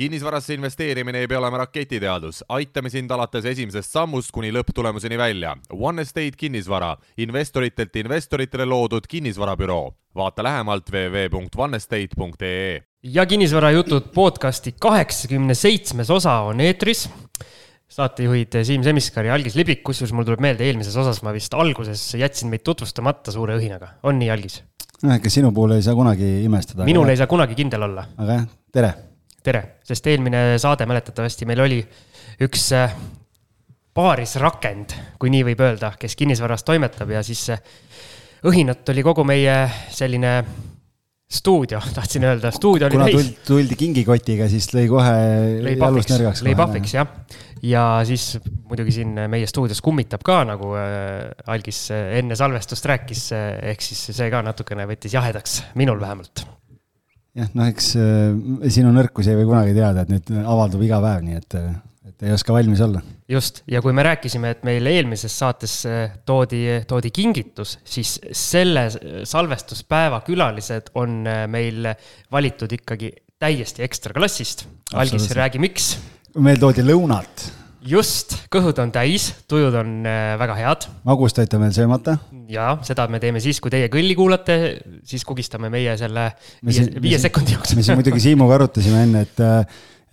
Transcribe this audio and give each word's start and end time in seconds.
kinnisvarasse 0.00 0.54
investeerimine 0.54 1.20
ei 1.20 1.28
pea 1.28 1.38
olema 1.38 1.58
raketiteadus, 1.60 2.40
aitame 2.48 2.88
sind 2.88 3.10
alates 3.12 3.44
esimesest 3.50 3.92
sammust 3.92 4.32
kuni 4.32 4.48
lõpptulemuseni 4.54 5.18
välja. 5.20 5.52
One 5.76 6.00
Estate 6.06 6.38
kinnisvara, 6.40 6.94
investoritelt 7.20 7.96
investoritele 8.00 8.64
loodud 8.64 9.08
kinnisvarabüroo. 9.08 9.92
vaata 10.14 10.42
lähemalt 10.42 10.88
www.onestate.ee. 10.90 12.80
ja 13.02 13.26
kinnisvarajutud 13.26 14.08
podcasti 14.14 14.72
kaheksakümne 14.80 15.54
seitsmes 15.54 16.10
osa 16.10 16.32
on 16.48 16.60
eetris 16.60 17.08
saatejuhid 17.88 18.56
Siim 18.64 18.82
Semiskar 18.82 19.24
ja 19.24 19.34
Algis 19.34 19.54
Libik, 19.54 19.84
kusjuures 19.84 20.12
mul 20.16 20.24
tuleb 20.24 20.40
meelde, 20.40 20.64
eelmises 20.64 20.96
osas 20.96 21.22
ma 21.22 21.32
vist 21.36 21.54
alguses 21.54 22.14
jätsin 22.14 22.50
meid 22.50 22.64
tutvustamata 22.64 23.32
suure 23.36 23.60
õhinaga, 23.60 23.98
on 24.02 24.18
nii, 24.18 24.32
Algis? 24.32 24.62
noh, 25.02 25.14
ega 25.14 25.30
sinu 25.30 25.52
puhul 25.52 25.76
ei 25.76 25.84
saa 25.84 25.94
kunagi 25.94 26.32
imestada. 26.48 26.88
minul 26.88 27.04
aga... 27.04 27.14
ei 27.14 27.22
saa 27.22 27.30
kunagi 27.30 27.60
kindel 27.62 27.88
olla. 27.90 28.08
aga 28.16 28.40
jah, 28.40 28.50
tere. 28.72 28.92
Tere, 29.44 29.62
sest 29.86 30.06
eelmine 30.06 30.58
saade 30.60 30.86
mäletatavasti 30.88 31.48
meil 31.48 31.64
oli 31.64 31.80
üks 32.44 32.70
äh, 32.76 32.92
paarisrakend, 33.96 34.94
kui 35.20 35.32
nii 35.32 35.46
võib 35.50 35.62
öelda, 35.66 35.94
kes 36.00 36.16
kinnisvaras 36.18 36.64
toimetab 36.66 37.10
ja 37.10 37.22
siis 37.26 37.48
õhinat 38.46 38.88
oli 38.92 39.04
kogu 39.04 39.24
meie 39.28 39.56
selline 39.92 40.34
stuudio, 41.30 41.80
tahtsin 41.98 42.24
öelda, 42.24 42.50
stuudio 42.54 42.88
oli 42.88 42.98
kuna 42.98 43.08
täis. 43.10 43.32
tuldi 43.46 43.78
kingikotiga, 43.78 44.48
siis 44.50 44.70
lõi 44.74 44.86
kohe 44.90 45.16
lõi 45.66 45.76
jalust 45.76 46.14
nõrgaks. 46.14 46.44
lõi 46.46 46.56
pahviks 46.58 46.94
jah, 46.96 47.10
ja 47.62 47.84
siis 48.08 48.32
muidugi 48.42 48.96
siin 49.00 49.18
meie 49.30 49.50
stuudios 49.50 49.82
kummitab 49.84 50.24
ka, 50.26 50.42
nagu 50.48 50.72
äh, 50.78 51.30
Algis 51.52 51.86
enne 51.94 52.38
salvestust 52.38 52.88
rääkis, 52.90 53.28
äh, 53.36 53.52
ehk 53.74 53.84
siis 53.84 54.10
see 54.10 54.30
ka 54.32 54.42
natukene 54.46 54.88
võttis 54.90 55.14
jahedaks, 55.14 55.60
minul 55.78 56.02
vähemalt. 56.02 56.46
Jah, 57.38 57.52
noh, 57.54 57.68
eks 57.70 57.92
äh, 58.00 58.72
sinu 58.72 58.90
nõrkusi 58.94 59.32
ei 59.32 59.38
või 59.42 59.52
kunagi 59.52 59.76
teada, 59.76 60.04
et 60.04 60.12
nüüd 60.12 60.34
avaldub 60.42 60.82
iga 60.86 61.00
päev, 61.04 61.24
nii 61.26 61.40
et 61.40 61.60
et 62.20 62.26
ei 62.28 62.34
oska 62.34 62.52
valmis 62.52 62.80
olla. 62.84 63.00
just, 63.28 63.62
ja 63.70 63.80
kui 63.82 63.94
me 63.96 64.02
rääkisime, 64.04 64.50
et 64.54 64.64
meil 64.66 64.86
eelmises 64.90 65.36
saates 65.38 65.76
äh, 65.88 66.18
toodi, 66.26 66.64
toodi 66.88 67.12
kingitus, 67.14 67.78
siis 67.84 68.18
selle 68.36 68.88
salvestuspäeva 69.24 70.20
külalised 70.26 70.92
on 71.00 71.22
äh, 71.28 71.44
meil 71.48 71.88
valitud 72.32 72.72
ikkagi 72.76 73.12
täiesti 73.40 73.84
ekstra 73.86 74.16
klassist. 74.16 74.66
algis, 74.94 75.30
räägi, 75.36 75.62
miks? 75.62 75.94
meil 76.36 76.60
toodi 76.60 76.84
lõunat. 76.84 77.48
Just, 77.86 78.36
kõhud 78.52 78.78
on 78.82 78.92
täis, 78.94 79.30
tujud 79.50 79.74
on 79.80 80.00
äh, 80.08 80.34
väga 80.40 80.56
head. 80.58 80.86
magustat 81.08 81.54
on 81.56 81.64
veel 81.66 81.76
söömata. 81.76 82.16
ja 82.50 82.72
seda 82.86 83.06
me 83.08 83.20
teeme 83.22 83.40
siis, 83.42 83.60
kui 83.62 83.72
teie 83.72 83.88
kõlli 83.92 84.16
kuulate, 84.18 84.56
siis 85.06 85.24
kugistame 85.28 85.70
meie 85.72 85.96
selle 86.00 86.30
me 86.62 86.74
viie, 86.74 86.88
viie 87.02 87.20
sekundi 87.22 87.56
jooksul. 87.56 87.80
me 87.80 87.86
siin 87.86 88.00
muidugi 88.00 88.22
Siimuga 88.24 88.58
arutasime 88.60 89.04
enne, 89.06 89.24
et 89.28 89.44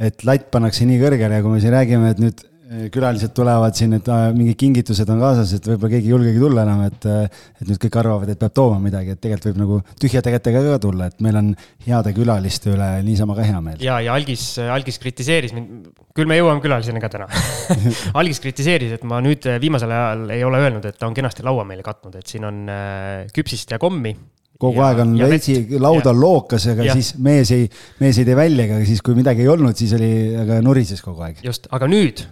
et 0.07 0.27
latt 0.27 0.51
pannakse 0.53 0.85
nii 0.85 0.99
kõrgele 1.01 1.39
ja 1.39 1.43
kui 1.43 1.55
me 1.55 1.63
siin 1.63 1.73
räägime, 1.73 2.13
et 2.13 2.21
nüüd 2.21 2.43
külalised 2.91 3.31
tulevad 3.35 3.75
siin, 3.77 3.95
et 3.97 4.07
äh, 4.11 4.27
mingid 4.35 4.57
kingitused 4.59 5.09
on 5.13 5.21
kaasas, 5.21 5.53
et 5.55 5.67
võib-olla 5.69 5.91
keegi 5.93 6.09
ei 6.09 6.13
julgegi 6.13 6.41
tulla 6.41 6.65
enam, 6.65 6.83
et, 6.87 7.07
äh, 7.07 7.43
et 7.61 7.69
nüüd 7.69 7.79
kõik 7.83 7.97
arvavad, 8.01 8.31
et 8.31 8.39
peab 8.41 8.55
tooma 8.57 8.79
midagi, 8.83 9.13
et 9.15 9.21
tegelikult 9.23 9.49
võib 9.53 9.61
nagu 9.61 9.79
tühjade 10.01 10.33
kätega 10.35 10.63
ka 10.65 10.79
tulla, 10.83 11.07
et 11.07 11.23
meil 11.23 11.39
on 11.39 11.51
heade 11.85 12.13
külaliste 12.17 12.73
üle 12.73 12.89
niisama 13.07 13.37
ka 13.37 13.47
hea 13.47 13.61
meel. 13.63 13.83
ja, 13.83 13.99
ja 14.03 14.15
Algis, 14.17 14.45
Algis 14.59 14.99
kritiseeris 15.03 15.55
mind, 15.55 15.91
küll 16.17 16.29
me 16.29 16.39
jõuame 16.39 16.63
külaliseni 16.63 17.03
ka 17.03 17.11
täna 17.13 17.27
Algis 18.19 18.41
kritiseeris, 18.43 18.97
et 18.97 19.05
ma 19.07 19.21
nüüd 19.23 19.47
viimasel 19.63 19.93
ajal 19.93 20.25
ei 20.35 20.43
ole 20.47 20.63
öelnud, 20.65 20.87
et 20.89 20.97
ta 20.99 21.07
on 21.07 21.15
kenasti 21.17 21.45
laua 21.47 21.63
meile 21.67 21.85
katnud, 21.85 22.17
et 22.19 22.27
siin 22.27 22.47
on 22.47 22.65
äh, 22.73 23.29
küpsist 23.35 23.71
ja 23.71 23.79
kommi 23.79 24.15
kogu 24.57 24.81
ja, 24.81 24.89
aeg 24.89 25.03
on 25.03 25.13
veitsi, 25.29 25.59
laud 25.79 26.09
on 26.09 26.19
lookas, 26.19 26.65
aga 26.73 26.89
ja. 26.89 26.97
siis 26.97 27.13
mees 27.21 27.51
ei, 27.53 27.69
mees 28.01 28.17
ei 28.17 28.25
tee 28.27 28.35
välja, 28.35 28.65
aga 28.65 28.81
siis, 28.89 29.03
kui 29.05 29.15
midagi 29.15 29.45
ei 29.45 29.51
olnud, 29.53 29.77
siis 29.77 29.93
oli, 29.95 30.11
aga 30.41 30.57
nurises 30.65 31.03
kogu 31.05 31.23
aeg. 31.27 31.45
just, 31.45 31.69
aga 31.77 31.87
nüüd 31.91 32.25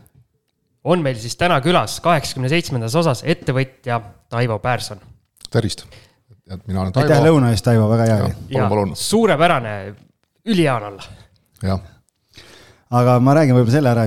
on 0.85 1.01
meil 1.05 1.17
siis 1.19 1.35
täna 1.39 1.59
külas 1.65 1.97
kaheksakümne 2.05 2.49
seitsmendas 2.51 2.95
osas 2.95 3.23
ettevõtja 3.25 3.99
Taivo 4.29 4.59
Päärson. 4.59 5.01
tervist, 5.51 5.85
mina 6.67 6.81
olen 6.81 6.93
Taivo. 6.93 7.09
aitäh 7.09 7.25
lõuna 7.25 7.51
eest, 7.53 7.65
Taivo, 7.65 7.89
väga 7.89 8.05
hea 8.05 8.23
oli. 8.23 8.95
suurepärane, 8.95 9.75
ülihea 10.45 10.75
on 10.75 10.89
olla. 10.93 11.11
jah 11.63 11.94
aga 12.95 13.15
ma 13.23 13.33
räägin 13.35 13.55
võib-olla 13.57 13.73
selle 13.73 13.91
ära, 13.91 14.03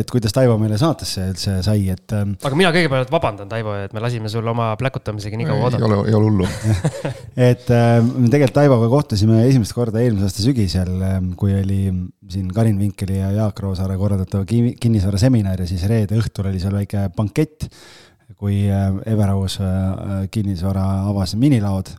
et 0.00 0.10
kuidas 0.10 0.34
Taivo 0.34 0.56
meile 0.60 0.78
saatesse 0.80 1.26
üldse 1.30 1.56
sai, 1.66 1.86
et. 1.92 2.06
Ähm, 2.16 2.34
aga 2.44 2.58
mina 2.58 2.72
kõigepealt 2.74 3.12
vabandan, 3.12 3.50
Taivo, 3.50 3.74
et 3.84 3.94
me 3.96 4.02
lasime 4.02 4.30
sul 4.32 4.46
oma 4.50 4.70
pläkutamisega 4.80 5.38
nii 5.40 5.48
kaua 5.48 5.68
oodata. 5.68 5.82
ei 5.82 5.88
ole, 5.88 5.98
ei 6.08 6.16
ole 6.18 6.30
hullu 6.30 6.48
et 7.50 7.70
äh, 7.74 7.98
me 8.02 8.30
tegelikult 8.32 8.56
Taivoga 8.58 8.88
kohtusime 8.92 9.42
esimest 9.48 9.76
korda 9.76 10.02
eelmise 10.02 10.28
aasta 10.28 10.46
sügisel, 10.46 10.94
ähm, 11.06 11.30
kui 11.38 11.54
oli 11.58 11.82
siin 12.30 12.48
Karin 12.54 12.80
Vinkeli 12.80 13.20
ja 13.20 13.30
Jaak 13.34 13.60
Roosaare 13.64 13.98
korraldatav 14.00 14.46
kinnisvaraseminar 14.48 15.64
ja 15.64 15.68
siis 15.70 15.84
reede 15.90 16.18
õhtul 16.18 16.50
oli 16.50 16.62
seal 16.62 16.74
väike 16.78 17.08
bankett, 17.16 17.68
kui 18.40 18.64
Everaus 18.66 19.60
äh, 19.62 20.26
kinnisvara 20.32 20.84
avas 21.10 21.36
minilaod 21.38 21.92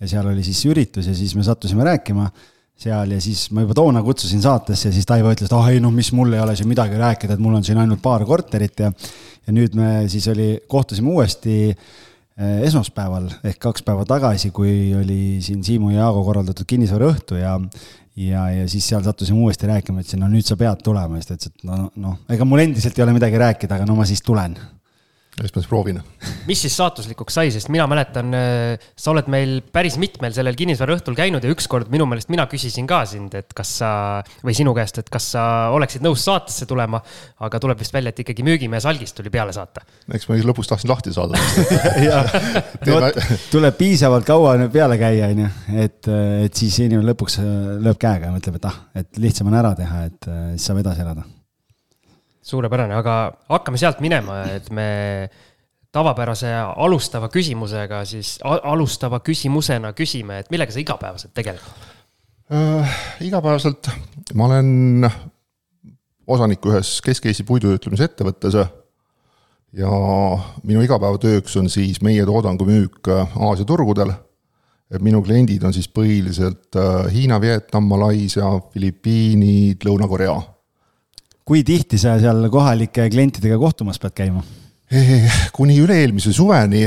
ja 0.00 0.10
seal 0.10 0.28
oli 0.28 0.44
siis 0.44 0.60
üritus 0.68 1.08
ja 1.08 1.14
siis 1.16 1.34
me 1.36 1.44
sattusime 1.46 1.84
rääkima 1.86 2.28
seal 2.76 3.14
ja 3.16 3.20
siis 3.24 3.46
ma 3.56 3.64
juba 3.64 3.76
toona 3.76 4.02
kutsusin 4.04 4.42
saatesse 4.44 4.90
ja 4.90 4.94
siis 4.94 5.08
Taivo 5.08 5.30
ütles, 5.32 5.48
et 5.48 5.54
ah 5.56 5.64
oh, 5.64 5.70
ei 5.72 5.80
noh, 5.80 5.94
mis 5.94 6.10
mul 6.16 6.34
ei 6.36 6.42
ole 6.42 6.56
siin 6.58 6.68
midagi 6.68 6.98
rääkida, 7.00 7.36
et 7.36 7.42
mul 7.42 7.56
on 7.56 7.64
siin 7.64 7.80
ainult 7.80 8.02
paar 8.04 8.24
korterit 8.28 8.84
ja 8.84 8.92
ja 9.46 9.54
nüüd 9.54 9.76
me 9.78 10.08
siis 10.10 10.26
oli, 10.28 10.48
kohtusime 10.68 11.12
uuesti 11.14 11.56
eh, 11.70 12.56
esmaspäeval 12.66 13.30
ehk 13.46 13.60
kaks 13.62 13.86
päeva 13.86 14.04
tagasi, 14.08 14.50
kui 14.50 14.90
oli 14.98 15.38
siin 15.44 15.62
Siimu 15.64 15.92
ja 15.94 16.04
Jaago 16.04 16.24
korraldatud 16.26 16.68
kinnisvaraõhtu 16.68 17.40
ja 17.40 17.56
ja, 18.16 18.46
ja 18.50 18.68
siis 18.68 18.88
seal 18.88 19.04
sattusime 19.04 19.38
uuesti 19.44 19.68
rääkima, 19.68 20.00
ütlesin, 20.00 20.22
no 20.24 20.28
nüüd 20.32 20.46
sa 20.48 20.56
pead 20.60 20.80
tulema, 20.84 21.20
siis 21.20 21.28
ta 21.28 21.36
ütles, 21.36 21.52
et 21.52 21.68
no, 21.68 21.82
noh, 22.00 22.20
ega 22.32 22.48
mul 22.48 22.64
endiselt 22.64 22.98
ei 22.98 23.04
ole 23.04 23.16
midagi 23.16 23.40
rääkida, 23.40 23.76
aga 23.76 23.88
no 23.88 23.96
ma 23.98 24.08
siis 24.08 24.24
tulen 24.24 24.56
ja 25.36 25.44
siis 25.44 25.52
ma 25.52 25.60
siis 25.60 25.68
proovin. 25.68 25.98
mis 26.48 26.60
siis 26.64 26.76
saatuslikuks 26.78 27.34
sai, 27.36 27.50
sest 27.52 27.68
mina 27.72 27.84
mäletan, 27.90 28.32
äh, 28.34 28.86
sa 28.96 29.12
oled 29.12 29.28
meil 29.32 29.58
päris 29.72 29.98
mitmel 30.00 30.32
sellel 30.32 30.56
kinnisvaraõhtul 30.56 31.16
käinud 31.18 31.44
ja 31.44 31.52
ükskord 31.52 31.90
minu 31.92 32.06
meelest 32.08 32.32
mina 32.32 32.46
küsisin 32.48 32.88
ka 32.88 33.02
sind, 33.08 33.36
et 33.36 33.52
kas 33.56 33.74
sa 33.82 33.90
või 34.46 34.56
sinu 34.56 34.72
käest, 34.76 35.02
et 35.02 35.12
kas 35.12 35.28
sa 35.36 35.44
oleksid 35.76 36.04
nõus 36.06 36.24
saatesse 36.24 36.66
tulema. 36.66 37.02
aga 37.44 37.60
tuleb 37.60 37.80
vist 37.80 37.92
välja, 37.92 38.14
et 38.14 38.24
ikkagi 38.24 38.44
müügimees 38.46 38.88
algist 38.88 39.18
tuli 39.20 39.30
peale 39.30 39.52
saata. 39.52 39.84
eks 40.08 40.28
ma 40.30 40.40
lõpus 40.40 40.72
tahtsin 40.72 40.90
lahti 40.90 41.12
saada 41.12 41.36
tuleb 43.52 43.76
piisavalt 43.76 44.26
kaua 44.26 44.56
peale 44.72 44.96
käia, 44.98 45.28
on 45.34 45.44
ju, 45.44 45.54
et, 45.84 46.12
et 46.48 46.64
siis 46.64 46.80
inimene 46.80 47.12
lõpuks 47.12 47.42
lööb 47.84 48.00
käega 48.00 48.30
ja 48.30 48.36
mõtleb, 48.38 48.56
et 48.56 48.70
ah, 48.72 48.84
et 49.04 49.20
lihtsam 49.20 49.52
on 49.52 49.60
ära 49.60 49.76
teha, 49.76 50.06
et 50.08 50.30
siis 50.56 50.70
saab 50.70 50.80
edasi 50.80 51.04
elada 51.04 51.28
suurepärane, 52.46 52.94
aga 52.94 53.16
hakkame 53.50 53.80
sealt 53.80 54.00
minema, 54.04 54.42
et 54.54 54.70
me 54.74 54.88
tavapärase 55.96 56.50
alustava 56.76 57.30
küsimusega 57.32 58.02
siis, 58.08 58.36
alustava 58.44 59.20
küsimusena 59.24 59.92
küsime, 59.96 60.42
et 60.42 60.50
millega 60.52 60.74
sa 60.74 60.82
igapäevaselt 60.82 61.34
tegeled 61.36 61.62
äh,? 62.52 62.98
igapäevaselt 63.26 63.90
ma 64.34 64.50
olen 64.50 65.08
osanik 66.26 66.64
ühes 66.68 66.98
Kesk-Eesti 67.06 67.46
puidutöötlemise 67.48 68.10
ettevõttes 68.10 68.58
ja 69.76 69.92
minu 70.66 70.84
igapäevatööks 70.84 71.56
on 71.60 71.70
siis 71.72 72.02
meie 72.04 72.26
toodangu 72.28 72.66
müük 72.68 73.10
Aasia 73.10 73.66
turgudel. 73.66 74.12
minu 75.00 75.22
kliendid 75.22 75.64
on 75.64 75.72
siis 75.74 75.88
põhiliselt 75.88 76.76
äh, 76.76 77.12
Hiina, 77.12 77.40
Vietnam, 77.40 77.88
Malaisia, 77.90 78.52
Filipiinid, 78.72 79.82
Lõuna-Korea 79.82 80.36
kui 81.46 81.62
tihti 81.66 81.98
sa 82.00 82.16
seal 82.18 82.48
kohalike 82.50 83.06
klientidega 83.12 83.58
kohtumas 83.60 84.00
pead 84.02 84.16
käima? 84.18 84.44
kuni 85.56 85.80
üle-eelmise 85.82 86.30
suveni 86.34 86.84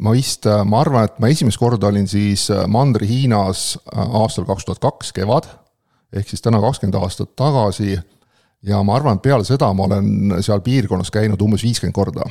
ma 0.00 0.14
vist, 0.16 0.46
ma 0.48 0.78
arvan, 0.80 1.04
et 1.04 1.18
ma 1.20 1.28
esimest 1.28 1.60
korda 1.60 1.90
olin 1.90 2.06
siis 2.08 2.46
Mandri-Hiinas 2.48 3.64
aastal 3.92 4.46
kaks 4.48 4.64
tuhat 4.64 4.80
kaks 4.80 5.12
kevad, 5.18 5.50
ehk 6.16 6.32
siis 6.32 6.40
täna 6.44 6.62
kakskümmend 6.64 6.96
aastat 6.96 7.34
tagasi. 7.36 7.98
ja 8.64 8.80
ma 8.82 8.96
arvan, 8.96 9.20
et 9.20 9.24
peale 9.26 9.44
seda 9.44 9.68
ma 9.76 9.84
olen 9.84 10.40
seal 10.40 10.64
piirkonnas 10.64 11.12
käinud 11.12 11.40
umbes 11.44 11.64
viiskümmend 11.64 11.96
korda. 11.96 12.24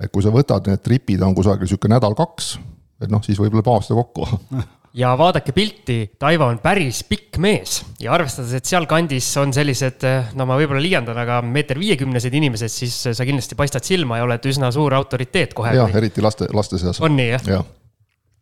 et 0.00 0.12
kui 0.12 0.22
sa 0.22 0.32
võtad 0.32 0.68
need 0.68 0.84
tripid, 0.84 1.24
on 1.24 1.34
kusagil 1.34 1.68
sihuke 1.68 1.88
nädal-kaks, 1.88 2.58
et 3.00 3.08
noh, 3.08 3.24
siis 3.24 3.40
võib-olla 3.40 3.64
juba 3.64 3.78
aasta 3.78 3.96
kokku 3.96 4.28
ja 4.94 5.18
vaadake 5.18 5.52
pilti, 5.52 5.98
Taivo 6.18 6.46
on 6.46 6.58
päris 6.62 7.02
pikk 7.08 7.38
mees 7.42 7.80
ja 8.00 8.12
arvestades, 8.14 8.52
et 8.54 8.68
sealkandis 8.68 9.28
on 9.42 9.52
sellised, 9.54 10.04
no 10.38 10.46
ma 10.46 10.58
võib-olla 10.58 10.82
liialdan, 10.82 11.18
aga 11.24 11.40
meeter 11.46 11.78
viiekümnesed 11.82 12.34
inimesed, 12.34 12.70
siis 12.72 13.00
sa 13.10 13.26
kindlasti 13.26 13.58
paistad 13.58 13.86
silma 13.86 14.20
ja 14.20 14.28
oled 14.28 14.50
üsna 14.50 14.70
suur 14.74 14.94
autoriteet 14.94 15.54
kohe. 15.54 15.74
jah, 15.74 15.96
eriti 15.98 16.22
laste, 16.22 16.48
laste 16.54 16.78
seas. 16.78 17.02
on 17.02 17.16
nii, 17.18 17.32
jah 17.34 17.48
ja.? 17.56 17.64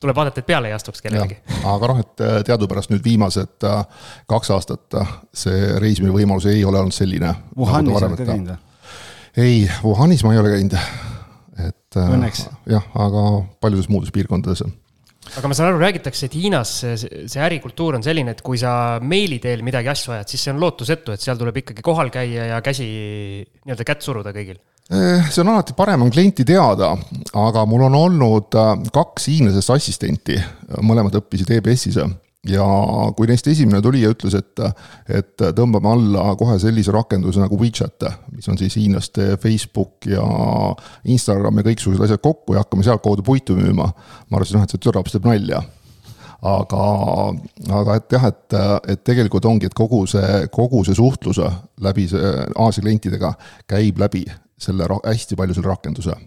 tuleb 0.02 0.19
vaadata, 0.19 0.43
et 0.43 0.46
peale 0.46 0.69
ei 0.69 0.75
astuks 0.76 1.00
kellelegi. 1.04 1.38
aga 1.62 1.93
noh, 1.93 2.02
et 2.02 2.26
äh, 2.26 2.37
teadupärast 2.50 2.93
nüüd 2.93 3.04
viimased 3.06 3.69
kaks 4.28 4.52
aastat 4.52 4.99
see 5.44 5.72
reisimise 5.81 6.12
võimalus 6.12 6.50
ei 6.50 6.64
ole 6.66 6.82
olnud 6.82 6.96
selline. 6.96 7.32
Wuhanis 7.56 7.96
oled 8.02 8.19
ka 8.19 8.28
käinud 8.28 8.52
või? 8.52 8.60
ei, 9.40 9.64
Wuhanis 9.87 10.26
ma 10.26 10.34
ei 10.34 10.43
ole 10.43 10.56
käinud, 10.56 10.76
et. 11.64 12.00
õnneks. 12.02 12.44
jah, 12.69 12.93
aga 13.06 13.26
paljudes 13.62 13.88
muudes 13.88 14.12
piirkondades 14.12 14.66
aga 15.38 15.49
ma 15.49 15.56
saan 15.56 15.70
aru, 15.70 15.81
räägitakse, 15.82 16.29
et 16.29 16.34
Hiinas 16.37 16.73
see, 16.82 16.96
see 17.31 17.43
ärikultuur 17.43 17.96
on 17.99 18.05
selline, 18.05 18.34
et 18.34 18.43
kui 18.44 18.61
sa 18.61 18.99
meili 19.00 19.38
teel 19.43 19.64
midagi 19.67 19.90
asju 19.93 20.17
ajad, 20.17 20.32
siis 20.32 20.44
see 20.44 20.52
on 20.55 20.61
lootusetu, 20.62 21.14
et 21.14 21.25
seal 21.25 21.40
tuleb 21.40 21.62
ikkagi 21.62 21.84
kohal 21.84 22.12
käia 22.12 22.50
ja 22.52 22.61
käsi 22.64 22.88
nii-öelda 23.46 23.88
kätt 23.88 24.05
suruda 24.05 24.34
kõigil. 24.37 24.61
Eh, 24.93 25.31
see 25.31 25.40
on 25.44 25.52
alati 25.55 25.76
parem, 25.79 26.05
on 26.05 26.12
klienti 26.12 26.44
teada, 26.49 26.90
aga 27.38 27.64
mul 27.70 27.87
on 27.88 27.96
olnud 27.96 28.58
äh, 28.58 28.75
kaks 28.93 29.31
hiinlasest 29.32 29.73
assistenti, 29.76 30.37
mõlemad 30.82 31.17
õppisid 31.23 31.55
EBS-is 31.56 32.02
ja 32.48 32.64
kui 33.16 33.28
neist 33.30 33.46
esimene 33.46 33.78
tuli 33.82 34.00
ja 34.02 34.10
ütles, 34.10 34.34
et, 34.34 34.62
et 35.06 35.44
tõmbame 35.54 35.92
alla 35.92 36.24
kohe 36.38 36.56
sellise 36.58 36.94
rakenduse 36.94 37.42
nagu 37.42 37.58
WeChat, 37.58 38.08
mis 38.34 38.48
on 38.50 38.58
siis 38.58 38.76
hiinlaste 38.80 39.36
Facebook 39.42 40.08
ja 40.10 40.24
Instagram 41.04 41.60
ja 41.60 41.68
kõiksugused 41.68 42.02
asjad 42.08 42.24
kokku 42.24 42.56
ja 42.56 42.64
hakkame 42.64 42.86
sealtkaudu 42.86 43.22
puitu 43.26 43.54
müüma. 43.58 43.86
ma 44.30 44.40
arvasin, 44.40 44.58
noh, 44.58 44.66
et 44.66 44.74
see 44.74 44.82
türaps 44.82 45.14
teeb 45.14 45.30
nalja 45.30 45.62
aga, 46.42 46.82
aga 47.78 47.96
et 48.00 48.16
jah, 48.16 48.28
et, 48.32 48.58
et 48.90 49.04
tegelikult 49.06 49.46
ongi, 49.46 49.70
et 49.70 49.78
kogu 49.78 50.02
see, 50.10 50.42
kogu 50.52 50.82
see 50.86 50.98
suhtlus 50.98 51.38
läbi 51.82 52.08
see 52.10 52.34
Aasia 52.58 52.82
klientidega 52.82 53.32
käib 53.70 54.02
läbi 54.02 54.26
selle 54.58 54.88
hästi 54.90 55.38
palju 55.38 55.54
selle 55.54 55.70
rakenduse 55.70 56.18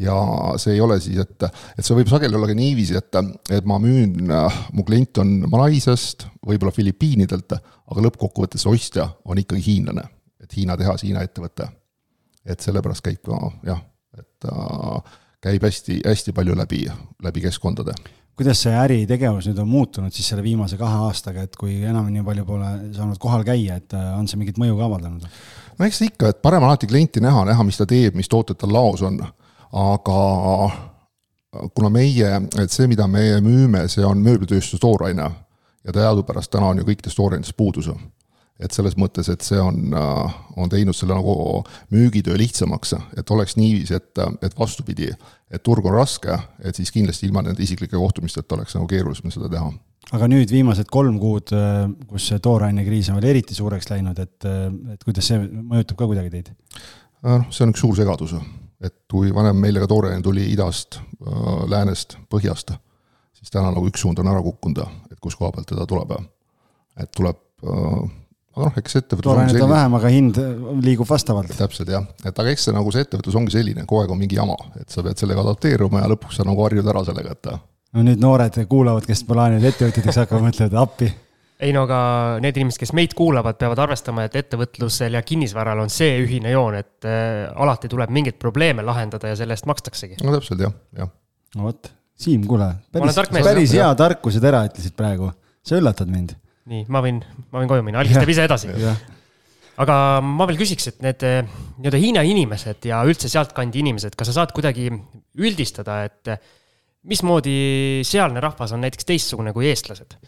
ja 0.00 0.16
see 0.60 0.74
ei 0.76 0.80
ole 0.80 0.96
siis, 1.00 1.18
et, 1.20 1.46
et 1.78 1.84
see 1.84 1.96
võib 1.98 2.10
sageli 2.10 2.36
olla 2.36 2.48
ka 2.48 2.56
niiviisi, 2.56 2.96
et, 2.96 3.18
et 3.52 3.66
ma 3.68 3.78
müün, 3.82 4.32
mu 4.72 4.84
klient 4.86 5.20
on 5.22 5.34
Malaisiast, 5.50 6.26
võib-olla 6.46 6.72
Filipiinidelt, 6.74 7.56
aga 7.60 8.06
lõppkokkuvõttes 8.06 8.64
ostja 8.70 9.10
on 9.24 9.40
ikkagi 9.42 9.64
hiinlane, 9.66 10.06
et 10.40 10.56
Hiina 10.56 10.78
tehas, 10.80 11.04
Hiina 11.04 11.24
ettevõte. 11.26 11.68
et 12.44 12.60
sellepärast 12.64 13.04
käib 13.04 13.20
ka 13.26 13.36
jah, 13.66 13.82
et 14.16 14.48
äh, 14.48 15.18
käib 15.44 15.64
hästi, 15.68 16.00
hästi 16.06 16.32
palju 16.32 16.56
läbi, 16.56 16.86
läbi 17.22 17.44
keskkondade 17.44 17.94
kuidas 18.40 18.62
see 18.64 18.72
äritegevus 18.72 19.50
nüüd 19.50 19.58
on 19.60 19.68
muutunud 19.68 20.14
siis 20.16 20.30
selle 20.32 20.40
viimase 20.40 20.78
kahe 20.80 21.02
aastaga, 21.04 21.42
et 21.44 21.58
kui 21.60 21.74
enam 21.84 22.06
nii 22.08 22.22
palju 22.24 22.46
pole 22.48 22.70
saanud 22.96 23.18
kohal 23.20 23.44
käia, 23.44 23.76
et 23.76 23.92
äh, 23.92 24.14
on 24.16 24.24
see 24.30 24.40
mingit 24.40 24.56
mõju 24.56 24.78
ka 24.78 24.86
avaldanud? 24.86 25.26
no 25.76 25.84
eks 25.84 26.00
ikka, 26.08 26.30
et 26.32 26.40
parem 26.40 26.64
alati 26.64 26.88
klienti 26.88 27.20
näha, 27.20 27.44
näha, 27.50 27.66
mis 27.68 27.76
ta 27.76 27.84
teeb, 27.90 28.16
mis 28.16 28.32
tooted 28.32 28.56
tal 28.56 28.72
laos 28.72 29.04
on 29.04 29.20
aga 29.72 30.20
kuna 31.74 31.90
meie, 31.90 32.30
et 32.62 32.72
see, 32.72 32.86
mida 32.90 33.06
meie 33.10 33.40
müüme, 33.42 33.86
see 33.90 34.04
on 34.06 34.22
mööblitööstuse 34.22 34.80
tooraine 34.82 35.26
ja 35.84 35.94
teadupärast 35.94 36.52
täna 36.52 36.70
on 36.70 36.80
ju 36.80 36.86
kõikides 36.88 37.16
toorainetes 37.16 37.56
puudus. 37.56 37.90
et 38.60 38.74
selles 38.76 38.92
mõttes, 39.00 39.28
et 39.32 39.40
see 39.40 39.56
on, 39.56 39.94
on 40.56 40.68
teinud 40.68 40.92
selle 40.92 41.14
nagu 41.16 41.62
müügitöö 41.90 42.36
lihtsamaks, 42.36 42.92
et 43.16 43.30
oleks 43.30 43.56
niiviisi, 43.56 43.94
et, 43.96 44.18
et 44.42 44.58
vastupidi, 44.58 45.08
et 45.50 45.62
turg 45.62 45.86
on 45.86 45.96
raske, 45.96 46.36
et 46.60 46.76
siis 46.76 46.92
kindlasti 46.92 47.26
ilma 47.26 47.40
nende 47.42 47.62
isiklike 47.62 47.96
kohtumisteta 47.96 48.58
oleks 48.58 48.76
nagu 48.76 48.86
keerulisem 48.86 49.32
seda 49.32 49.48
teha 49.48 49.72
aga 50.12 50.28
nüüd 50.28 50.52
viimased 50.52 50.90
kolm 50.92 51.18
kuud, 51.22 51.54
kus 52.10 52.28
see 52.28 52.42
toorainekriis 52.42 53.08
on 53.10 53.20
veel 53.20 53.30
eriti 53.30 53.56
suureks 53.56 53.88
läinud, 53.90 54.18
et, 54.18 54.48
et 54.92 55.04
kuidas 55.04 55.32
see 55.32 55.40
mõjutab 55.40 55.96
ka 55.96 56.10
kuidagi 56.10 56.32
teid? 56.34 56.52
noh, 57.24 57.48
see 57.48 57.64
on 57.64 57.72
üks 57.72 57.80
suur 57.84 57.96
segadus 57.96 58.36
et 58.80 58.94
kui 59.10 59.32
vanem 59.34 59.58
meile 59.60 59.82
ka 59.82 59.88
tooraine 59.90 60.22
tuli 60.24 60.46
idast, 60.52 61.00
äh, 61.00 61.50
läänest, 61.70 62.16
põhjast, 62.32 62.74
siis 63.36 63.52
täna 63.52 63.72
nagu 63.74 63.86
üks 63.88 64.04
suund 64.04 64.20
on 64.22 64.30
ära 64.32 64.42
kukkunud, 64.44 64.80
et 65.10 65.20
kus 65.20 65.36
koha 65.36 65.52
pealt 65.56 65.68
teda 65.70 65.86
tuleb. 65.88 66.16
et 67.00 67.08
tuleb, 67.16 67.38
äh, 67.64 68.00
noh, 68.60 68.76
eks 68.76 68.96
ettevõtlus 69.00 69.28
toorainet 69.30 69.62
on 69.62 69.70
vähem, 69.70 69.94
aga 70.00 70.12
hind 70.12 70.40
liigub 70.84 71.08
vastavalt. 71.08 71.54
täpselt 71.56 71.88
jah, 71.88 72.04
et 72.24 72.38
aga 72.38 72.52
eks 72.52 72.68
see 72.68 72.76
nagu 72.76 72.92
see 72.92 73.06
ettevõtlus 73.06 73.36
ongi 73.40 73.56
selline, 73.56 73.86
kogu 73.86 74.02
aeg 74.02 74.14
on 74.14 74.20
mingi 74.20 74.36
jama, 74.36 74.56
et 74.80 74.88
sa 74.90 75.04
pead 75.06 75.20
sellega 75.20 75.44
adapteeruma 75.46 76.04
ja 76.04 76.12
lõpuks 76.12 76.40
sa 76.40 76.48
nagu 76.48 76.64
harjud 76.66 76.88
ära 76.92 77.04
sellega, 77.04 77.36
et 77.36 77.52
no 77.92 78.06
nüüd 78.06 78.20
noored 78.22 78.60
kuulavad, 78.68 79.06
kes 79.08 79.24
plaanivad 79.28 79.72
ettevõtjateks 79.72 80.24
hakkama, 80.24 80.50
mõtlevad 80.50 80.78
appi 80.82 81.10
ei 81.60 81.72
no 81.76 81.84
aga 81.86 82.00
need 82.42 82.56
inimesed, 82.56 82.80
kes 82.82 82.92
meid 82.96 83.14
kuulavad, 83.18 83.58
peavad 83.60 83.82
arvestama, 83.84 84.24
et 84.28 84.36
ettevõtlusel 84.40 85.16
ja 85.18 85.22
kinnisvaral 85.26 85.82
on 85.82 85.92
see 85.92 86.16
ühine 86.22 86.54
joon, 86.54 86.78
et 86.80 87.08
äh, 87.08 87.46
alati 87.52 87.90
tuleb 87.92 88.12
mingeid 88.14 88.38
probleeme 88.40 88.84
lahendada 88.86 89.32
ja 89.32 89.38
selle 89.38 89.56
eest 89.56 89.68
makstaksegi. 89.70 90.20
no 90.24 90.34
täpselt 90.36 90.64
jah, 90.64 90.74
jah. 90.96 91.10
no 91.58 91.68
vot, 91.68 91.92
Siim, 92.20 92.44
kuule, 92.48 92.68
päris, 92.92 93.16
päris 93.32 93.72
hea 93.76 93.88
tarkuse 93.96 94.42
tera 94.42 94.62
ütlesid 94.68 94.96
praegu, 94.96 95.30
sa 95.64 95.78
üllatad 95.80 96.10
mind. 96.12 96.36
nii, 96.70 96.84
ma 96.92 97.04
võin, 97.04 97.22
ma 97.50 97.62
võin 97.62 97.72
koju 97.72 97.86
minna, 97.86 98.04
Algis 98.04 98.20
teeb 98.20 98.32
ise 98.32 98.46
edasi 98.48 98.72
aga 99.80 99.94
ma 100.24 100.48
veel 100.48 100.60
küsiks, 100.60 100.90
et 100.90 101.04
need 101.04 101.24
äh, 101.28 101.44
nii-öelda 101.80 102.00
Hiina 102.00 102.24
inimesed 102.28 102.88
ja 102.88 103.04
üldse 103.08 103.30
sealtkandi 103.32 103.84
inimesed, 103.84 104.16
kas 104.16 104.32
sa 104.32 104.40
saad 104.40 104.52
kuidagi 104.56 104.90
üldistada, 105.40 106.02
et 106.08 106.34
mismoodi 107.08 108.02
sealne 108.04 108.42
rahvas 108.44 108.74
on 108.76 108.84
näiteks 108.84 109.08
teistsugune 109.08 109.54
kui 109.56 109.70
eestlased? 109.70 110.18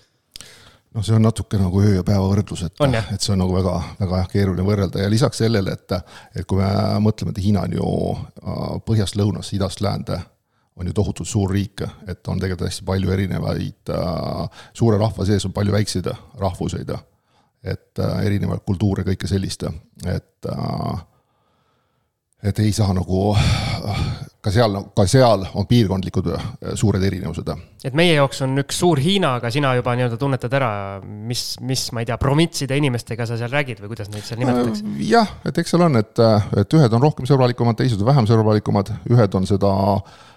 Noh, 0.94 1.04
see 1.04 1.14
on 1.16 1.24
natuke 1.24 1.60
nagu 1.60 1.82
öö 1.82 1.94
ja 1.98 2.04
päeva 2.06 2.26
võrdlus, 2.28 2.64
et, 2.66 2.82
et 3.14 3.24
see 3.24 3.32
on 3.34 3.40
nagu 3.42 3.54
väga, 3.56 3.74
väga 4.00 4.22
jah, 4.22 4.28
keeruline 4.32 4.66
võrrelda. 4.66 5.02
Ja 5.02 5.10
lisaks 5.12 5.42
sellele, 5.42 5.76
et, 5.76 5.94
et 6.36 6.48
kui 6.48 6.60
me 6.60 6.68
mõtleme, 7.04 7.34
et 7.34 7.42
Hiina 7.44 7.64
on 7.68 7.76
ju 7.78 7.88
äh, 8.12 8.66
põhjast 8.86 9.18
lõunasse, 9.20 9.56
idast 9.56 9.84
läände, 9.84 10.20
on 10.76 10.88
ju 10.88 10.96
tohutult 10.96 11.28
suur 11.28 11.52
riik, 11.52 11.84
et 12.08 12.28
on 12.28 12.40
tegelikult 12.40 12.70
hästi 12.70 12.84
palju 12.88 13.14
erinevaid, 13.14 13.92
äh, 13.92 14.66
suure 14.76 15.00
rahva 15.00 15.28
sees 15.28 15.46
on 15.48 15.54
palju 15.56 15.74
väikseid 15.74 16.10
rahvuseid, 16.40 16.92
et 17.62 18.02
äh, 18.02 18.18
erinevaid 18.26 18.64
kultuure, 18.66 19.06
kõike 19.06 19.30
sellist, 19.30 19.68
et 20.08 20.52
et 22.42 22.58
ei 22.58 22.72
saa 22.74 22.92
nagu 22.96 23.32
ka 24.42 24.50
seal, 24.50 24.74
ka 24.96 25.04
seal 25.06 25.44
on 25.58 25.66
piirkondlikud 25.70 26.28
äh, 26.34 26.46
suured 26.78 27.04
erinevused. 27.06 27.46
et 27.86 27.94
meie 27.98 28.16
jaoks 28.16 28.42
on 28.46 28.58
üks 28.64 28.80
suur 28.82 28.98
Hiina, 29.02 29.36
aga 29.38 29.52
sina 29.54 29.74
juba 29.78 29.94
nii-öelda 29.98 30.18
tunnetad 30.18 30.56
ära, 30.58 30.72
mis, 31.02 31.44
mis, 31.62 31.86
ma 31.94 32.02
ei 32.02 32.10
tea, 32.10 32.18
provintside 32.20 32.78
inimestega 32.80 33.28
sa 33.28 33.38
seal 33.38 33.52
räägid 33.54 33.84
või 33.84 33.92
kuidas 33.94 34.10
neid 34.10 34.26
seal 34.26 34.42
nimetatakse? 34.42 34.82
Äh, 34.82 35.06
jah, 35.12 35.30
et 35.46 35.62
eks 35.62 35.74
seal 35.74 35.86
on, 35.86 36.00
et, 36.02 36.24
et 36.58 36.78
ühed 36.78 36.98
on 36.98 37.06
rohkem 37.06 37.30
sõbralikumad, 37.30 37.78
teised 37.78 38.02
on 38.02 38.10
vähem 38.10 38.28
sõbralikumad, 38.30 38.90
ühed 39.14 39.38
on 39.38 39.46
seda, 39.46 39.72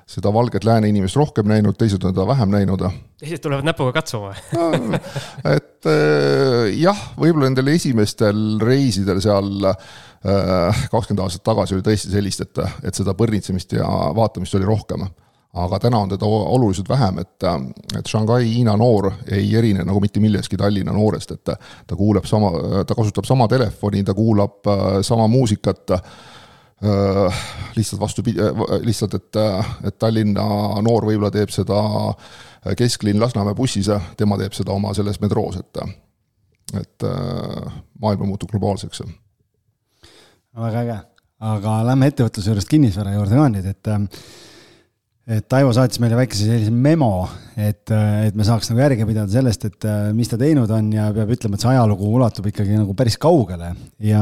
seda 0.10 0.34
valget 0.34 0.70
lääne 0.70 0.94
inimest 0.94 1.18
rohkem 1.18 1.50
näinud, 1.50 1.78
teised 1.80 2.06
on 2.06 2.14
teda 2.14 2.30
vähem 2.30 2.54
näinud. 2.54 2.86
teised 3.18 3.42
tulevad 3.42 3.66
näpuga 3.66 3.96
katsuma 3.98 4.36
et 5.58 5.90
äh, 5.90 6.76
jah, 6.78 7.08
võib-olla 7.18 7.50
nendel 7.50 7.74
esimestel 7.74 8.60
reisidel 8.62 9.24
seal 9.26 9.74
kakskümmend 10.92 11.22
aastat 11.26 11.44
tagasi 11.46 11.76
oli 11.76 11.86
tõesti 11.86 12.10
sellist, 12.14 12.42
et, 12.42 12.62
et 12.88 12.98
seda 12.98 13.14
põrnitsemist 13.18 13.76
ja 13.78 13.88
vaatamist 14.16 14.56
oli 14.58 14.66
rohkem. 14.66 15.06
aga 15.56 15.78
täna 15.80 16.00
on 16.04 16.10
teda 16.10 16.26
oluliselt 16.28 16.90
vähem, 16.90 17.20
et, 17.20 17.44
et 18.00 18.08
Shanghai 18.08 18.44
Hiina 18.44 18.76
noor 18.78 19.12
ei 19.32 19.56
erine 19.56 19.86
nagu 19.88 20.00
mitte 20.04 20.20
milleski 20.20 20.58
Tallinna 20.58 20.92
noorest, 20.92 21.32
et 21.32 21.44
ta 21.88 21.96
kuuleb 21.96 22.26
sama, 22.26 22.52
ta 22.88 22.96
kasutab 22.96 23.26
sama 23.26 23.48
telefoni, 23.48 24.04
ta 24.04 24.14
kuulab 24.14 24.68
äh, 24.68 25.02
sama 25.02 25.28
muusikat 25.28 25.92
äh, 25.92 26.02
lihtsalt 27.76 28.02
vastupidi, 28.02 28.40
lihtsalt, 28.84 29.14
et, 29.14 29.36
et 29.88 30.00
Tallinna 30.00 30.48
noor 30.82 31.06
võib-olla 31.08 31.32
teeb 31.32 31.54
seda 31.54 31.80
kesklinn 32.78 33.22
Lasnamäe 33.22 33.56
bussis 33.56 33.88
ja 33.88 34.02
tema 34.18 34.38
teeb 34.42 34.54
seda 34.58 34.74
oma 34.74 34.94
selles 34.94 35.22
metroos, 35.22 35.62
et, 35.62 35.78
et 36.82 37.08
maailm 38.02 38.28
muutub 38.28 38.52
globaalseks 38.52 39.06
väga 40.56 40.82
äge, 40.86 40.98
aga 41.52 41.78
lähme 41.90 42.10
ettevõtluse 42.12 42.52
juurest 42.52 42.72
kinnisvara 42.72 43.16
juurde 43.18 43.40
ka 43.40 43.48
nüüd, 43.52 43.72
et 43.72 44.20
et 45.26 45.48
Taivo 45.50 45.72
saatis 45.74 45.98
meile 45.98 46.18
väikese 46.20 46.46
sellise 46.46 46.70
memo, 46.70 47.26
et, 47.58 47.90
et 47.90 48.36
me 48.38 48.46
saaks 48.46 48.70
nagu 48.70 48.84
järge 48.84 49.08
pidada 49.10 49.32
sellest, 49.34 49.64
et 49.66 49.88
mis 50.14 50.30
ta 50.30 50.38
teinud 50.38 50.70
on 50.70 50.92
ja 50.94 51.08
peab 51.16 51.32
ütlema, 51.34 51.58
et 51.58 51.66
see 51.66 51.72
ajalugu 51.72 52.12
ulatub 52.20 52.46
ikkagi 52.52 52.78
nagu 52.78 52.94
päris 52.98 53.18
kaugele. 53.18 53.72
Ja 54.06 54.22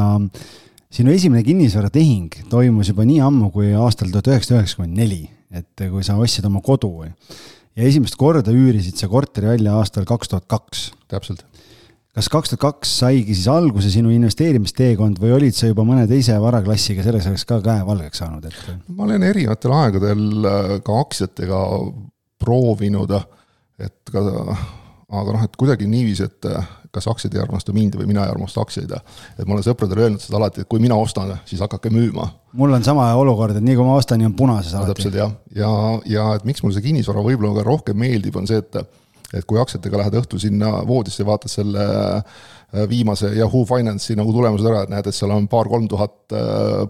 sinu 0.94 1.12
esimene 1.12 1.44
kinnisvaratehing 1.44 2.46
toimus 2.52 2.94
juba 2.94 3.04
nii 3.10 3.20
ammu 3.26 3.52
kui 3.52 3.74
aastal 3.76 4.14
tuhat 4.14 4.32
üheksasada 4.32 4.62
üheksakümmend 4.62 5.02
neli, 5.04 5.26
et 5.52 5.88
kui 5.92 6.08
sa 6.08 6.16
ostsid 6.24 6.48
oma 6.48 6.64
kodu. 6.64 6.94
Ja 7.76 7.84
esimest 7.84 8.16
korda 8.16 8.56
üürisid 8.56 8.96
sa 8.96 9.12
korteri 9.12 9.52
välja 9.58 9.76
aastal 9.82 10.08
kaks 10.08 10.32
tuhat 10.32 10.48
kaks. 10.48 10.92
täpselt 11.12 11.44
kas 12.14 12.30
kaks 12.30 12.54
tuhat 12.54 12.62
kaks 12.62 12.94
saigi 13.02 13.34
siis 13.34 13.48
alguse 13.50 13.90
sinu 13.94 14.12
investeerimisteekond 14.14 15.18
või 15.22 15.34
olid 15.38 15.58
sa 15.58 15.70
juba 15.72 15.86
mõne 15.88 16.06
teise 16.10 16.36
varaklassiga 16.42 17.06
selles 17.06 17.26
ajaks 17.30 17.48
ka 17.50 17.58
käe 17.66 17.82
valgeks 17.88 18.22
saanud, 18.22 18.46
et? 18.50 18.86
ma 18.94 19.08
olen 19.08 19.26
erinevatel 19.26 19.74
aegadel 19.80 20.46
äh, 20.46 20.70
ka 20.86 21.00
aktsiatega 21.02 21.64
proovinud, 22.44 23.18
et 23.82 24.14
ka, 24.14 24.24
aga 25.10 25.36
noh, 25.36 25.44
et 25.46 25.58
kuidagi 25.58 25.90
niiviisi, 25.90 26.30
et 26.30 26.50
äh, 26.52 26.72
kas 26.94 27.10
aktsiad 27.10 27.34
ei 27.34 27.42
armasta 27.42 27.74
mind 27.74 27.98
või 27.98 28.06
mina 28.12 28.28
ei 28.28 28.34
armasta 28.36 28.62
aktsiaid. 28.62 28.94
et 28.94 29.48
ma 29.48 29.56
olen 29.56 29.66
sõpradele 29.66 30.06
öelnud 30.06 30.22
seda 30.22 30.38
alati, 30.38 30.62
et 30.62 30.70
kui 30.70 30.84
mina 30.84 30.96
ostan, 31.00 31.34
siis 31.50 31.64
hakake 31.66 31.90
müüma. 31.90 32.28
mul 32.54 32.78
on 32.78 32.86
sama 32.86 33.08
olukord, 33.18 33.58
et 33.58 33.66
nii 33.66 33.80
kui 33.80 33.88
ma 33.88 33.98
ostan, 33.98 34.22
nii 34.22 34.30
on 34.30 34.36
punases 34.38 34.76
alati 34.78 34.94
täpselt 34.94 35.18
jah, 35.18 35.34
ja, 35.56 35.66
ja, 35.66 36.02
ja 36.20 36.34
et 36.38 36.46
miks 36.46 36.62
mulle 36.62 36.78
see 36.78 36.86
kinnisvara 36.92 37.26
võib-olla 37.26 37.58
ka 37.58 37.66
rohkem 37.72 37.98
meeldib, 37.98 38.38
on 38.38 38.46
see, 38.50 38.62
et 38.62 39.02
et 39.34 39.46
kui 39.50 39.60
aktsiatega 39.62 40.00
lähed 40.02 40.18
õhtul 40.22 40.42
sinna 40.42 40.72
voodisse, 40.88 41.26
vaatad 41.26 41.52
selle 41.52 41.86
viimase 42.90 43.30
Yahoo 43.38 43.66
Finance'i 43.70 44.18
nagu 44.18 44.34
tulemused 44.34 44.66
ära, 44.70 44.84
et 44.84 44.94
näed, 44.94 45.10
et 45.10 45.18
seal 45.18 45.34
on 45.36 45.48
paar-kolm 45.52 45.86
tuhat 45.92 46.34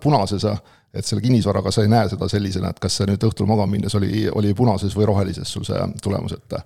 punases, 0.04 0.46
et 0.94 1.08
selle 1.08 1.24
kinnisvaraga 1.26 1.74
sa 1.74 1.84
ei 1.84 1.92
näe 1.92 2.08
seda 2.12 2.30
sellisena, 2.32 2.72
et 2.72 2.80
kas 2.80 3.00
see 3.00 3.10
nüüd 3.10 3.26
õhtul 3.28 3.50
magama 3.50 3.76
minnes 3.76 3.96
oli, 4.00 4.28
oli 4.32 4.54
punases 4.56 4.96
või 4.96 5.10
rohelises 5.10 5.52
sul 5.52 5.68
see 5.68 5.88
tulemus, 6.04 6.38
et 6.40 6.60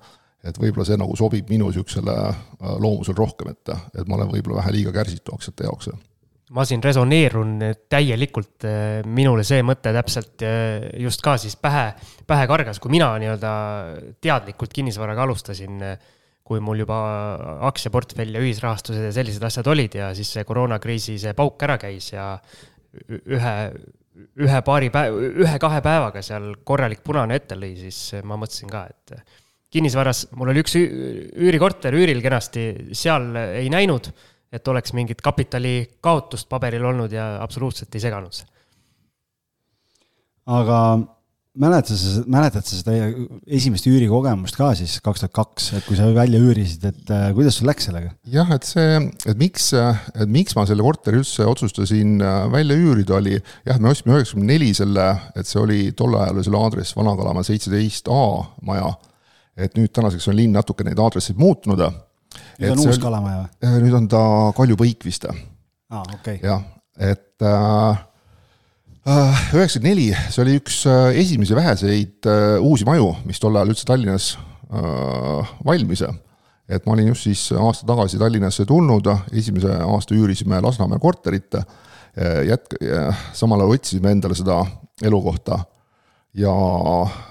et 0.47 0.59
võib-olla 0.61 0.85
see 0.85 0.99
nagu 0.99 1.15
sobib 1.17 1.49
minu 1.49 1.71
niisugusele 1.71 2.13
loomusele 2.79 3.17
rohkem, 3.17 3.49
et, 3.51 3.71
et 3.97 4.07
ma 4.07 4.19
olen 4.19 4.29
võib-olla 4.35 4.61
vähe 4.61 4.77
liiga 4.77 4.93
kärsitu 4.95 5.33
aktsiate 5.35 5.65
jaoks 5.65 5.89
ma 6.55 6.63
siin 6.67 6.83
resoneerun 6.83 7.57
täielikult, 7.91 8.65
äh, 8.67 9.01
minule 9.03 9.43
see 9.47 9.63
mõte 9.67 9.91
täpselt 9.95 10.45
äh, 10.47 10.85
just 11.03 11.23
ka 11.25 11.35
siis 11.41 11.57
pähe, 11.59 11.89
pähe 12.27 12.47
kargas, 12.49 12.79
kui 12.83 12.93
mina 12.93 13.09
nii-öelda 13.19 13.51
teadlikult 14.23 14.75
kinnisvaraga 14.75 15.25
alustasin, 15.27 15.83
kui 16.47 16.61
mul 16.63 16.79
juba 16.85 16.97
aktsiaportfell 17.67 18.37
ja 18.37 18.43
ühisrahastused 18.43 19.09
ja 19.09 19.11
sellised 19.15 19.43
asjad 19.43 19.67
olid 19.67 19.97
ja 19.99 20.13
siis 20.15 20.29
see 20.37 20.45
koroonakriisi 20.47 21.17
see 21.19 21.33
pauk 21.35 21.65
ära 21.67 21.75
käis 21.81 22.13
ja 22.13 22.29
ühe, 23.11 23.55
ühe 24.39 24.61
paari 24.63 24.87
päev, 24.93 25.17
ühe-kahe 25.43 25.81
päevaga 25.83 26.23
seal 26.23 26.53
korralik 26.63 27.03
punane 27.03 27.35
ette 27.35 27.59
lõi, 27.59 27.73
siis 27.81 28.23
ma 28.23 28.39
mõtlesin 28.39 28.71
ka, 28.71 28.85
et 28.87 29.35
kinnisvaras 29.75 30.29
mul 30.39 30.53
oli 30.53 30.63
üks 30.63 30.77
üürikorter 30.79 31.99
üüril 31.99 32.23
kenasti, 32.23 32.69
seal 32.95 33.33
ei 33.35 33.67
näinud 33.73 34.07
et 34.51 34.67
oleks 34.67 34.93
mingit 34.95 35.21
kapitali 35.21 35.75
kaotust 36.01 36.49
paberil 36.49 36.85
olnud 36.85 37.11
ja 37.11 37.35
absoluutselt 37.43 37.95
ei 37.95 38.03
seganud 38.03 38.35
see. 38.35 38.47
aga 40.47 40.79
mäletad 41.57 41.97
sa, 41.97 42.21
mäletad 42.29 42.65
sa 42.67 42.77
seda 42.77 42.93
esimest 43.57 43.87
üürikogemust 43.89 44.57
ka 44.57 44.69
siis 44.77 44.97
kaks 45.03 45.23
tuhat 45.23 45.33
kaks, 45.35 45.69
et 45.77 45.87
kui 45.87 45.97
sa 45.97 46.07
välja 46.15 46.39
üürisid, 46.41 46.85
et 46.87 47.11
äh, 47.13 47.27
kuidas 47.35 47.57
sul 47.57 47.69
läks 47.69 47.89
sellega? 47.89 48.13
jah, 48.31 48.49
et 48.55 48.67
see, 48.67 49.01
et 49.25 49.39
miks, 49.39 49.71
et 49.73 50.31
miks 50.31 50.55
ma 50.57 50.67
selle 50.69 50.85
korteri 50.85 51.21
üldse 51.21 51.47
otsustasin 51.49 52.17
äh, 52.21 52.39
välja 52.53 52.77
üürida, 52.77 53.17
oli 53.17 53.35
jah, 53.37 53.81
me 53.81 53.91
ostsime 53.91 54.17
üheksakümne 54.17 54.53
neli 54.53 54.71
selle, 54.77 55.09
et 55.37 55.49
see 55.49 55.61
oli 55.61 55.81
tol 55.97 56.15
ajal 56.19 56.43
selle 56.45 56.61
aadress 56.61 56.97
Vana-Kalamaja 56.97 57.51
seitseteist 57.51 58.11
A 58.13 58.23
maja. 58.67 58.93
et 59.57 59.73
nüüd 59.73 59.89
tänaseks 59.89 60.27
on 60.29 60.37
linn 60.37 60.53
natuke 60.53 60.85
neid 60.85 60.99
aadresseid 61.01 61.39
muutnud 61.41 61.81
nüüd 62.61 62.73
on 62.73 62.83
uus 62.85 62.99
kalamaja 63.01 63.39
või? 63.43 63.49
Äh, 63.67 63.77
nüüd 63.83 63.95
on 63.99 64.09
ta 64.11 64.21
Kalju 64.57 64.77
Põik 64.79 65.05
vist. 65.07 65.27
aa, 65.27 66.03
okei 66.03 66.37
okay.. 66.37 66.39
jah, 66.41 66.63
et 66.97 67.45
äh, 67.45 67.99
äh, 69.07 69.41
üheksakümmend 69.55 69.89
neli, 69.89 70.07
see 70.33 70.43
oli 70.43 70.57
üks 70.61 70.81
esimesi 71.23 71.57
väheseid 71.57 72.29
uusi 72.63 72.87
maju, 72.87 73.13
mis 73.27 73.41
tol 73.43 73.55
ajal 73.57 73.73
üldse 73.73 73.87
Tallinnas 73.87 74.31
valmis. 75.65 76.03
et 76.67 76.85
ma 76.85 76.95
olin 76.97 77.13
just 77.13 77.27
siis 77.29 77.45
aasta 77.55 77.87
tagasi 77.87 78.19
Tallinnasse 78.19 78.65
tulnud, 78.67 79.07
esimese 79.31 79.77
aasta 79.85 80.15
üürisime 80.15 80.59
Lasnamäe 80.63 80.99
korterit, 80.99 81.55
jätk-, 82.49 82.77
samal 83.37 83.63
ajal 83.63 83.77
otsisime 83.77 84.11
endale 84.11 84.35
seda 84.35 84.59
elukohta 85.05 85.61
ja, 86.35 86.53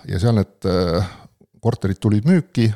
ja 0.09 0.21
seal 0.23 0.39
need 0.39 0.69
korterid 1.61 1.99
tulid 2.01 2.25
müüki 2.29 2.71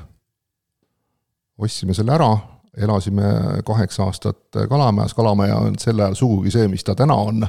ostsime 1.61 1.95
selle 1.95 2.15
ära, 2.15 2.31
elasime 2.77 3.23
kaheksa 3.67 4.07
aastat 4.07 4.61
Kalamajas, 4.69 5.15
Kalamaja 5.15 5.57
on 5.57 5.79
sel 5.79 6.01
ajal 6.01 6.15
sugugi 6.19 6.53
see, 6.55 6.69
mis 6.71 6.85
ta 6.87 6.95
täna 6.95 7.15
on. 7.15 7.47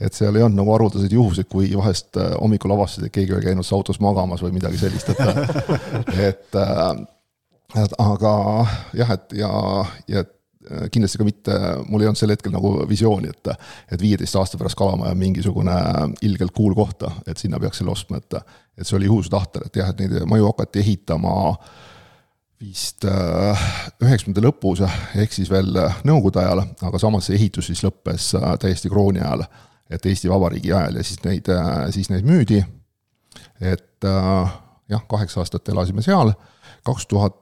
et 0.00 0.14
seal 0.14 0.36
ei 0.36 0.42
olnud 0.42 0.58
nagu 0.60 0.70
haruldaseid 0.72 1.12
juhuseid, 1.12 1.48
kui 1.50 1.72
vahest 1.74 2.16
äh, 2.18 2.30
hommikul 2.38 2.70
avastasid, 2.70 3.08
et 3.08 3.12
keegi 3.14 3.34
oli 3.34 3.48
käinud 3.48 3.66
autos 3.74 3.98
magamas 4.00 4.42
või 4.42 4.52
midagi 4.54 4.78
sellist, 4.78 5.10
et 5.10 5.22
et 6.30 6.58
äh, 6.58 7.00
et 7.82 7.94
aga 7.98 8.34
jah, 8.94 9.10
et 9.14 9.34
ja, 9.38 9.50
ja 10.08 10.22
kindlasti 10.92 11.18
ka 11.18 11.26
mitte, 11.26 11.58
mul 11.88 12.02
ei 12.02 12.08
olnud 12.10 12.20
sel 12.20 12.30
hetkel 12.30 12.54
nagu 12.54 12.72
visiooni, 12.88 13.30
et 13.34 13.50
et 13.94 14.00
viieteist 14.00 14.38
aasta 14.38 14.58
pärast 14.58 14.78
Kalamaja 14.78 15.14
on 15.14 15.20
mingisugune 15.20 15.76
ilgelt 16.22 16.54
cool 16.56 16.74
koht, 16.78 17.02
et 17.26 17.38
sinna 17.38 17.58
peaks 17.58 17.82
selle 17.82 17.94
ostma, 17.94 18.22
et 18.22 18.38
et 18.78 18.86
see 18.86 18.96
oli 18.98 19.10
juhuse 19.10 19.30
tahtel, 19.34 19.66
et 19.66 19.82
jah, 19.82 19.90
et 19.90 20.02
neid 20.04 20.26
maju 20.30 20.52
hakati 20.52 20.82
ehitama 20.84 21.34
äh, 21.50 21.87
vist 22.58 23.04
äh, 23.06 23.66
üheksakümnendate 24.02 24.42
lõpus, 24.42 24.82
ehk 25.18 25.34
siis 25.34 25.50
veel 25.50 25.70
äh, 25.78 25.98
nõukogude 26.06 26.42
ajal, 26.42 26.64
aga 26.88 27.00
samas 27.00 27.28
see 27.28 27.36
ehitus 27.38 27.70
siis 27.70 27.84
lõppes 27.86 28.32
äh, 28.38 28.54
täiesti 28.58 28.90
krooni 28.90 29.22
ajal, 29.22 29.44
et 29.90 30.06
Eesti 30.06 30.30
Vabariigi 30.30 30.72
ajal 30.74 30.98
ja 30.98 31.04
siis 31.06 31.22
neid, 31.24 31.46
siis 31.94 32.10
neid 32.12 32.26
müüdi. 32.28 32.58
et 33.60 34.04
jah, 34.04 35.04
kaheksa 35.08 35.40
aastat 35.40 35.68
elasime 35.72 36.02
seal, 36.04 36.34
kaks 36.84 37.06
tuhat 37.08 37.38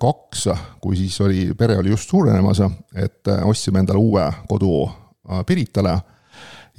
kaks, 0.00 0.44
kui 0.80 0.96
siis 0.96 1.16
oli, 1.20 1.46
pere 1.56 1.78
oli 1.80 1.90
just 1.90 2.10
suurenemas, 2.10 2.60
et 2.94 3.28
ostsime 3.44 3.80
endale 3.80 4.00
uue 4.00 4.24
kodu 4.48 4.86
Piritale. 5.46 5.96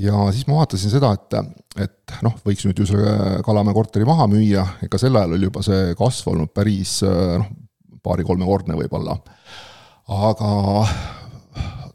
Ja 0.01 0.27
siis 0.32 0.48
ma 0.48 0.60
vaatasin 0.60 0.94
seda, 0.94 1.12
et, 1.13 1.36
et 1.82 2.15
noh, 2.25 2.38
võiks 2.46 2.65
nüüd 2.65 2.77
ju 2.77 2.88
selle 2.89 3.41
Kalamäe 3.46 3.74
korteri 3.74 4.06
maha 4.06 4.29
müüa, 4.29 4.65
ega 4.86 5.01
sel 5.01 5.17
ajal 5.17 5.34
oli 5.38 5.50
juba 5.50 5.65
see 5.65 5.94
kasv 5.98 6.34
olnud 6.34 6.53
päris 6.53 7.00
noh, 7.03 7.50
paari-kolmekordne 8.07 8.79
võib-olla. 8.79 9.19
aga 10.07 10.49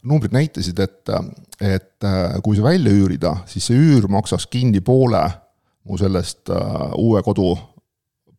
numbrid 0.04 0.34
näitasid, 0.34 0.78
et, 0.82 1.12
et 1.62 2.06
kui 2.44 2.58
see 2.58 2.64
välja 2.64 2.92
üürida, 2.92 3.36
siis 3.48 3.70
see 3.70 3.78
üür 3.78 4.08
maksaks 4.10 4.48
kinni 4.52 4.82
poole 4.84 5.22
mu 5.88 5.98
sellest 5.98 6.50
uh, 6.52 6.92
uue 6.98 7.22
kodu 7.26 7.52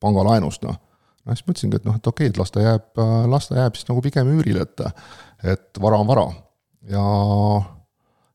pangalaenust, 0.04 0.64
noh. 0.68 0.80
no 1.24 1.36
siis 1.36 1.48
mõtlesingi, 1.48 1.80
et 1.80 1.88
noh, 1.88 1.98
et 2.00 2.10
okei 2.12 2.32
et 2.32 2.40
las 2.40 2.52
ta 2.52 2.64
jääb, 2.64 3.00
las 3.32 3.50
ta 3.50 3.58
jääb 3.62 3.78
siis 3.80 3.88
nagu 3.90 4.04
pigem 4.04 4.32
üürile, 4.36 4.68
et 4.68 4.84
et 5.44 5.82
vara 5.82 6.00
on 6.00 6.08
vara. 6.08 6.28
ja, 6.90 7.04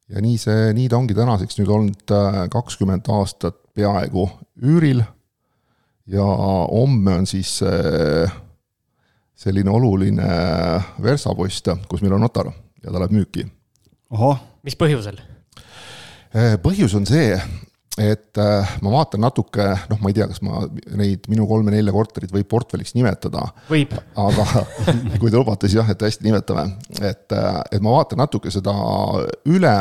ja 0.09 0.25
nii 0.25 0.41
see, 0.41 0.73
nii 0.77 0.89
ta 0.89 1.01
ongi 1.01 1.17
tänaseks 1.17 1.61
nüüd 1.61 1.73
olnud 1.73 2.17
äh, 2.17 2.43
kakskümmend 2.53 3.09
aastat 3.13 3.61
peaaegu 3.77 4.29
üüril 4.65 5.03
ja 6.09 6.25
homme 6.25 7.19
on 7.21 7.27
siis 7.29 7.59
äh, 7.63 8.33
selline 9.39 9.71
oluline 9.71 10.29
versapost, 11.03 11.71
kus 11.89 12.03
meil 12.03 12.17
on 12.17 12.27
notar 12.27 12.51
ja 12.83 12.91
ta 12.91 12.99
läheb 12.99 13.15
müüki. 13.15 13.47
mis 14.67 14.77
põhjusel? 14.79 15.21
Eh, 16.35 16.57
põhjus 16.61 16.93
on 16.99 17.07
see, 17.09 17.37
et 17.99 18.41
eh, 18.43 18.73
ma 18.85 18.93
vaatan 18.93 19.23
natuke, 19.25 19.65
noh, 19.91 20.01
ma 20.03 20.11
ei 20.11 20.17
tea, 20.19 20.27
kas 20.29 20.43
ma 20.45 20.65
neid 20.99 21.25
minu 21.31 21.47
kolme-nelja 21.49 21.95
korterit 21.95 22.35
võib 22.35 22.51
portfelliks 22.51 22.97
nimetada. 22.99 23.47
võib. 23.71 23.95
aga 24.25 24.47
kui 25.21 25.31
te 25.31 25.39
lubate, 25.39 25.69
siis 25.69 25.79
jah, 25.79 25.89
et 25.95 26.05
hästi 26.09 26.27
nimetame. 26.27 26.67
et, 26.99 27.27
eh, 27.33 27.63
et 27.79 27.85
ma 27.85 27.95
vaatan 27.97 28.25
natuke 28.25 28.53
seda 28.55 28.75
üle, 29.49 29.77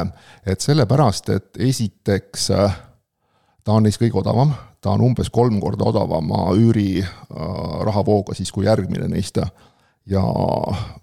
et 0.45 0.63
sellepärast, 0.63 1.33
et 1.35 1.63
esiteks 1.71 2.51
ta 2.51 3.75
on 3.75 3.83
neist 3.83 3.99
kõige 3.99 4.21
odavam 4.21 4.53
ta 4.81 4.93
on 4.93 5.01
umbes 5.10 5.29
kolm 5.34 5.60
korda 5.62 5.89
odavama 5.91 6.48
üürirahavooga 6.57 8.36
siis 8.38 8.51
kui 8.53 8.67
järgmine 8.67 9.07
neist. 9.12 9.39
ja 10.07 10.22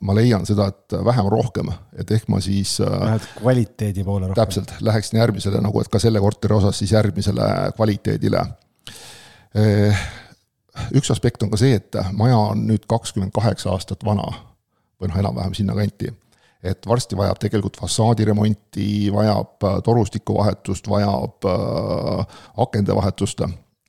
ma 0.00 0.14
leian 0.16 0.46
seda, 0.48 0.70
et 0.72 0.94
vähem 1.04 1.26
on 1.28 1.32
rohkem, 1.34 1.68
et 1.92 2.10
ehk 2.10 2.28
ma 2.32 2.38
siis. 2.40 2.78
Äh, 2.80 3.00
Lähed 3.04 3.26
kvaliteedi 3.36 4.04
poole 4.04 4.30
rohkem. 4.30 4.40
täpselt, 4.40 4.72
läheksin 4.80 5.18
järgmisele 5.20 5.60
nagu, 5.60 5.80
et 5.80 5.92
ka 5.92 6.00
selle 6.00 6.20
korteri 6.24 6.56
osas 6.56 6.78
siis 6.78 6.92
järgmisele 6.92 7.48
kvaliteedile. 7.76 8.46
Eh, 9.54 10.06
üks 10.96 11.12
aspekt 11.12 11.42
on 11.42 11.52
ka 11.52 11.60
see, 11.60 11.76
et 11.76 12.00
maja 12.16 12.38
on 12.38 12.64
nüüd 12.66 12.88
kakskümmend 12.88 13.34
kaheksa 13.36 13.74
aastat 13.76 14.04
vana 14.04 14.30
või 15.00 15.10
noh, 15.10 15.20
enam-vähem 15.20 15.54
sinnakanti 15.54 16.14
et 16.64 16.86
varsti 16.88 17.16
vajab 17.16 17.38
tegelikult 17.42 17.76
fassaadiremonti, 17.76 19.10
vajab 19.12 19.68
äh, 19.68 19.76
torustikuvahetust, 19.84 20.88
vajab 20.88 21.48
äh, 21.50 22.40
akende 22.64 22.96
vahetust 22.96 23.44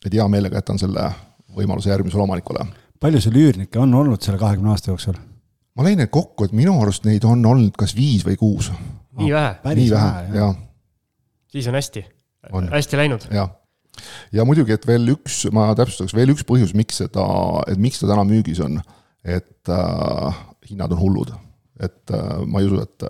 et 0.05 0.13
hea 0.13 0.25
meelega 0.29 0.62
jätan 0.62 0.79
selle 0.82 1.08
võimaluse 1.55 1.89
järgmisele 1.91 2.25
omanikule. 2.25 2.65
palju 3.01 3.22
sul 3.22 3.38
üürnikke 3.39 3.79
on 3.82 3.94
olnud 3.94 4.22
selle 4.24 4.39
kahekümne 4.41 4.74
aasta 4.74 4.91
jooksul? 4.91 5.17
ma 5.75 5.86
lõin 5.88 6.00
need 6.01 6.12
kokku, 6.13 6.48
et 6.48 6.55
minu 6.55 6.75
arust 6.82 7.08
neid 7.08 7.25
on 7.27 7.46
olnud 7.46 7.75
kas 7.77 7.96
viis 7.98 8.25
või 8.27 8.38
kuus. 8.39 8.72
nii 9.20 9.32
vähe? 9.34 9.75
nii 9.82 9.91
vähe, 9.94 10.25
jah. 10.38 10.58
siis 11.51 11.70
on 11.72 11.79
hästi, 11.79 12.05
hästi 12.75 13.01
läinud. 13.01 13.29
jah, 13.34 13.50
ja 14.36 14.46
muidugi, 14.48 14.75
et 14.75 14.88
veel 14.88 15.15
üks, 15.15 15.46
ma 15.55 15.72
täpsustaks, 15.77 16.15
veel 16.17 16.36
üks 16.36 16.46
põhjus, 16.48 16.75
miks 16.77 17.01
seda, 17.03 17.25
et 17.72 17.82
miks 17.82 18.03
ta 18.03 18.12
täna 18.12 18.27
müügis 18.27 18.62
on, 18.65 18.77
et 19.24 19.74
äh, 19.74 20.46
hinnad 20.70 20.94
on 20.94 21.01
hullud. 21.01 21.34
Et 21.84 22.15
äh, 22.15 22.39
ma 22.46 22.62
ei 22.62 22.70
usu, 22.70 22.82
et 22.86 23.10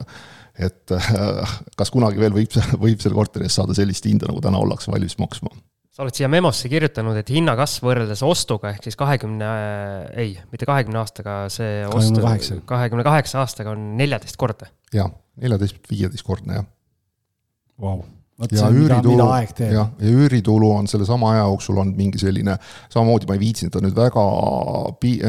et 0.56 0.92
äh, 0.96 1.56
kas 1.76 1.92
kunagi 1.92 2.22
veel 2.22 2.36
võib, 2.36 2.54
võib 2.86 3.02
selle 3.04 3.18
korteri 3.18 3.48
eest 3.48 3.60
saada 3.60 3.76
sellist 3.78 4.06
hinda, 4.08 4.30
nagu 4.32 4.44
täna 4.44 4.62
ollakse 4.62 4.92
valmis 4.94 5.18
maksma? 5.20 5.52
Sa 5.96 6.04
oled 6.04 6.16
siia 6.16 6.28
memosse 6.28 6.68
kirjutanud, 6.68 7.16
et 7.16 7.30
hinnakasv 7.32 7.86
võrreldes 7.88 8.20
ostuga 8.28 8.74
ehk 8.74 8.84
siis 8.84 8.98
kahekümne, 9.00 9.52
ei, 10.20 10.34
mitte 10.52 10.68
kahekümne 10.68 11.00
aastaga, 11.00 11.38
see 11.52 11.86
ostu, 11.88 12.20
kahekümne 12.68 13.06
kaheksa 13.08 13.40
aastaga 13.46 13.72
on 13.72 13.94
neljateistkordne. 14.00 14.68
jah, 14.96 15.14
neljateist, 15.40 15.80
viieteistkordne, 15.92 16.60
jah. 16.60 16.68
Wow.. 17.80 18.04
Ja 18.52 18.68
üüritulu, 18.68 19.28
jah, 19.72 19.92
ja 20.00 20.10
üüritulu 20.12 20.72
on 20.76 20.90
sellesama 20.92 21.32
aja 21.32 21.46
jooksul 21.46 21.80
olnud 21.80 21.96
mingi 21.96 22.20
selline, 22.20 22.58
samamoodi 22.92 23.30
ma 23.30 23.38
ei 23.38 23.42
viitsinud 23.46 23.72
ta 23.72 23.82
nüüd 23.84 23.96
väga 23.96 24.26
pi-, 25.00 25.22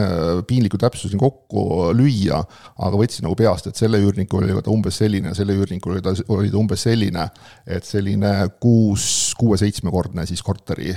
piinliku 0.48 0.80
täpsuseni 0.82 1.20
kokku 1.22 1.92
lüüa, 1.94 2.42
aga 2.82 2.98
võtsin 2.98 3.28
nagu 3.28 3.38
peast, 3.38 3.70
et 3.70 3.78
selle 3.78 4.02
üürnikul 4.02 4.42
oli 4.42 4.58
ta 4.58 4.74
umbes 4.74 4.98
selline 4.98 5.36
selle 5.38 5.54
üürnikul 5.54 5.94
oli 5.94 6.02
ta, 6.02 6.16
oli 6.34 6.50
ta 6.50 6.58
umbes 6.58 6.86
selline, 6.88 7.30
et 7.78 7.86
selline 7.86 8.36
kuus, 8.58 9.08
kuue-seitsmekordne 9.38 10.26
siis 10.26 10.42
korteri 10.42 10.94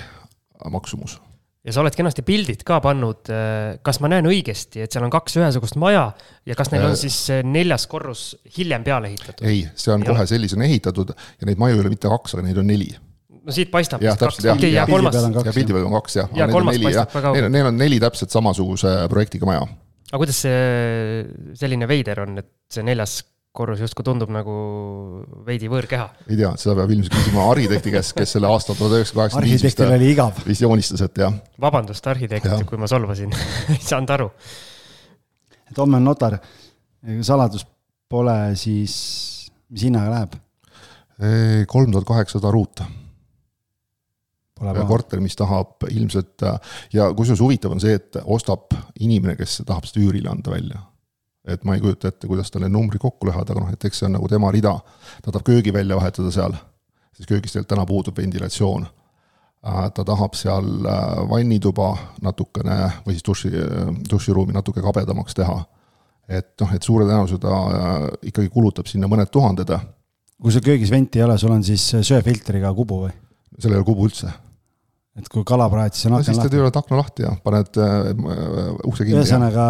maksumus 0.74 1.20
ja 1.66 1.74
sa 1.76 1.82
oled 1.84 1.96
kenasti 1.98 2.24
pildid 2.24 2.62
ka 2.68 2.78
pannud, 2.84 3.28
kas 3.84 4.00
ma 4.00 4.08
näen 4.12 4.30
õigesti, 4.30 4.84
et 4.86 4.94
seal 4.96 5.04
on 5.06 5.12
kaks 5.14 5.36
ühesugust 5.42 5.76
maja 5.82 6.06
ja 6.48 6.56
kas 6.56 6.72
neil 6.72 6.86
on 6.88 6.96
Äh. 6.96 7.02
siis 7.02 7.18
äh, 7.36 7.42
neljas 7.44 7.86
korrus 7.92 8.30
hiljem 8.58 8.86
peale 8.88 9.12
ehitatud? 9.12 9.44
ei, 9.48 9.66
see 9.76 9.92
on 9.94 10.06
Ei 10.06 10.12
kohe 10.14 10.26
sellisena 10.30 10.66
ehitatud 10.70 11.12
ja 11.12 11.50
neid 11.50 11.60
maju 11.62 11.76
ei 11.76 11.84
ole 11.84 11.92
mitte 11.94 12.12
kaks, 12.12 12.38
aga 12.38 12.46
neid 12.48 12.58
on 12.64 12.68
neli 12.72 12.88
no 13.44 13.56
siit 13.56 13.72
paistab 13.74 14.02
Jah, 14.04 14.18
täpselt, 14.20 14.48
jah. 14.48 14.56
okei, 14.58 14.72
ja 14.74 14.86
Pildi 14.88 14.96
kolmas 14.98 15.20
on, 15.24 15.36
ja 15.46 15.54
pildi 15.56 15.76
peal 15.76 15.86
on 15.90 15.98
kaks 16.00 16.16
jah. 16.20 16.32
Ja 16.38 16.48
kolmas 16.52 16.80
paistab 16.84 17.12
ka 17.14 17.22
kaugel. 17.28 17.46
Neil, 17.48 17.54
neil 17.58 17.70
on 17.72 17.78
neli 17.80 18.00
täpselt 18.04 18.32
samasuguse 18.36 18.96
projektiga 19.12 19.48
maja. 19.50 19.64
aga 20.10 20.20
kuidas 20.24 20.40
see 20.46 21.24
selline 21.60 21.88
veider 21.90 22.24
on, 22.26 22.38
et 22.44 22.50
see 22.72 22.84
neljas 22.88 23.20
korrus 23.56 23.82
justkui 23.82 24.06
tundub 24.06 24.30
nagu 24.34 24.54
veidi 25.48 25.70
võõrkeha? 25.72 26.06
ei 26.30 26.38
tea, 26.38 26.52
seda 26.62 26.76
peab 26.80 26.94
ilmselt 26.94 27.16
küsima 27.18 27.48
arhitekti 27.52 27.94
käest, 27.94 28.14
kes 28.18 28.36
selle 28.38 28.50
aasta 28.52 28.76
tuhat 28.78 29.00
üheksasada 29.00 29.24
kaheksakümmend 29.24 29.50
viis 29.50 29.64
arhitektil 29.64 29.96
oli 29.96 30.12
igav. 30.14 30.44
vist 30.46 30.66
joonistas, 30.66 31.04
et 31.08 31.24
jah, 31.24 31.36
vabandust, 31.62 32.08
arhitekt 32.12 32.50
kui 32.70 32.82
ma 32.82 32.90
solvasin, 32.92 33.34
ei 33.74 33.82
saanud 33.82 34.16
aru. 34.18 34.30
et 35.72 35.82
homme 35.82 35.98
on 36.00 36.08
notar, 36.12 36.38
saladus 37.26 37.66
pole, 38.10 38.38
siis 38.60 38.96
mis 39.70 39.90
hinnaga 39.90 40.14
läheb? 40.14 40.40
kolm 41.68 41.92
tuhat 41.92 42.08
kaheksasada 42.08 42.52
ruuta. 42.54 42.86
Korter, 44.60 45.20
mis 45.24 45.36
tahab 45.40 45.86
ilmselt 45.88 46.44
ja 46.94 47.10
kusjuures 47.16 47.42
huvitav 47.44 47.74
on 47.76 47.80
see, 47.84 47.96
et 47.96 48.18
ostab 48.24 48.74
inimene, 49.00 49.38
kes 49.40 49.62
tahab 49.68 49.88
seda 49.88 50.04
üürile 50.04 50.32
anda 50.32 50.52
välja. 50.52 50.82
Et 51.50 51.66
ma 51.68 51.76
ei 51.76 51.84
kujuta 51.84 52.12
ette, 52.12 52.28
kuidas 52.28 52.52
tal 52.52 52.64
need 52.66 52.74
numbrid 52.74 53.02
kokku 53.02 53.30
lähevad, 53.30 53.52
aga 53.52 53.64
noh, 53.64 53.74
et 53.74 53.86
eks 53.90 54.02
see 54.02 54.08
on 54.08 54.16
nagu 54.18 54.30
tema 54.32 54.52
rida. 54.54 54.76
ta 55.24 55.32
tahab 55.32 55.46
köögi 55.48 55.74
välja 55.74 55.98
vahetada 56.00 56.32
seal, 56.32 56.56
siis 57.16 57.28
köögis 57.28 57.54
tegelikult 57.54 57.74
täna 57.74 57.86
puudub 57.90 58.18
ventilatsioon. 58.18 58.88
ta 59.94 60.06
tahab 60.06 60.36
seal 60.40 60.68
äh, 60.88 61.30
vannituba 61.30 61.92
natukene 62.22 62.78
või 63.06 63.16
siis 63.16 63.26
duši, 63.28 63.52
duširuumi 64.12 64.56
natuke 64.56 64.82
kabedamaks 64.82 65.36
teha. 65.36 65.64
et 66.30 66.54
noh, 66.62 66.76
et 66.76 66.84
suure 66.84 67.06
tõenäosusega 67.06 67.42
ta 67.48 67.56
äh, 67.56 68.10
ikkagi 68.32 68.50
kulutab 68.50 68.88
sinna 68.88 69.08
mõned 69.08 69.32
tuhanded, 69.32 69.74
kui 70.42 70.52
sul 70.52 70.64
köögis 70.64 70.92
venti 70.92 71.20
ei 71.20 71.26
ole, 71.26 71.38
sul 71.38 71.52
on 71.52 71.64
siis 71.64 71.90
söefiltriga 72.02 72.74
kubu 72.74 73.06
või? 73.08 73.18
seal 73.60 73.74
ei 73.74 73.82
ole 73.82 73.88
kubu 73.88 74.08
üldse 74.08 74.32
et 75.20 75.28
kui 75.32 75.44
kalapraed, 75.48 75.96
siis 75.96 76.08
on 76.08 76.16
no 76.16 76.22
aken 76.22 76.30
siis 76.30 76.40
teed 76.40 76.54
lahti. 76.54 76.62
üle 76.62 76.82
akna 76.82 77.00
lahti 77.00 77.26
ja 77.26 77.34
paned 77.44 77.80
äh, 77.82 77.98
ukse 78.88 79.06
kinni 79.06 79.20
ühesõnaga 79.20 79.66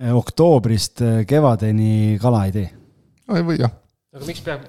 oktoobrist 0.00 1.02
eh, 1.04 1.20
kevadeni 1.28 2.18
kala 2.20 2.46
ei 2.48 2.54
tee. 2.54 2.68
no, 3.28 3.36
ei 3.36 3.44
või 3.44 3.58
jah, 3.60 3.72
aga 4.16 4.26
miks 4.26 4.42
peab, 4.44 4.62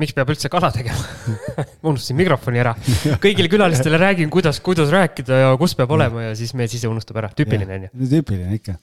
miks 0.00 0.14
peab 0.16 0.30
üldse 0.32 0.50
kala 0.52 0.70
tegema? 0.74 1.02
ma 1.82 1.90
unustasin 1.92 2.16
mikrofoni 2.18 2.62
ära. 2.62 2.74
kõigile 3.22 3.50
külalistele 3.52 4.00
räägin, 4.00 4.30
kuidas, 4.32 4.62
kuidas 4.64 4.92
rääkida 4.94 5.42
ja 5.44 5.50
kus 5.60 5.76
peab 5.78 5.92
olema 5.94 6.30
ja 6.30 6.38
siis 6.38 6.54
meie 6.58 6.70
sise 6.72 6.88
unustab 6.90 7.20
ära, 7.20 7.32
tüüpiline 7.36 7.76
on 7.76 7.84
ju. 7.88 8.08
tüüpiline 8.14 8.56
ikka. 8.56 8.78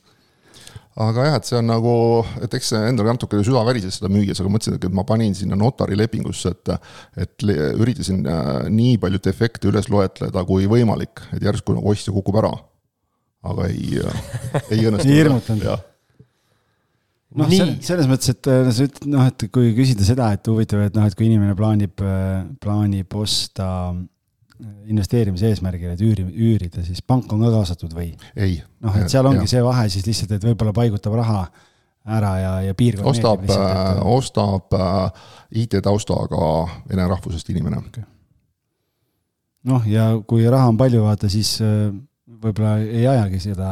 aga 1.07 1.25
jah, 1.25 1.39
et 1.39 1.49
see 1.49 1.57
on 1.57 1.67
nagu, 1.71 1.95
et 2.45 2.53
eks 2.59 2.69
see 2.75 2.83
endal 2.91 3.09
natuke 3.09 3.41
süda 3.47 3.65
värises 3.67 3.97
seda 3.97 4.11
müües, 4.13 4.39
aga 4.39 4.53
mõtlesin, 4.53 4.77
et 4.77 4.95
ma 4.95 5.07
panin 5.09 5.33
sinna 5.35 5.57
notari 5.57 5.97
lepingusse, 5.97 6.53
et 6.53 6.75
et 7.25 7.49
üritasin 7.49 8.21
äh, 8.29 8.53
nii 8.69 9.01
palju 9.01 9.23
defekte 9.25 9.73
üles 9.73 9.89
loetleda 9.89 10.45
kui 10.45 10.69
võimalik, 10.69 11.25
et 11.33 11.49
järsku 11.49 11.79
nagu 11.79 11.91
ostja 11.91 12.13
kukub 12.13 12.39
ära. 12.43 12.53
aga 13.45 13.67
ei, 13.73 13.99
ei 14.69 14.87
õnnestu. 14.87 15.09
Ei 15.09 15.19
hirmutanud. 15.19 15.91
noh, 17.39 17.51
selles 17.83 18.09
mõttes, 18.09 18.31
et 18.33 18.49
eh, 18.51 18.71
sa 18.71 18.87
ütled, 18.87 19.07
noh, 19.11 19.27
et 19.29 19.45
kui 19.53 19.71
küsida 19.77 20.07
seda, 20.07 20.31
et 20.35 20.49
huvitav, 20.51 20.85
et 20.87 20.97
noh, 20.97 21.05
et 21.07 21.17
kui 21.17 21.27
inimene 21.27 21.55
plaanib, 21.57 22.03
plaanib 22.63 23.15
osta 23.19 23.67
eh, 23.91 24.71
investeerimise 24.93 25.51
eesmärgil, 25.51 25.93
et 25.93 26.03
üüri, 26.05 26.25
üürida, 26.31 26.83
siis 26.85 27.03
pank 27.05 27.31
on 27.35 27.43
ka 27.45 27.53
kaasatud 27.57 27.95
või? 27.97 28.09
ei. 28.33 28.59
noh, 28.85 28.97
et 29.01 29.11
seal 29.11 29.27
ongi 29.29 29.47
see 29.51 29.63
vahe 29.65 29.87
siis 29.91 30.07
lihtsalt, 30.07 30.35
et 30.37 30.49
võib-olla 30.49 30.75
paigutab 30.75 31.17
raha 31.19 31.45
ära 32.15 32.33
ja, 32.37 32.55
ja 32.67 32.77
piirkond 32.77 33.09
ostab, 33.09 33.45
et 33.47 34.03
ostab 34.05 34.75
äh, 34.77 35.23
IT-taustaga 35.63 36.49
vene 36.89 37.07
rahvusest 37.09 37.49
inimene. 37.53 37.81
noh, 39.65 39.87
ja 39.89 40.11
kui 40.27 40.45
raha 40.45 40.69
on 40.71 40.77
palju, 40.79 41.01
vaata 41.07 41.31
siis 41.31 41.57
võib-olla 42.45 42.77
ei 42.85 43.07
ajagi 43.09 43.41
seda, 43.49 43.71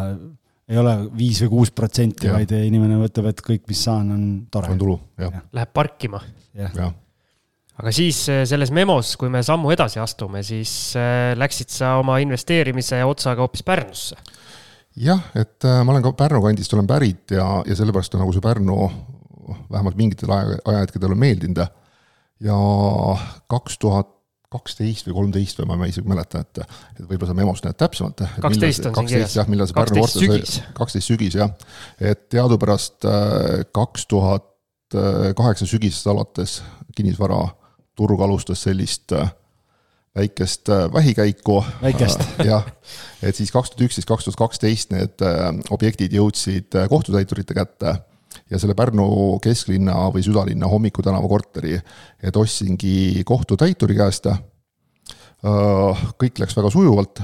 ei 0.69 0.80
ole 0.80 0.95
viis 1.17 1.41
või 1.43 1.52
kuus 1.58 1.71
protsenti, 1.76 2.30
vaid 2.32 2.52
inimene 2.56 2.97
võtab, 3.02 3.28
et 3.32 3.41
kõik, 3.43 3.65
mis 3.69 3.82
saan, 3.84 4.12
on 4.15 4.26
tore 4.52 4.71
on. 4.73 4.80
tulu, 4.80 4.97
jah, 5.19 5.41
läheb 5.56 5.73
parkima. 5.76 6.21
aga 7.73 7.93
siis 7.95 8.21
äh, 8.32 8.43
selles 8.49 8.71
memos, 8.76 9.15
kui 9.19 9.32
me 9.34 9.43
sammu 9.43 9.73
edasi 9.76 9.99
astume, 10.04 10.43
siis 10.45 10.93
äh, 10.99 11.34
läksid 11.39 11.73
sa 11.73 11.97
oma 12.02 12.19
investeerimise 12.23 13.04
otsaga 13.08 13.43
hoopis 13.43 13.65
Pärnusse. 13.67 14.17
jah, 14.95 15.26
et 15.36 15.67
äh, 15.67 15.82
ma 15.84 15.95
olen 15.95 16.06
ka 16.06 16.15
Pärnu 16.23 16.43
kandist 16.45 16.73
olen 16.73 16.88
pärit 16.88 17.36
ja, 17.36 17.47
ja 17.67 17.76
sellepärast 17.76 18.15
on 18.15 18.23
nagu 18.23 18.36
see 18.36 18.45
Pärnu 18.45 18.80
vähemalt 19.71 19.99
mingitel 19.99 20.32
aja, 20.32 20.60
ajahetkedel 20.65 21.12
on 21.12 21.19
meeldinud. 21.19 21.65
ja 22.43 22.58
kaks 23.52 23.78
tuhat 23.80 24.12
kaksteist 24.54 25.10
või 25.10 25.18
kolmteist 25.20 25.60
või 25.62 25.70
ma 25.74 25.89
isegi 25.89 26.06
ei 26.06 26.13
mäleta, 26.13 26.44
et, 26.46 26.63
et 26.94 27.04
võib-olla 27.04 27.32
sa 27.32 27.38
memos 27.38 27.63
näed 27.66 27.80
täpsemalt. 27.82 28.24
12 28.39 28.46
on 28.46 28.56
siin 28.56 28.72
kirjas. 28.72 28.98
kaksteist 29.00 29.39
jah, 29.42 29.52
millal 29.52 29.70
see 29.70 29.80
Pärnu 29.80 30.00
12 30.00 30.06
korter 30.06 30.26
sügis. 30.28 30.56
sai, 30.56 30.74
kaksteist 30.80 31.12
sügis 31.12 31.38
jah. 31.42 31.54
et 32.13 32.26
teadupärast 32.34 33.10
äh, 33.10 33.62
kaks 33.76 34.08
tuhat 34.13 34.50
kaheksa 34.94 35.66
sügisest 35.66 36.06
alates 36.06 36.60
kinnisvaraturg 36.94 38.20
alustas 38.22 38.62
sellist 38.62 39.10
äh, 39.18 39.32
väikest 40.16 40.70
äh, 40.70 40.94
vähikäiku 40.94 41.66
väikest. 41.82 42.20
jah, 42.46 42.66
et 43.24 43.36
siis 43.36 43.52
kaks 43.52 43.72
tuhat 43.72 43.88
üksteist, 43.88 44.08
kaks 44.08 44.28
tuhat 44.28 44.38
kaksteist 44.38 44.94
need 44.94 45.26
äh, 45.26 45.50
objektid 45.74 46.13
jõudsid 46.13 46.76
äh, 46.78 46.89
kohtutäiturite 46.89 47.58
kätte 47.58 47.96
ja 48.52 48.60
selle 48.60 48.76
Pärnu 48.78 49.40
kesklinna 49.44 49.96
või 50.14 50.24
südalinna 50.26 50.68
Hommiku 50.70 51.02
tänava 51.06 51.28
korteri, 51.32 51.78
et 52.24 52.36
ostsingi 52.38 53.24
kohtutäituri 53.26 53.96
käest. 53.96 54.28
kõik 55.44 56.40
läks 56.40 56.56
väga 56.58 56.70
sujuvalt. 56.72 57.22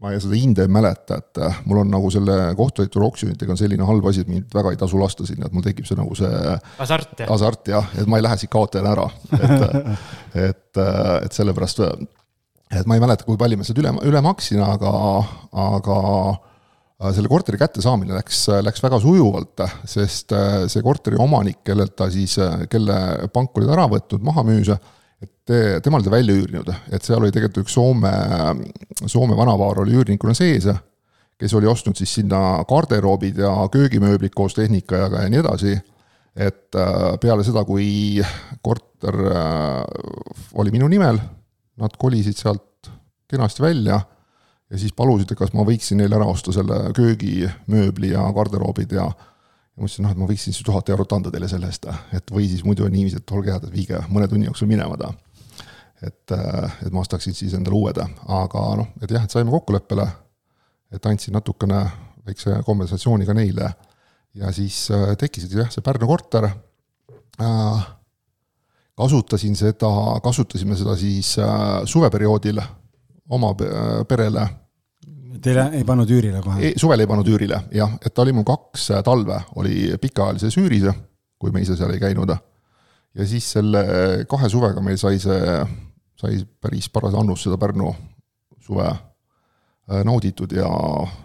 ma 0.00 0.10
ei- 0.12 0.20
seda 0.20 0.36
hinde 0.36 0.62
ei 0.62 0.68
mäleta, 0.68 1.16
et 1.16 1.38
äh, 1.40 1.54
mul 1.64 1.78
on 1.80 1.88
nagu 1.90 2.10
selle 2.12 2.54
kohtutäituri 2.56 3.06
oksjonitega 3.06 3.52
on 3.54 3.56
selline 3.58 3.82
halb 3.88 4.04
asi, 4.06 4.20
et 4.20 4.28
mind 4.28 4.52
väga 4.54 4.70
ei 4.70 4.76
tasu 4.76 4.98
lasta 5.00 5.24
sinna, 5.26 5.46
et 5.46 5.52
mul 5.56 5.64
tekib 5.64 5.86
see 5.88 5.96
nagu 5.96 6.14
see 6.14 6.28
hasart 6.78 7.14
jah? 7.22 7.30
hasart 7.30 7.68
jah, 7.72 7.88
et 7.96 8.06
ma 8.06 8.18
ei 8.20 8.22
lähe 8.26 8.36
siit 8.36 8.50
kaotajana 8.52 8.92
ära, 8.92 9.06
et, 9.40 9.96
et, 10.50 10.82
et 11.24 11.32
sellepärast, 11.32 11.80
et 12.76 12.86
ma 12.86 12.94
ei 12.98 13.00
mäleta, 13.00 13.24
kui 13.24 13.40
palju 13.40 13.56
ma 13.56 13.64
seda 13.64 13.80
üle, 13.80 13.94
üle 14.12 14.20
maksin, 14.22 14.60
aga, 14.60 14.92
aga 15.64 15.96
selle 17.12 17.28
korteri 17.28 17.58
kättesaamine 17.60 18.14
läks, 18.16 18.46
läks 18.64 18.82
väga 18.84 19.00
sujuvalt, 19.02 19.60
sest 19.84 20.32
see 20.72 20.84
korteri 20.84 21.18
omanik, 21.20 21.60
kellelt 21.66 21.96
ta 21.98 22.08
siis, 22.12 22.38
kelle 22.72 23.28
pank 23.34 23.58
oli 23.60 23.68
ära 23.72 23.84
võtnud, 23.92 24.24
maha 24.24 24.44
müüs, 24.48 24.70
et 25.20 25.32
te- 25.44 25.80
tema 25.84 26.00
oli 26.00 26.06
ta 26.08 26.14
välja 26.14 26.36
üürinud, 26.36 26.72
et 26.88 27.04
seal 27.04 27.20
oli 27.20 27.34
tegelikult 27.34 27.66
üks 27.66 27.76
Soome, 27.76 28.12
Soome 29.04 29.36
vanavaar 29.36 29.82
oli 29.84 29.96
üürnikuna 29.98 30.34
sees, 30.36 30.70
kes 31.36 31.52
oli 31.54 31.68
ostnud 31.68 31.98
siis 32.00 32.14
sinna 32.16 32.62
garderoobid 32.68 33.42
ja 33.44 33.52
köögimööblid 33.72 34.32
koos 34.36 34.56
tehnikaga 34.56 35.26
ja 35.26 35.32
nii 35.32 35.42
edasi. 35.42 35.76
Et 36.36 36.76
äh, 36.76 37.14
peale 37.20 37.44
seda, 37.44 37.62
kui 37.64 38.20
korter 38.64 39.16
äh, 39.30 39.84
oli 40.60 40.72
minu 40.74 40.88
nimel, 40.92 41.20
nad 41.80 41.96
kolisid 42.00 42.36
sealt 42.36 42.90
kenasti 43.28 43.64
välja 43.64 44.00
ja 44.70 44.78
siis 44.78 44.92
palusid, 44.96 45.30
et 45.30 45.38
kas 45.38 45.52
ma 45.54 45.64
võiksin 45.66 46.00
neile 46.00 46.18
ära 46.18 46.26
osta 46.30 46.52
selle 46.54 46.90
köögimööbli 46.96 48.12
ja 48.14 48.24
garderoobid 48.34 48.96
ja 48.96 49.10
ja 49.76 49.82
ma 49.82 49.90
ütlesin, 49.90 50.06
noh, 50.06 50.12
et 50.14 50.20
ma 50.20 50.26
võiksin 50.30 50.54
siis 50.56 50.64
tuhat 50.64 50.88
eurot 50.88 51.12
anda 51.12 51.30
teile 51.32 51.48
selle 51.52 51.68
eest, 51.68 51.84
et 52.16 52.30
või 52.32 52.46
siis 52.48 52.62
muidu 52.64 52.86
on 52.86 52.94
niiviisi, 52.94 53.20
et 53.20 53.32
olge 53.36 53.52
head, 53.52 53.66
et 53.66 53.74
viige 53.74 54.00
mõne 54.08 54.28
tunni 54.28 54.48
jooksul 54.48 54.70
minema 54.70 54.96
ta. 54.96 55.10
et, 56.00 56.32
et 56.32 56.92
ma 56.92 57.02
ostaksin 57.02 57.36
siis 57.36 57.52
endale 57.54 57.76
uued, 57.76 58.00
aga 58.38 58.62
noh, 58.80 58.88
et 59.02 59.10
jah, 59.10 59.24
et 59.24 59.36
saime 59.36 59.52
kokkuleppele, 59.52 60.06
et 60.96 61.06
andsin 61.06 61.36
natukene 61.36 61.82
väikse 62.26 62.56
kompensatsiooni 62.64 63.26
ka 63.28 63.36
neile 63.36 63.68
ja 64.36 64.52
siis 64.52 64.86
äh, 64.90 65.12
tekkisid 65.18 65.52
jah, 65.56 65.70
see 65.72 65.84
Pärnu 65.84 66.08
korter 66.08 66.48
äh,. 66.48 67.86
kasutasin 68.96 69.56
seda, 69.56 69.92
kasutasime 70.24 70.76
seda 70.76 70.96
siis 70.96 71.36
äh, 71.38 71.84
suveperioodil 71.84 72.62
oma 73.28 73.54
pe- 73.58 74.04
perele 74.08 74.46
Teile 75.42 75.66
ei 75.76 75.84
pannud 75.84 76.10
üürile 76.10 76.40
kohe? 76.42 76.72
Suvel 76.80 77.02
ei 77.04 77.08
pannud 77.10 77.28
üürile 77.28 77.58
jah, 77.74 77.92
et 78.00 78.14
ta 78.14 78.24
oli 78.24 78.32
mul 78.32 78.46
kaks 78.48 78.88
talve, 79.04 79.36
oli 79.60 79.92
pikaajalises 80.00 80.56
üüris, 80.62 80.86
kui 81.38 81.52
me 81.52 81.60
ise 81.60 81.76
seal 81.76 81.92
ei 81.92 82.00
käinud. 82.00 82.32
ja 83.14 83.26
siis 83.26 83.50
selle 83.52 83.82
kahe 84.28 84.48
suvega 84.48 84.80
meil 84.80 84.96
sai 85.00 85.20
see, 85.20 85.58
sai 86.20 86.40
päris 86.60 86.88
paras 86.88 87.14
annus 87.14 87.44
seda 87.44 87.58
Pärnu 87.60 87.92
suve 88.66 88.86
äh, 88.86 90.02
nauditud 90.04 90.52
ja, 90.56 90.68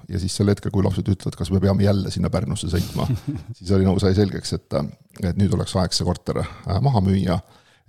ja 0.09 0.21
siis 0.21 0.35
sel 0.37 0.51
hetkel, 0.53 0.73
kui 0.73 0.85
lapsed 0.85 1.07
ütlevad, 1.07 1.37
kas 1.37 1.51
me 1.53 1.61
peame 1.63 1.85
jälle 1.87 2.11
sinna 2.13 2.31
Pärnusse 2.33 2.69
sõitma, 2.71 3.07
siis 3.57 3.71
oli 3.75 3.87
nagu 3.87 4.01
sai 4.01 4.15
selgeks, 4.17 4.53
et, 4.57 4.77
et 5.23 5.39
nüüd 5.39 5.53
oleks 5.57 5.75
aeg 5.81 5.95
see 5.95 6.07
korter 6.07 6.43
äh, 6.43 6.77
maha 6.83 7.03
müüa. 7.05 7.39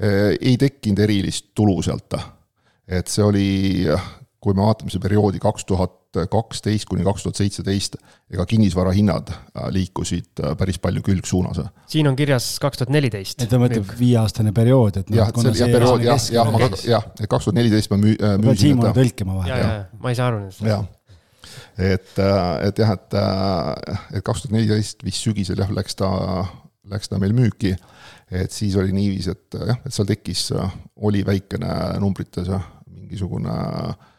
Äh, 0.02 0.32
ei 0.40 0.56
tekkinud 0.60 1.02
erilist 1.04 1.52
tulu 1.58 1.76
sealt. 1.84 2.16
Et 2.88 3.08
see 3.08 3.24
oli, 3.24 3.48
kui 4.42 4.54
me 4.56 4.66
vaatame 4.66 4.92
seda 4.92 5.06
perioodi 5.06 5.42
kaks 5.42 5.66
tuhat 5.68 5.98
kaksteist 6.12 6.84
kuni 6.90 7.04
kaks 7.06 7.24
tuhat 7.24 7.38
seitseteist, 7.40 7.96
ega 8.32 8.44
kinnisvara 8.48 8.92
hinnad 8.92 9.30
äh, 9.32 9.68
liikusid 9.72 10.42
äh, 10.42 10.56
päris 10.60 10.78
palju 10.82 11.02
külgsuunas. 11.06 11.62
siin 11.88 12.08
on 12.08 12.16
kirjas 12.16 12.58
kaks 12.60 12.82
tuhat 12.82 12.92
neliteist. 12.92 13.40
et 13.42 13.48
ta 13.48 13.60
mõtleb 13.60 13.94
viieaastane 13.98 14.52
periood, 14.52 15.00
et. 15.00 15.12
jah, 15.14 15.30
see, 15.32 15.54
jah, 15.56 15.72
periood 15.72 16.04
jah, 16.04 16.26
jah, 16.36 16.50
ma, 16.52 16.68
jah, 16.84 17.06
et 17.18 17.28
kaks 17.28 17.48
tuhat 17.48 17.56
neliteist 17.56 17.92
ma 17.92 18.00
müü-, 18.02 18.18
äh, 18.18 18.36
müüsin. 18.42 18.66
Siimule 18.66 18.92
tõlkima 18.96 19.38
vahel. 19.38 19.86
ma 20.02 20.12
ei 20.12 20.18
saa 20.18 20.28
aru 20.32 20.42
nendest. 20.42 20.66
jah 20.68 20.84
et, 21.78 22.12
et 22.18 22.82
jah, 22.82 22.92
et, 22.92 23.16
et 24.18 24.24
kaks 24.24 24.44
tuhat 24.44 24.56
neliteist 24.58 25.06
vist 25.06 25.24
sügisel 25.24 25.64
jah, 25.64 25.72
läks 25.72 25.96
ta, 25.98 26.10
läks 26.92 27.08
ta 27.08 27.20
meil 27.22 27.32
müüki. 27.36 27.72
Et 28.32 28.54
siis 28.54 28.76
oli 28.80 28.94
niiviisi, 28.96 29.34
et 29.34 29.58
jah, 29.68 29.78
et 29.84 29.94
seal 29.94 30.08
tekkis, 30.08 30.46
oli 31.04 31.20
väikene 31.26 31.68
numbrites 32.00 32.48
mingisugune 32.88 33.52
äh, 33.52 34.10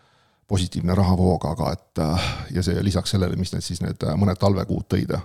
positiivne 0.48 0.96
rahavoog, 0.96 1.46
aga 1.50 1.72
et 1.74 2.02
ja 2.54 2.64
see 2.66 2.82
lisaks 2.86 3.16
sellele, 3.16 3.38
mis 3.40 3.54
need 3.56 3.66
siis 3.66 3.82
need 3.82 4.04
mõned 4.20 4.38
talvekuud 4.38 4.86
tõid. 4.92 5.16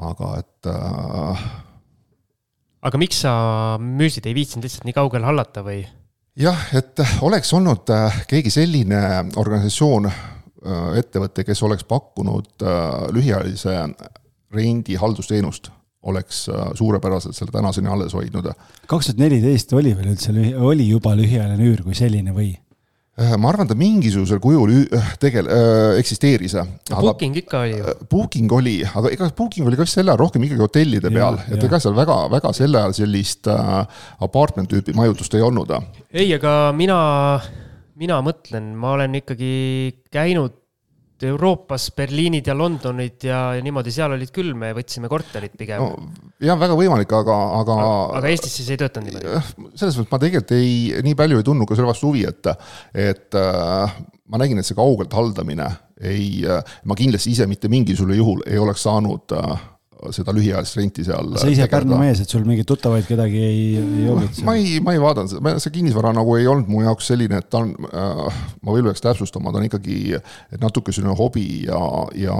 aga 0.00 0.34
et 0.38 0.68
äh,. 0.70 1.46
aga 2.88 3.00
miks 3.02 3.20
sa 3.26 3.32
müüsid, 3.76 4.26
ei 4.26 4.34
viitsinud 4.38 4.64
lihtsalt 4.64 4.86
nii 4.88 4.96
kaugele 4.96 5.28
hallata 5.28 5.64
või? 5.66 5.82
jah, 6.38 6.60
et 6.76 7.02
oleks 7.26 7.52
olnud 7.56 7.90
äh, 7.94 8.22
keegi 8.30 8.52
selline 8.54 9.00
organisatsioon, 9.40 10.08
äh, 10.10 10.86
ettevõte, 11.00 11.44
kes 11.44 11.62
oleks 11.66 11.86
pakkunud 11.88 12.64
äh, 12.64 12.86
lühiajalise 13.14 13.76
rendi 14.54 14.96
haldusteenust 14.98 15.70
oleks 16.02 16.46
suurepäraselt 16.78 17.36
selle 17.36 17.52
tänaseni 17.52 17.90
alles 17.92 18.14
hoidnud. 18.16 18.52
kaks 18.86 19.10
tuhat 19.10 19.20
neliteist 19.20 19.72
oli 19.76 19.92
veel 19.96 20.14
üldse, 20.14 20.32
oli 20.56 20.88
juba 20.88 21.12
lühiajaline 21.18 21.66
üür 21.68 21.82
kui 21.84 21.94
selline 21.98 22.32
või? 22.36 22.54
Äh, 23.20 23.34
ma 23.36 23.50
arvan, 23.50 23.68
ta 23.68 23.74
mingisugusel 23.76 24.38
kujul 24.40 24.70
äh, 24.96 25.08
tegel- 25.20 25.48
äh,, 25.50 25.98
eksisteeris. 26.00 26.54
Booking 26.88 27.36
ikka 27.42 27.64
oli 27.66 27.74
ju. 27.74 27.82
Äh, 27.90 28.04
booking 28.08 28.52
oli, 28.56 28.76
aga 28.86 29.10
ega 29.12 29.28
Booking 29.36 29.68
oli 29.68 29.76
ka 29.76 29.84
vist 29.84 29.98
sel 29.98 30.08
ajal 30.08 30.20
rohkem 30.22 30.46
ikkagi 30.46 30.62
hotellide 30.62 31.10
peal, 31.12 31.36
et 31.50 31.66
ega 31.66 31.80
seal 31.82 31.96
väga, 31.98 32.16
väga 32.32 32.52
sel 32.56 32.78
ajal 32.80 32.94
sellist 32.96 33.50
äh, 33.50 34.06
apartment 34.24 34.72
tüüpi 34.72 34.94
majutust 34.96 35.36
ei 35.36 35.44
olnud. 35.44 35.74
ei, 36.14 36.30
aga 36.38 36.54
mina, 36.76 37.00
mina 38.00 38.22
mõtlen, 38.24 38.72
ma 38.78 38.94
olen 38.96 39.20
ikkagi 39.20 39.52
käinud 40.14 40.56
Euroopas 41.28 41.90
Berliinid 41.96 42.46
ja 42.50 42.54
Londonid 42.56 43.26
ja, 43.26 43.40
ja 43.56 43.64
niimoodi, 43.64 43.92
seal 43.94 44.14
olid 44.16 44.32
küll, 44.34 44.54
me 44.58 44.72
võtsime 44.76 45.10
korterit 45.12 45.56
pigem 45.58 45.82
no,. 45.82 46.10
jah, 46.42 46.58
väga 46.60 46.78
võimalik, 46.78 47.12
aga, 47.20 47.36
aga. 47.60 47.76
aga 48.20 48.32
Eestis 48.32 48.56
siis 48.60 48.70
ei 48.74 48.80
töötanud 48.80 49.10
niimoodi? 49.10 49.74
selles 49.80 49.98
mõttes 49.98 50.14
ma 50.14 50.22
tegelikult 50.22 50.56
ei, 50.56 50.72
nii 51.06 51.18
palju 51.18 51.40
ei 51.40 51.46
tundnud 51.50 51.70
ka 51.70 51.78
selle 51.78 51.90
vastu 51.92 52.10
huvi, 52.10 52.24
et, 52.28 52.50
et 53.08 53.38
äh, 53.40 53.98
ma 54.30 54.40
nägin, 54.42 54.60
et 54.60 54.68
see 54.68 54.78
kaugelt 54.78 55.14
haldamine 55.16 55.68
ei 56.00 56.40
äh,, 56.48 56.78
ma 56.88 56.96
kindlasti 56.98 57.34
ise 57.34 57.48
mitte 57.50 57.68
mingisugusel 57.72 58.20
juhul 58.20 58.44
ei 58.48 58.60
oleks 58.60 58.86
saanud 58.88 59.36
äh, 59.36 59.68
seda 60.14 60.32
lühiajalist 60.34 60.78
renti 60.78 61.04
seal. 61.06 61.34
sa 61.40 61.50
ise 61.50 61.68
Pärnu 61.70 61.98
mees, 62.00 62.22
et 62.22 62.32
sul 62.32 62.44
mingeid 62.48 62.68
tuttavaid 62.68 63.06
kedagi 63.08 63.42
ei, 63.44 63.62
ei 63.80 64.08
olnud? 64.10 64.42
ma 64.46 64.56
ei, 64.58 64.80
ma 64.84 64.94
ei 64.96 65.02
vaadanud 65.02 65.34
seda, 65.34 65.54
see 65.62 65.74
kinnisvara 65.74 66.14
nagu 66.16 66.36
ei 66.38 66.48
olnud 66.50 66.70
mu 66.70 66.82
jaoks 66.84 67.12
selline, 67.12 67.40
et 67.42 67.50
ta 67.52 67.62
on 67.64 67.72
äh,, 67.90 68.42
ma 68.64 68.76
veel 68.76 68.88
peaks 68.90 69.04
täpsustama, 69.04 69.52
ta 69.52 69.60
on 69.60 69.68
ikkagi 69.68 70.18
natuke 70.60 70.94
selline 70.96 71.16
hobi 71.18 71.46
ja, 71.68 71.80
ja 72.18 72.36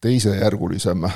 teisejärgulisem 0.00 1.06
äh, 1.06 1.14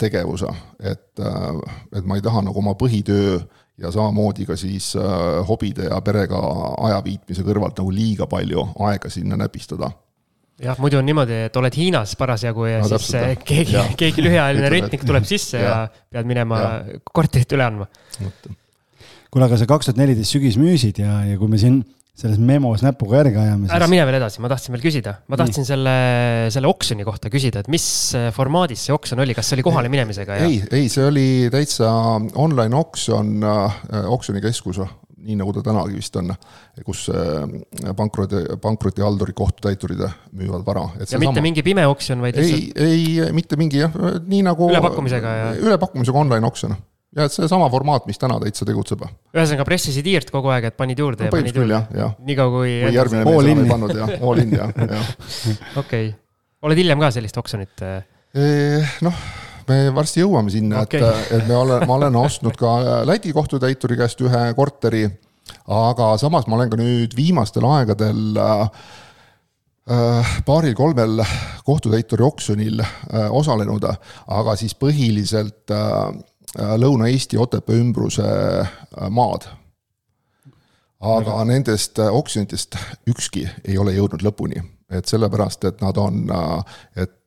tegevus, 0.00 0.46
et 0.80 1.22
äh,, 1.22 1.78
et 1.98 2.06
ma 2.06 2.18
ei 2.18 2.24
taha 2.24 2.44
nagu 2.46 2.62
oma 2.62 2.76
põhitöö 2.78 3.40
ja 3.78 3.92
samamoodi 3.94 4.46
ka 4.46 4.56
siis 4.58 4.94
äh, 4.96 5.46
hobide 5.48 5.90
ja 5.90 6.00
perega 6.04 6.40
aja 6.88 7.02
viitmise 7.04 7.46
kõrvalt 7.46 7.78
nagu 7.78 7.94
liiga 7.94 8.26
palju 8.30 8.68
aega 8.88 9.10
sinna 9.12 9.38
näpistada 9.38 9.90
jah, 10.62 10.78
muidu 10.82 10.98
on 11.00 11.06
niimoodi, 11.06 11.42
et 11.48 11.58
oled 11.60 11.76
Hiinas 11.78 12.14
parasjagu 12.18 12.66
ja 12.68 12.80
no, 12.82 12.88
siis 12.90 13.10
täpselt, 13.10 13.44
keegi, 13.48 13.76
keegi 14.00 14.24
lühiajaline 14.24 14.72
rentnik 14.74 15.04
tuleb 15.06 15.28
sisse 15.28 15.60
ja, 15.62 15.76
ja 15.86 16.16
pead 16.18 16.30
minema 16.30 16.62
korterit 17.12 17.54
üle 17.56 17.66
andma. 17.66 17.88
kuule, 18.18 19.46
aga 19.46 19.60
sa 19.60 19.68
kaks 19.70 19.90
tuhat 19.90 20.02
neliteist 20.02 20.34
sügis 20.34 20.58
müüsid 20.60 21.00
ja, 21.04 21.22
ja 21.28 21.38
kui 21.40 21.50
me 21.50 21.60
siin 21.60 21.82
selles 22.18 22.40
memos 22.42 22.82
näpuga 22.82 23.20
järge 23.20 23.38
ajame 23.38 23.68
siis.... 23.68 23.74
ära 23.76 23.86
mine 23.90 24.04
veel 24.08 24.16
edasi, 24.18 24.40
ma 24.42 24.50
tahtsin 24.50 24.74
veel 24.74 24.82
küsida, 24.82 25.12
ma 25.30 25.38
tahtsin 25.38 25.62
Nii. 25.62 25.68
selle, 25.68 25.92
selle 26.50 26.70
oksjoni 26.70 27.06
kohta 27.06 27.30
küsida, 27.30 27.62
et 27.62 27.70
mis 27.70 27.84
formaadis 28.34 28.88
see 28.88 28.96
oksjon 28.96 29.22
oli, 29.22 29.36
kas 29.38 29.46
see 29.46 29.58
oli 29.60 29.66
kohale 29.68 29.92
minemisega 29.92 30.40
ja...? 30.40 30.48
ei, 30.48 30.58
ei, 30.74 30.88
see 30.90 31.06
oli 31.06 31.28
täitsa 31.54 31.92
online 32.34 32.74
oksjon 32.74 33.36
äh,, 33.46 33.78
oksjonikeskus 34.10 34.82
nii 35.28 35.38
nagu 35.38 35.52
ta 35.56 35.62
tänagi 35.66 35.98
vist 35.98 36.16
on, 36.20 36.32
kus 36.86 37.06
äh, 37.12 37.94
pankroti, 37.96 38.44
pankrotihaldurid, 38.62 39.36
kohtutäiturid 39.38 40.04
müüvad 40.32 40.66
vara. 40.66 40.88
ja 40.96 41.20
mitte 41.20 41.34
sama. 41.34 41.44
mingi 41.44 41.64
pime 41.66 41.86
oksjon, 41.88 42.22
vaid 42.24 42.38
lihtsalt? 42.38 42.84
ei, 42.84 43.16
ei, 43.20 43.32
mitte 43.36 43.58
mingi 43.60 43.82
jah, 43.84 43.98
nii 44.26 44.44
nagu 44.46 44.70
ülepakkumisega 44.72 45.34
ja 45.40 45.50
ülepakkumisega 45.60 46.24
online 46.26 46.48
oksjon 46.48 46.76
ja 47.16 47.24
et 47.28 47.34
seesama 47.34 47.68
formaat, 47.72 48.06
mis 48.08 48.20
täna 48.20 48.38
täitsa 48.42 48.66
tegutseb. 48.68 49.02
ühesõnaga 49.34 49.66
pressisid 49.68 50.06
hiirt 50.08 50.32
kogu 50.34 50.52
aeg, 50.52 50.70
et 50.70 50.78
panid 50.78 51.00
juurde 51.00 51.24
no, 51.24 51.30
ja 51.30 51.34
panid 51.34 51.56
juurde? 51.56 51.82
niikaua 52.28 52.54
kui. 52.54 52.78
või 52.84 52.94
järgmine 52.94 53.24
mees 53.28 53.50
enam 53.52 53.64
ei 53.64 53.72
pannud 53.72 53.98
jah, 54.02 54.14
all 54.20 54.44
in 54.44 54.56
jah, 54.56 54.72
jah. 54.94 55.12
okei, 55.82 56.12
oled 56.68 56.84
hiljem 56.84 57.04
ka 57.04 57.12
sellist 57.16 57.40
oksjonit? 57.40 57.86
Eh, 57.88 58.96
noh 59.04 59.46
me 59.68 59.78
varsti 59.94 60.22
jõuame 60.22 60.52
sinna 60.52 60.82
okay., 60.86 61.02
et, 61.02 61.32
et 61.38 61.48
me 61.48 61.56
olen, 61.56 61.86
ma 61.88 61.98
olen 61.98 62.16
ostnud 62.20 62.56
ka 62.58 63.02
Läti 63.08 63.32
kohtutäituri 63.36 63.98
käest 64.00 64.20
ühe 64.24 64.44
korteri, 64.56 65.04
aga 65.72 66.14
samas 66.20 66.48
ma 66.48 66.58
olen 66.58 66.72
ka 66.72 66.80
nüüd 66.80 67.14
viimastel 67.16 67.66
aegadel 67.68 68.40
äh, 68.44 70.32
paaril-kolmel 70.46 71.22
kohtutäituri 71.68 72.26
oksjonil 72.26 72.82
äh, 72.82 73.28
osalenud, 73.30 73.86
aga 74.26 74.56
siis 74.60 74.76
põhiliselt 74.78 75.74
äh, 75.74 76.10
Lõuna-Eesti 76.58 77.36
Otepää 77.38 77.76
ümbruse 77.76 78.24
äh, 78.24 79.08
maad. 79.10 79.50
aga 80.98 81.30
Aga. 81.30 81.44
nendest 81.44 81.98
äh, 81.98 82.08
oksjonitest 82.14 82.76
ükski 83.06 83.48
ei 83.64 83.78
ole 83.78 83.92
jõudnud 83.94 84.24
lõpuni, 84.24 84.64
et 84.90 85.06
sellepärast, 85.06 85.64
et 85.64 85.80
nad 85.84 85.96
on, 85.96 86.24
äh, 86.32 86.80
et 86.96 87.12
Äh, 87.12 87.17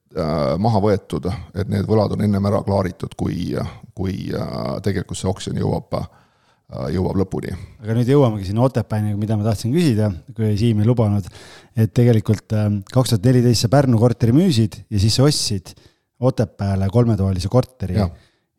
maha 0.62 0.82
võetud, 0.84 1.28
et 1.56 1.70
need 1.72 1.86
võlad 1.88 2.16
on 2.16 2.24
ennem 2.26 2.48
ära 2.50 2.62
klaaritud, 2.66 3.14
kui, 3.20 3.54
kui 3.96 4.32
äh, 4.36 4.58
tegelikult 4.84 5.20
see 5.20 5.30
oksjon 5.30 5.60
jõuab, 5.62 5.96
äh, 6.00 6.90
jõuab 6.96 7.20
lõpuni. 7.22 7.54
aga 7.84 7.96
nüüd 7.96 8.12
jõuamegi 8.12 8.50
sinna 8.50 8.66
Otepääni, 8.68 9.14
mida 9.20 9.38
ma 9.40 9.48
tahtsin 9.48 9.72
küsida, 9.76 10.12
kui 10.36 10.52
Siim 10.60 10.82
ei 10.84 10.90
lubanud, 10.90 11.28
et 11.76 11.94
tegelikult 11.96 12.58
kaks 12.92 13.16
tuhat 13.16 13.30
neliteist 13.30 13.68
sa 13.68 13.72
Pärnu 13.72 14.02
korteri 14.02 14.36
müüsid 14.36 14.82
ja 14.90 15.00
siis 15.00 15.16
sa 15.16 15.28
ostsid 15.30 15.76
Otepääle 16.22 16.90
kolmetoalise 16.94 17.50
korteri 17.50 17.96
ja, 17.98 18.10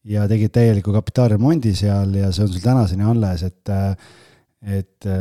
ja 0.08 0.24
tegid 0.30 0.50
täieliku 0.56 0.94
kapitaalremondi 0.94 1.76
seal 1.78 2.16
ja 2.18 2.32
see 2.34 2.46
on 2.46 2.54
sul 2.54 2.64
tänaseni 2.64 3.06
alles, 3.06 3.44
et, 3.46 3.74
et 4.80 5.12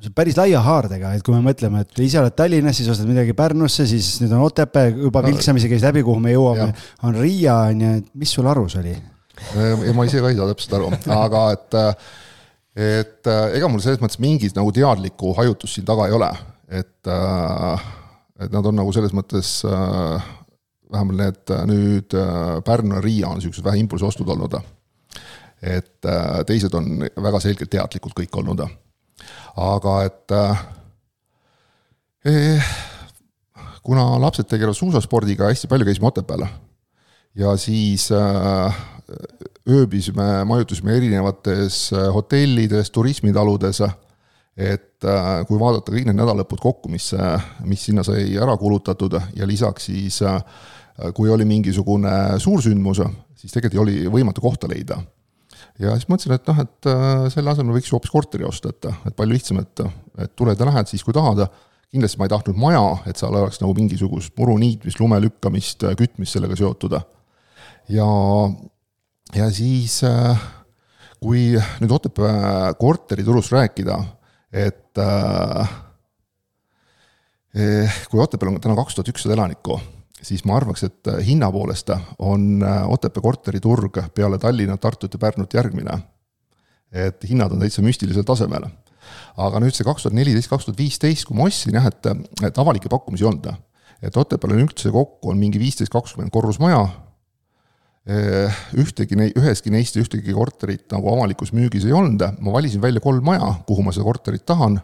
see 0.00 0.10
on 0.10 0.16
päris 0.16 0.36
laia 0.38 0.60
haardega, 0.64 1.12
et 1.14 1.24
kui 1.24 1.34
me 1.36 1.40
mõtleme, 1.44 1.84
et 1.84 2.02
ise 2.02 2.18
oled 2.20 2.34
Tallinnas, 2.36 2.76
siis 2.78 2.90
ostad 2.90 3.08
midagi 3.08 3.34
Pärnusse, 3.36 3.86
siis 3.88 4.08
nüüd 4.22 4.34
on 4.34 4.44
Otepää, 4.48 4.90
juba 4.90 5.22
vilksamisi 5.24 5.70
käis 5.70 5.84
läbi, 5.86 6.02
kuhu 6.06 6.22
me 6.22 6.34
jõuame, 6.34 6.70
on 7.06 7.18
Riia, 7.20 7.56
on 7.70 7.84
ju, 7.84 7.92
et 8.02 8.10
mis 8.18 8.34
sul 8.34 8.50
arus 8.50 8.78
oli? 8.82 8.94
ja 9.54 9.92
ma 9.96 10.04
ise 10.06 10.20
ka 10.22 10.30
ei 10.30 10.38
saa 10.38 10.46
täpselt 10.50 10.76
aru, 10.78 10.92
aga 11.14 11.40
et, 11.54 11.76
et 12.84 13.30
ega 13.58 13.70
mul 13.70 13.82
selles 13.82 14.02
mõttes 14.02 14.20
mingit 14.22 14.54
nagu 14.58 14.70
teadlikku 14.74 15.34
hajutust 15.38 15.78
siin 15.78 15.88
taga 15.88 16.06
ei 16.10 16.14
ole, 16.14 16.30
et, 16.70 17.10
et 17.10 18.54
nad 18.54 18.70
on 18.70 18.78
nagu 18.78 18.94
selles 18.94 19.14
mõttes 19.14 19.56
vähemalt 20.94 21.18
need 21.18 21.52
nüüd 21.70 22.16
Pärnu 22.66 22.98
ja 22.98 23.02
Riia 23.02 23.30
on 23.30 23.42
niisugused 23.42 23.66
vähe 23.66 23.82
impulsiostud 23.82 24.30
olnud. 24.36 24.54
et 25.64 26.08
teised 26.46 26.74
on 26.78 27.02
väga 27.02 27.42
selgelt 27.42 27.70
teadlikult 27.74 28.14
kõik 28.22 28.42
olnud 28.42 28.66
aga 29.56 29.98
et 30.06 30.34
eh, 32.24 32.74
kuna 33.84 34.04
lapsed 34.20 34.48
tegelevad 34.48 34.76
suusaspordiga, 34.78 35.50
hästi 35.50 35.68
palju 35.68 35.86
käisime 35.88 36.08
Otepääl. 36.08 36.46
Ja 37.34 37.56
siis 37.56 38.08
äh, 38.12 38.76
ööbisime, 39.68 40.44
majutusime 40.44 40.96
erinevates 40.96 41.92
äh, 41.92 42.08
hotellides, 42.14 42.90
turismitaludes, 42.90 43.82
et 44.56 45.04
äh, 45.04 45.42
kui 45.48 45.58
vaadata 45.60 45.92
kõik 45.92 46.06
need 46.08 46.20
nädalalõpud 46.20 46.62
kokku, 46.62 46.92
mis, 46.92 47.10
mis 47.66 47.88
sinna 47.90 48.06
sai 48.06 48.36
ära 48.40 48.56
kulutatud 48.56 49.18
ja 49.36 49.46
lisaks 49.46 49.90
siis 49.90 50.22
kui 51.14 51.26
oli 51.30 51.42
mingisugune 51.44 52.38
suursündmus, 52.38 53.00
siis 53.34 53.52
tegelikult 53.52 53.82
oli 53.82 54.04
võimatu 54.06 54.44
kohta 54.44 54.70
leida 54.70 55.00
ja 55.82 55.94
siis 55.98 56.08
mõtlesin, 56.10 56.34
et 56.36 56.50
noh, 56.50 56.60
et 56.62 56.88
äh, 56.90 57.12
selle 57.34 57.52
asemel 57.52 57.76
võiks 57.76 57.90
ju 57.90 57.96
hoopis 57.96 58.12
korteri 58.12 58.46
osta, 58.46 58.70
et, 58.74 58.90
et 59.10 59.16
palju 59.16 59.34
lihtsam, 59.34 59.60
et, 59.62 59.84
et 60.22 60.34
tuled 60.38 60.60
ja 60.60 60.68
lähed 60.68 60.90
siis, 60.90 61.04
kui 61.06 61.14
tahad. 61.16 61.46
kindlasti 61.94 62.18
ma 62.18 62.26
ei 62.26 62.32
tahtnud 62.32 62.58
maja, 62.58 62.82
et 63.06 63.18
seal 63.18 63.34
oleks 63.38 63.60
nagu 63.62 63.74
mingisugust 63.76 64.34
muru 64.38 64.56
niitmist, 64.58 64.98
lume 64.98 65.20
lükkamist, 65.22 65.84
kütmist 65.98 66.34
sellega 66.34 66.56
seotud. 66.58 66.98
ja, 67.88 68.08
ja 69.34 69.50
siis, 69.50 70.02
äh, 70.04 70.44
kui 71.22 71.54
nüüd 71.80 71.94
Otepää 71.94 72.74
korteriturust 72.78 73.52
rääkida, 73.52 73.98
et 74.52 74.98
äh, 74.98 75.74
eh, 77.54 77.98
kui 78.10 78.20
Otepääl 78.22 78.52
on 78.52 78.60
täna 78.60 78.78
kaks 78.78 78.94
tuhat 78.94 79.10
ükssada 79.14 79.34
elanikku 79.38 79.80
siis 80.24 80.44
ma 80.48 80.56
arvaks, 80.58 80.86
et 80.86 81.10
äh, 81.12 81.20
hinna 81.26 81.50
poolest 81.52 81.92
on 82.18 82.62
äh, 82.62 82.82
Otepää 82.90 83.22
korteriturg 83.22 84.00
peale 84.14 84.38
Tallinna, 84.38 84.76
Tartut 84.76 85.14
ja 85.14 85.18
Pärnut 85.18 85.54
järgmine. 85.54 85.98
et 86.94 87.24
hinnad 87.26 87.50
on 87.50 87.58
täitsa 87.58 87.82
müstilisel 87.82 88.22
tasemel. 88.22 88.68
aga 89.36 89.60
nüüd 89.60 89.74
see 89.74 89.84
kaks 89.84 90.04
tuhat 90.04 90.14
neliteist, 90.14 90.48
kaks 90.48 90.68
tuhat 90.68 90.78
viisteist, 90.78 91.26
kui 91.26 91.36
ma 91.36 91.48
ostsin 91.48 91.74
jah, 91.74 91.86
et, 91.90 92.06
et 92.46 92.58
avalikke 92.58 92.88
pakkumisi 92.88 93.24
ei 93.24 93.28
olnud. 93.28 93.48
et 94.02 94.16
Otepääl 94.16 94.54
on 94.54 94.66
üldse 94.68 94.92
kokku 94.94 95.32
on 95.32 95.38
mingi 95.38 95.58
viisteist, 95.58 95.92
kakskümmend 95.92 96.32
korrusmaja, 96.32 96.80
äh, 98.08 98.64
ühtegi, 98.78 99.18
üheski 99.34 99.74
neist 99.74 99.96
ühtegi 100.00 100.32
korterit 100.32 100.86
nagu 100.92 101.12
avalikus 101.12 101.52
müügis 101.52 101.84
ei 101.84 101.92
olnud, 101.92 102.22
ma 102.40 102.52
valisin 102.52 102.82
välja 102.82 103.00
kolm 103.00 103.24
maja, 103.24 103.54
kuhu 103.66 103.82
ma 103.82 103.92
seda 103.92 104.06
korterit 104.06 104.46
tahan, 104.46 104.80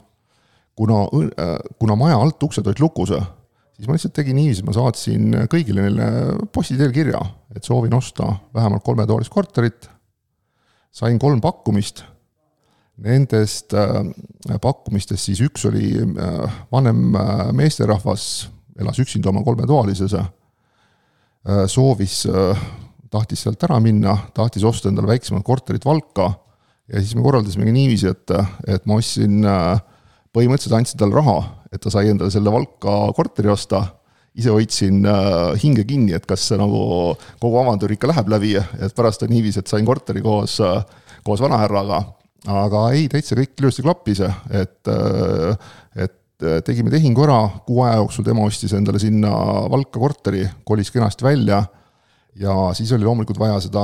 kuna, 0.77 1.05
kuna 1.79 1.97
maja 1.97 2.19
alt 2.19 2.43
uksed 2.43 2.67
olid 2.67 2.81
lukus 2.81 3.13
siis 3.81 3.89
ma 3.89 3.97
lihtsalt 3.97 4.13
tegin 4.13 4.37
niiviisi, 4.37 4.65
ma 4.67 4.75
saatsin 4.77 5.37
kõigile 5.49 5.87
neile 5.87 6.09
posti 6.53 6.77
teel 6.77 6.93
kirja, 6.93 7.21
et 7.57 7.65
soovin 7.65 7.95
osta 7.97 8.27
vähemalt 8.55 8.85
kolmetoalist 8.85 9.33
korterit. 9.33 9.89
sain 10.93 11.19
kolm 11.19 11.41
pakkumist. 11.41 12.03
Nendest 13.01 13.73
äh, 13.73 14.05
pakkumistest 14.61 15.25
siis 15.25 15.41
üks 15.41 15.65
oli 15.65 15.95
äh, 15.97 16.59
vanem 16.73 17.15
äh, 17.17 17.53
meesterahvas, 17.57 18.51
elas 18.79 18.99
üksinda 18.99 19.31
oma 19.31 19.43
kolmetoalises 19.45 20.15
soovis 21.73 22.27
tahtis 23.11 23.43
sealt 23.43 23.63
ära 23.65 23.79
minna, 23.81 24.13
tahtis 24.37 24.65
osta 24.65 24.91
endale 24.91 25.09
väiksemat 25.09 25.45
korterit 25.45 25.85
Valka 25.89 26.27
ja 26.89 27.01
siis 27.01 27.15
me 27.17 27.25
korraldasimegi 27.25 27.73
niiviisi, 27.73 28.11
et, 28.13 28.33
et 28.69 28.85
ma 28.85 28.99
ostsin 29.01 29.41
põhimõtteliselt 30.37 30.77
andsin 30.77 31.01
talle 31.01 31.17
raha, 31.17 31.39
et 31.71 31.81
ta 31.81 31.91
sai 31.93 32.11
endale 32.11 32.33
selle 32.35 32.53
Valka 32.53 32.97
korteri 33.17 33.51
osta, 33.53 33.85
ise 34.39 34.53
hoidsin 34.55 35.05
äh, 35.07 35.59
hinge 35.63 35.85
kinni, 35.89 36.15
et 36.15 36.27
kas 36.29 36.45
see 36.51 36.59
nagu 36.61 36.81
kogu 37.43 37.59
avantüür 37.63 37.95
ikka 37.97 38.11
läheb 38.11 38.31
läbi, 38.31 38.55
et 38.59 38.95
pärast 38.97 39.25
on 39.27 39.33
niiviisi, 39.33 39.63
et 39.63 39.71
sain 39.71 39.87
korteri 39.87 40.23
koos, 40.25 40.59
äh, 40.65 40.83
koos 41.27 41.43
vanahärraga. 41.43 42.03
aga 42.49 42.87
ei, 42.97 43.05
täitsa 43.13 43.37
kõik 43.37 43.59
ilusti 43.61 43.83
klappis, 43.85 44.23
et, 44.57 44.89
äh, 44.89 45.57
et 46.07 46.47
tegime 46.65 46.89
tehingu 46.91 47.27
ära, 47.27 47.43
kuu 47.67 47.83
aja 47.85 47.99
jooksul 48.01 48.25
tema 48.25 48.47
ostis 48.49 48.73
endale 48.73 48.99
sinna 48.99 49.31
Valka 49.69 50.01
korteri, 50.01 50.47
kolis 50.65 50.91
kenasti 50.91 51.25
välja. 51.25 51.65
Ja 52.41 52.71
siis 52.73 52.93
oli 52.97 53.05
loomulikult 53.05 53.39
vaja 53.39 53.59
seda 53.61 53.83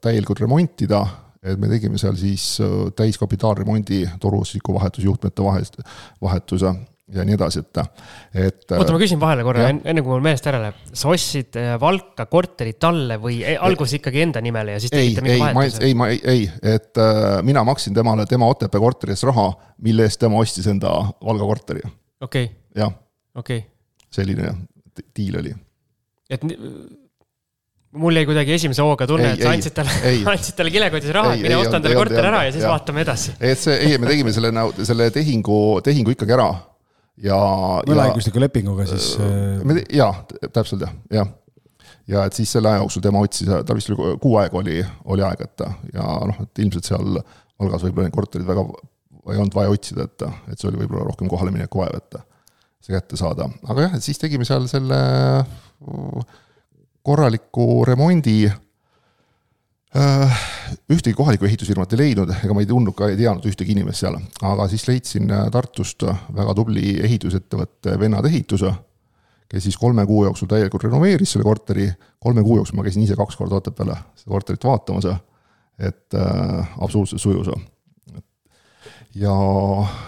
täielikult 0.00 0.40
remontida. 0.40 1.04
Et 1.42 1.60
me 1.60 1.68
tegime 1.70 2.00
seal 2.00 2.16
siis 2.18 2.56
täiskapitaalremondi, 2.98 4.00
torustiku 4.18 4.74
vahetus, 4.74 5.04
juhtmete 5.04 5.44
vahest, 5.44 5.78
vahetuse 6.24 6.72
ja 7.14 7.24
nii 7.24 7.36
edasi, 7.38 7.62
et, 7.64 7.80
et. 8.34 8.64
Oota, 8.76 8.92
ma 8.94 9.00
küsin 9.00 9.20
vahele 9.20 9.44
korra, 9.46 9.68
enne 9.72 10.02
kui 10.04 10.12
mul 10.12 10.24
meelest 10.24 10.48
ära 10.50 10.60
läheb. 10.62 10.80
sa 10.92 11.12
ostsid 11.12 11.56
äh, 11.60 11.72
Valka 11.80 12.28
korteri 12.30 12.74
talle 12.80 13.16
või 13.22 13.40
ei, 13.40 13.56
alguses 13.56 13.98
ikkagi 13.98 14.26
enda 14.26 14.42
nimele 14.44 14.76
ja 14.76 14.82
siis 14.82 14.92
tegite 14.92 15.24
mingi 15.24 15.40
vahetuse? 15.40 15.82
ei, 15.88 15.96
ma 15.98 16.10
ei, 16.12 16.20
ei, 16.28 16.44
et 16.74 17.00
äh, 17.00 17.40
mina 17.46 17.64
maksin 17.68 17.96
temale 17.96 18.28
tema 18.28 18.50
Otepää 18.52 18.82
korteri 18.82 19.16
eest 19.16 19.26
raha, 19.28 19.48
mille 19.84 20.08
eest 20.08 20.20
tema 20.20 20.40
ostis 20.42 20.68
enda 20.70 20.92
Valga 21.24 21.48
korteri. 21.48 21.84
okei 22.20 22.44
okay.. 22.44 22.54
jah. 22.76 22.94
okei 23.34 23.64
okay.. 23.64 23.70
selline 24.12 24.52
diil 25.16 25.40
oli. 25.40 25.56
et 26.28 26.44
mul 27.98 28.16
jäi 28.20 28.28
kuidagi 28.28 28.52
esimese 28.52 28.84
hooga 28.84 29.06
tunne, 29.08 29.32
et 29.32 29.42
sa 29.42 29.52
andsid 29.56 29.74
talle, 29.76 30.14
andsid 30.34 30.56
talle 30.58 30.72
kilekotis 30.74 31.12
raha, 31.16 31.34
et 31.34 31.44
mine 31.46 31.56
ostan 31.56 31.84
talle 31.84 31.96
korter 31.96 32.28
ära 32.28 32.44
ja 32.46 32.52
siis 32.52 32.66
ja. 32.66 32.72
vaatame 32.74 33.04
edasi. 33.06 33.38
et 33.40 33.60
see, 33.60 33.76
ei, 33.86 34.00
me 34.00 34.10
tegime 34.10 34.34
selle, 34.34 34.52
selle 34.84 35.08
tehingu, 35.14 35.60
tehingu 35.84 36.12
ikkagi 36.12 36.36
ära 36.36 36.50
ja. 37.24 37.38
võlaõigusliku 37.88 38.42
lepinguga 38.42 38.86
siis. 38.90 39.10
Äh, 39.22 39.60
me, 39.66 39.80
jaa, 39.94 40.12
täpselt 40.54 40.84
jah, 40.84 40.94
jah. 41.14 41.32
ja 42.10 42.24
et 42.28 42.38
siis 42.38 42.52
selle 42.56 42.72
aja 42.72 42.82
jooksul 42.82 43.04
tema 43.04 43.22
otsis, 43.24 43.48
tal 43.48 43.78
vist 43.78 43.90
oli 43.92 44.16
kuu 44.22 44.36
aega 44.42 44.60
oli, 44.60 44.78
oli 45.14 45.26
aega, 45.26 45.48
et 45.48 45.66
ja 45.94 46.06
noh, 46.30 46.44
et 46.46 46.64
ilmselt 46.64 46.88
seal 46.88 47.20
Valgas 47.58 47.82
võib-olla 47.82 48.06
neid 48.06 48.14
korterid 48.14 48.46
väga 48.46 48.62
ei 49.28 49.36
olnud 49.36 49.56
vaja 49.56 49.72
otsida, 49.72 50.06
et, 50.06 50.24
et 50.52 50.60
see 50.60 50.70
oli 50.70 50.78
võib-olla 50.84 51.08
rohkem 51.08 51.28
kohalemineku 51.28 51.82
vaev, 51.82 51.98
et 51.98 52.20
see 52.84 52.94
kätte 52.94 53.18
saada, 53.18 53.48
aga 53.68 53.88
jah, 53.88 53.98
et 53.98 54.04
siis 54.04 54.20
tegime 54.20 54.46
seal 54.48 54.68
selle 54.70 55.00
korraliku 57.04 57.82
remondi 57.88 58.38
äh, 58.46 58.56
ühtegi 59.94 61.16
kohalikku 61.16 61.46
ehitusfirmat 61.48 61.94
ei 61.94 61.98
leidnud, 62.02 62.32
ega 62.44 62.54
ma 62.54 62.60
ei 62.60 62.68
tundnud 62.68 62.96
ka, 62.96 63.08
ei 63.08 63.16
teadnud 63.16 63.46
ühtegi 63.48 63.72
inimest 63.72 64.04
seal, 64.04 64.18
aga 64.44 64.66
siis 64.68 64.84
leidsin 64.88 65.30
äh, 65.32 65.46
Tartust 65.52 66.04
väga 66.36 66.54
tubli 66.56 66.98
ehitusettevõtte 67.06 67.96
Vennad 68.00 68.28
Ehituse, 68.28 68.72
kes 69.48 69.64
siis 69.64 69.78
kolme 69.80 70.04
kuu 70.06 70.26
jooksul 70.26 70.50
täielikult 70.50 70.84
renoveeris 70.84 71.32
selle 71.32 71.46
korteri, 71.48 71.88
kolme 72.20 72.44
kuu 72.44 72.58
jooksul 72.60 72.76
ma 72.76 72.84
käisin 72.84 73.06
ise 73.06 73.16
kaks 73.16 73.40
korda 73.40 73.62
Otepääle 73.62 73.96
seda 74.18 74.34
korterit 74.34 74.68
vaatamas, 74.68 75.08
et 75.78 76.20
äh, 76.20 76.76
absoluutselt 76.76 77.24
sujus 77.24 77.48
ja 79.16 79.34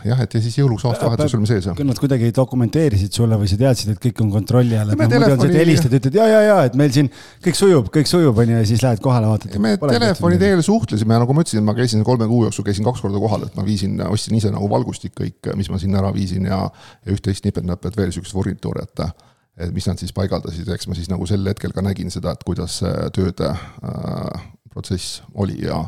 jah, 0.05 0.19
et 0.21 0.35
ja 0.37 0.41
siis 0.45 0.57
jõuluks 0.59 0.85
aastavahetus 0.85 1.33
olime 1.37 1.49
sees. 1.49 1.69
kas 1.73 1.87
nad 1.89 2.01
kuidagi 2.01 2.29
dokumenteerisid 2.37 3.17
sulle 3.17 3.39
või 3.41 3.49
sa 3.49 3.57
teadsid, 3.61 3.95
et 3.95 4.03
kõik 4.03 4.21
on 4.25 4.33
kontrolli 4.35 4.77
all, 4.77 4.93
et 4.93 4.99
noh, 4.99 5.09
muidu 5.09 5.33
on 5.37 5.41
see, 5.41 5.49
et 5.49 5.61
helistad, 5.63 5.95
ütled 5.97 6.19
ja, 6.19 6.27
ja, 6.29 6.41
ja, 6.45 6.57
et 6.69 6.77
meil 6.79 6.93
siin 6.95 7.09
kõik 7.47 7.57
sujub, 7.57 7.89
kõik 7.95 8.11
sujub, 8.11 8.37
on 8.45 8.53
ju, 8.53 8.59
ja 8.61 8.69
siis 8.69 8.85
lähed 8.85 9.01
kohale, 9.05 9.31
vaatad. 9.31 9.57
me 9.63 9.73
telefoni 9.81 10.41
teel 10.43 10.61
suhtlesime 10.67 11.17
ja 11.17 11.23
nagu 11.25 11.37
ma 11.37 11.47
ütlesin, 11.47 11.65
ma 11.65 11.77
käisin 11.79 12.05
kolme 12.07 12.29
kuu 12.31 12.45
jooksul, 12.47 12.67
käisin 12.67 12.87
kaks 12.87 13.01
korda 13.07 13.23
kohal, 13.23 13.47
et 13.49 13.57
ma 13.57 13.65
viisin, 13.67 13.97
ostsin 14.11 14.37
ise 14.37 14.53
nagu 14.53 14.69
valgustik 14.71 15.17
kõik, 15.17 15.53
mis 15.57 15.73
ma 15.73 15.81
sinna 15.81 16.03
ära 16.03 16.13
viisin 16.15 16.51
ja, 16.51 16.61
ja 17.07 17.17
üht-teist 17.17 17.49
nipet-näpet 17.49 17.97
veel 17.97 18.13
sihukest 18.13 18.37
furnituuri, 18.37 18.85
et 18.85 19.27
et 19.61 19.73
mis 19.77 19.85
nad 19.85 19.99
siis 20.01 20.13
paigaldasid, 20.17 20.69
eks 20.73 20.87
ma 20.89 20.95
siis 20.97 21.11
nagu 21.11 21.27
sel 21.29 21.45
hetkel 21.45 21.75
ka 21.77 21.83
nägin 21.85 22.09
seda, 22.13 22.33
et 22.33 22.45
kuidas 22.49 22.79
tööde 23.13 23.51
äh, 23.51 24.45
protsess 24.73 25.21
oli 25.37 25.59
ja 25.67 25.83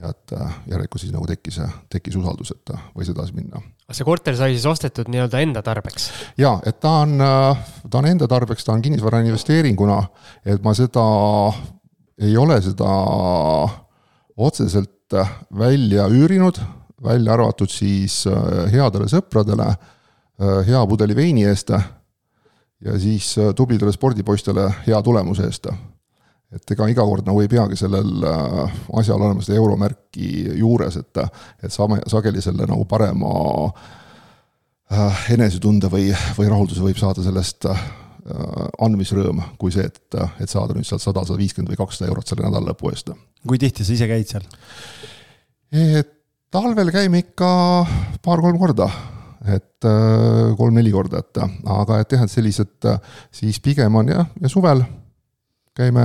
ja 0.00 0.08
et 0.12 0.32
äh, 0.32 0.54
järelikult 0.70 1.02
siis 1.02 1.12
nagu 1.12 1.26
tekkis, 1.28 1.58
tekkis 1.92 2.16
usaldus, 2.16 2.54
et 2.54 2.72
äh, 2.74 2.84
võis 2.96 3.10
edasi 3.12 3.34
minna. 3.36 3.60
see 3.92 4.06
korter 4.08 4.36
sai 4.38 4.54
siis 4.54 4.64
ostetud 4.68 5.10
nii-öelda 5.12 5.42
enda 5.44 5.62
tarbeks? 5.64 6.08
jaa, 6.40 6.54
et 6.66 6.80
ta 6.80 6.94
on, 7.04 7.18
äh, 7.20 7.64
ta 7.90 8.00
on 8.00 8.08
enda 8.08 8.28
tarbeks, 8.30 8.64
ta 8.64 8.72
on 8.72 8.84
kinnisvara 8.84 9.20
investeeringuna, 9.26 10.00
et 10.48 10.64
ma 10.64 10.74
seda, 10.76 11.04
ei 12.22 12.36
ole 12.40 12.60
seda 12.64 12.92
otseselt 14.36 15.18
välja 15.58 16.08
üürinud, 16.08 16.60
välja 17.04 17.34
arvatud 17.34 17.68
siis 17.68 18.22
headele 18.72 19.10
sõpradele 19.12 19.66
hea 20.64 20.80
pudeli 20.88 21.16
veini 21.18 21.44
eest 21.44 21.74
ja 21.74 22.94
siis 22.98 23.34
tublidele 23.58 23.92
spordipoistele 23.92 24.70
hea 24.86 25.02
tulemuse 25.04 25.44
eest 25.50 25.68
et 26.52 26.74
ega 26.74 26.88
iga 26.92 27.04
kord 27.08 27.26
nagu 27.26 27.40
ei 27.42 27.48
peagi 27.50 27.78
sellel 27.80 28.26
äh, 28.28 28.76
asjal 29.00 29.22
olema 29.22 29.44
seda 29.44 29.58
euromärki 29.60 30.28
juures, 30.60 30.98
et, 31.00 31.22
et 31.64 31.72
saame 31.72 32.02
sageli 32.10 32.44
selle 32.44 32.66
nagu 32.68 32.84
parema 32.88 33.32
äh, 34.92 35.24
enesetunde 35.36 35.90
või, 35.92 36.10
või 36.36 36.50
rahulduse 36.52 36.84
võib 36.84 37.00
saada 37.00 37.24
sellest 37.24 37.68
äh, 37.70 37.84
andmisrõõm, 38.84 39.40
kui 39.58 39.72
see, 39.74 39.88
et, 39.88 40.18
et 40.42 40.50
saada 40.50 40.76
nüüd 40.76 40.86
sealt 40.88 41.04
sada, 41.04 41.24
sada 41.26 41.40
viiskümmend 41.40 41.72
või 41.72 41.80
kakssada 41.80 42.10
eurot 42.12 42.28
selle 42.28 42.46
nädala 42.46 42.72
lõpu 42.72 42.92
eest. 42.92 43.14
kui 43.48 43.60
tihti 43.60 43.86
sa 43.86 43.96
ise 43.96 44.10
käid 44.10 44.28
seal? 44.28 44.46
talvel 46.52 46.90
käime 46.92 47.22
ikka 47.22 47.48
paar-kolm 48.22 48.58
korda 48.60 48.90
et 49.48 49.86
kolm-neli 50.58 50.92
korda, 50.92 51.22
et 51.24 51.40
aga 51.40 52.02
et 52.04 52.12
jah, 52.12 52.26
et 52.28 52.30
sellised 52.30 52.90
siis 53.34 53.56
pigem 53.64 53.96
on 53.98 54.12
jah, 54.12 54.28
ja 54.38 54.50
suvel 54.52 54.84
käime, 55.76 56.04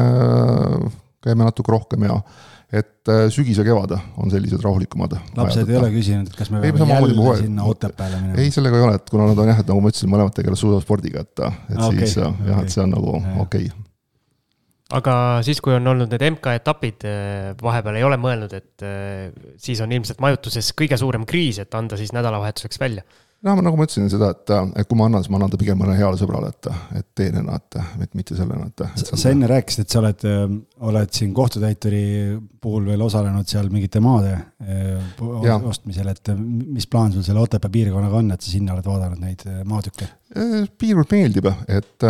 käime 1.24 1.48
natuke 1.48 1.74
rohkem 1.74 2.08
ja 2.08 2.20
et 2.68 3.08
äh, 3.08 3.28
sügis 3.32 3.60
ja 3.62 3.64
kevad 3.64 3.94
on 4.20 4.32
sellised 4.32 4.60
rahulikumad. 4.64 5.16
lapsed 5.38 5.62
ajad, 5.64 5.72
ei 5.72 5.80
ole 5.80 5.92
küsinud, 5.94 6.28
et 6.28 6.36
kas 6.36 6.52
me 6.52 6.60
peame 6.60 6.88
jälle 6.92 7.16
poole. 7.16 7.38
sinna 7.40 7.64
Otepääle 7.64 8.20
minema? 8.20 8.40
ei, 8.44 8.52
sellega 8.52 8.80
ei 8.80 8.88
ole, 8.90 8.96
et 9.00 9.12
kuna 9.12 9.28
nad 9.30 9.40
on 9.40 9.52
jah, 9.52 9.62
et 9.64 9.70
nagu 9.72 9.84
ma 9.84 9.92
ütlesin, 9.94 10.12
mõlemad 10.12 10.36
tegelevad 10.36 10.60
suusaspordiga, 10.60 11.24
et, 11.24 11.44
et 11.72 11.78
okay, 11.78 12.02
siis 12.02 12.18
jah 12.20 12.34
okay., 12.34 12.58
et 12.66 12.76
see 12.76 12.84
on 12.84 12.92
nagu 12.92 13.14
okei 13.16 13.70
okay. 13.70 13.86
aga 15.00 15.14
siis, 15.48 15.64
kui 15.64 15.78
on 15.78 15.88
olnud 15.94 16.12
need 16.12 16.28
MK-etapid 16.34 17.08
äh, 17.08 17.54
vahepeal, 17.62 18.02
ei 18.02 18.08
ole 18.10 18.20
mõelnud, 18.20 18.58
et 18.60 18.84
äh, 18.84 19.54
siis 19.64 19.80
on 19.86 19.96
ilmselt 19.96 20.20
majutuses 20.24 20.74
kõige 20.76 21.00
suurem 21.00 21.24
kriis, 21.30 21.62
et 21.64 21.80
anda 21.80 22.00
siis 22.00 22.12
nädalavahetuseks 22.18 22.84
välja 22.84 23.08
no 23.46 23.54
nagu 23.62 23.78
ma 23.78 23.86
ütlesin 23.86 24.10
seda, 24.12 24.32
et, 24.34 24.52
et 24.82 24.90
kui 24.90 24.98
ma 24.98 25.08
annan, 25.08 25.24
siis 25.24 25.32
ma 25.32 25.40
annan 25.40 25.52
ta 25.54 25.60
pigem 25.62 25.78
mõnele 25.80 25.98
heale 26.00 26.20
sõbrale, 26.20 26.50
et, 26.54 26.70
et 27.00 27.08
teenena, 27.18 27.58
et, 27.60 27.80
et 28.06 28.18
mitte 28.18 28.38
sellena, 28.38 28.68
et. 28.70 28.86
sa 29.08 29.32
enne 29.32 29.50
rääkisid, 29.50 29.86
et 29.86 29.94
sa 29.94 30.02
oled, 30.02 30.26
oled 30.90 31.14
siin 31.14 31.34
kohtutäituri 31.38 32.04
puhul 32.62 32.90
veel 32.92 33.06
osalenud 33.06 33.50
seal 33.50 33.70
mingite 33.74 34.02
maade 34.04 34.34
ja. 35.46 35.58
ostmisel, 35.58 36.10
et 36.14 36.34
mis 36.38 36.90
plaan 36.90 37.14
sul 37.14 37.26
selle 37.26 37.44
Otepää 37.44 37.72
piirkonnaga 37.74 38.22
on, 38.22 38.32
et 38.36 38.46
sa 38.46 38.54
sinna 38.54 38.76
oled 38.76 38.88
vaadanud 38.88 39.22
neid 39.24 39.46
maatükke? 39.68 40.10
piirkond 40.78 41.14
meeldib, 41.14 41.52
et 41.68 42.08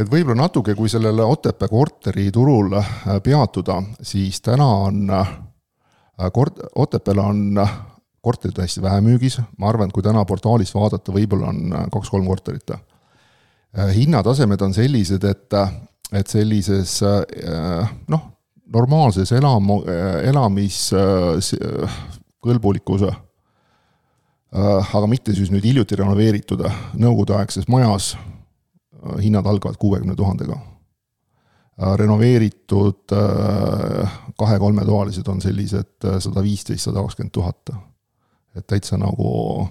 et 0.00 0.08
võib-olla 0.08 0.46
natuke, 0.46 0.74
kui 0.78 0.88
sellele 0.88 1.24
Otepää 1.26 1.68
korteriturul 1.68 2.76
peatuda, 3.24 3.80
siis 4.02 4.40
täna 4.44 4.66
on 4.86 5.06
kord-, 6.34 6.62
Otepääl 6.74 7.22
on 7.22 7.42
korterid 8.20 8.58
on 8.58 8.62
hästi 8.66 8.82
vähe 8.84 9.00
müügis, 9.04 9.38
ma 9.58 9.68
arvan, 9.70 9.88
et 9.88 9.94
kui 9.96 10.02
täna 10.04 10.24
portaalist 10.28 10.74
vaadata, 10.76 11.12
võib-olla 11.14 11.46
on 11.52 11.58
äh, 11.72 11.86
kaks-kolm 11.92 12.26
korterit. 12.28 12.70
Äh, 12.70 12.80
hinnatasemed 13.96 14.60
on 14.66 14.72
sellised, 14.76 15.22
et, 15.24 15.52
et 16.12 16.28
sellises 16.28 17.02
äh, 17.06 17.88
noh, 18.12 18.22
normaalses 18.70 19.32
elamu, 19.34 19.82
elamiskõlbulikus, 20.30 23.02
aga 24.52 25.06
mitte 25.10 25.34
siis 25.34 25.50
nüüd 25.50 25.64
hiljuti 25.66 25.98
renoveeritud 25.98 26.62
nõukogudeaegses 27.02 27.66
majas, 27.66 28.14
hinnad 29.18 29.42
algavad 29.50 29.74
kuuekümne 29.74 30.14
tuhandega. 30.14 30.54
renoveeritud 31.98 33.10
kahe-kolmetoalised 34.38 35.26
on 35.28 35.40
sellised 35.42 36.06
sada 36.22 36.42
viisteist, 36.42 36.86
sada 36.86 37.02
kakskümmend 37.02 37.34
tuhat 37.34 37.74
et 38.56 38.66
täitsa 38.66 38.98
nagu 38.98 39.68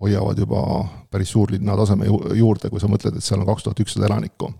hoiavad 0.00 0.38
juba 0.38 0.62
päris 1.10 1.30
suurlinna 1.32 1.76
taseme 1.76 2.06
juurde, 2.36 2.70
kui 2.70 2.80
sa 2.80 2.88
mõtled, 2.90 3.16
et 3.16 3.24
seal 3.24 3.40
on 3.40 3.48
kaks 3.48 3.64
tuhat 3.64 3.80
ükssada 3.80 4.08
elanikku. 4.10 4.52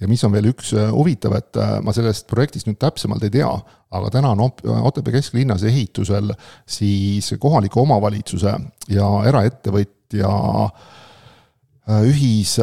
ja 0.00 0.08
mis 0.08 0.22
on 0.24 0.32
veel 0.32 0.48
üks 0.52 0.72
äh, 0.76 0.90
huvitav, 0.92 1.34
et 1.36 1.56
äh, 1.56 1.78
ma 1.84 1.92
sellest 1.92 2.28
projektist 2.30 2.68
nüüd 2.68 2.78
täpsemalt 2.80 3.24
ei 3.26 3.32
tea, 3.32 3.50
aga 3.90 4.10
täna 4.10 4.30
on 4.32 4.44
Otepää 4.88 5.12
kesklinnas 5.12 5.64
ehitusel 5.64 6.32
siis 6.66 7.34
kohaliku 7.40 7.82
omavalitsuse 7.82 8.54
ja 8.88 9.08
eraettevõtja 9.28 10.30
äh, 10.68 12.02
ühis, 12.04 12.58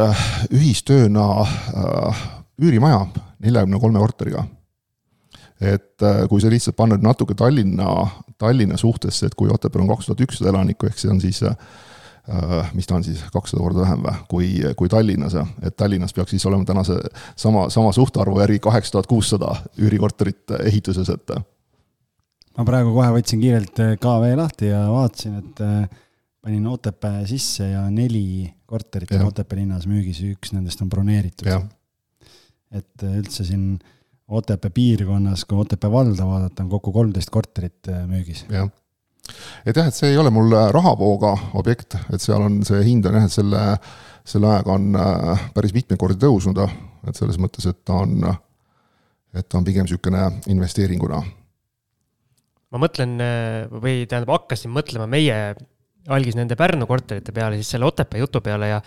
ühistööna 0.53 1.27
üürimaja 2.61 3.05
neljakümne 3.43 3.79
kolme 3.81 3.99
korteriga 3.99 4.45
et 5.61 6.03
kui 6.29 6.41
sa 6.43 6.49
lihtsalt 6.51 6.75
paned 6.75 7.03
natuke 7.03 7.35
Tallinna 7.35 7.85
Tallinna 8.37 8.77
suhtesse, 8.77 9.25
et 9.25 9.35
kui 9.35 9.49
Otepääl 9.51 9.83
on 9.85 9.91
kaks 9.93 10.09
tuhat 10.09 10.23
ükssada 10.27 10.51
elanikku, 10.51 10.89
ehk 10.89 10.99
see 10.99 11.11
on 11.11 11.21
siis 11.23 11.41
äh, 11.47 12.71
mis 12.75 12.87
ta 12.87 12.97
on 12.97 13.03
siis, 13.05 13.21
kakssada 13.33 13.63
korda 13.63 13.83
vähem 13.85 14.03
või, 14.03 14.15
kui, 14.31 14.49
kui 14.79 14.91
Tallinnas, 14.91 15.37
et 15.63 15.75
Tallinnas 15.79 16.13
peaks 16.15 16.35
siis 16.35 16.45
olema 16.49 16.67
tänase 16.67 16.97
sama, 17.39 17.69
sama 17.73 17.93
suhtarvu 17.95 18.41
järgi 18.43 18.59
kaheksa 18.63 18.97
tuhat 18.97 19.07
kuussada 19.07 19.53
üürikorterit 19.79 20.57
ehituses, 20.65 21.11
et. 21.13 21.35
ma 22.57 22.67
praegu 22.67 22.91
kohe 22.97 23.13
võtsin 23.19 23.43
kiirelt 23.43 23.83
äh, 23.85 23.95
KV 24.01 24.35
lahti 24.41 24.73
ja 24.73 24.83
vaatasin, 24.91 25.39
et 25.39 25.63
äh, 25.63 26.03
panin 26.43 26.67
Otepää 26.67 27.23
sisse 27.29 27.71
ja 27.71 27.87
neli 27.89 28.51
korterit 28.65 29.15
on 29.15 29.29
Otepää 29.31 29.63
linnas 29.63 29.87
müügis, 29.87 30.19
üks 30.35 30.51
nendest 30.53 30.83
on 30.83 30.91
broneeritud. 30.91 31.71
et 32.75 33.03
üldse 33.07 33.45
siin 33.47 33.77
Otepää 34.27 34.71
piirkonnas, 34.73 35.45
kui 35.45 35.59
Otepää 35.61 35.91
valda 35.91 36.25
vaadata, 36.25 36.63
on 36.63 36.69
kokku 36.69 36.91
kolmteist 36.91 37.29
korterit 37.29 37.89
äh, 37.89 38.07
müügis. 38.09 38.45
jah, 38.49 38.69
et 39.65 39.77
jah, 39.77 39.87
et 39.87 39.93
see 39.93 40.09
ei 40.09 40.17
ole 40.17 40.31
mul 40.33 40.53
äh, 40.57 40.71
rahavooga 40.73 41.35
objekt, 41.53 41.97
et 42.13 42.21
seal 42.21 42.41
on 42.41 42.63
see 42.65 42.81
hind 42.87 43.05
on 43.05 43.19
jah, 43.19 43.27
et 43.29 43.35
selle, 43.35 43.61
selle 44.25 44.49
ajaga 44.49 44.73
on 44.79 44.97
äh, 44.97 45.45
päris 45.53 45.75
mitmeid 45.77 46.01
kordi 46.01 46.17
tõusnud, 46.25 46.63
et 47.05 47.21
selles 47.21 47.37
mõttes, 47.41 47.69
et 47.69 47.83
ta 47.85 48.01
on, 48.01 48.25
et 49.35 49.45
ta 49.45 49.61
on 49.61 49.67
pigem 49.67 49.85
niisugune 49.85 50.25
investeeringuna. 50.49 51.21
ma 52.73 52.81
mõtlen 52.81 53.15
või 53.77 54.07
tähendab, 54.09 54.33
hakkasin 54.39 54.73
mõtlema 54.73 55.05
meie 55.05 55.37
algis 56.09 56.37
nende 56.37 56.57
Pärnu 56.57 56.87
korterite 56.89 57.33
peale, 57.33 57.61
siis 57.61 57.75
selle 57.75 57.85
Otepää 57.85 58.19
jutu 58.19 58.41
peale 58.41 58.73
ja 58.73 58.81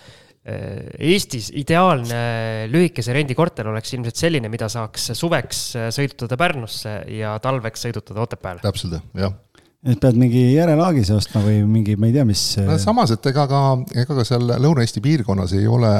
Eestis 0.49 1.51
ideaalne 1.61 2.69
lühikese 2.73 3.13
rendikorter 3.17 3.69
oleks 3.69 3.93
ilmselt 3.97 4.21
selline, 4.21 4.49
mida 4.53 4.71
saaks 4.73 5.11
suveks 5.19 5.65
äh, 5.77 5.91
sõidutada 5.95 6.39
Pärnusse 6.41 7.01
ja 7.13 7.37
talveks 7.43 7.85
sõidutada 7.89 8.25
Otepääle. 8.25 8.65
täpselt, 8.65 9.01
jah 9.19 9.37
et 9.87 10.01
pead 10.03 10.17
mingi 10.19 10.41
järelaagise 10.57 11.14
ostma 11.14 11.38
või 11.45 11.61
mingi, 11.71 11.95
ma 12.01 12.09
ei 12.09 12.14
tea, 12.17 12.25
mis. 12.27 12.41
no 12.67 12.75
samas, 12.83 13.12
et 13.14 13.29
ega 13.31 13.45
ka, 13.51 13.61
ega 13.95 14.17
ka 14.17 14.25
seal 14.27 14.51
Lõuna-Eesti 14.59 15.03
piirkonnas 15.05 15.55
ei 15.55 15.69
ole, 15.71 15.93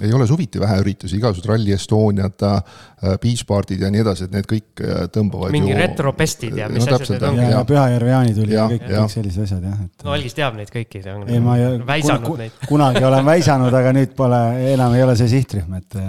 ei 0.00 0.14
ole 0.16 0.24
suviti 0.30 0.62
vähe 0.62 0.78
üritusi, 0.80 1.18
igasugused 1.18 1.50
Rally 1.50 1.76
Estoniad, 1.76 2.46
äh, 2.48 3.12
Beach 3.20 3.44
Party'd 3.48 3.84
ja 3.84 3.92
nii 3.92 4.00
edasi, 4.00 4.30
et 4.30 4.38
need 4.38 4.48
kõik 4.48 4.80
äh, 4.80 5.04
tõmbavad 5.12 5.52
mingi 5.52 5.74
ju. 5.74 5.78
retropestid 5.82 6.56
ja 6.56 6.70
mis 6.72 6.88
no, 6.88 6.96
asjad 6.96 7.18
need 7.18 7.28
on. 7.28 7.42
ja, 7.42 7.52
ja 7.58 7.62
Pühajärve 7.68 8.12
jaanituli 8.14 8.56
ja, 8.56 8.64
ja 8.64 8.72
kõik, 8.72 8.88
kõik 8.88 9.14
sellised 9.18 9.44
asjad 9.44 9.68
jah 9.68 9.84
et.... 9.84 9.94
no 10.08 10.16
Algis 10.16 10.40
teab 10.40 10.56
neid 10.56 10.72
kõiki, 10.72 11.04
ta 11.04 11.18
on 11.18 11.28
ei, 11.28 11.44
ma 11.44 11.60
ei, 11.60 11.78
väisanud 11.92 12.30
kuna, 12.32 12.46
neid. 12.46 12.60
kunagi 12.70 13.08
olen 13.12 13.28
väisanud, 13.28 13.80
aga 13.82 13.96
nüüd 14.00 14.16
pole, 14.16 14.44
enam 14.72 14.96
ei 14.96 15.04
ole 15.04 15.20
see 15.20 15.28
sihtrühm, 15.36 15.82
et 15.82 16.00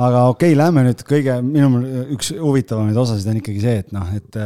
aga 0.00 0.26
okei 0.32 0.52
okay,, 0.52 0.58
lähme 0.58 0.84
nüüd 0.88 1.06
kõige, 1.06 1.38
minu 1.44 1.70
meelest 1.74 2.12
üks 2.16 2.34
huvitavamaid 2.40 3.00
osasid 3.04 3.32
on 3.32 3.40
ikkagi 3.40 3.64
see, 3.64 3.80
et 3.84 3.96
noh, 3.96 4.12
et, 4.16 4.38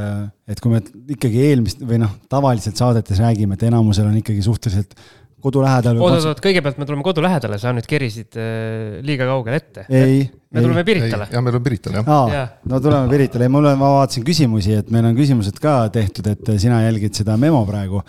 et 0.50 0.62
kui 0.62 0.72
me 0.72 0.80
ikkagi 1.16 1.44
eelmist 1.50 1.84
või 1.84 2.00
noh, 2.02 2.16
tavaliselt 2.32 2.80
saadetes 2.80 3.20
räägime, 3.22 3.58
et 3.58 3.68
enamusel 3.68 4.08
on 4.10 4.16
ikkagi 4.20 4.42
suhteliselt 4.44 4.96
kodu 5.44 5.60
lähedal. 5.60 5.98
oot, 6.00 6.16
oot, 6.16 6.30
oot, 6.30 6.40
kõigepealt 6.40 6.78
me 6.80 6.86
tuleme 6.88 7.04
kodu 7.04 7.22
lähedale, 7.24 7.58
sa 7.60 7.74
nüüd 7.76 7.86
kerisid 7.88 8.38
äh, 8.40 8.96
liiga 9.04 9.28
kaugele 9.28 9.60
ette. 9.60 9.84
ei. 9.90 10.24
me 10.24 10.60
ei, 10.60 10.64
tuleme 10.64 10.84
Piritale. 10.88 11.28
jah, 11.28 11.44
me 11.44 11.52
tuleme 11.52 11.68
Piritale, 11.68 12.00
jah. 12.00 12.10
aa, 12.16 12.42
no 12.72 12.80
tuleme 12.80 13.12
Piritale, 13.12 13.50
mul 13.52 13.68
on, 13.68 13.78
ma 13.80 13.92
vaatasin 13.98 14.24
küsimusi, 14.26 14.78
et 14.80 14.90
meil 14.94 15.10
on 15.10 15.16
küsimused 15.18 15.60
ka 15.62 15.76
tehtud, 15.94 16.32
et 16.32 16.52
sina 16.62 16.80
jälgid 16.86 17.20
seda 17.20 17.36
memo 17.40 17.62
praegu. 17.68 18.02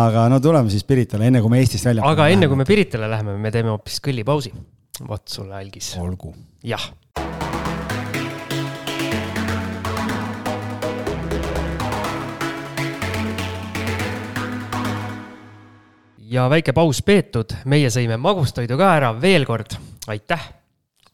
aga 0.00 0.26
no 0.32 0.40
tuleme 0.42 0.72
siis 0.72 0.86
Piritale, 0.88 1.28
enne 1.28 1.44
kui 1.44 1.52
me 1.52 1.60
Eestist 1.62 1.90
välja. 1.92 2.06
aga 2.08 2.30
enne 2.32 2.48
kui 2.48 2.60
me 2.60 2.68
Piritale 2.68 3.10
läheme, 3.12 3.36
me 3.40 3.52
teeme 3.54 3.74
hoopis 3.76 4.00
kõllipausi 4.04 4.54
vot 5.08 5.28
sulle, 5.28 5.56
Algis. 5.56 5.94
olgu. 5.98 6.34
jah 6.64 6.90
ja 16.30 16.46
väike 16.50 16.72
paus 16.76 17.00
peetud, 17.02 17.56
meie 17.70 17.90
sõime 17.90 18.18
magustoidu 18.20 18.78
ka 18.78 18.90
ära, 19.00 19.10
veel 19.20 19.46
kord 19.48 19.74
aitäh. 20.10 20.44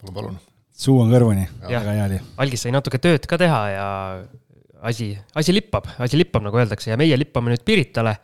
palun, 0.01 0.15
palun. 0.15 0.41
suu 0.77 0.99
on 1.01 1.13
kõrvuni, 1.13 1.47
väga 1.63 1.95
hea 1.97 2.09
oli. 2.11 2.19
algis 2.45 2.67
sai 2.67 2.75
natuke 2.75 3.01
tööd 3.03 3.29
ka 3.29 3.39
teha 3.41 3.61
ja 3.73 3.87
asi, 4.87 5.13
asi 5.35 5.55
lippab, 5.57 5.89
asi 5.99 6.21
lippab, 6.21 6.45
nagu 6.47 6.61
öeldakse 6.61 6.93
ja 6.93 6.99
meie 7.01 7.17
lippame 7.19 7.55
nüüd 7.55 7.65
Piritale 7.65 8.17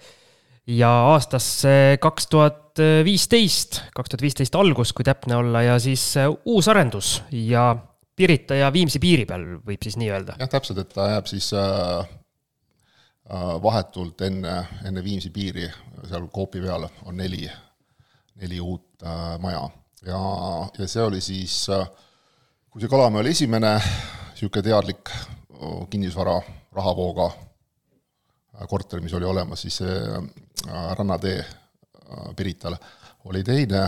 ja 0.67 0.91
aastasse 1.13 1.99
kaks 2.01 2.27
tuhat 2.27 2.79
viisteist, 3.05 3.83
kaks 3.95 4.13
tuhat 4.13 4.23
viisteist 4.23 4.55
algus, 4.55 4.93
kui 4.93 5.05
täpne 5.05 5.37
olla, 5.37 5.63
ja 5.63 5.79
siis 5.83 6.17
äh, 6.17 6.31
uus 6.45 6.69
arendus 6.69 7.23
ja 7.31 7.75
Pirita 8.17 8.55
ja 8.55 8.73
Viimsi 8.73 9.01
piiri 9.01 9.25
peal, 9.27 9.45
võib 9.67 9.83
siis 9.83 9.97
nii 9.97 10.11
öelda. 10.13 10.37
jah, 10.39 10.51
täpselt, 10.53 10.79
et 10.83 10.93
ta 10.95 11.09
jääb 11.15 11.29
siis 11.31 11.51
äh, 11.57 12.07
äh, 13.33 13.53
vahetult 13.63 14.21
enne, 14.29 14.57
enne 14.85 15.05
Viimsi 15.05 15.33
piiri, 15.35 15.69
seal 16.09 16.29
Coopi 16.35 16.63
peal 16.63 16.87
on 17.07 17.17
neli, 17.17 17.49
neli 18.41 18.61
uut 18.61 19.03
maja 19.43 19.65
ja, 20.07 20.19
ja 20.79 20.87
see 20.87 21.03
oli 21.03 21.21
siis 21.21 21.65
kui 22.71 22.81
see 22.81 22.91
Kalamäe 22.91 23.25
oli 23.25 23.33
esimene 23.35 23.73
niisugune 23.83 24.63
teadlik 24.63 25.11
kinnisvara 25.91 26.37
rahavooga 26.73 27.27
korter, 28.69 29.01
mis 29.01 29.15
oli 29.15 29.25
olemas, 29.25 29.65
siis 29.65 29.81
see 29.83 29.99
äh, 30.13 30.93
rannatee 30.99 31.39
äh, 31.41 32.35
Pirital 32.37 32.77
oli 33.25 33.43
teine, 33.45 33.83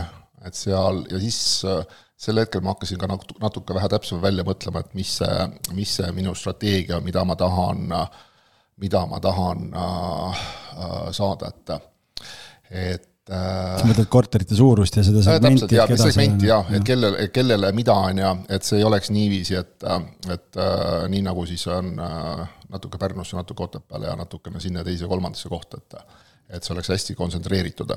et 0.45 0.57
seal 0.57 1.05
ja 1.11 1.21
siis 1.23 1.39
äh, 1.69 1.83
sel 2.17 2.41
hetkel 2.41 2.63
ma 2.65 2.75
hakkasin 2.75 3.01
ka 3.01 3.09
natuke, 3.11 3.39
natuke 3.43 3.77
vähe 3.77 3.89
täpsemalt 3.93 4.25
välja 4.25 4.45
mõtlema, 4.47 4.81
et 4.81 4.95
mis 4.97 5.17
see, 5.21 5.49
mis 5.77 5.97
see 5.99 6.13
minu 6.17 6.35
strateegia, 6.39 7.01
mida 7.05 7.25
ma 7.29 7.37
tahan, 7.37 7.91
mida 8.81 9.03
ma 9.11 9.19
tahan 9.21 9.67
saada, 11.13 11.51
et, 11.51 11.75
et 12.71 13.11
sa 13.29 13.87
mõtled 13.89 14.09
korterite 14.13 14.57
suurust 14.57 14.99
ja 14.99 15.05
seda 15.07 15.23
segmenti, 15.25 15.65
et 15.65 15.93
keda 15.93 16.09
segmenti 16.11 16.51
jah, 16.51 16.69
et 16.77 16.85
kellele, 16.85 17.29
kellele 17.33 17.71
mida, 17.77 17.95
on 18.11 18.21
ju, 18.21 18.33
et 18.53 18.67
see 18.67 18.81
ei 18.83 18.85
oleks 18.85 19.09
niiviisi, 19.15 19.57
et, 19.57 19.87
et 20.35 20.59
äh, 20.61 21.07
nii 21.13 21.23
nagu 21.25 21.47
siis 21.49 21.65
on 21.73 21.95
äh, 22.05 22.43
natuke 22.75 23.01
Pärnusse, 23.01 23.39
natuke 23.39 23.65
Otepääle 23.65 24.11
ja 24.11 24.17
natukene 24.21 24.61
sinna 24.61 24.85
teise, 24.85 25.09
kolmandasse 25.11 25.49
kohta, 25.53 25.81
et 25.81 26.21
et 26.55 26.67
see 26.67 26.75
oleks 26.75 26.91
hästi 26.93 27.15
kontsentreeritud. 27.17 27.95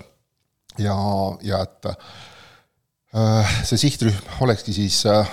ja, 0.80 0.96
ja 1.44 1.60
et 1.66 1.90
äh, 1.92 3.58
see 3.68 3.82
sihtrühm 3.84 4.44
olekski 4.46 4.73
siis 4.73 5.02
äh, 5.12 5.28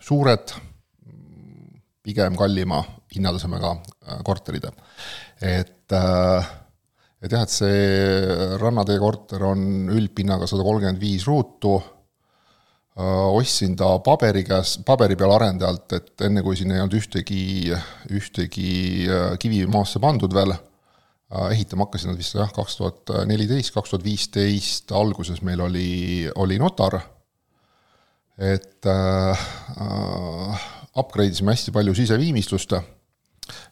suured, 0.00 0.54
pigem 2.02 2.36
kallima 2.40 2.80
hinnatasemega 3.14 3.74
äh, 3.76 4.22
korterid. 4.24 4.70
et 5.42 5.92
äh, 5.92 6.50
et 7.22 7.32
jah, 7.32 7.42
et 7.42 7.52
see 7.52 8.56
Rannatee 8.60 8.98
korter 9.02 9.42
on 9.48 9.90
üldpinnaga 9.94 10.46
sada 10.46 10.66
kolmkümmend 10.66 11.00
viis 11.02 11.26
ruutu. 11.28 11.76
Ostsin 12.98 13.76
ta 13.78 13.92
paberi 14.02 14.42
käes, 14.42 14.80
paberi 14.86 15.14
peal 15.18 15.30
arendajalt, 15.36 15.92
et 15.94 16.24
enne 16.26 16.42
kui 16.42 16.56
siin 16.58 16.72
ei 16.74 16.80
olnud 16.82 16.96
ühtegi, 16.98 17.70
ühtegi 18.10 18.72
kivi 19.38 19.60
maasse 19.70 20.02
pandud 20.02 20.34
veel, 20.34 20.50
ehitama 21.52 21.86
hakkasin 21.86 22.10
nad 22.10 22.18
vist 22.18 22.34
jah, 22.34 22.50
kaks 22.54 22.74
tuhat 22.80 23.12
neliteist, 23.30 23.70
kaks 23.76 23.94
tuhat 23.94 24.06
viisteist 24.06 24.90
alguses 24.90 25.44
meil 25.46 25.62
oli, 25.62 26.26
oli 26.42 26.58
notar, 26.58 26.98
et 28.38 28.86
äh, 28.86 29.46
upgrade 30.98 31.34
isime 31.34 31.54
hästi 31.54 31.74
palju 31.74 31.94
siseviimistlust 31.98 32.74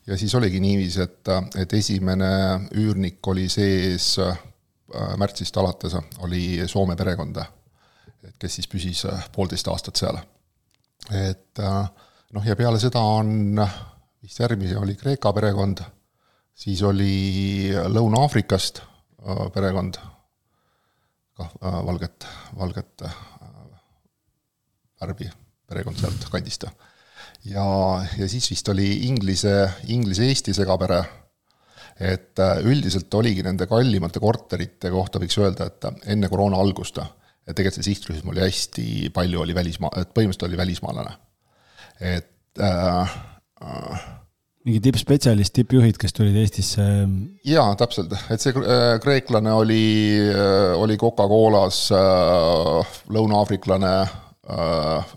ja 0.07 0.17
siis 0.19 0.35
oligi 0.35 0.61
niiviisi, 0.61 1.03
et, 1.03 1.29
et 1.59 1.73
esimene 1.73 2.31
üürnik 2.79 3.27
oli 3.27 3.49
sees 3.53 4.17
äh, 4.23 4.39
märtsist 5.19 5.57
alates, 5.57 5.97
oli 6.25 6.63
Soome 6.71 6.97
perekond 6.97 7.41
et 8.27 8.37
kes 8.41 8.59
siis 8.59 8.69
püsis 8.71 9.05
äh, 9.09 9.29
poolteist 9.35 9.69
aastat 9.71 9.99
seal. 10.01 10.19
et 11.11 11.63
äh, 11.63 11.83
noh, 12.35 12.47
ja 12.47 12.57
peale 12.59 12.81
seda 12.83 13.01
on, 13.01 13.61
vist 14.23 14.41
järgmine 14.41 14.79
oli 14.81 14.97
Kreeka 14.99 15.33
perekond, 15.37 15.83
siis 16.57 16.83
oli 16.83 17.71
Lõuna-Aafrikast 17.93 18.83
perekond, 19.55 19.99
kah 21.37 21.55
valget, 21.61 22.27
valget 22.57 23.03
värvi 25.01 25.29
perekond 25.67 25.99
sealt 26.01 26.29
kandist. 26.33 26.65
Ja, 27.51 27.67
ja 28.19 28.29
siis 28.29 28.51
vist 28.51 28.69
oli 28.73 28.89
Inglise, 29.09 29.55
Inglise-Eesti 29.93 30.55
segapere, 30.57 31.03
et 31.97 32.37
üldiselt 32.67 33.15
oligi 33.17 33.45
nende 33.47 33.65
kallimate 33.71 34.21
korterite 34.21 34.91
kohta 34.93 35.23
võiks 35.23 35.39
öelda, 35.41 35.71
et 35.71 36.11
enne 36.13 36.29
koroona 36.29 36.59
algust 36.61 37.01
ja 37.47 37.55
tegelikult 37.55 37.79
see 37.79 37.93
sihtrühm 37.93 38.33
oli 38.33 38.43
hästi 38.43 39.11
palju, 39.15 39.41
oli 39.45 39.55
välismaa, 39.57 39.93
et 40.01 40.13
põhimõtteliselt 40.15 40.49
oli 40.49 40.61
välismaalane. 40.61 41.17
et 42.01 42.61
äh, 42.61 43.17
äh, 43.63 44.07
mingi 44.67 44.81
tippspetsialist, 44.83 45.55
tippjuhid, 45.55 45.99
kes 46.01 46.17
tulid 46.17 46.37
Eestisse? 46.41 46.83
jaa, 47.47 47.69
täpselt, 47.79 48.13
et 48.31 48.43
see 48.43 48.57
äh, 48.59 48.97
kreeklane 49.03 49.53
oli, 49.55 49.85
äh, 50.33 50.75
oli 50.77 50.99
Coca-Colas 51.01 51.87
äh,, 51.95 52.99
lõuna-aafriklane 53.15 53.95
äh, 54.03 55.15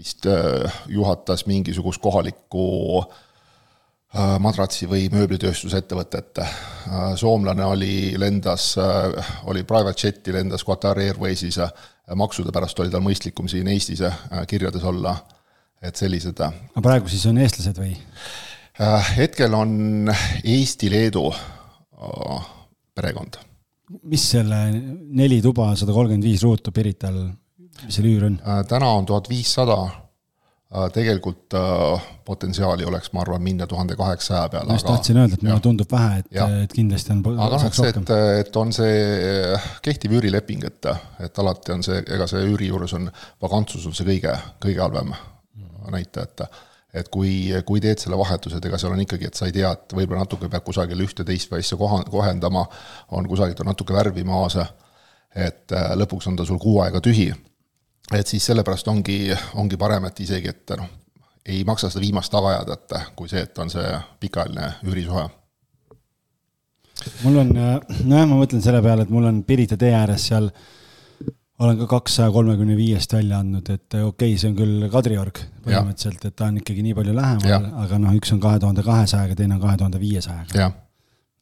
vist 0.00 0.26
äh, 0.26 0.72
juhatas 0.88 1.44
mingisugust 1.46 2.00
kohalikku 2.02 2.64
äh, 3.04 4.36
madratsi- 4.40 4.88
või 4.88 5.08
mööblitööstusettevõtet. 5.12 6.40
Äh, 6.40 6.54
soomlane 7.20 7.66
oli, 7.68 8.14
lendas, 8.18 8.72
oli 9.50 9.64
private 9.68 10.06
jet'i, 10.06 10.32
lendas 10.34 10.64
Qatar 10.64 10.98
Airwaysis, 10.98 11.60
maksude 12.16 12.52
pärast 12.52 12.80
oli 12.80 12.90
tal 12.90 13.04
mõistlikum 13.04 13.48
siin 13.48 13.68
Eestis 13.70 14.00
kirjades 14.50 14.84
olla, 14.88 15.14
et 15.82 15.96
sellised. 15.96 16.40
aga 16.40 16.82
praegu 16.82 17.08
siis 17.08 17.26
on 17.30 17.38
eestlased 17.38 17.78
või? 17.78 17.92
hetkel 19.16 19.54
on 19.54 20.10
Eesti-Leedu 20.44 21.22
perekond. 22.96 23.38
mis 24.02 24.24
selle 24.32 24.58
neli 25.20 25.38
tuba, 25.44 25.68
sada 25.76 25.92
kolmkümmend 25.92 26.24
viis 26.24 26.42
ruutu 26.42 26.72
Pirital, 26.72 27.20
mis 27.86 27.98
selle 28.00 28.12
üür 28.12 28.28
on? 28.30 28.38
täna 28.68 28.92
on 28.98 29.08
tuhat 29.08 29.28
viissada 29.30 29.82
Äh, 30.70 30.90
tegelikult 30.94 31.54
äh, 31.54 32.02
potentsiaali 32.24 32.84
oleks, 32.84 33.08
ma 33.12 33.24
arvan, 33.24 33.42
minna 33.42 33.66
tuhande 33.66 33.96
kaheksasaja 33.98 34.48
peale. 34.48 34.68
ma 34.68 34.76
just 34.76 34.86
tahtsin 34.86 35.16
öelda, 35.18 35.34
et 35.34 35.42
mulle 35.42 35.60
tundub 35.64 35.90
vähe, 35.90 36.20
et, 36.20 36.28
et 36.62 36.72
kindlasti 36.76 37.10
on. 37.10 37.24
aga 37.26 37.58
noh, 37.58 37.72
see, 37.74 37.88
et, 37.90 38.12
et 38.44 38.58
on 38.60 38.70
see 38.76 39.00
kehtiv 39.82 40.14
üürileping, 40.14 40.62
et, 40.68 40.90
et 41.26 41.42
alati 41.42 41.74
on 41.74 41.82
see, 41.82 41.98
ega 42.14 42.30
see 42.30 42.44
üüri 42.52 42.70
juures 42.70 42.94
on, 43.00 43.10
vakantsus 43.42 43.90
on 43.90 43.98
see 43.98 44.06
kõige, 44.12 44.36
kõige 44.62 44.86
halvem 44.86 45.10
näitaja, 45.90 46.30
et 46.30 46.46
et 47.02 47.10
kui, 47.10 47.50
kui 47.66 47.82
teed 47.82 47.98
selle 48.02 48.18
vahetuse, 48.18 48.62
et 48.62 48.70
ega 48.70 48.78
seal 48.78 48.94
on 48.94 49.02
ikkagi, 49.02 49.26
et 49.26 49.42
sa 49.42 49.50
ei 49.50 49.58
tea, 49.58 49.74
et 49.74 49.98
võib-olla 49.98 50.22
natuke 50.22 50.46
peab 50.50 50.62
kusagil 50.70 51.02
ühte 51.02 51.26
teist 51.26 51.50
või 51.50 51.66
asja 51.66 51.82
koha, 51.82 52.04
kohendama, 52.06 52.62
on 53.18 53.26
kusagilt 53.30 53.66
on 53.66 53.72
natuke 53.74 53.94
värvi 53.98 54.22
maas, 54.22 54.54
et 55.34 55.74
äh, 55.74 55.92
lõpuks 55.98 56.30
on 56.30 56.38
ta 56.38 56.46
sul 56.46 56.62
kuu 56.62 56.78
aega 56.86 57.02
tühi 57.02 57.32
et 58.18 58.26
siis 58.26 58.46
sellepärast 58.50 58.88
ongi, 58.90 59.20
ongi 59.60 59.78
parem, 59.78 60.08
et 60.08 60.24
isegi, 60.24 60.50
et 60.50 60.74
noh, 60.78 60.88
ei 61.46 61.62
maksa 61.66 61.90
seda 61.90 62.02
viimast 62.04 62.32
taga 62.32 62.54
ajada, 62.54 62.76
et 62.78 63.14
kui 63.16 63.30
see, 63.30 63.42
et 63.46 63.62
on 63.62 63.70
see 63.72 63.86
pikaajaline 64.20 64.72
üürisuhe. 64.86 65.28
mul 67.22 67.40
on, 67.44 67.54
nojah, 67.54 68.26
ma 68.28 68.36
mõtlen 68.36 68.62
selle 68.64 68.82
peale, 68.84 69.06
et 69.06 69.14
mul 69.14 69.30
on 69.30 69.42
Pirita 69.46 69.78
tee 69.80 69.94
ääres 69.96 70.26
seal, 70.28 70.50
olen 71.60 71.78
ka 71.80 71.86
kaksaja 71.88 72.32
kolmekümne 72.32 72.76
viiest 72.76 73.12
välja 73.12 73.40
andnud, 73.44 73.68
et 73.68 73.94
okei 73.94 74.04
okay,, 74.04 74.36
see 74.40 74.50
on 74.50 74.58
küll 74.58 74.86
Kadriorg 74.92 75.40
põhimõtteliselt, 75.64 76.28
et 76.28 76.36
ta 76.36 76.48
on 76.48 76.60
ikkagi 76.60 76.84
nii 76.84 76.94
palju 76.96 77.16
lähemal, 77.16 77.66
aga 77.84 77.98
noh, 78.00 78.14
üks 78.16 78.32
on 78.34 78.40
kahe 78.42 78.60
tuhande 78.60 78.84
kahesajaga, 78.84 79.36
teine 79.36 79.58
on 79.58 79.64
kahe 79.64 79.76
tuhande 79.80 80.00
viiesajaga. 80.00 80.70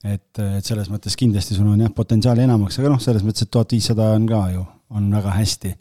et, 0.04 0.40
et 0.58 0.64
selles 0.66 0.90
mõttes 0.90 1.16
kindlasti 1.18 1.58
sul 1.58 1.70
on 1.70 1.86
jah, 1.86 1.94
potentsiaali 1.94 2.44
enamaks, 2.46 2.78
aga 2.78 2.92
noh, 2.94 3.02
selles 3.02 3.26
mõttes, 3.26 3.46
et 3.46 3.50
tuhat 3.54 3.72
viissada 3.74 4.10
on 4.14 4.26
ka 4.30 4.42
ju, 4.54 4.66
on 4.94 5.10
väga 5.14 5.38
hästi 5.38 5.74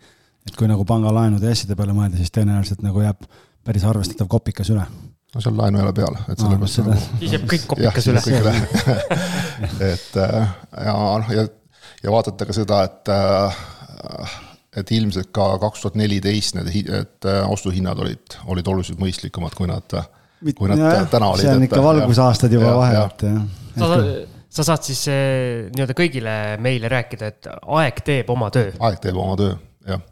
et 0.47 0.55
kui 0.57 0.69
nagu 0.69 0.85
pangalaenude 0.87 1.49
ja 1.49 1.55
asjade 1.55 1.75
peale 1.77 1.95
mõelda, 1.95 2.19
siis 2.19 2.33
tõenäoliselt 2.35 2.83
nagu 2.85 3.03
jääb 3.03 3.27
päris 3.67 3.85
arvestatav 3.87 4.29
kopikas 4.31 4.71
üle. 4.73 4.85
no 5.35 5.43
seal 5.43 5.57
laenu 5.59 5.81
ei 5.81 5.85
ole 5.85 5.93
peal, 5.95 6.17
et 6.31 6.41
sellepärast 6.41 6.81
no, 6.81 6.93
nagu. 6.93 7.07
siis 7.21 7.35
jääb 7.35 7.47
kõik 7.51 7.65
kopikas 7.73 8.09
üle. 8.11 8.53
et 9.91 10.19
äh, 10.23 10.53
ja 10.87 10.93
noh, 10.95 11.33
ja, 11.35 11.47
ja 12.03 12.13
vaadata 12.13 12.47
ka 12.47 12.55
seda, 12.55 12.83
et 12.87 13.11
äh, 13.13 14.39
et 14.77 14.93
ilmselt 14.93 15.33
ka 15.35 15.49
kaks 15.61 15.83
tuhat 15.83 15.99
neliteist 15.99 16.57
need, 16.59 16.71
et 17.01 17.27
äh, 17.27 17.43
ostuhinnad 17.51 17.99
olid, 18.03 18.39
olid 18.53 18.73
oluliselt 18.73 19.01
mõistlikumad, 19.01 19.55
kui 19.57 19.69
nad, 19.69 19.99
kui 20.53 20.71
nad 20.71 20.79
ja, 20.79 21.05
täna 21.11 21.31
olid. 21.33 21.47
see 21.47 21.59
on 21.59 21.67
ikka 21.67 21.83
valgusaastad 21.83 22.53
juba 22.53 22.75
vahe, 22.77 22.99
et 23.03 23.25
jah. 23.27 23.39
sa, 23.81 24.03
sa 24.59 24.69
saad 24.71 24.85
siis 24.87 25.07
nii-öelda 25.09 25.97
kõigile 25.97 26.35
meile 26.63 26.93
rääkida, 26.93 27.33
et 27.33 27.49
aeg 27.51 28.05
teeb 28.05 28.29
oma 28.31 28.53
töö. 28.53 28.71
aeg 28.79 29.01
teeb 29.03 29.17
oma 29.19 29.35
töö, 29.39 29.57
jah 29.89 30.05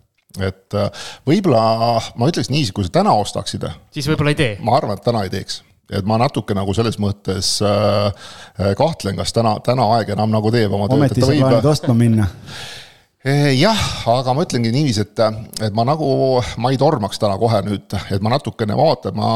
et 0.43 0.77
äh, 0.77 1.07
võib-olla 1.27 2.01
ma 2.19 2.31
ütleks 2.31 2.51
niiviisi, 2.51 2.73
kui 2.75 2.88
sa 2.88 2.97
täna 3.01 3.13
ostaksid. 3.21 3.67
siis 3.95 4.09
võib-olla 4.11 4.36
ei 4.36 4.41
tee. 4.41 4.57
ma 4.65 4.77
arvan, 4.79 4.99
et 4.99 5.05
täna 5.05 5.23
ei 5.27 5.33
teeks 5.33 5.61
et 5.93 6.05
ma 6.07 6.17
natuke 6.17 6.55
nagu 6.57 6.73
selles 6.73 6.97
mõttes 7.01 7.59
äh, 7.61 8.31
kahtlen, 8.77 9.19
kas 9.19 9.36
täna, 9.36 9.57
täna 9.65 9.86
aeg 9.97 10.15
enam 10.15 10.33
nagu 10.33 10.49
teeb 10.53 10.73
oma 10.73 10.89
tööd. 10.89 10.97
ometi 10.97 11.21
sa 11.21 11.29
plaanid 11.29 11.69
ostma 11.69 11.97
minna? 11.97 12.31
Eh, 13.25 13.55
jah, 13.57 13.79
aga 14.11 14.36
ma 14.38 14.43
ütlengi 14.45 14.69
niiviisi, 14.69 15.01
et, 15.01 15.21
et 15.65 15.73
ma 15.73 15.81
nagu, 15.88 16.07
ma 16.61 16.69
ei 16.69 16.77
tormaks 16.77 17.17
täna 17.17 17.39
kohe 17.41 17.57
nüüd, 17.65 17.95
et 18.13 18.21
ma 18.21 18.29
natukene 18.36 18.77
vaatan, 18.77 19.17
ma, 19.17 19.29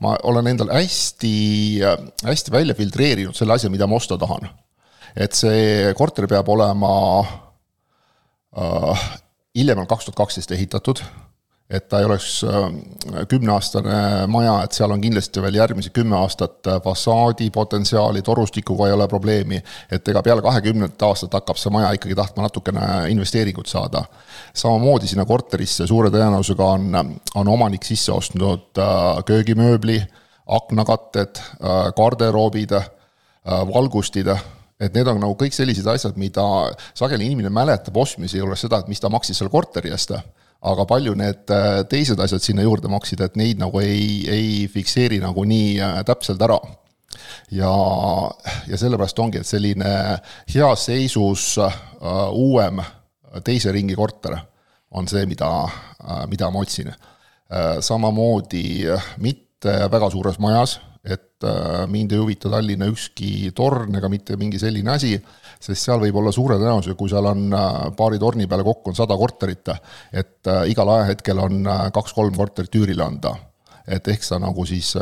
ma 0.00 0.14
olen 0.30 0.48
endale 0.54 0.78
hästi, 0.78 1.32
hästi 2.24 2.54
välja 2.54 2.76
filtreerinud 2.78 3.36
selle 3.36 3.58
asja, 3.58 3.68
mida 3.72 3.84
ma 3.90 3.98
osta 4.00 4.16
tahan. 4.20 4.48
et 5.20 5.36
see 5.36 5.90
korter 5.98 6.24
peab 6.30 6.48
olema 6.48 6.92
äh, 8.56 9.04
hiljemalt 9.58 9.88
kaks 9.88 10.04
tuhat 10.04 10.16
kaksteist 10.16 10.52
ehitatud, 10.52 11.02
et 11.70 11.86
ta 11.88 12.00
ei 12.00 12.04
oleks 12.04 12.44
äh, 12.44 13.24
kümneaastane 13.28 14.26
maja, 14.30 14.56
et 14.64 14.74
seal 14.74 14.90
on 14.90 15.00
kindlasti 15.02 15.42
veel 15.42 15.58
järgmised 15.60 15.94
kümme 15.94 16.16
aastat 16.18 16.66
äh, 16.66 16.80
fassaadi 16.82 17.50
potentsiaali, 17.54 18.22
torustikuga 18.26 18.88
ei 18.88 18.94
ole 18.96 19.06
probleemi, 19.08 19.60
et 19.90 20.08
ega 20.08 20.22
peale 20.26 20.42
kahekümnendat 20.42 21.02
aastat 21.06 21.34
hakkab 21.38 21.60
see 21.60 21.72
maja 21.74 21.92
ikkagi 21.94 22.18
tahtma 22.18 22.46
natukene 22.48 22.86
investeeringut 23.14 23.70
saada. 23.70 24.04
samamoodi 24.54 25.06
sinna 25.06 25.24
korterisse 25.24 25.86
suure 25.86 26.10
tõenäosusega 26.10 26.70
on, 26.74 27.18
on 27.34 27.48
omanik 27.48 27.86
sisse 27.86 28.12
ostnud 28.12 28.78
äh, 28.78 29.24
köögimööbli, 29.26 30.00
aknakatted, 30.50 31.38
garderoobid, 31.94 32.72
valgustid 33.46 34.26
et 34.80 34.96
need 34.96 35.08
on 35.12 35.20
nagu 35.20 35.36
kõik 35.38 35.54
sellised 35.54 35.86
asjad, 35.92 36.16
mida 36.20 36.44
sageli 36.96 37.28
inimene 37.28 37.52
mäletab 37.52 37.96
ostmise 38.00 38.40
juures 38.40 38.62
seda, 38.64 38.80
et 38.80 38.88
mis 38.88 39.00
ta 39.00 39.10
maksis 39.12 39.40
selle 39.40 39.52
korteri 39.52 39.92
eest, 39.92 40.14
aga 40.60 40.86
palju 40.88 41.14
need 41.16 41.52
äh, 41.54 41.82
teised 41.88 42.20
asjad 42.20 42.44
sinna 42.44 42.64
juurde 42.64 42.90
maksid, 42.92 43.20
et 43.24 43.36
neid 43.40 43.60
nagu 43.60 43.80
ei, 43.84 44.24
ei 44.28 44.52
fikseeri 44.72 45.20
nagu 45.22 45.44
nii 45.48 45.74
äh, 45.84 46.00
täpselt 46.08 46.42
ära. 46.48 46.58
ja, 47.50 47.70
ja 48.70 48.78
sellepärast 48.78 49.18
ongi, 49.18 49.40
et 49.40 49.48
selline 49.48 49.92
heas 50.54 50.84
seisus 50.86 51.56
uh, 51.58 51.72
uuem 52.30 52.80
teise 53.44 53.72
ringi 53.72 53.96
korter 53.98 54.36
on 54.90 55.08
see, 55.08 55.26
mida 55.26 55.48
mida 56.26 56.48
ma 56.50 56.62
otsin 56.64 56.88
samamoodi 57.82 58.62
mitte 59.22 59.74
väga 59.92 60.08
suures 60.10 60.38
majas 60.42 60.78
et 61.40 61.48
äh, 61.48 61.86
mind 61.88 62.12
ei 62.12 62.20
huvita 62.20 62.50
Tallinna 62.52 62.86
ükski 62.90 63.50
torn 63.56 63.94
ega 63.96 64.08
mitte 64.12 64.36
mingi 64.36 64.58
selline 64.60 64.92
asi, 64.92 65.14
sest 65.60 65.86
seal 65.86 66.00
võib 66.02 66.18
olla 66.20 66.32
suure 66.32 66.58
tõenäosusega, 66.60 66.98
kui 66.98 67.08
seal 67.08 67.28
on 67.30 67.46
äh, 67.56 67.78
paari 67.96 68.20
torni 68.20 68.46
peale 68.48 68.64
kokku 68.66 68.92
on 68.92 68.98
sada 68.98 69.16
korterit, 69.16 69.70
et 70.12 70.50
äh, 70.50 70.66
igal 70.72 70.90
ajahetkel 70.96 71.40
on 71.40 71.64
kaks-kolm 71.94 72.36
korterit 72.36 72.76
üürile 72.76 73.06
anda. 73.06 73.34
Et 73.90 74.06
ehk 74.12 74.22
sa 74.22 74.36
nagu 74.38 74.62
siis 74.68 74.92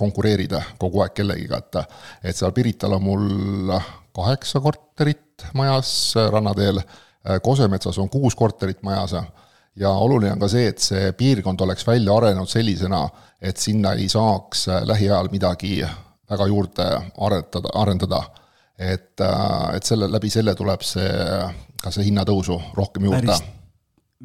konkureerid 0.00 0.54
kogu 0.80 1.02
aeg 1.04 1.12
kellegiga, 1.14 1.60
et 1.60 1.76
et 2.30 2.36
seal 2.36 2.54
Pirital 2.56 2.96
on 2.96 3.04
mul 3.04 3.74
kaheksa 4.16 4.62
korterit 4.64 5.44
majas 5.54 6.14
rannateel, 6.32 6.80
Kosemetsas 7.44 7.98
on 8.00 8.08
kuus 8.12 8.34
korterit 8.36 8.82
majas 8.84 9.14
ja 9.76 9.90
oluline 9.90 10.32
on 10.32 10.42
ka 10.42 10.48
see, 10.50 10.68
et 10.70 10.82
see 10.82 11.12
piirkond 11.18 11.60
oleks 11.66 11.86
välja 11.86 12.14
arenenud 12.16 12.50
sellisena, 12.50 13.02
et 13.42 13.58
sinna 13.60 13.94
ei 13.98 14.08
saaks 14.08 14.68
lähiajal 14.86 15.30
midagi 15.32 15.80
väga 16.30 16.46
juurde 16.50 16.86
arendada, 17.26 17.74
arendada. 17.74 18.22
et, 18.78 19.20
et 19.76 19.86
selle, 19.86 20.08
läbi 20.10 20.30
selle 20.30 20.54
tuleb 20.58 20.82
see, 20.82 21.10
ka 21.82 21.92
see 21.94 22.08
hinnatõusu 22.08 22.56
rohkem 22.74 23.04
juurde. 23.10 23.36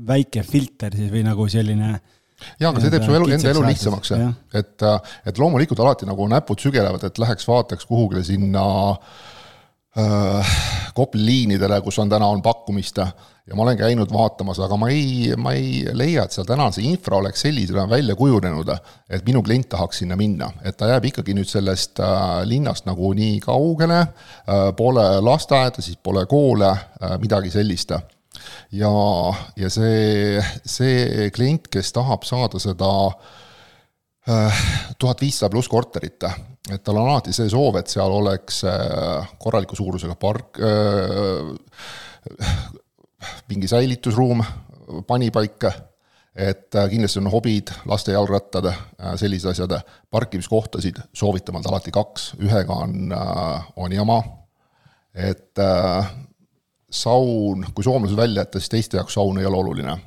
väike 0.07 0.43
filter 0.43 0.95
siis 0.95 1.11
või 1.11 1.25
nagu 1.27 1.47
selline 1.49 1.89
jaa, 2.59 2.69
aga 2.69 2.79
see 2.79 2.93
teeb 2.93 3.03
su 3.03 3.13
elu, 3.13 3.27
enda 3.35 3.49
elu 3.51 3.65
lihtsamaks, 3.67 4.13
et, 4.53 4.87
et 5.27 5.41
loomulikult 5.41 5.81
alati 5.83 6.07
nagu 6.07 6.27
näpud 6.31 6.61
sügelevad, 6.61 7.03
et 7.03 7.19
läheks 7.19 7.47
vaataks 7.49 7.85
kuhugile 7.89 8.23
sinna 8.23 8.63
äh, 8.93 9.29
Kopli 10.95 11.25
liinidele, 11.25 11.81
kus 11.83 11.97
on 11.99 12.09
täna, 12.11 12.27
on 12.27 12.41
pakkumist 12.43 12.99
ja 13.49 13.55
ma 13.55 13.63
olen 13.63 13.77
käinud 13.77 14.11
vaatamas, 14.13 14.59
aga 14.61 14.77
ma 14.77 14.89
ei, 14.93 15.33
ma 15.37 15.53
ei 15.57 15.81
leia, 15.97 16.25
et 16.25 16.35
seal 16.35 16.45
täna 16.47 16.67
see 16.73 16.85
infra 16.91 17.17
oleks 17.17 17.41
sellisena 17.47 17.87
välja 17.89 18.15
kujunenud, 18.17 18.69
et 19.09 19.25
minu 19.25 19.41
klient 19.45 19.69
tahaks 19.71 20.03
sinna 20.03 20.17
minna, 20.19 20.51
et 20.61 20.77
ta 20.77 20.91
jääb 20.91 21.09
ikkagi 21.09 21.33
nüüd 21.37 21.49
sellest 21.49 22.01
äh, 22.03 22.43
linnast 22.49 22.85
nagu 22.89 23.09
nii 23.17 23.39
kaugele 23.43 24.03
äh,, 24.03 24.69
pole 24.77 25.05
lasteaeda, 25.25 25.81
siis 25.81 25.97
pole 25.97 26.27
koole 26.29 26.69
äh,, 26.69 27.17
midagi 27.21 27.51
sellist. 27.53 27.95
Ja, 28.71 28.91
ja 29.57 29.69
see, 29.73 30.37
see 30.61 31.29
klient, 31.33 31.67
kes 31.73 31.89
tahab 31.95 32.27
saada 32.29 32.61
seda 32.61 32.91
äh, 34.29 34.63
tuhat 35.01 35.25
viissada 35.25 35.49
pluss 35.55 35.71
korterit, 35.71 36.29
et 36.73 36.83
tal 36.83 36.97
on 36.99 37.09
alati 37.09 37.33
see 37.35 37.49
soov, 37.51 37.79
et 37.79 37.91
seal 37.91 38.11
oleks 38.13 38.63
äh, 38.67 39.29
korraliku 39.41 39.77
suurusega 39.79 40.15
park, 40.19 40.59
äh, 40.63 41.53
mingi 43.49 43.67
säilitusruum, 43.67 44.43
panipaik, 45.07 45.65
et 46.39 46.71
kindlasti 46.71 47.19
on 47.19 47.29
hobid, 47.33 47.71
laste 47.89 48.13
jalgrattad, 48.13 48.69
sellised 49.19 49.49
asjad, 49.51 49.73
parkimiskohtasid 50.13 51.01
soovitamalt 51.13 51.67
alati 51.67 51.91
kaks, 51.91 52.29
ühega 52.39 52.77
on, 52.85 53.11
on 53.75 53.91
jama, 53.91 54.21
et 55.13 55.59
saun, 56.89 57.65
kui 57.75 57.83
soomlased 57.83 58.17
välja 58.17 58.41
jätta, 58.43 58.59
siis 58.59 58.69
teiste 58.69 58.97
jaoks 58.97 59.13
saun 59.13 59.39
ei 59.39 59.45
ole 59.45 59.57
oluline. 59.57 59.97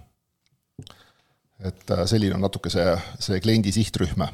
et 1.62 1.90
äh, 1.90 2.06
selline 2.10 2.34
on 2.34 2.42
natuke 2.42 2.70
see, 2.74 2.84
see 3.22 3.38
kliendi 3.40 3.70
sihtrühm. 3.72 4.24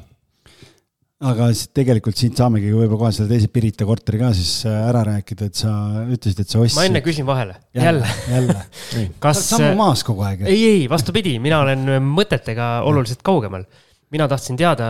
Aga 1.19 1.49
siis 1.51 1.73
tegelikult 1.75 2.19
siit 2.21 2.39
saamegi 2.39 2.71
võib-olla 2.71 3.01
kohe 3.01 3.15
selle 3.17 3.33
teise 3.33 3.49
Pirita 3.51 3.87
korteri 3.89 4.21
ka 4.21 4.31
siis 4.39 4.53
äh, 4.71 4.77
ära 4.87 5.03
rääkida, 5.09 5.49
et 5.51 5.59
sa 5.59 5.73
ütlesid, 6.05 6.45
et 6.45 6.53
sa 6.53 6.63
ostsid. 6.63 6.79
ma 6.79 6.87
enne 6.87 7.03
küsin 7.03 7.27
vahele, 7.27 7.57
jälle, 7.75 8.07
jälle. 8.31 8.61
kas. 9.25 9.43
samu 9.51 9.73
maas 9.81 10.07
kogu 10.07 10.23
aeg. 10.29 10.47
ei, 10.47 10.63
ei, 10.77 10.87
vastupidi, 10.91 11.35
mina 11.43 11.65
olen 11.65 11.99
mõtetega 12.07 12.79
oluliselt 12.87 13.25
kaugemal 13.27 13.67
mina 14.15 14.25
tahtsin 14.31 14.57
teada, 14.57 14.87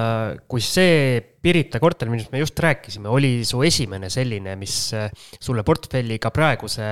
kui 0.51 0.63
see 0.63 1.19
Pirita 1.43 1.79
korter, 1.81 2.11
millest 2.11 2.33
me 2.35 2.43
just 2.43 2.59
rääkisime, 2.61 3.09
oli 3.11 3.45
su 3.47 3.63
esimene 3.67 4.11
selline, 4.13 4.57
mis 4.59 4.75
äh, 4.95 5.09
sulle 5.41 5.63
portfelli 5.67 6.19
ka 6.23 6.33
praeguse 6.35 6.87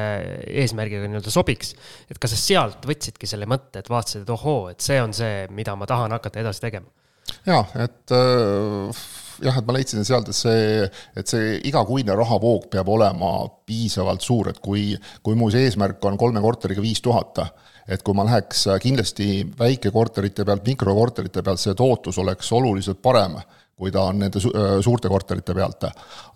eesmärgiga 0.62 1.04
nii-öelda 1.10 1.34
sobiks. 1.34 1.74
et 2.10 2.18
kas 2.22 2.32
sa 2.34 2.40
sealt 2.40 2.86
võtsidki 2.88 3.28
selle 3.28 3.48
mõtte, 3.50 3.82
et 3.82 3.90
vaatasid, 3.90 4.24
et 4.24 4.32
ohoo, 4.32 4.70
et 4.72 4.80
see 4.80 4.98
on 5.02 5.14
see, 5.16 5.44
mida 5.54 5.76
ma 5.76 5.86
tahan 5.90 6.14
hakata 6.16 6.40
edasi 6.42 6.64
tegema? 6.64 6.88
jaa, 7.46 7.62
et 7.84 8.14
äh, 8.14 9.06
jah, 9.42 9.58
et 9.58 9.66
ma 9.66 9.76
leidsin 9.76 10.04
sealt, 10.06 10.30
et 10.32 10.38
see, 10.38 10.88
et 11.16 11.28
see 11.28 11.54
igakuine 11.68 12.16
rahavoog 12.16 12.70
peab 12.72 12.88
olema 12.88 13.38
piisavalt 13.66 14.24
suur, 14.24 14.50
et 14.52 14.60
kui, 14.62 14.92
kui 15.22 15.38
mu 15.38 15.50
see 15.52 15.66
eesmärk 15.68 16.04
on 16.08 16.18
kolme 16.20 16.42
korteriga 16.44 16.84
viis 16.84 17.02
tuhat 17.04 17.44
et 17.88 18.02
kui 18.02 18.16
ma 18.18 18.26
läheks 18.26 18.66
äh, 18.70 18.80
kindlasti 18.82 19.28
väikekorterite 19.58 20.46
pealt 20.46 20.66
mikrokorterite 20.66 21.44
pealt, 21.46 21.62
see 21.62 21.76
tootlus 21.78 22.18
oleks 22.22 22.50
oluliselt 22.56 23.00
parem, 23.02 23.38
kui 23.76 23.92
ta 23.94 24.08
on 24.10 24.20
nende 24.22 24.42
su 24.42 24.50
äh, 24.50 24.78
suurte 24.84 25.10
korterite 25.12 25.54
pealt. 25.54 25.86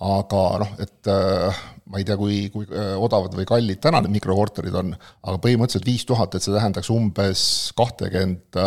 aga 0.06 0.42
noh, 0.62 0.74
et 0.82 1.10
äh, 1.10 1.62
ma 1.90 1.98
ei 1.98 2.06
tea, 2.06 2.16
kui, 2.20 2.42
kui 2.54 2.68
odavad 2.70 3.34
või 3.34 3.48
kallid 3.48 3.80
täna 3.82 4.02
need 4.04 4.14
mikrokorterid 4.20 4.76
on, 4.78 4.92
aga 4.94 5.40
põhimõtteliselt 5.42 5.88
viis 5.88 6.06
tuhat, 6.06 6.36
et 6.36 6.44
see 6.44 6.54
tähendaks 6.54 6.90
umbes 6.94 7.42
kahtekümmend 7.78 8.60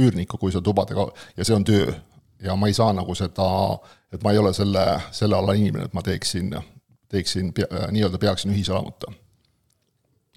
üürnikku, 0.00 0.40
kui 0.40 0.54
sa 0.54 0.64
tubadega, 0.64 1.04
ja 1.36 1.44
see 1.44 1.58
on 1.58 1.68
töö. 1.68 1.92
Ja 2.44 2.56
ma 2.56 2.70
ei 2.70 2.76
saa 2.76 2.92
nagu 2.96 3.14
seda, 3.14 3.48
et 4.12 4.22
ma 4.24 4.34
ei 4.34 4.38
ole 4.40 4.52
selle, 4.56 4.84
selle 5.14 5.38
ala 5.38 5.56
inimene, 5.58 5.88
et 5.88 5.96
ma 5.96 6.04
teeksin, 6.04 6.54
teeksin, 7.10 7.52
nii-öelda 7.90 8.20
peaksin 8.22 8.54
ühiselamut 8.54 9.10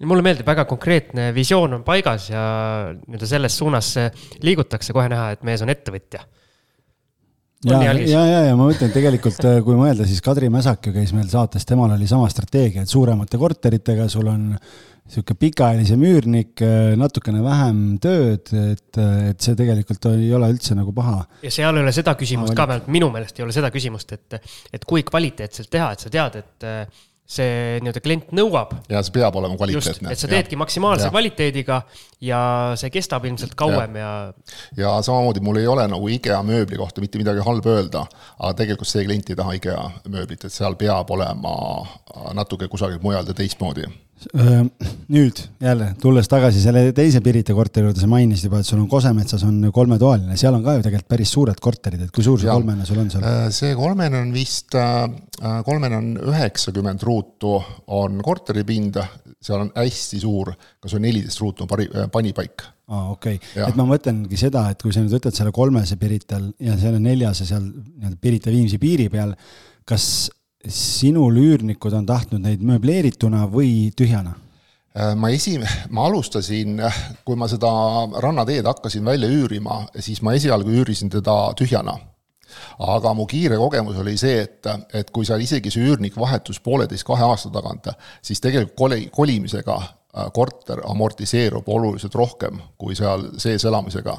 mulle 0.02 0.24
meeldib, 0.26 0.46
väga 0.46 0.64
konkreetne 0.68 1.28
visioon 1.34 1.78
on 1.78 1.84
paigas 1.86 2.28
ja 2.32 2.44
nii-öelda 2.94 3.28
selles 3.30 3.58
suunas 3.58 3.92
liigutakse, 4.42 4.92
kohe 4.92 5.06
näha, 5.12 5.28
et 5.36 5.44
mees 5.46 5.62
on 5.62 5.70
ettevõtja. 5.70 6.24
ja, 7.64 7.78
ja, 7.86 8.24
ja, 8.26 8.40
ja 8.48 8.56
ma 8.58 8.66
mõtlen, 8.68 8.90
tegelikult 8.92 9.38
äh, 9.46 9.60
kui 9.64 9.78
mõelda, 9.78 10.06
siis 10.08 10.20
Kadri 10.24 10.50
Mäsak 10.52 10.90
ju 10.90 10.96
käis 10.96 11.14
meil 11.16 11.30
saates, 11.30 11.64
temal 11.64 11.94
oli 11.94 12.10
sama 12.10 12.26
strateegia, 12.32 12.82
et 12.84 12.90
suuremate 12.90 13.40
korteritega 13.40 14.08
sul 14.12 14.28
on 14.34 14.50
niisugune 15.04 15.40
pikaajalisem 15.40 16.04
üürnik, 16.08 16.60
äh, 16.64 16.94
natukene 16.96 17.42
vähem 17.44 17.80
tööd, 18.02 18.48
et, 18.56 19.00
et 19.30 19.40
see 19.44 19.56
tegelikult 19.58 20.08
ei 20.14 20.30
ole 20.36 20.48
üldse 20.54 20.76
nagu 20.78 20.94
paha. 20.96 21.24
ja 21.44 21.52
seal 21.52 21.76
ei 21.76 21.84
ole 21.84 21.92
seda 21.92 22.16
küsimust 22.16 22.56
ka, 22.56 22.68
vähemalt 22.70 22.92
minu 22.92 23.10
meelest 23.12 23.38
ei 23.38 23.44
ole 23.46 23.56
seda 23.56 23.72
küsimust, 23.74 24.14
et, 24.16 24.38
et 24.72 24.86
kui 24.88 25.04
kvaliteetselt 25.04 25.68
teha, 25.72 25.90
et 25.92 26.06
sa 26.06 26.12
tead, 26.12 26.40
et 26.40 26.70
see 27.24 27.78
nii-öelda 27.80 28.00
klient 28.04 28.32
nõuab. 28.36 28.74
ja 28.92 29.00
see 29.04 29.14
peab 29.14 29.36
olema 29.40 29.56
kvaliteetne. 29.56 30.12
et 30.12 30.20
sa 30.20 30.28
teedki 30.28 30.58
maksimaalse 30.60 31.06
ja. 31.08 31.12
kvaliteediga 31.12 31.78
ja 32.24 32.40
see 32.76 32.92
kestab 32.92 33.24
ilmselt 33.24 33.54
kauem 33.56 33.96
ja, 33.96 34.10
ja. 34.76 34.82
ja 34.82 34.92
samamoodi 35.04 35.40
mul 35.44 35.60
ei 35.62 35.68
ole 35.68 35.86
nagu 35.88 36.10
IKEA 36.18 36.42
mööbli 36.44 36.80
kohta 36.80 37.04
mitte 37.04 37.20
midagi 37.20 37.44
halba 37.46 37.78
öelda, 37.78 38.04
aga 38.36 38.52
tegelikult 38.60 38.92
see 38.92 39.06
klient 39.08 39.32
ei 39.32 39.40
taha 39.40 39.56
IKEA 39.56 39.84
mööblit, 40.04 40.44
et 40.44 40.52
seal 40.52 40.76
peab 40.80 41.12
olema 41.16 41.54
natuke 42.36 42.68
kusagilt 42.68 43.04
mujalt 43.04 43.32
ja 43.32 43.36
teistmoodi 43.40 43.88
nüüd 45.14 45.40
jälle, 45.60 45.88
tulles 46.00 46.28
tagasi 46.30 46.62
selle 46.62 46.84
teise 46.96 47.20
Pirita 47.24 47.54
korteri 47.56 47.88
juurde, 47.88 48.00
sa 48.00 48.08
mainisid 48.10 48.48
juba, 48.48 48.60
et 48.62 48.68
sul 48.68 48.80
on 48.80 48.88
Kosemetsas 48.90 49.42
on 49.46 49.58
kolmetoaline, 49.74 50.36
seal 50.40 50.56
on 50.56 50.64
ka 50.64 50.76
ju 50.78 50.84
tegelikult 50.86 51.10
päris 51.10 51.32
suured 51.34 51.60
korterid, 51.62 52.06
et 52.06 52.14
kui 52.14 52.24
suur 52.24 52.40
see 52.40 52.48
ja. 52.48 52.54
kolmene 52.56 52.86
sul 52.88 53.02
on 53.02 53.10
seal? 53.12 53.26
see 53.54 53.74
kolmene 53.78 54.20
on 54.22 54.30
vist, 54.34 54.76
kolmene 55.66 55.98
on 55.98 56.12
üheksakümmend 56.32 57.04
ruutu 57.04 57.56
on 57.98 58.22
korteripind, 58.24 59.00
seal 59.44 59.66
on 59.66 59.74
hästi 59.76 60.22
suur, 60.22 60.54
kas 60.80 60.96
on 60.96 61.04
neliteist 61.04 61.42
ruutu 61.42 61.66
on 61.66 61.74
pari, 61.74 61.90
panipaik 62.14 62.64
aa 62.94 63.10
okei 63.14 63.38
okay., 63.40 63.66
et 63.66 63.76
ma 63.80 63.86
mõtlengi 63.88 64.38
seda, 64.40 64.66
et 64.72 64.80
kui 64.82 64.92
sa 64.94 65.02
nüüd 65.02 65.14
võtad 65.16 65.36
selle 65.36 65.52
kolmese 65.56 65.98
Pirital 66.00 66.50
ja 66.62 66.78
selle 66.80 67.02
neljase 67.02 67.48
seal 67.48 67.66
nii-öelda 67.66 68.18
Pirita-Viimsi 68.20 68.80
piiri 68.80 69.10
peal, 69.12 69.32
kas 69.88 70.06
sinul 70.68 71.36
üürnikud 71.36 71.92
on 71.96 72.06
tahtnud 72.06 72.42
neid 72.44 72.62
mööbleerituna 72.64 73.44
või 73.50 73.92
tühjana? 73.96 74.34
Äh, 74.94 75.14
ma 75.18 75.30
esi-, 75.34 75.58
ma 75.90 76.06
alustasin, 76.08 76.78
kui 77.26 77.38
ma 77.38 77.48
seda 77.50 77.70
rannateed 78.22 78.66
hakkasin 78.68 79.04
välja 79.04 79.28
üürima, 79.30 79.82
siis 79.98 80.22
ma 80.22 80.36
esialgu 80.38 80.70
üürisin 80.80 81.12
teda 81.12 81.52
tühjana. 81.58 81.98
aga 82.78 83.10
mu 83.14 83.24
kiire 83.26 83.56
kogemus 83.58 83.96
oli 83.98 84.12
see, 84.20 84.42
et, 84.44 84.66
et 84.94 85.08
kui 85.10 85.26
seal 85.26 85.40
isegi 85.42 85.72
see 85.74 85.82
üürnik 85.88 86.14
vahetus 86.16 86.60
pooleteist-kahe 86.62 87.24
aasta 87.26 87.50
tagant, 87.50 87.88
siis 88.22 88.40
tegelikult 88.40 88.76
koli-, 88.78 89.08
kolimisega 89.10 89.76
äh, 89.80 90.28
korter 90.32 90.84
amortiseerub 90.86 91.68
oluliselt 91.68 92.14
rohkem 92.14 92.60
kui 92.78 92.94
seal 92.94 93.32
sees 93.42 93.64
elamisega 93.64 94.14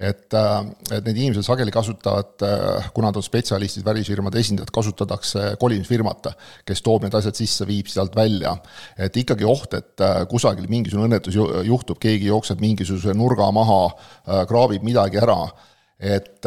et, 0.00 0.34
äh, 0.34 0.66
et 0.96 1.06
need 1.06 1.18
inimesed 1.20 1.46
sageli 1.46 1.72
kasutavad, 1.74 2.42
äh, 2.42 2.88
kuna 2.94 3.10
nad 3.10 3.18
on 3.18 3.22
spetsialistid, 3.22 3.84
välisfirmade 3.86 4.40
esindajad, 4.40 4.72
kasutatakse 4.74 5.44
kolimisfirmat, 5.60 6.32
kes 6.66 6.82
toob 6.82 7.06
need 7.06 7.14
asjad 7.14 7.38
sisse, 7.38 7.66
viib 7.68 7.90
sealt 7.90 8.16
välja. 8.16 8.56
et 8.98 9.16
ikkagi 9.16 9.44
oht, 9.44 9.74
et 9.74 10.00
äh, 10.02 10.24
kusagil 10.30 10.66
mingisugune 10.68 11.06
õnnetus 11.08 11.38
juhtub, 11.66 11.98
keegi 12.02 12.26
jookseb 12.26 12.60
mingisuguse 12.60 13.14
nurga 13.14 13.50
maha, 13.54 13.94
kraabib 14.48 14.82
midagi 14.82 15.20
ära, 15.22 15.38
et, 15.98 16.46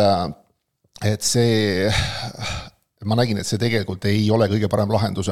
et 1.06 1.24
see, 1.24 1.88
ma 3.06 3.16
nägin, 3.16 3.40
et 3.40 3.48
see 3.48 3.60
tegelikult 3.62 4.06
ei 4.12 4.28
ole 4.32 4.50
kõige 4.52 4.68
parem 4.68 4.92
lahendus. 4.92 5.32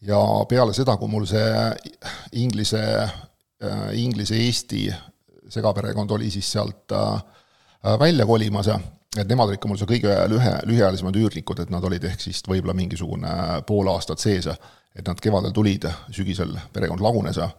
ja 0.00 0.20
peale 0.48 0.74
seda, 0.74 0.96
kui 0.96 1.08
mul 1.08 1.26
see 1.26 1.70
Inglise, 2.32 2.82
Inglise-Eesti 3.94 4.88
segaperekond 5.48 6.10
oli 6.10 6.30
siis 6.30 6.50
sealt 6.52 6.92
Äh, 6.94 7.22
välja 8.00 8.26
kolimas 8.26 8.66
ja 8.66 8.78
et 9.18 9.28
nemad 9.28 9.50
olid 9.50 9.60
ka 9.62 9.68
mul 9.70 9.78
see 9.78 9.88
kõige 9.88 10.14
lühe, 10.30 10.54
lühiajalisemad 10.66 11.16
üürnikud, 11.20 11.60
et 11.62 11.70
nad 11.70 11.84
olid 11.86 12.04
ehk 12.08 12.22
siis 12.22 12.42
võib-olla 12.48 12.74
mingisugune 12.76 13.62
pool 13.68 13.90
aastat 13.92 14.22
sees, 14.22 14.48
et 14.94 15.06
nad 15.06 15.20
kevadel 15.22 15.54
tulid, 15.54 15.86
sügisel 16.14 16.56
perekond 16.74 17.04
lagunes 17.04 17.38
ja 17.38 17.50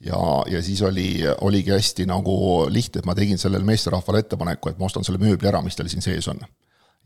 ja, 0.00 0.44
ja 0.50 0.62
siis 0.62 0.82
oli, 0.82 1.24
oligi 1.40 1.70
hästi 1.70 2.06
nagu 2.06 2.66
lihtne, 2.68 3.00
et 3.00 3.08
ma 3.08 3.14
tegin 3.14 3.38
sellele 3.38 3.64
meesterahvale 3.64 4.24
ettepaneku, 4.24 4.68
et 4.68 4.78
ma 4.78 4.90
ostan 4.90 5.06
selle 5.06 5.20
mööbli 5.22 5.48
ära, 5.48 5.62
mis 5.64 5.76
teil 5.76 5.88
siin 5.88 6.04
sees 6.04 6.28
on. 6.28 6.42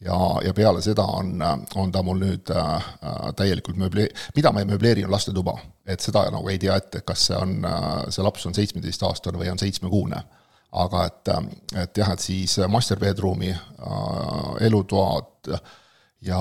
ja, 0.01 0.16
ja 0.45 0.55
peale 0.57 0.83
seda 0.83 1.05
on, 1.05 1.43
on 1.77 1.93
ta 1.93 2.03
mul 2.03 2.18
nüüd 2.25 2.51
äh, 2.51 2.91
täielikult 3.37 3.79
mööble-, 3.79 4.09
mida 4.37 4.53
ma 4.53 4.64
ei 4.64 4.71
mööbleeri, 4.73 5.05
on 5.05 5.12
lastetuba. 5.12 5.59
et 5.87 6.01
seda 6.01 6.25
nagu 6.33 6.49
ei 6.49 6.59
tea 6.59 6.77
ette, 6.77 7.05
kas 7.07 7.27
see 7.29 7.37
on, 7.37 7.61
see 8.09 8.25
laps 8.25 8.47
on 8.47 8.55
seitsmeteistaastane 8.55 9.39
või 9.39 9.53
on 9.53 9.59
seitsmekuune. 9.59 10.23
Aga 10.73 11.05
et, 11.09 11.31
et 11.83 12.01
jah, 12.03 12.12
et 12.14 12.23
siis 12.23 12.57
master 12.71 13.01
bedroom'i 13.01 13.51
äh, 13.51 14.66
elutoad 14.66 15.51
ja 16.27 16.41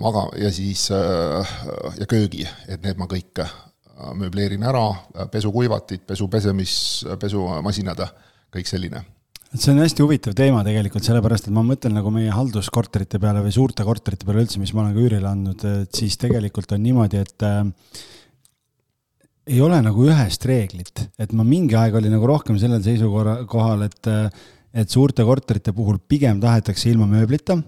maga- 0.00 0.28
ja 0.40 0.50
siis 0.52 0.90
äh, 0.92 1.54
ja 1.98 2.08
köögi, 2.08 2.44
et 2.68 2.82
need 2.84 3.00
ma 3.00 3.08
kõik 3.10 3.44
äh, 3.44 3.54
mööbleerin 4.18 4.64
ära, 4.66 4.86
pesukuivatid, 5.30 6.02
pesu 6.08 6.26
pesemis, 6.28 6.74
pesumasinad, 7.20 8.00
kõik 8.52 8.66
selline. 8.66 9.04
See 9.52 9.68
on 9.68 9.82
hästi 9.82 10.00
huvitav 10.00 10.32
teema 10.34 10.62
tegelikult, 10.64 11.04
sellepärast 11.04 11.46
et 11.46 11.54
ma 11.54 11.60
mõtlen 11.66 11.92
nagu 11.92 12.10
meie 12.10 12.32
halduskorterite 12.32 13.20
peale 13.20 13.42
või 13.44 13.52
suurte 13.52 13.84
korterite 13.84 14.24
peale 14.24 14.46
üldse, 14.46 14.60
mis 14.62 14.72
ma 14.72 14.86
olen 14.86 14.96
ka 14.96 15.04
üürile 15.04 15.28
andnud, 15.28 15.64
et 15.84 16.00
siis 16.00 16.16
tegelikult 16.20 16.72
on 16.72 16.82
niimoodi, 16.82 17.20
et 17.20 17.44
äh, 17.46 17.60
ei 19.48 19.60
ole 19.60 19.78
nagu 19.82 20.06
ühest 20.06 20.44
reeglit, 20.48 21.06
et 21.18 21.32
ma 21.36 21.44
mingi 21.46 21.76
aeg 21.78 21.96
olin 21.98 22.12
nagu 22.14 22.26
rohkem 22.30 22.58
sellel 22.60 22.82
seisukorra, 22.84 23.40
kohal, 23.50 23.86
et, 23.88 24.10
et 24.74 24.90
suurte 24.90 25.26
korterite 25.26 25.74
puhul 25.76 25.98
pigem 26.08 26.40
tahetakse 26.42 26.90
ilma 26.92 27.08
mööblita. 27.10 27.58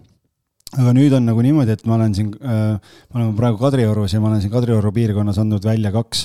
Aga 0.75 0.91
nüüd 0.97 1.13
on 1.15 1.27
nagu 1.29 1.43
niimoodi, 1.45 1.75
et 1.77 1.85
ma 1.87 1.95
olen 1.99 2.15
siin 2.17 2.33
äh,, 2.35 2.77
me 3.13 3.21
oleme 3.21 3.35
praegu 3.39 3.61
Kadriorus 3.61 4.15
ja 4.17 4.23
ma 4.23 4.33
olen 4.33 4.43
siin 4.43 4.51
Kadrioru 4.51 4.91
piirkonnas 4.95 5.39
andnud 5.39 5.67
välja 5.67 5.93
kaks 5.95 6.25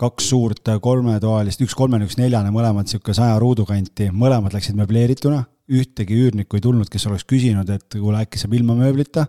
kaks 0.00 0.30
suurt 0.32 0.70
kolmetoalist, 0.80 1.60
üks 1.64 1.74
kolmene, 1.76 2.06
üks 2.08 2.16
neljane, 2.16 2.52
mõlemad 2.54 2.88
niisugune 2.88 3.16
saja 3.16 3.34
ruudu 3.40 3.66
kanti, 3.68 4.08
mõlemad 4.16 4.54
läksid 4.56 4.78
mööbleerituna, 4.78 5.42
ühtegi 5.76 6.16
üürnikku 6.16 6.56
ei 6.58 6.64
tulnud, 6.64 6.88
kes 6.90 7.04
oleks 7.10 7.26
küsinud, 7.28 7.68
et 7.68 7.98
kuule, 7.98 8.22
äkki 8.24 8.40
saab 8.40 8.56
ilma 8.56 8.76
mööblita. 8.78 9.26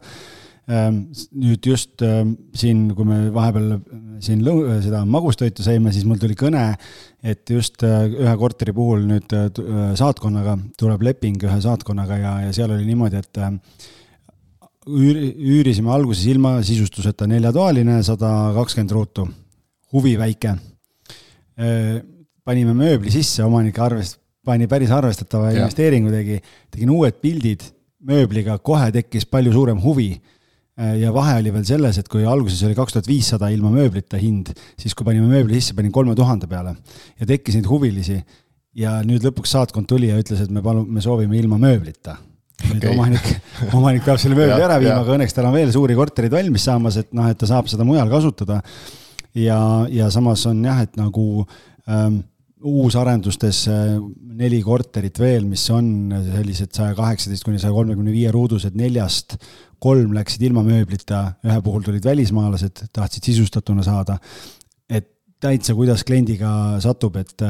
Ehm, 0.72 1.00
nüüd 1.36 1.66
just 1.68 2.04
ehm, 2.06 2.36
siin, 2.56 2.86
kui 2.96 3.08
me 3.08 3.18
vahepeal 3.34 3.74
siin 4.24 4.44
lõu-, 4.46 4.78
seda 4.84 5.02
magustoitu 5.10 5.66
sõime, 5.66 5.92
siis 5.92 6.06
mul 6.08 6.20
tuli 6.22 6.38
kõne, 6.38 6.64
et 7.26 7.50
just 7.52 7.84
äh, 7.84 8.06
ühe 8.08 8.36
korteri 8.40 8.74
puhul 8.76 9.04
nüüd 9.10 9.36
äh, 9.36 9.50
saatkonnaga 10.00 10.56
tuleb 10.80 11.04
leping 11.10 11.44
ühe 11.44 11.58
saatkonnaga 11.66 12.20
ja, 12.22 12.34
ja 12.46 12.56
seal 12.56 12.72
oli 12.76 12.88
niimoodi, 12.88 13.20
et 13.20 13.42
äh, 13.42 13.52
üüri, 14.88 15.34
üürisime 15.58 15.92
alguses 15.92 16.24
ilma 16.32 16.56
sisustuseta 16.66 17.28
neljatoaline, 17.28 18.00
sada 18.08 18.32
kakskümmend 18.56 18.96
ruutu 18.96 19.28
huvi 19.92 20.16
väike. 20.20 20.56
panime 22.48 22.74
mööbli 22.74 23.12
sisse, 23.12 23.44
omanik 23.44 23.76
arvest-, 23.78 24.22
pani 24.46 24.68
päris 24.72 24.92
arvestatava 24.96 25.52
ja. 25.52 25.60
investeeringu 25.60 26.14
tegi, 26.14 26.40
tegin 26.72 26.90
uued 26.96 27.20
pildid 27.22 27.66
mööbliga, 28.08 28.56
kohe 28.64 28.88
tekkis 28.96 29.28
palju 29.30 29.54
suurem 29.54 29.82
huvi. 29.84 30.16
Ja 30.78 31.12
vahe 31.14 31.36
oli 31.42 31.52
veel 31.54 31.66
selles, 31.68 31.98
et 32.00 32.08
kui 32.10 32.24
alguses 32.26 32.62
oli 32.68 32.78
kaks 32.78 32.96
tuhat 32.96 33.10
viissada 33.10 33.50
ilma 33.54 33.70
mööblita 33.74 34.18
hind, 34.18 34.54
siis 34.80 34.96
kui 34.96 35.06
panime 35.06 35.28
mööbli 35.30 35.60
sisse, 35.60 35.76
panin 35.78 35.92
kolme 35.94 36.16
tuhande 36.18 36.48
peale 36.50 36.76
ja 37.20 37.28
tekkis 37.28 37.60
neid 37.60 37.70
huvilisi. 37.70 38.22
ja 38.72 39.02
nüüd 39.04 39.26
lõpuks 39.28 39.52
saatkond 39.52 39.84
tuli 39.88 40.08
ja 40.08 40.18
ütles, 40.20 40.40
et 40.40 40.52
me 40.52 40.62
palume, 40.64 40.88
me 40.96 41.02
soovime 41.04 41.36
ilma 41.38 41.58
mööblita 41.60 42.16
nüüd 42.70 42.86
okay. 42.86 42.96
omanik, 42.96 43.30
omanik 43.78 44.06
peab 44.06 44.20
selle 44.22 44.38
mööbli 44.38 44.64
ära 44.64 44.80
viima, 44.80 45.02
aga 45.04 45.16
õnneks 45.18 45.36
tal 45.36 45.50
on 45.50 45.56
veel 45.56 45.72
suuri 45.74 45.98
korterid 45.98 46.34
valmis 46.34 46.66
saamas, 46.70 47.00
et 47.02 47.12
noh, 47.18 47.28
et 47.28 47.40
ta 47.40 47.50
saab 47.50 47.70
seda 47.72 47.88
mujal 47.88 48.10
kasutada 48.12 48.62
ja, 49.38 49.60
ja 49.92 50.10
samas 50.14 50.46
on 50.50 50.62
jah, 50.66 50.84
et 50.86 50.96
nagu 51.00 51.44
ähm, 51.90 52.22
uusarendustes 52.62 53.64
äh, 53.72 53.98
neli 54.38 54.62
korterit 54.66 55.18
veel, 55.22 55.48
mis 55.50 55.64
on 55.74 56.14
sellised 56.28 56.74
saja 56.78 56.96
kaheksateist 56.98 57.46
kuni 57.48 57.62
saja 57.62 57.74
kolmekümne 57.74 58.14
viie 58.14 58.32
ruudused, 58.34 58.78
neljast 58.78 59.38
kolm 59.82 60.14
läksid 60.16 60.44
ilma 60.46 60.64
mööblita, 60.66 61.24
ühe 61.48 61.62
puhul 61.66 61.86
tulid 61.86 62.06
välismaalased, 62.06 62.86
tahtsid 62.94 63.32
sisustatuna 63.32 63.86
saada. 63.86 64.18
et 64.90 65.08
täitsa, 65.42 65.74
kuidas 65.78 66.04
kliendiga 66.06 66.52
satub, 66.84 67.18
et 67.18 67.42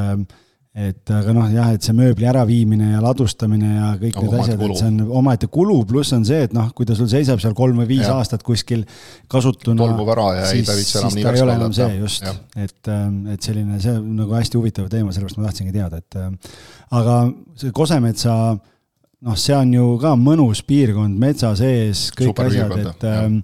et 0.72 1.10
aga 1.12 1.34
noh, 1.36 1.48
jah, 1.52 1.68
et 1.76 1.84
see 1.84 1.92
mööbli 1.92 2.24
äraviimine 2.30 2.94
ja 2.94 3.00
ladustamine 3.04 3.74
ja 3.74 3.88
kõik 4.00 4.14
no, 4.16 4.22
need 4.24 4.36
asjad, 4.40 4.62
et 4.64 4.78
see 4.80 4.86
on 4.88 5.02
omaette 5.20 5.48
kulu, 5.52 5.74
pluss 5.90 6.14
on 6.16 6.24
see, 6.24 6.46
et 6.46 6.54
noh, 6.56 6.70
kui 6.72 6.88
ta 6.88 6.96
sul 6.96 7.10
seisab 7.12 7.42
seal 7.44 7.52
kolm 7.56 7.82
või 7.82 7.90
viis 7.90 8.06
ja. 8.06 8.14
aastat 8.16 8.40
kuskil 8.46 8.86
kasutuna. 9.28 9.76
tolmub 9.82 10.08
ära 10.14 10.30
ja 10.38 10.46
siis, 10.48 10.62
ei 10.62 10.70
tarvitse 10.70 11.02
enam 11.02 11.16
nii 11.18 11.26
värske 11.28 11.44
olla. 11.44 11.68
see 11.76 11.98
just, 11.98 12.30
et, 12.56 12.92
et 13.34 13.50
selline, 13.50 13.82
see 13.84 13.98
on 13.98 14.08
nagu 14.22 14.38
hästi 14.38 14.60
huvitav 14.62 14.88
teema, 14.94 15.12
sellepärast 15.12 15.42
ma 15.42 15.50
tahtsingi 15.50 15.76
teada, 15.76 16.00
et 16.00 16.20
aga 17.02 17.18
see 17.60 17.76
Kosemetsa 17.76 18.38
noh, 19.22 19.38
see 19.38 19.54
on 19.56 19.76
ju 19.76 19.86
ka 20.02 20.16
mõnus 20.18 20.64
piirkond, 20.66 21.18
metsa 21.18 21.52
sees, 21.58 22.08
kõik 22.16 22.32
Super 22.32 22.50
asjad, 22.50 22.74
et, 22.82 23.06
ähm, 23.10 23.38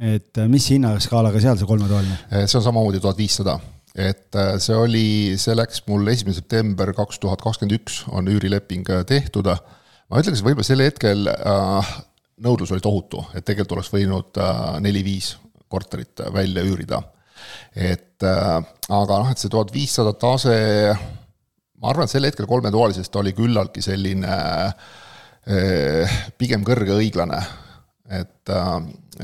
et 0.00 0.42
mis 0.48 0.70
hinnaskaalaga 0.72 1.42
seal 1.42 1.60
see 1.60 1.68
kolmetoaline? 1.68 2.18
see 2.46 2.58
on 2.58 2.66
samamoodi 2.70 3.02
tuhat 3.02 3.20
viissada 3.20 3.58
et 3.92 4.36
äh, 4.36 4.56
see 4.62 4.76
oli, 4.76 5.06
see 5.40 5.54
läks 5.56 5.82
mul 5.88 6.08
esimene 6.12 6.36
september 6.36 6.92
kaks 6.96 7.20
tuhat 7.20 7.42
kakskümmend 7.44 7.76
üks 7.76 8.02
on 8.12 8.30
üürileping 8.32 8.88
äh, 8.88 9.04
tehtud. 9.08 9.48
ma 9.52 10.20
ütleks, 10.20 10.44
võib-olla 10.44 10.66
sel 10.66 10.84
hetkel 10.84 11.28
äh, 11.28 11.94
nõudlus 12.42 12.72
oli 12.72 12.84
tohutu, 12.84 13.22
et 13.36 13.44
tegelikult 13.44 13.76
oleks 13.76 13.92
võinud 13.92 14.40
neli-viis 14.82 15.36
korterit 15.70 16.24
välja 16.34 16.64
üürida. 16.66 16.98
et 17.76 18.24
aga 18.24 19.18
noh, 19.20 19.30
et 19.30 19.38
see 19.38 19.52
tuhat 19.52 19.70
viissada 19.74 20.12
tase, 20.18 20.56
ma 21.78 21.92
arvan, 21.92 22.08
et 22.08 22.12
sel 22.12 22.26
hetkel 22.26 22.48
kolmetoalisest 22.50 23.14
oli 23.20 23.34
küllaltki 23.36 23.84
selline 23.84 24.36
pigem 26.38 26.62
kõrge 26.62 26.94
õiglane, 26.94 27.40
et, 28.14 28.50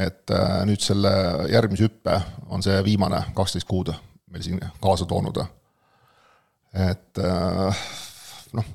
et 0.03 0.33
nüüd 0.67 0.83
selle 0.83 1.13
järgmise 1.53 1.87
hüppe 1.87 2.17
on 2.51 2.65
see 2.65 2.81
viimane 2.83 3.21
kaksteist 3.37 3.69
kuud 3.71 3.93
meil 4.33 4.45
siin 4.45 4.61
kaasa 4.81 5.07
toonud. 5.09 5.41
et 6.75 7.21
äh, 7.25 7.85
noh. 8.53 8.67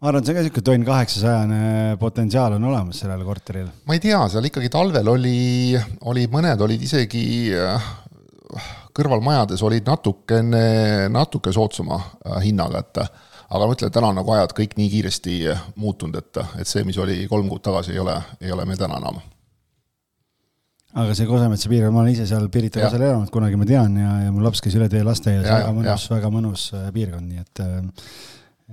ma 0.00 0.10
arvan, 0.10 0.24
see 0.24 0.32
on 0.32 0.38
ka 0.38 0.44
niisugune 0.44 0.66
tonn 0.66 0.86
kaheksasajane 0.86 1.96
potentsiaal 2.00 2.56
on 2.58 2.68
olemas 2.70 3.02
sellel 3.02 3.24
korteril. 3.26 3.70
ma 3.86 3.96
ei 3.96 4.02
tea, 4.02 4.20
seal 4.30 4.46
ikkagi 4.50 4.70
talvel 4.72 5.10
oli, 5.10 5.74
oli 6.12 6.28
mõned 6.30 6.62
olid 6.66 6.86
isegi 6.86 7.24
äh, 7.56 7.90
kõrvalmajades 8.96 9.62
olid 9.66 9.86
natukene, 9.86 11.08
natuke 11.12 11.52
soodsama 11.54 11.98
äh, 11.98 12.38
hinnaga, 12.46 12.84
et 12.84 13.02
aga 13.50 13.66
ma 13.66 13.74
ütlen, 13.74 13.90
et 13.90 13.96
täna 13.96 14.12
on 14.12 14.18
nagu 14.20 14.32
ajad 14.36 14.54
kõik 14.56 14.76
nii 14.78 14.88
kiiresti 14.92 15.36
muutunud, 15.80 16.16
et, 16.20 16.40
et 16.62 16.70
see, 16.70 16.84
mis 16.86 16.98
oli 17.02 17.24
kolm 17.30 17.50
kuud 17.50 17.62
tagasi, 17.66 17.94
ei 17.96 18.02
ole, 18.02 18.16
ei 18.40 18.52
ole 18.54 18.66
meil 18.68 18.78
täna 18.80 19.00
enam. 19.02 19.20
Aga 21.00 21.14
see 21.14 21.26
Kosemetsa 21.28 21.70
piirkond, 21.70 21.94
ma 21.94 22.02
olen 22.02 22.16
ise 22.16 22.26
seal 22.26 22.48
Pirita 22.50 22.82
kasel 22.82 23.04
elanud, 23.06 23.30
kunagi 23.30 23.58
ma 23.58 23.66
tean 23.66 23.94
ja, 23.98 24.14
ja 24.24 24.32
mu 24.34 24.42
laps 24.42 24.62
käis 24.64 24.74
üle 24.78 24.88
tee 24.90 25.04
lasteaias, 25.06 25.46
väga 25.46 25.74
mõnus, 25.76 26.06
väga 26.10 26.30
mõnus 26.34 26.66
äh, 26.74 26.88
piirkond, 26.94 27.30
nii 27.30 27.44
et 27.44 27.62
äh, 27.62 27.78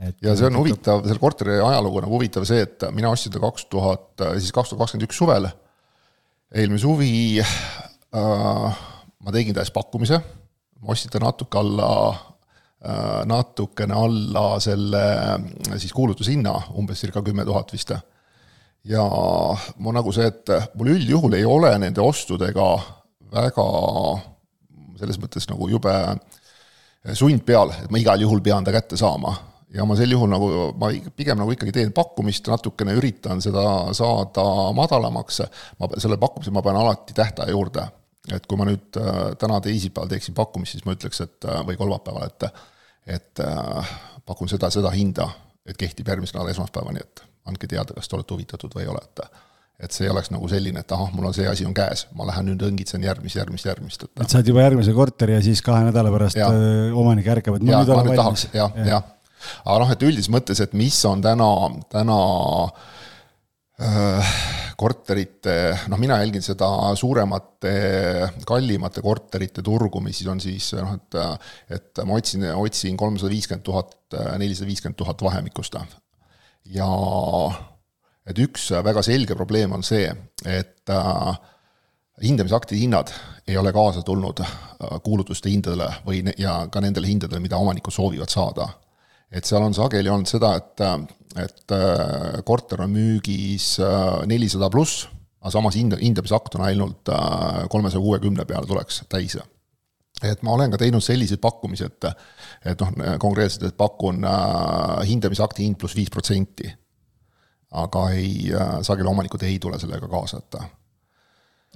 et 0.08 0.26
ja 0.26 0.34
see 0.38 0.50
on 0.50 0.58
huvitav, 0.60 1.04
selle 1.06 1.22
korteri 1.22 1.58
ajalugu 1.58 2.00
on 2.00 2.06
nagu 2.06 2.18
huvitav 2.18 2.46
see, 2.46 2.66
et 2.66 2.86
mina 2.94 3.10
ostsin 3.14 3.34
ta 3.34 3.42
kaks 3.42 3.66
tuhat, 3.70 4.10
siis 4.38 4.54
kaks 4.54 4.74
tuhat 4.74 4.84
kakskümmend 4.84 5.08
üks 5.08 5.18
suvel, 5.22 5.48
eelmine 6.54 6.82
suvi 6.82 7.12
äh, 7.42 8.82
ma 9.18 9.34
tegin 9.34 9.58
ta 9.58 9.66
eest 9.66 9.74
pakkumise, 9.78 10.22
ma 10.82 10.94
ostsin 10.94 11.14
ta 11.14 11.22
natuke 11.22 11.62
alla 11.62 11.90
äh,, 12.10 12.26
natukene 13.28 13.96
alla 13.98 14.60
selle 14.62 15.02
siis 15.82 15.94
kuulutushinna, 15.98 16.52
umbes 16.78 17.00
circa 17.02 17.24
kümme 17.26 17.46
tuhat 17.46 17.74
vist 17.74 17.96
ja 18.88 19.04
mu 19.82 19.94
nagu 19.96 20.14
see, 20.16 20.30
et 20.30 20.52
mul 20.78 20.94
üldjuhul 20.94 21.36
ei 21.40 21.46
ole 21.46 21.74
nende 21.82 22.04
ostudega 22.04 22.68
väga 23.34 23.66
selles 24.98 25.20
mõttes 25.22 25.48
nagu 25.50 25.68
jube 25.70 25.94
sund 27.16 27.44
peal, 27.48 27.72
et 27.84 27.92
ma 27.92 28.02
igal 28.02 28.24
juhul 28.24 28.42
pean 28.44 28.66
ta 28.66 28.74
kätte 28.76 28.98
saama. 29.00 29.36
ja 29.74 29.84
ma 29.86 29.98
sel 30.00 30.12
juhul 30.12 30.30
nagu, 30.32 30.48
ma 30.80 30.90
pigem 31.16 31.38
nagu 31.38 31.52
ikkagi 31.52 31.74
teen 31.76 31.92
pakkumist, 31.94 32.48
natukene 32.48 32.96
üritan 32.98 33.42
seda 33.44 33.94
saada 33.94 34.46
madalamaks, 34.74 35.42
ma, 35.80 35.90
selle 36.00 36.18
pakkumise 36.18 36.54
ma 36.56 36.64
panen 36.64 36.82
alati 36.82 37.14
tähtaja 37.14 37.52
juurde. 37.52 37.84
Et 38.36 38.48
kui 38.50 38.60
ma 38.60 38.68
nüüd 38.68 39.00
äh, 39.00 39.18
täna 39.40 39.60
teisipäeval 39.64 40.12
teeksin 40.12 40.36
pakkumist, 40.38 40.76
siis 40.76 40.86
ma 40.88 40.96
ütleks, 40.98 41.22
et 41.24 41.48
äh, 41.48 41.62
või 41.68 41.80
kolmapäeval, 41.80 42.30
et 42.32 42.48
et 43.08 43.40
äh, 43.40 43.92
pakun 44.28 44.50
seda, 44.52 44.70
seda 44.74 44.92
hinda, 44.92 45.30
et 45.68 45.78
kehtib 45.80 46.10
järgmise 46.12 46.36
nädala 46.36 46.52
esmaspäevani, 46.52 47.04
et 47.06 47.24
andke 47.48 47.70
teada, 47.72 47.96
kas 47.96 48.10
te 48.10 48.18
olete 48.18 48.36
huvitatud 48.36 48.74
või 48.76 48.84
ei 48.84 48.92
ole, 48.92 49.04
et 49.04 49.28
et 49.78 49.94
see 49.94 50.08
oleks 50.10 50.32
nagu 50.34 50.48
selline, 50.50 50.82
et 50.82 50.92
ahah, 50.92 51.12
mul 51.14 51.28
on 51.30 51.36
see 51.38 51.46
asi 51.46 51.66
on 51.68 51.74
käes, 51.78 52.08
ma 52.18 52.26
lähen 52.26 52.48
nüüd 52.50 52.64
õngitsen 52.66 53.04
järgmist, 53.06 53.38
järgmist, 53.38 53.68
järgmist, 53.70 54.08
et 54.08 54.24
et 54.26 54.34
saad 54.34 54.48
juba 54.50 54.66
järgmise 54.66 54.96
korteri 54.98 55.36
ja 55.38 55.44
siis 55.46 55.62
kahe 55.62 55.86
nädala 55.86 56.10
pärast 56.12 56.40
ja. 56.40 56.50
omanik 56.98 57.30
ärkab, 57.38 57.60
et 57.60 57.66
ma 57.68 57.76
ja, 57.76 57.84
nüüd 57.84 57.94
olen 57.94 58.18
valmis. 58.18 58.48
jah, 58.50 58.74
jah 58.74 58.90
ja. 58.90 58.98
ja.. 58.98 59.52
aga 59.62 59.80
noh, 59.84 59.94
et 59.94 60.08
üldises 60.10 60.32
mõttes, 60.34 60.64
et 60.66 60.74
mis 60.74 60.98
on 61.06 61.22
täna, 61.22 61.52
täna 61.94 62.18
äh, 62.66 62.97
korterite, 64.78 65.54
noh, 65.92 66.00
mina 66.02 66.16
jälgin 66.18 66.42
seda 66.42 66.68
suuremate, 66.98 67.74
kallimate 68.50 69.04
korterite 69.06 69.62
turgu, 69.62 70.02
mis 70.02 70.18
siis 70.18 70.32
on 70.34 70.42
siis 70.42 70.72
noh, 70.80 70.96
et 70.98 71.78
et 71.78 72.02
ma 72.06 72.18
otsin, 72.18 72.48
otsin 72.58 72.98
kolmsada 72.98 73.30
viiskümmend 73.30 73.66
tuhat, 73.66 73.94
nelisada 74.42 74.70
viiskümmend 74.70 74.98
tuhat 74.98 75.22
vahemikust 75.22 75.78
ja 76.74 76.90
et 78.28 78.40
üks 78.44 78.72
väga 78.84 79.04
selge 79.06 79.38
probleem 79.40 79.76
on 79.78 79.86
see, 79.86 80.10
et 80.46 80.92
äh, 80.92 81.38
hindamisakti 82.24 82.80
hinnad 82.80 83.14
ei 83.48 83.58
ole 83.58 83.72
kaasa 83.76 84.04
tulnud 84.06 84.42
äh, 84.44 84.58
kuulutuste 85.04 85.52
hindadele 85.54 85.90
või 86.06 86.24
ja 86.38 86.60
ka 86.72 86.84
nendele 86.84 87.08
hindadele, 87.08 87.42
mida 87.44 87.60
omanikud 87.62 87.94
soovivad 87.94 88.32
saada. 88.34 88.68
Et 89.32 89.48
seal 89.48 89.64
on 89.64 89.76
sageli 89.76 90.12
olnud 90.12 90.30
seda, 90.30 90.54
et, 90.60 90.84
äh, 90.84 91.44
et 91.44 91.76
äh, 91.76 92.40
korter 92.48 92.84
on 92.86 92.94
müügis 92.94 93.76
nelisada 94.30 94.70
pluss, 94.74 95.06
aga 95.42 95.54
samas 95.54 95.78
hind, 95.78 95.98
hindamisakt 96.02 96.58
on 96.58 96.66
ainult 96.68 97.12
kolmesaja 97.72 98.02
kuuekümne 98.04 98.46
peale 98.50 98.68
tuleks 98.68 99.04
täis. 99.10 99.38
et 100.24 100.42
ma 100.42 100.56
olen 100.56 100.72
ka 100.72 100.80
teinud 100.82 101.04
selliseid 101.04 101.40
pakkumisi, 101.40 101.86
et 101.86 102.08
et 102.66 102.82
noh, 102.82 103.20
konkreetselt, 103.22 103.68
et 103.70 103.78
pakun 103.78 104.26
hindamisakti 105.06 105.64
hind 105.64 105.78
pluss 105.78 105.96
viis 105.96 106.10
protsenti. 106.10 106.74
aga 107.72 108.10
ei, 108.16 108.52
sageli 108.82 109.08
omanikud 109.08 109.44
ei 109.44 109.60
tule 109.60 109.80
sellega 109.80 110.08
kaasa, 110.08 110.38
et 110.38 110.60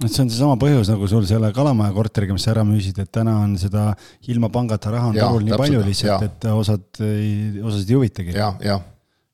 et 0.06 0.12
see 0.12 0.24
on 0.24 0.32
seesama 0.32 0.56
põhjus 0.60 0.92
nagu 0.92 1.10
sul 1.10 1.26
selle 1.28 1.52
Kalamaja 1.56 1.94
korteriga, 1.96 2.36
mis 2.36 2.46
sa 2.46 2.54
ära 2.54 2.64
müüsid, 2.68 2.98
et 3.02 3.12
täna 3.14 3.38
on 3.44 3.58
seda 3.60 3.90
ilma 4.32 4.50
pangata 4.52 4.94
raha 4.94 5.12
on 5.12 5.20
turul 5.20 5.44
nii 5.46 5.60
palju 5.64 5.84
lihtsalt, 5.86 6.26
et 6.30 6.48
osad 6.52 7.04
ei, 7.06 7.60
osasid 7.62 7.92
ei 7.92 8.00
huvitagi. 8.00 8.38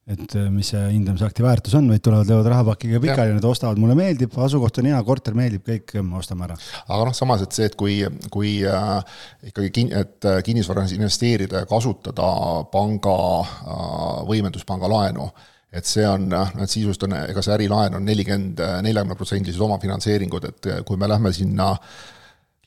et 0.08 0.34
äh, 0.40 0.46
mis 0.52 0.70
see 0.72 0.80
hindamisakti 0.94 1.44
väärtus 1.44 1.74
on, 1.76 1.88
vaid 1.92 2.00
tulevad, 2.04 2.28
löövad 2.30 2.48
rahapakiga 2.48 3.00
pikali, 3.02 3.34
nad 3.36 3.44
ostavad, 3.44 3.80
mulle 3.80 3.96
meeldib, 3.98 4.32
asukoht 4.40 4.80
on 4.80 4.88
hea, 4.88 5.00
korter 5.04 5.36
meeldib, 5.36 5.66
kõik 5.66 5.92
ostame 6.16 6.46
ära. 6.46 6.56
aga 6.86 7.10
noh, 7.10 7.16
samas, 7.16 7.44
et 7.44 7.58
see, 7.58 7.68
et 7.68 7.76
kui, 7.78 7.98
kui 8.32 8.54
äh, 8.64 9.20
ikkagi 9.50 9.72
kin-, 9.74 9.92
et 10.00 10.28
äh, 10.28 10.40
kinnisvaras 10.46 10.96
investeerida 10.96 11.64
ja 11.64 11.68
kasutada 11.68 12.30
panga 12.72 13.18
äh,, 13.44 14.24
võimenduspanga 14.30 14.88
laenu, 14.88 15.28
et 15.72 15.86
see 15.86 16.06
on, 16.08 16.28
noh, 16.32 16.52
et 16.62 16.70
sisust 16.70 17.02
on, 17.04 17.16
ega 17.18 17.42
see 17.44 17.56
ärilaen 17.56 17.98
on 17.98 18.06
nelikümmend, 18.08 18.62
neljakümne 18.86 19.16
protsendilised 19.18 19.66
omafinantseeringud, 19.66 20.48
et 20.48 20.70
kui 20.88 21.00
me 21.00 21.10
lähme 21.10 21.32
sinna 21.36 21.74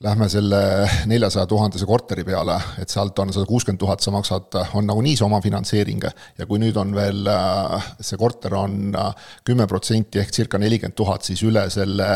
Lähme 0.02 0.26
selle 0.34 0.60
neljasaja 1.06 1.46
tuhandese 1.46 1.86
korteri 1.86 2.24
peale, 2.26 2.56
et 2.82 2.90
sealt 2.90 3.20
on 3.22 3.30
sada 3.30 3.46
kuuskümmend 3.46 3.78
tuhat, 3.84 4.02
sa 4.02 4.10
maksad, 4.10 4.58
on 4.74 4.88
nagunii 4.90 5.14
see 5.14 5.28
omafinantseering 5.28 6.08
ja 6.40 6.48
kui 6.50 6.58
nüüd 6.58 6.80
on 6.82 6.96
veel, 6.96 7.22
äh, 7.30 7.92
see 8.02 8.18
korter 8.18 8.56
on 8.58 8.96
äh, 8.98 9.30
kümme 9.46 9.68
protsenti 9.70 10.24
ehk 10.24 10.34
circa 10.34 10.58
nelikümmend 10.58 10.98
tuhat, 10.98 11.30
siis 11.30 11.46
üle 11.46 11.68
selle 11.70 12.08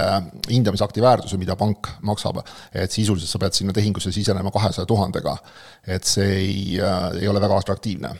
hindamisakti 0.49 1.03
väärtuse, 1.05 1.37
mida 1.37 1.53
pank 1.59 1.91
maksab, 2.09 2.41
et 2.73 2.89
sisuliselt 2.89 3.29
sa 3.29 3.43
pead 3.45 3.59
sinna 3.59 3.75
tehingusse 3.77 4.09
sisenema 4.15 4.49
kahesaja 4.55 4.89
tuhandega. 4.89 5.37
et 5.85 6.09
see 6.09 6.31
ei, 6.39 6.79
ei 7.21 7.27
ole 7.29 7.41
väga 7.43 7.61
atraktiivne 7.61 8.17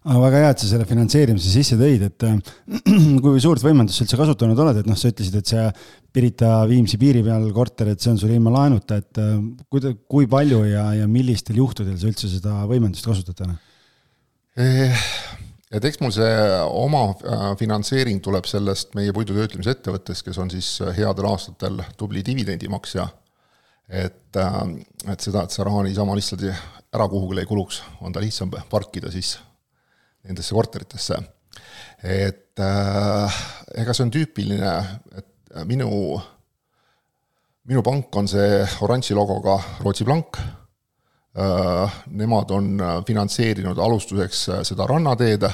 aga 0.00 0.20
väga 0.22 0.38
hea, 0.40 0.50
et 0.54 0.62
sa 0.62 0.68
selle 0.70 0.86
finantseerimise 0.88 1.50
sisse 1.52 1.76
tõid, 1.76 2.04
et 2.06 2.24
äh, 2.24 2.38
kui 3.24 3.40
suurt 3.42 3.62
võimendust 3.64 3.98
sa 3.98 4.06
üldse 4.06 4.18
kasutanud 4.20 4.62
oled, 4.64 4.80
et 4.80 4.88
noh, 4.88 4.96
sa 4.96 5.10
ütlesid, 5.12 5.36
et 5.36 5.52
see 5.52 5.64
Pirita 6.10 6.54
Viimsi 6.70 6.98
piiri 7.00 7.20
peal 7.26 7.44
korter, 7.54 7.92
et 7.92 8.00
see 8.00 8.14
on 8.14 8.20
sul 8.20 8.32
ilma 8.32 8.54
laenuta, 8.54 9.00
et 9.02 9.20
äh, 9.20 9.34
kuida-, 9.72 9.92
kui 10.08 10.28
palju 10.30 10.62
ja, 10.70 10.86
ja 11.02 11.08
millistel 11.10 11.60
juhtudel 11.60 11.98
sa 12.00 12.08
üldse 12.08 12.30
seda 12.32 12.62
võimendust 12.70 13.10
kasutad 13.10 13.36
täna? 13.42 13.58
Eh, 14.60 15.04
et 15.76 15.84
eks 15.84 16.00
mul 16.00 16.14
see 16.16 16.32
oma 16.80 17.04
äh, 17.12 17.44
finantseering 17.60 18.24
tuleb 18.24 18.48
sellest 18.48 18.96
meie 18.96 19.12
puidutöötlemise 19.16 19.76
ettevõttest, 19.76 20.24
kes 20.24 20.40
on 20.40 20.48
siis 20.52 20.78
headel 20.96 21.28
aastatel 21.28 21.84
tubli 22.00 22.24
dividendimaksja. 22.26 23.08
et, 23.90 24.36
et 24.38 25.20
seda, 25.20 25.42
et 25.42 25.50
see 25.50 25.64
raha 25.66 25.82
niisama 25.82 26.14
lihtsalt 26.14 26.44
ära 26.46 27.06
kuhugile 27.10 27.42
ei 27.42 27.48
kuluks, 27.50 27.82
on 28.00 28.14
ta 28.14 28.22
lihtsam 28.22 28.52
parkida 28.70 29.10
siis 29.10 29.34
nendesse 30.26 30.54
korteritesse. 30.54 31.18
et 32.02 32.60
äh, 32.60 33.40
ega 33.80 33.94
see 33.94 34.06
on 34.06 34.12
tüüpiline, 34.12 34.74
et 35.18 35.64
minu, 35.68 35.90
minu 37.68 37.82
pank 37.84 38.16
on 38.16 38.28
see 38.30 38.60
oranži 38.84 39.16
logoga 39.16 39.58
Rootsi 39.80 40.06
Blank 40.08 40.38
äh,, 40.40 41.98
nemad 42.16 42.54
on 42.56 42.70
finantseerinud 43.06 43.78
alustuseks 43.78 44.46
seda 44.68 44.86
rannateed, 44.88 45.44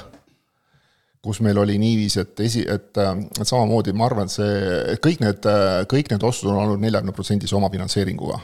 kus 1.23 1.41
meil 1.43 1.59
oli 1.59 1.81
niiviisi, 1.83 2.23
et 2.23 2.45
esi, 2.47 2.63
et, 2.71 2.93
et 2.95 3.43
samamoodi 3.49 3.95
ma 3.97 4.07
arvan, 4.07 4.31
et 4.31 4.37
see, 4.37 4.61
et 4.93 5.03
kõik 5.03 5.25
need, 5.25 5.51
kõik 5.91 6.13
need 6.13 6.29
ostud 6.29 6.53
on 6.53 6.63
olnud 6.63 6.85
neljakümne 6.85 7.17
protsendise 7.17 7.59
omafinantseeringuga 7.59 8.39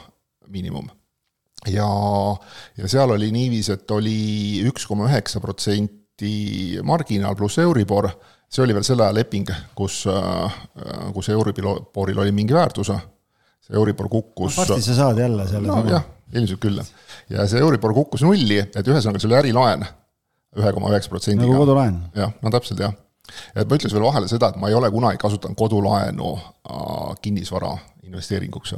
miinimum 0.51 0.91
ja, 1.71 1.87
ja 2.77 2.87
seal 2.91 3.15
oli 3.15 3.31
niiviisi, 3.31 3.77
et 3.77 3.91
oli 3.95 4.17
üks 4.67 4.87
koma 4.89 5.07
üheksa 5.07 5.41
protsenti 5.43 6.02
marginaal 6.83 7.35
pluss 7.35 7.57
Euribor, 7.59 8.09
see 8.49 8.63
oli 8.63 8.75
veel 8.75 8.85
selle 8.85 9.07
aja 9.07 9.15
leping, 9.17 9.49
kus, 9.75 10.03
kus 11.13 11.29
Euriboril 11.33 12.21
oli 12.21 12.31
mingi 12.31 12.53
väärtus, 12.53 12.91
see 13.63 13.75
Euribor 13.79 14.09
kukkus 14.11 14.57
varsti 14.61 14.81
sa 14.85 14.95
saad 14.95 15.19
jälle 15.23 15.47
selle 15.49 15.67
no 15.67 15.81
jah, 15.89 16.05
ilmselt 16.35 16.61
küll. 16.61 16.83
ja 17.29 17.47
see 17.47 17.59
Euribor 17.59 17.95
kukkus 17.97 18.23
nulli, 18.23 18.59
et 18.61 18.87
ühesõnaga 18.87 19.19
see 19.19 19.31
oli 19.31 19.39
ärilaen 19.41 19.85
ühe 20.59 20.73
koma 20.73 20.91
üheksa 20.93 21.09
protsendiga. 21.09 21.49
nagu 21.49 21.65
kodulaen. 21.65 21.99
jah, 22.15 22.33
no 22.41 22.53
täpselt 22.53 22.83
jah. 22.83 22.93
et 23.55 23.67
ma 23.67 23.77
ütleks 23.79 23.93
veel 23.95 24.05
vahele 24.05 24.29
seda, 24.29 24.51
et 24.53 24.61
ma 24.61 24.69
ei 24.69 24.77
ole 24.77 24.91
kunagi 24.93 25.21
kasutanud 25.21 25.57
kodulaenu 25.57 26.33
äh, 26.37 27.13
kinnisvara 27.21 27.73
investeeringuks 28.03 28.75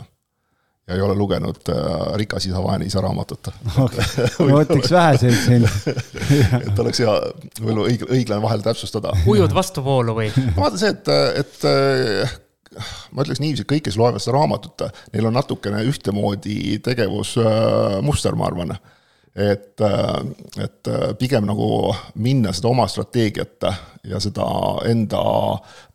ja 0.88 0.96
ei 0.96 1.02
ole 1.02 1.16
lugenud 1.16 1.70
äh, 1.70 2.16
Rikas 2.16 2.46
isa, 2.46 2.64
vaene 2.64 2.86
isa 2.86 3.02
raamatut. 3.02 3.50
okei, 3.82 4.06
ma 4.40 4.62
võtaks 4.62 4.92
väheseid 4.94 5.38
siin. 5.42 5.68
et 6.68 6.82
oleks 6.82 7.02
hea 7.02 7.14
võib-olla 7.60 7.88
õig-, 7.90 8.08
õiglane 8.10 8.44
vahel 8.44 8.66
täpsustada. 8.66 9.14
ujud 9.28 9.54
vastuvoolu 9.56 10.18
või? 10.20 10.32
vaata 10.58 10.82
see, 10.82 10.92
et, 10.94 11.14
et 11.42 11.70
äh, 11.70 12.36
ma 13.12 13.26
ütleks 13.26 13.42
niiviisi, 13.42 13.66
et 13.66 13.72
kõik, 13.72 13.88
kes 13.88 13.98
loevad 13.98 14.22
seda 14.22 14.38
raamatut, 14.38 14.86
neil 15.14 15.30
on 15.30 15.38
natukene 15.40 15.82
ühtemoodi 15.90 16.78
tegevusmuster, 16.86 18.38
ma 18.38 18.50
arvan. 18.52 18.76
et, 19.36 19.82
et 20.64 20.92
pigem 21.20 21.48
nagu 21.50 21.70
minna 22.16 22.54
seda 22.56 22.70
oma 22.70 22.86
strateegiat 22.92 23.68
ja 24.08 24.22
seda 24.24 24.46
enda 24.92 25.24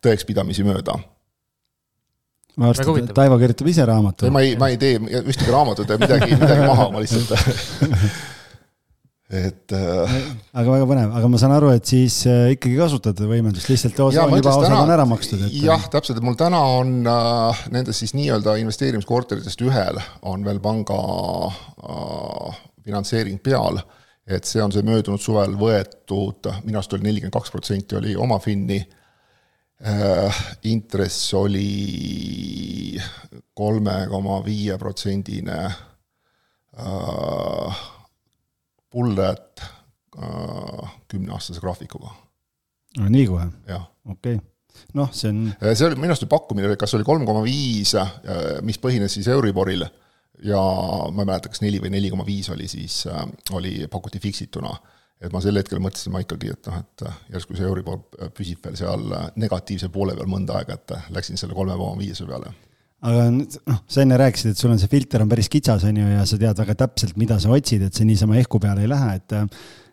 tõekspidamisi 0.03 0.65
mööda 0.67 0.99
varsti 2.59 3.07
Taivo 3.13 3.37
kirjutab 3.39 3.71
ise 3.71 3.85
raamatu. 3.87 4.31
ma 4.31 4.43
ei, 4.43 4.55
ma 4.59 4.71
ei 4.71 4.77
tee 4.81 4.99
ühtegi 4.99 5.51
raamatut 5.51 5.89
ja 5.89 5.97
midagi, 6.01 6.35
midagi 6.43 6.67
maha, 6.67 6.89
ma 6.93 7.03
lihtsalt 7.03 7.33
et 9.31 9.75
äh.... 9.75 10.15
aga 10.59 10.73
väga 10.73 10.87
põnev, 10.89 11.13
aga 11.15 11.29
ma 11.31 11.39
saan 11.39 11.55
aru, 11.55 11.71
et 11.75 11.87
siis 11.87 12.17
äh, 12.29 12.51
ikkagi 12.57 12.75
kasutad 12.79 13.21
võimendust, 13.23 13.69
lihtsalt 13.71 13.99
osa 14.03 14.25
on 14.25 14.35
juba, 14.35 14.55
osad 14.59 14.75
on 14.75 14.93
ära 14.97 15.07
makstud 15.07 15.45
et.... 15.47 15.55
jah, 15.63 15.87
täpselt, 15.93 16.19
et 16.19 16.27
mul 16.27 16.35
täna 16.39 16.59
on 16.81 16.99
äh, 17.07 17.63
nendest 17.73 18.03
siis 18.03 18.15
nii-öelda 18.17 18.57
investeerimiskorteritest 18.63 19.63
ühel 19.67 20.01
on 20.27 20.43
veel 20.47 20.59
panga 20.63 20.99
äh, 21.47 22.61
finantseering 22.83 23.39
peal. 23.43 23.79
et 24.31 24.45
see 24.47 24.61
on 24.63 24.71
see 24.71 24.83
möödunud 24.85 25.19
suvel 25.19 25.55
võetud, 25.59 26.51
minu 26.65 26.79
arust 26.79 26.93
oli 26.95 27.07
nelikümmend 27.07 27.35
kaks 27.35 27.53
protsenti 27.55 27.97
oli 27.99 28.17
oma 28.19 28.39
finni 28.43 28.83
äh,. 28.83 28.97
Intress 30.69 31.33
oli 31.33 32.99
kolme 33.57 33.95
koma 34.09 34.37
viie 34.45 34.77
protsendine 34.77 35.57
äh, 36.77 37.81
pullet 38.89 39.63
äh, 40.17 40.93
kümneaastase 41.07 41.59
graafikuga. 41.63 42.13
nii 43.09 43.27
kohe? 43.27 43.47
okei 44.05 44.35
okay., 44.35 44.39
noh, 44.93 45.09
see 45.13 45.29
on. 45.29 45.53
see 45.73 45.87
oli, 45.87 45.97
minu 45.99 46.13
arust 46.13 46.29
pakkumine, 46.29 46.75
kas 46.79 46.93
oli 46.97 47.07
kolm 47.07 47.25
koma 47.27 47.43
viis, 47.45 47.95
mis 48.67 48.79
põhines 48.81 49.17
siis 49.17 49.27
Euriboril 49.31 49.83
ja 50.47 50.61
ma 51.11 51.23
ei 51.23 51.27
mäleta, 51.27 51.51
kas 51.51 51.61
neli 51.61 51.81
või 51.81 51.91
neli 51.93 52.09
koma 52.09 52.25
viis 52.27 52.49
oli 52.53 52.67
siis, 52.71 53.03
oli, 53.53 53.87
pakuti 53.91 54.19
fiksituna. 54.19 54.71
Et 55.21 55.33
ma 55.33 55.41
sel 55.43 55.59
hetkel 55.59 55.81
mõtlesin 55.83 56.13
ma 56.13 56.23
ikkagi, 56.23 56.55
et 56.55 56.67
noh, 56.69 56.81
et 56.81 57.05
järsku 57.35 57.57
see 57.57 57.67
Euribor 57.67 58.01
püsib 58.35 58.65
veel 58.65 58.77
seal 58.79 59.05
negatiivse 59.39 59.91
poole 59.93 60.15
peal 60.17 60.29
mõnda 60.31 60.59
aega, 60.59 60.79
et 60.79 61.13
läksin 61.13 61.39
selle 61.39 61.57
kolme 61.57 61.77
koma 61.77 61.99
viiese 61.99 62.25
peale. 62.29 62.53
Aga 63.01 63.29
noh, 63.33 63.77
sa 63.89 64.03
enne 64.03 64.17
rääkisid, 64.21 64.53
et 64.53 64.61
sul 64.61 64.73
on 64.73 64.81
see 64.81 64.89
filter 64.89 65.23
on 65.23 65.29
päris 65.29 65.49
kitsas, 65.49 65.85
on 65.89 65.97
ju, 65.97 66.09
ja 66.13 66.25
sa 66.29 66.37
tead 66.41 66.59
väga 66.61 66.75
täpselt, 66.83 67.15
mida 67.17 67.39
sa 67.41 67.53
otsid, 67.53 67.87
et 67.87 67.97
see 67.97 68.05
niisama 68.05 68.37
ehku 68.41 68.61
peale 68.61 68.85
ei 68.85 68.91
lähe, 68.91 69.15
et 69.17 69.37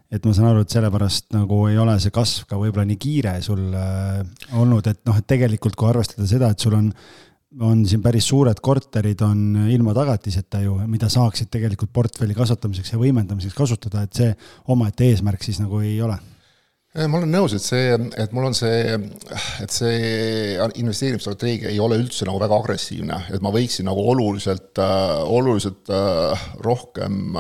et 0.09 0.25
ma 0.25 0.33
saan 0.33 0.49
aru, 0.49 0.65
et 0.65 0.73
sellepärast 0.73 1.35
nagu 1.37 1.59
ei 1.69 1.77
ole 1.81 1.99
see 2.01 2.13
kasv 2.15 2.47
ka 2.49 2.57
võib-olla 2.57 2.87
nii 2.89 3.01
kiire 3.01 3.35
sul 3.45 3.75
äh, 3.77 4.23
olnud, 4.57 4.87
et 4.89 5.03
noh, 5.09 5.19
et 5.21 5.27
tegelikult 5.29 5.77
kui 5.77 5.89
arvestada 5.91 6.25
seda, 6.29 6.49
et 6.53 6.65
sul 6.65 6.77
on, 6.79 6.87
on 7.61 7.85
siin 7.89 8.03
päris 8.05 8.29
suured 8.29 8.59
korterid 8.63 9.23
on 9.25 9.69
ilma 9.73 9.95
tagatiseta 9.97 10.61
ju, 10.65 10.75
mida 10.91 11.09
saaksid 11.13 11.49
tegelikult 11.53 11.93
portfelli 11.95 12.37
kasvatamiseks 12.37 12.93
ja 12.93 13.01
võimendamiseks 13.01 13.57
kasutada, 13.57 14.05
et 14.05 14.19
see 14.21 14.35
omaette 14.75 15.09
eesmärk 15.09 15.47
siis 15.47 15.63
nagu 15.63 15.81
ei 15.81 15.97
ole? 16.05 16.19
Ma 16.99 17.19
olen 17.21 17.31
nõus, 17.31 17.53
et 17.55 17.63
see, 17.63 17.93
et 18.19 18.33
mul 18.35 18.49
on 18.49 18.57
see, 18.57 18.97
et 19.63 19.73
see 19.73 20.57
investeerimisstrateegia 20.81 21.71
ei 21.71 21.81
ole 21.85 21.99
üldse 22.01 22.27
nagu 22.27 22.41
väga 22.41 22.57
agressiivne, 22.59 23.19
et 23.37 23.45
ma 23.45 23.53
võiksin 23.55 23.87
nagu 23.87 24.03
oluliselt, 24.13 24.81
oluliselt 25.29 25.93
rohkem 26.65 27.37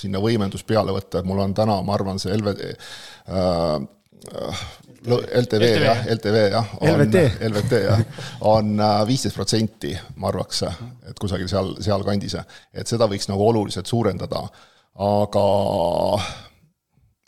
sinna 0.00 0.22
võimendust 0.22 0.64
peale 0.66 0.94
võtta, 0.96 1.20
et 1.20 1.28
mul 1.28 1.42
on 1.42 1.54
täna, 1.58 1.80
ma 1.84 1.96
arvan, 1.98 2.22
see 2.22 2.32
LVD 2.38 2.70
äh,, 2.70 3.74
LTV 5.06 5.68
jah, 5.80 6.02
LTV 6.12 6.42
jah. 6.52 6.72
LVT. 6.80 7.22
LVT 7.48 7.80
jah, 7.86 8.02
on 8.50 8.82
viisteist 9.08 9.36
protsenti, 9.36 9.94
ma 10.20 10.28
arvaks, 10.28 10.62
et 11.08 11.18
kusagil 11.20 11.48
seal, 11.48 11.72
sealkandis. 11.80 12.36
et 12.74 12.86
seda 12.86 13.08
võiks 13.08 13.30
nagu 13.30 13.46
oluliselt 13.48 13.88
suurendada, 13.88 14.42
aga 15.00 15.46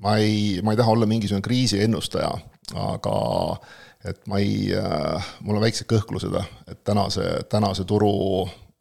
ma 0.03 0.16
ei, 0.20 0.61
ma 0.62 0.75
ei 0.75 0.81
taha 0.81 0.93
olla 0.93 1.09
mingisugune 1.09 1.45
kriisiennustaja, 1.45 2.33
aga 2.77 3.16
et 4.05 4.27
ma 4.29 4.43
ei, 4.43 4.68
mul 5.41 5.57
on 5.57 5.64
väiksed 5.64 5.89
kõhklused, 5.89 6.37
et 6.68 6.85
tänase, 6.85 7.25
tänase 7.49 7.87
turu 7.89 8.12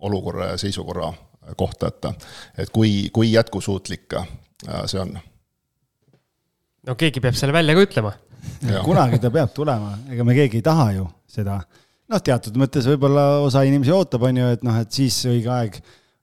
olukorra 0.02 0.52
ja 0.52 0.58
seisukorra 0.58 1.14
kohta, 1.58 1.88
et 1.88 2.06
et 2.58 2.70
kui, 2.70 3.10
kui 3.14 3.32
jätkusuutlik 3.32 4.14
äh, 4.18 4.28
see 4.86 5.02
on. 5.02 5.18
no 6.88 6.96
keegi 6.96 7.22
peab 7.22 7.38
selle 7.38 7.54
välja 7.54 7.76
ka 7.78 7.86
ütlema. 7.88 8.14
Kunagi 8.86 9.20
ta 9.22 9.32
peab 9.34 9.54
tulema, 9.56 9.96
ega 10.12 10.26
me 10.28 10.36
keegi 10.38 10.62
ei 10.62 10.66
taha 10.66 10.92
ju 10.98 11.08
seda. 11.32 11.62
noh, 12.12 12.20
teatud 12.20 12.60
mõttes 12.60 12.88
võib-olla 12.89 13.26
osa 13.46 13.64
inimesi 13.68 13.94
ootab, 13.96 14.28
on 14.28 14.42
ju, 14.42 14.52
et 14.58 14.64
noh, 14.68 14.82
et 14.84 14.92
siis 14.92 15.22
õige 15.32 15.52
aeg, 15.54 15.80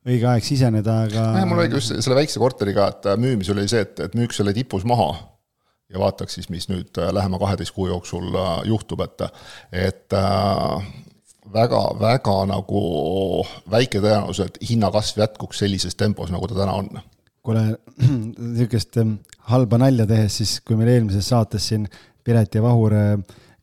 õige 0.08 0.28
aeg 0.28 0.44
siseneda, 0.44 1.00
aga. 1.08 1.26
mul 1.48 1.62
oligi 1.64 1.80
just 1.80 1.96
selle 1.96 2.18
väikse 2.18 2.42
korteriga, 2.42 2.90
et 2.92 3.10
müümisel 3.20 3.56
oli 3.56 3.68
see, 3.70 3.86
et, 3.86 4.06
et 4.08 4.16
müüks 4.18 4.40
selle 4.42 4.54
tipus 4.56 4.84
maha 4.88 5.12
ja 5.88 6.00
vaataks 6.02 6.36
siis, 6.36 6.50
mis 6.52 6.68
nüüd 6.68 7.00
äh, 7.00 7.12
lähema 7.16 7.40
kaheteist 7.40 7.72
kuu 7.76 7.88
jooksul 7.88 8.34
äh, 8.36 8.56
juhtub, 8.68 9.00
et, 9.06 9.24
et 9.72 10.18
väga, 11.52 11.82
väga 12.00 12.34
nagu 12.48 12.82
väike 13.70 14.02
tõenäosus, 14.02 14.48
et 14.48 14.58
hinnakasv 14.68 15.22
jätkuks 15.22 15.62
sellises 15.64 15.96
tempos, 15.98 16.32
nagu 16.34 16.48
ta 16.50 16.58
täna 16.60 16.76
on. 16.82 16.90
kuule, 17.46 17.64
niisugust 18.52 18.98
ähm, 19.00 19.18
halba 19.48 19.80
nalja 19.80 20.06
tehes, 20.08 20.40
siis 20.40 20.58
kui 20.60 20.76
meil 20.76 20.92
eelmises 20.96 21.30
saates 21.32 21.70
siin 21.70 21.86
Piret 22.28 22.54
ja 22.54 22.62
Vahur 22.62 22.92
äh, 22.92 23.14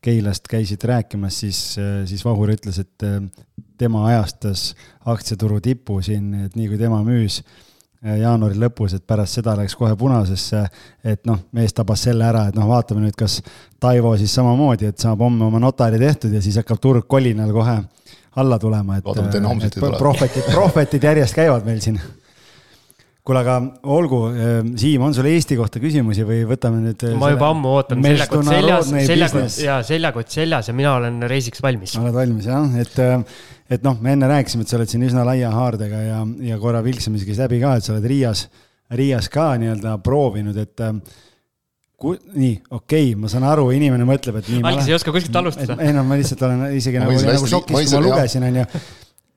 Keilast 0.01 0.47
käisid 0.49 0.81
rääkimas, 0.83 1.39
siis, 1.39 1.77
äh, 1.77 2.01
siis 2.09 2.25
Vahur 2.25 2.49
ütles, 2.49 2.79
et 2.81 3.03
äh, 3.05 3.19
tema 3.77 4.07
ajastas 4.07 4.71
aktsiaturu 5.05 5.59
tipu 5.61 5.99
siin, 6.01 6.33
et 6.47 6.57
nii 6.57 6.71
kui 6.71 6.81
tema 6.81 7.03
müüs 7.05 7.43
jaanuari 8.05 8.57
lõpus, 8.61 8.93
et 8.93 9.05
pärast 9.07 9.39
seda 9.39 9.55
läks 9.57 9.73
kohe 9.77 9.95
punasesse, 9.97 10.59
et 11.01 11.23
noh, 11.25 11.39
mees 11.57 11.73
tabas 11.73 12.03
selle 12.05 12.25
ära, 12.27 12.43
et 12.49 12.57
noh, 12.57 12.67
vaatame 12.69 13.01
nüüd, 13.01 13.15
kas 13.17 13.39
Taivo 13.81 14.11
siis 14.17 14.33
samamoodi, 14.37 14.91
et 14.91 15.01
saab 15.01 15.23
homme 15.25 15.47
oma 15.47 15.61
notari 15.61 15.97
tehtud 16.01 16.33
ja 16.33 16.41
siis 16.41 16.59
hakkab 16.61 16.81
turg 16.81 17.07
kolinal 17.09 17.53
kohe 17.53 17.79
alla 18.35 18.59
tulema, 18.61 18.99
et. 18.99 19.09
et 19.09 19.97
prohvetid, 19.97 20.51
prohvetid 20.51 21.09
järjest 21.09 21.37
käivad 21.37 21.65
meil 21.65 21.81
siin 21.81 21.97
kuule, 23.25 23.41
aga 23.41 23.55
olgu, 23.95 24.19
ehm, 24.29 24.71
Siim, 24.77 25.03
on 25.07 25.15
sul 25.17 25.27
Eesti 25.29 25.57
kohta 25.57 25.81
küsimusi 25.81 26.25
või 26.27 26.43
võtame 26.49 26.81
nüüd? 26.83 27.07
ma 27.17 27.31
juba 27.33 27.49
ammu 27.55 27.73
ootan, 27.79 28.03
seljakott 28.05 28.49
seljas, 28.51 28.91
seljakott 29.09 29.59
ja 29.63 29.79
seljakott 29.85 30.37
seljas 30.37 30.69
ja 30.69 30.77
mina 30.77 30.93
olen 30.99 31.25
reisiks 31.29 31.63
valmis. 31.65 31.97
oled 32.01 32.15
valmis 32.15 32.49
jah, 32.51 32.69
et, 32.81 32.93
ehm, 33.01 33.25
et 33.69 33.85
noh, 33.85 33.97
me 34.01 34.13
enne 34.13 34.29
rääkisime, 34.29 34.65
et 34.65 34.71
sa 34.71 34.77
oled 34.77 34.91
siin 34.91 35.07
üsna 35.07 35.25
laia 35.25 35.49
haardega 35.55 36.01
ja, 36.05 36.21
ja 36.51 36.59
korra 36.61 36.83
vilksime 36.85 37.17
isegi 37.17 37.37
läbi 37.39 37.61
ka, 37.63 37.77
et 37.79 37.87
sa 37.87 37.95
oled 37.95 38.05
Riias, 38.13 38.45
Riias 38.93 39.31
ka 39.33 39.53
nii-öelda 39.61 39.97
proovinud, 40.05 40.61
et 40.61 40.85
kui, 41.97 42.19
nii, 42.35 42.59
okei 42.69 43.09
okay,, 43.09 43.15
ma 43.19 43.31
saan 43.31 43.47
aru, 43.49 43.71
inimene 43.73 44.05
mõtleb, 44.05 44.37
et 44.41 44.51
nii. 44.53 44.61
algis 44.69 44.91
ei 44.91 44.97
oska 44.99 45.15
kuskilt 45.15 45.41
alustada. 45.41 45.79
ei 45.81 45.95
no 45.95 46.05
ma 46.05 46.19
lihtsalt 46.19 46.45
olen 46.45 46.67
isegi 46.77 47.01
nagu, 47.01 47.17
nagu 47.25 47.49
šokis, 47.49 47.73
kui 47.73 47.89
ma 47.89 48.03
lugesin, 48.05 48.45
onju. 48.51 48.67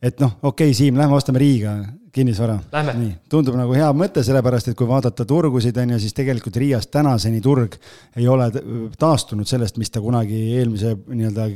Et 0.03 0.21
noh, 0.21 0.37
okei 0.43 0.69
okay,, 0.71 0.75
Siim, 0.75 0.99
lähme 0.99 1.17
ostame 1.17 1.41
Riiga 1.43 1.75
kinnisvara. 2.13 2.59
nii, 2.99 3.13
tundub 3.31 3.57
nagu 3.59 3.75
hea 3.77 3.89
mõte, 3.97 4.23
sellepärast 4.27 4.71
et 4.71 4.79
kui 4.79 4.89
vaadata 4.89 5.27
turgusid, 5.29 5.77
on 5.83 5.95
ju, 5.95 6.01
siis 6.03 6.17
tegelikult 6.17 6.57
Riias 6.57 6.89
tänaseni 6.93 7.41
turg 7.45 7.77
ei 8.17 8.29
ole 8.29 8.51
taastunud 8.99 9.49
sellest, 9.49 9.79
mis 9.79 9.91
ta 9.91 10.03
kunagi 10.05 10.41
eelmise 10.59 10.95
nii-öelda 11.07 11.49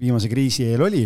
viimase 0.00 0.30
kriisi 0.32 0.64
eel 0.64 0.86
oli 0.86 1.04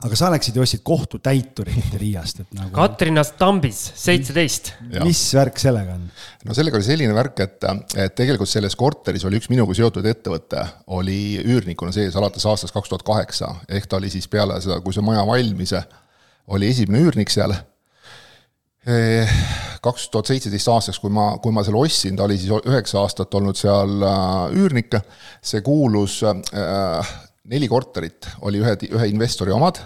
aga 0.00 0.16
sa 0.16 0.30
läksid 0.32 0.56
ja 0.56 0.64
ostsid 0.64 0.82
kohtutäiturit 0.86 1.94
Riiast, 2.00 2.42
et 2.44 2.54
nagu. 2.56 2.72
Katrina 2.76 3.24
Stambis, 3.26 3.80
seitseteist. 4.00 4.72
mis 5.04 5.22
värk 5.36 5.60
sellega 5.60 5.96
on? 5.98 6.06
no 6.48 6.56
sellega 6.56 6.78
oli 6.80 6.86
selline 6.86 7.16
värk, 7.16 7.42
et, 7.44 7.68
et 7.96 8.16
tegelikult 8.18 8.50
selles 8.50 8.76
korteris 8.80 9.26
oli 9.28 9.40
üks 9.40 9.50
minuga 9.52 9.76
seotud 9.76 10.06
ettevõte, 10.08 10.64
oli 10.96 11.40
üürnikuna 11.42 11.92
sees 11.94 12.16
alates 12.16 12.46
aastast 12.48 12.76
kaks 12.76 12.92
tuhat 12.92 13.06
kaheksa, 13.06 13.54
ehk 13.68 13.90
ta 13.90 14.00
oli 14.00 14.12
siis 14.12 14.28
peale 14.30 14.60
seda, 14.64 14.80
kui 14.84 14.96
see 14.96 15.04
maja 15.04 15.26
valmis, 15.28 15.76
oli 16.50 16.72
esimene 16.72 17.04
üürnik 17.04 17.32
seal 17.32 17.56
kaks 19.84 20.08
tuhat 20.12 20.30
seitseteist 20.30 20.68
aastaks, 20.72 20.98
kui 21.02 21.12
ma, 21.12 21.34
kui 21.42 21.52
ma 21.52 21.64
selle 21.64 21.80
ostsin, 21.80 22.16
ta 22.16 22.24
oli 22.24 22.38
siis 22.40 22.52
üheksa 22.64 23.00
aastat 23.02 23.34
olnud 23.36 23.58
seal 23.58 24.00
äh, 24.06 24.54
üürnik, 24.56 24.96
see 25.44 25.60
kuulus 25.64 26.20
äh,, 26.24 27.12
neli 27.50 27.68
korterit 27.70 28.28
oli 28.46 28.60
ühe, 28.62 28.76
ühe 28.90 29.08
investori 29.10 29.52
omad, 29.54 29.80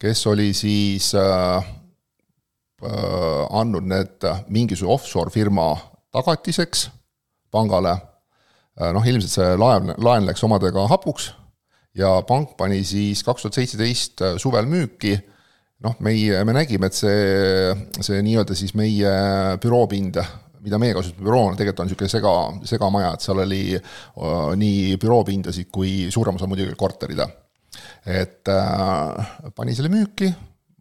kes 0.00 0.22
oli 0.30 0.50
siis 0.56 1.10
äh, 1.18 1.66
äh, 2.84 3.58
andnud 3.60 3.88
need 3.90 4.28
mingisuguse 4.48 4.94
offshore 4.94 5.34
firma 5.34 5.72
tagatiseks 6.14 6.88
pangale. 7.50 7.96
Äh,, 8.78 8.92
noh 8.94 9.06
ilmselt 9.06 9.34
see 9.34 9.50
laen, 9.58 9.94
laen 9.98 10.28
läks 10.30 10.46
omadega 10.46 10.86
hapuks 10.92 11.32
ja 11.98 12.20
pank 12.26 12.54
pani 12.58 12.84
siis 12.86 13.24
kaks 13.26 13.44
tuhat 13.44 13.58
seitseteist 13.58 14.24
suvel 14.38 14.70
müüki. 14.70 15.18
Noh, 15.80 15.94
meie, 16.04 16.42
me 16.44 16.52
nägime, 16.52 16.90
et 16.90 16.96
see, 16.96 17.70
see 18.04 18.18
nii-öelda 18.20 18.52
siis 18.52 18.74
meie 18.76 19.12
büroopind, 19.62 20.18
mida 20.64 20.78
meie 20.80 20.94
kasutame 20.96 21.26
büroona, 21.26 21.56
tegelikult 21.58 21.84
on 21.84 21.90
niisugune 21.90 22.12
sega, 22.12 22.32
segamaja, 22.68 23.14
et 23.14 23.24
seal 23.24 23.42
oli 23.44 23.62
uh, 23.76 24.50
nii 24.60 24.96
büroopindasid 25.00 25.70
kui 25.72 25.94
suurem 26.12 26.38
osa 26.40 26.48
muidugi 26.50 26.76
korterid. 26.78 27.22
et 28.06 28.48
äh, 28.48 29.30
pani 29.54 29.74
selle 29.76 29.92
müüki, 29.92 30.30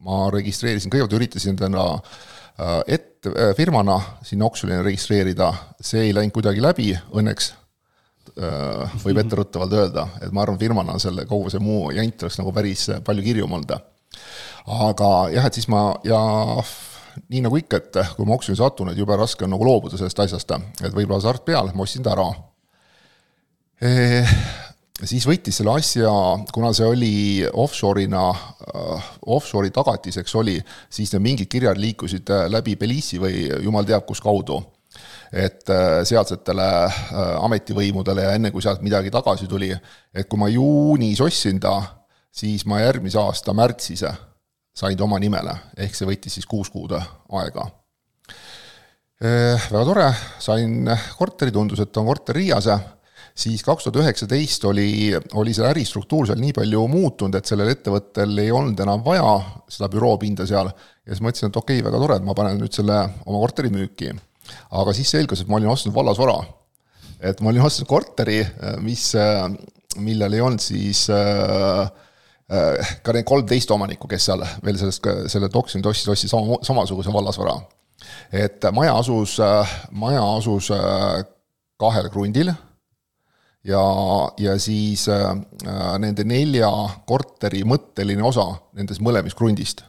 ma 0.05 0.27
registreerisin, 0.33 0.91
kõigepealt 0.91 1.17
üritasin 1.19 1.59
täna 1.59 1.85
äh, 1.93 2.79
et- 2.87 3.27
äh,, 3.27 3.53
firmana 3.55 3.99
sinna 4.23 4.47
oksjonile 4.47 4.83
registreerida, 4.83 5.53
see 5.81 6.07
ei 6.07 6.15
läinud 6.15 6.33
kuidagi 6.33 6.63
läbi, 6.63 6.89
õnneks 7.11 7.51
äh, 8.39 8.97
võib 9.03 9.21
etteruttavalt 9.23 9.75
öelda, 9.75 10.07
et 10.23 10.31
ma 10.31 10.43
arvan, 10.45 10.59
firmana 10.59 10.97
selle, 10.99 11.27
kogu 11.29 11.51
see 11.51 11.63
muu 11.63 11.91
jant 11.95 12.25
oleks 12.25 12.39
nagu 12.41 12.55
päris 12.55 12.89
palju 13.05 13.25
kirjum 13.25 13.57
olnud 13.59 13.77
aga 14.69 15.09
jah, 15.33 15.47
et 15.47 15.57
siis 15.57 15.69
ma 15.71 15.93
ja 16.07 16.19
nii 17.29 17.41
nagu 17.45 17.57
ikka, 17.59 17.77
et 17.77 17.99
kui 18.15 18.27
ma 18.27 18.37
oksjoni 18.37 18.59
satun, 18.59 18.91
et 18.91 18.97
jube 18.99 19.17
raske 19.17 19.45
on 19.45 19.53
nagu 19.55 19.67
loobuda 19.67 19.97
sellest 19.99 20.23
asjast, 20.25 20.55
et 20.83 20.93
võib-olla 20.93 21.19
hasart 21.19 21.45
peal, 21.45 21.71
ma 21.75 21.85
ostsin 21.85 22.05
ta 22.05 22.15
ära 22.15 22.29
e 23.79 24.23
siis 25.07 25.25
võttis 25.27 25.59
selle 25.59 25.73
asja, 25.79 26.09
kuna 26.53 26.71
see 26.75 26.87
oli 26.87 27.13
offshore'ina 27.47 28.23
offshore'i 29.31 29.71
tagatiseks 29.75 30.35
oli, 30.39 30.57
siis 30.91 31.13
need 31.13 31.23
mingid 31.23 31.51
kirjad 31.51 31.79
liikusid 31.79 32.31
läbi 32.51 32.75
Belize'i 32.79 33.21
või 33.21 33.45
jumal 33.63 33.87
teab 33.87 34.07
kus 34.09 34.21
kaudu. 34.23 34.61
et 35.31 35.69
sealsetele 36.09 36.63
ametivõimudele 37.45 38.23
ja 38.23 38.31
enne, 38.33 38.49
kui 38.51 38.63
sealt 38.65 38.81
midagi 38.81 39.11
tagasi 39.13 39.47
tuli, 39.47 39.69
et 40.13 40.27
kui 40.27 40.39
ma 40.41 40.47
juunis 40.49 41.21
ostsin 41.21 41.59
ta, 41.61 41.75
siis 42.31 42.65
ma 42.65 42.79
järgmise 42.81 43.19
aasta 43.21 43.53
märtsis 43.53 44.03
sain 44.79 44.97
ta 44.97 45.05
oma 45.05 45.19
nimele, 45.21 45.55
ehk 45.77 45.97
see 45.97 46.07
võttis 46.07 46.39
siis 46.39 46.47
kuus 46.49 46.71
kuud 46.71 46.95
aega. 46.95 47.65
väga 49.19 49.83
tore, 49.83 50.07
sain 50.39 50.87
korteri, 51.17 51.51
tundus, 51.51 51.81
et 51.83 51.97
on 51.99 52.07
korter 52.07 52.37
Riias, 52.39 52.69
siis 53.35 53.63
kaks 53.67 53.87
tuhat 53.87 53.99
üheksateist 53.99 54.63
oli, 54.69 55.11
oli 55.39 55.55
see 55.55 55.67
äristruktuur 55.67 56.29
seal 56.29 56.39
nii 56.39 56.55
palju 56.55 56.85
muutunud, 56.91 57.35
et 57.35 57.51
sellel 57.51 57.73
ettevõttel 57.73 58.39
ei 58.45 58.53
olnud 58.55 58.79
enam 58.79 59.03
vaja 59.03 59.35
seda 59.67 59.91
büroopinda 59.91 60.47
seal 60.47 60.71
ja 60.71 61.11
siis 61.11 61.23
mõtlesin, 61.25 61.51
et 61.51 61.59
okei 61.59 61.81
okay,, 61.81 61.89
väga 61.89 62.03
tore, 62.05 62.19
et 62.19 62.27
ma 62.27 62.37
panen 62.37 62.61
nüüd 62.63 62.75
selle 62.75 63.01
oma 63.25 63.43
korteri 63.43 63.73
müüki. 63.75 64.15
aga 64.71 64.95
siis 64.95 65.11
selgus, 65.11 65.41
et 65.41 65.51
ma 65.51 65.59
olin 65.59 65.75
ostnud 65.75 65.95
vallasvara. 65.95 66.39
et 67.19 67.41
ma 67.41 67.51
olin 67.51 67.67
ostnud 67.67 67.87
korteri, 67.87 68.45
mis, 68.79 69.11
millel 69.99 70.33
ei 70.33 70.47
olnud 70.47 70.63
siis 70.63 71.09
äh, 71.11 71.89
Äh, 71.89 72.05
ka 72.49 73.13
need 73.13 73.27
kolmteist 73.29 73.71
omanikku, 73.71 74.07
kes 74.09 74.29
seal 74.29 74.41
veel 74.65 74.77
sellest, 74.79 75.05
selle 75.29 75.49
Toxin 75.53 75.83
tossis, 75.85 76.07
ostis 76.09 76.31
sama, 76.33 76.57
samasuguse 76.65 77.13
vallasvara. 77.13 77.59
et 78.33 78.65
maja 78.73 78.95
asus, 78.97 79.37
maja 79.91 80.23
asus 80.37 80.71
äh, 80.71 81.25
kahel 81.79 82.09
krundil 82.09 82.49
ja, 83.63 83.83
ja 84.39 84.57
siis 84.59 85.07
äh, 85.09 85.35
nende 85.99 86.23
nelja 86.23 86.71
korteri 87.05 87.65
mõtteline 87.67 88.23
osa 88.23 88.47
nendest 88.73 89.03
mõlemist 89.03 89.37
krundist 89.37 89.83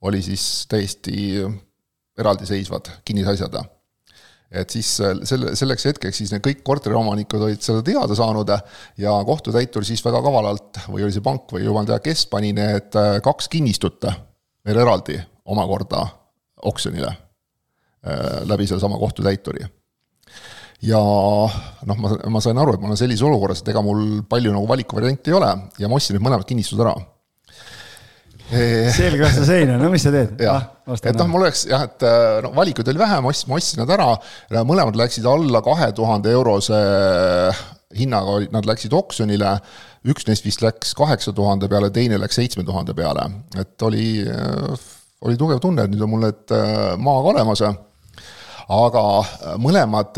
oli 0.00 0.22
siis 0.22 0.66
täiesti 0.68 1.42
eraldiseisvad 2.18 2.92
kinnisasjad 3.04 3.58
et 4.50 4.74
siis 4.74 4.88
äh, 5.04 5.14
selle, 5.28 5.54
selleks 5.58 5.86
hetkeks 5.86 6.20
siis 6.22 6.32
need 6.34 6.42
kõik 6.44 6.62
korteriomanikud 6.66 7.44
olid 7.46 7.62
seda 7.62 7.84
teada 7.86 8.16
saanud 8.18 8.50
ja 8.98 9.12
kohtutäitur 9.26 9.86
siis 9.86 10.02
väga 10.04 10.22
kavalalt 10.24 10.82
või 10.88 11.04
oli 11.06 11.14
see 11.14 11.24
pank 11.24 11.54
või 11.54 11.64
jumal 11.64 11.86
tea 11.88 12.00
kes, 12.02 12.26
pani 12.30 12.52
need 12.56 12.98
äh, 12.98 13.18
kaks 13.24 13.50
kinnistut 13.52 14.08
veel 14.66 14.80
eraldi 14.82 15.20
omakorda 15.50 16.02
oksjonile 16.66 17.12
äh, 17.12 18.40
läbi 18.50 18.66
sellesama 18.66 18.98
kohtutäituri. 18.98 19.68
ja 20.82 20.98
noh, 20.98 22.02
ma, 22.02 22.16
ma 22.26 22.42
sain 22.42 22.58
aru, 22.58 22.74
et 22.74 22.82
ma 22.82 22.90
olen 22.90 22.98
sellises 22.98 23.26
olukorras, 23.26 23.62
et 23.62 23.70
ega 23.70 23.82
mul 23.86 24.24
palju 24.28 24.52
nagu 24.54 24.66
valikuvariante 24.68 25.30
ei 25.30 25.38
ole 25.38 25.54
ja 25.78 25.88
ma 25.88 26.00
ostsin 26.00 26.18
need 26.18 26.26
mõlemad 26.26 26.48
kinnistused 26.48 26.82
ära 26.82 26.98
selge 28.50 29.22
vastu 29.22 29.44
seina, 29.50 29.76
no 29.80 29.90
mis 29.92 30.04
sa 30.04 30.12
teed? 30.14 30.40
jah 30.42 30.58
ah,, 30.58 30.94
et 30.98 31.18
noh, 31.18 31.28
mul 31.30 31.44
oleks 31.44 31.64
jah, 31.70 31.84
et 31.86 32.06
äh, 32.06 32.38
no 32.44 32.52
valikuid 32.56 32.88
oli 32.92 33.00
vähe, 33.00 33.20
ma 33.22 33.30
ostsin, 33.32 33.50
ma 33.50 33.58
ostsin 33.60 33.82
nad 33.82 33.92
ära, 33.94 34.08
mõlemad 34.66 34.98
läksid 34.98 35.26
alla 35.30 35.62
kahe 35.64 35.90
tuhande 35.96 36.32
eurose 36.34 36.80
hinnaga, 37.96 38.38
nad 38.54 38.66
läksid 38.68 38.94
oksjonile, 38.94 39.56
üks 40.10 40.26
neist 40.28 40.46
vist 40.46 40.64
läks 40.64 40.94
kaheksa 40.98 41.34
tuhande 41.36 41.70
peale, 41.70 41.92
teine 41.94 42.18
läks 42.20 42.38
seitsme 42.40 42.66
tuhande 42.66 42.94
peale, 42.98 43.28
et 43.60 43.86
oli, 43.86 44.24
äh, 44.26 44.90
oli 45.26 45.38
tugev 45.38 45.62
tunne, 45.62 45.86
et 45.86 45.94
nüüd 45.94 46.06
on 46.06 46.14
mul 46.14 46.26
need 46.26 46.56
äh, 46.56 46.98
maaga 46.98 47.34
olemas. 47.36 47.64
Aga 48.70 49.00
mõlemad 49.58 50.14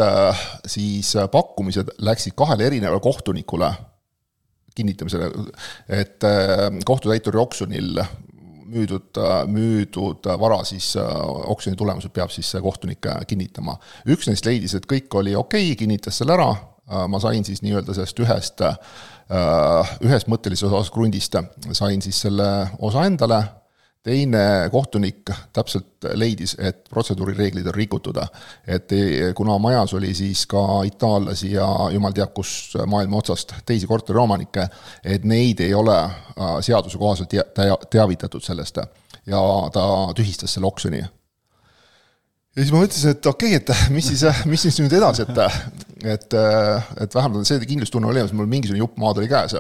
siis 0.69 1.15
pakkumised 1.33 1.95
läksid 2.05 2.35
kahele 2.37 2.67
erinevale 2.69 3.01
kohtunikule 3.01 3.71
kinnitamisele, 4.75 5.31
et 5.89 6.25
äh, 6.25 6.69
kohtutäituri 6.85 7.39
oksjonil 7.39 8.03
müüdud, 8.73 9.21
müüdud 9.53 10.29
vara 10.41 10.63
siis 10.65 10.95
äh, 10.97 11.07
oksjoni 11.53 11.77
tulemused 11.77 12.13
peab 12.15 12.33
siis 12.33 12.55
kohtunik 12.63 13.07
kinnitama. 13.29 13.77
üks 14.09 14.29
neist 14.31 14.47
leidis, 14.49 14.75
et 14.79 14.89
kõik 14.89 15.13
oli 15.21 15.37
okei 15.37 15.71
okay,, 15.73 15.81
kinnitas 15.85 16.23
selle 16.23 16.37
ära, 16.37 16.51
äh, 16.53 17.07
ma 17.09 17.21
sain 17.21 17.45
siis 17.45 17.63
nii-öelda 17.65 17.97
sellest 17.97 18.23
ühest, 18.25 18.65
ühest 20.05 20.29
mõttelises 20.29 20.67
osas 20.69 20.91
krundist, 20.93 21.37
sain 21.73 22.03
siis 22.05 22.19
selle 22.27 22.49
osa 22.85 23.07
endale 23.09 23.39
teine 24.03 24.69
kohtunik 24.71 25.31
täpselt 25.53 26.07
leidis, 26.19 26.57
et 26.59 26.89
protseduurireeglid 26.91 27.67
on 27.67 27.75
rikutud. 27.75 28.19
et 28.67 28.91
kuna 29.35 29.59
majas 29.59 29.95
oli 29.95 30.15
siis 30.15 30.47
ka 30.47 30.83
itaallasi 30.87 31.53
ja 31.53 31.67
jumal 31.93 32.13
teab 32.13 32.35
kus 32.35 32.75
maailma 32.87 33.17
otsast 33.17 33.55
teisi 33.67 33.87
korteriomanikke, 33.87 34.67
et 35.05 35.25
neid 35.25 35.61
ei 35.61 35.75
ole 35.75 35.99
äh, 35.99 36.59
seaduse 36.61 36.99
kohaselt 36.99 37.31
teavitatud 37.91 38.43
sellest. 38.43 38.79
Ja 39.27 39.41
ta 39.73 39.85
tühistas 40.19 40.55
selle 40.55 40.67
oksjoni. 40.67 40.99
Ja 40.99 42.63
siis 42.63 42.73
ma 42.73 42.81
mõtlesin, 42.83 43.15
et 43.15 43.27
okei 43.27 43.55
okay,, 43.57 43.63
et 43.63 43.93
mis 43.95 44.09
siis, 44.11 44.25
mis 44.51 44.67
siis 44.67 44.81
nüüd 44.83 44.93
edasi, 44.93 45.23
et, 45.23 45.39
et, 46.17 46.35
et 47.01 47.15
vähemalt 47.15 47.47
see 47.49 47.63
kindlustunne 47.63 48.11
oli 48.11 48.27
mul 48.35 48.51
mingisugune 48.51 48.83
jupp 48.83 48.99
maad 49.01 49.23
oli 49.23 49.31
käes 49.31 49.55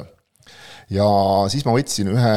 ja 0.92 1.08
siis 1.52 1.64
ma 1.66 1.74
võtsin 1.76 2.10
ühe 2.12 2.32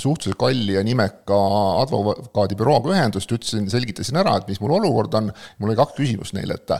suhteliselt 0.00 0.38
kalli 0.40 0.76
ja 0.76 0.84
nimeka 0.86 1.38
advokaadibürooga 1.82 2.94
ühendust, 2.94 3.32
ütlesin, 3.32 3.68
selgitasin 3.72 4.20
ära, 4.22 4.36
et 4.40 4.48
mis 4.50 4.60
mul 4.62 4.76
olukord 4.78 5.16
on, 5.18 5.32
mul 5.58 5.72
oli 5.72 5.78
kaks 5.78 5.96
küsimust 5.98 6.36
neile, 6.36 6.56
et 6.56 6.76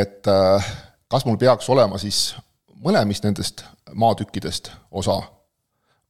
et 0.00 0.32
kas 1.10 1.26
mul 1.26 1.38
peaks 1.40 1.68
olema 1.72 1.98
siis 2.00 2.30
mõlemist 2.80 3.26
nendest 3.26 3.64
maatükkidest 3.92 4.72
osa 4.90 5.20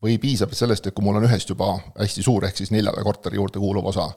või 0.03 0.17
piisab 0.21 0.53
sellest, 0.57 0.87
et 0.87 0.97
kui 0.97 1.05
mul 1.05 1.19
on 1.21 1.27
ühest 1.29 1.51
juba 1.51 1.75
hästi 1.99 2.25
suur, 2.25 2.47
ehk 2.47 2.61
siis 2.61 2.73
neljale 2.73 3.03
korteri 3.05 3.41
juurde 3.41 3.61
kuuluv 3.61 3.91
osa, 3.91 4.09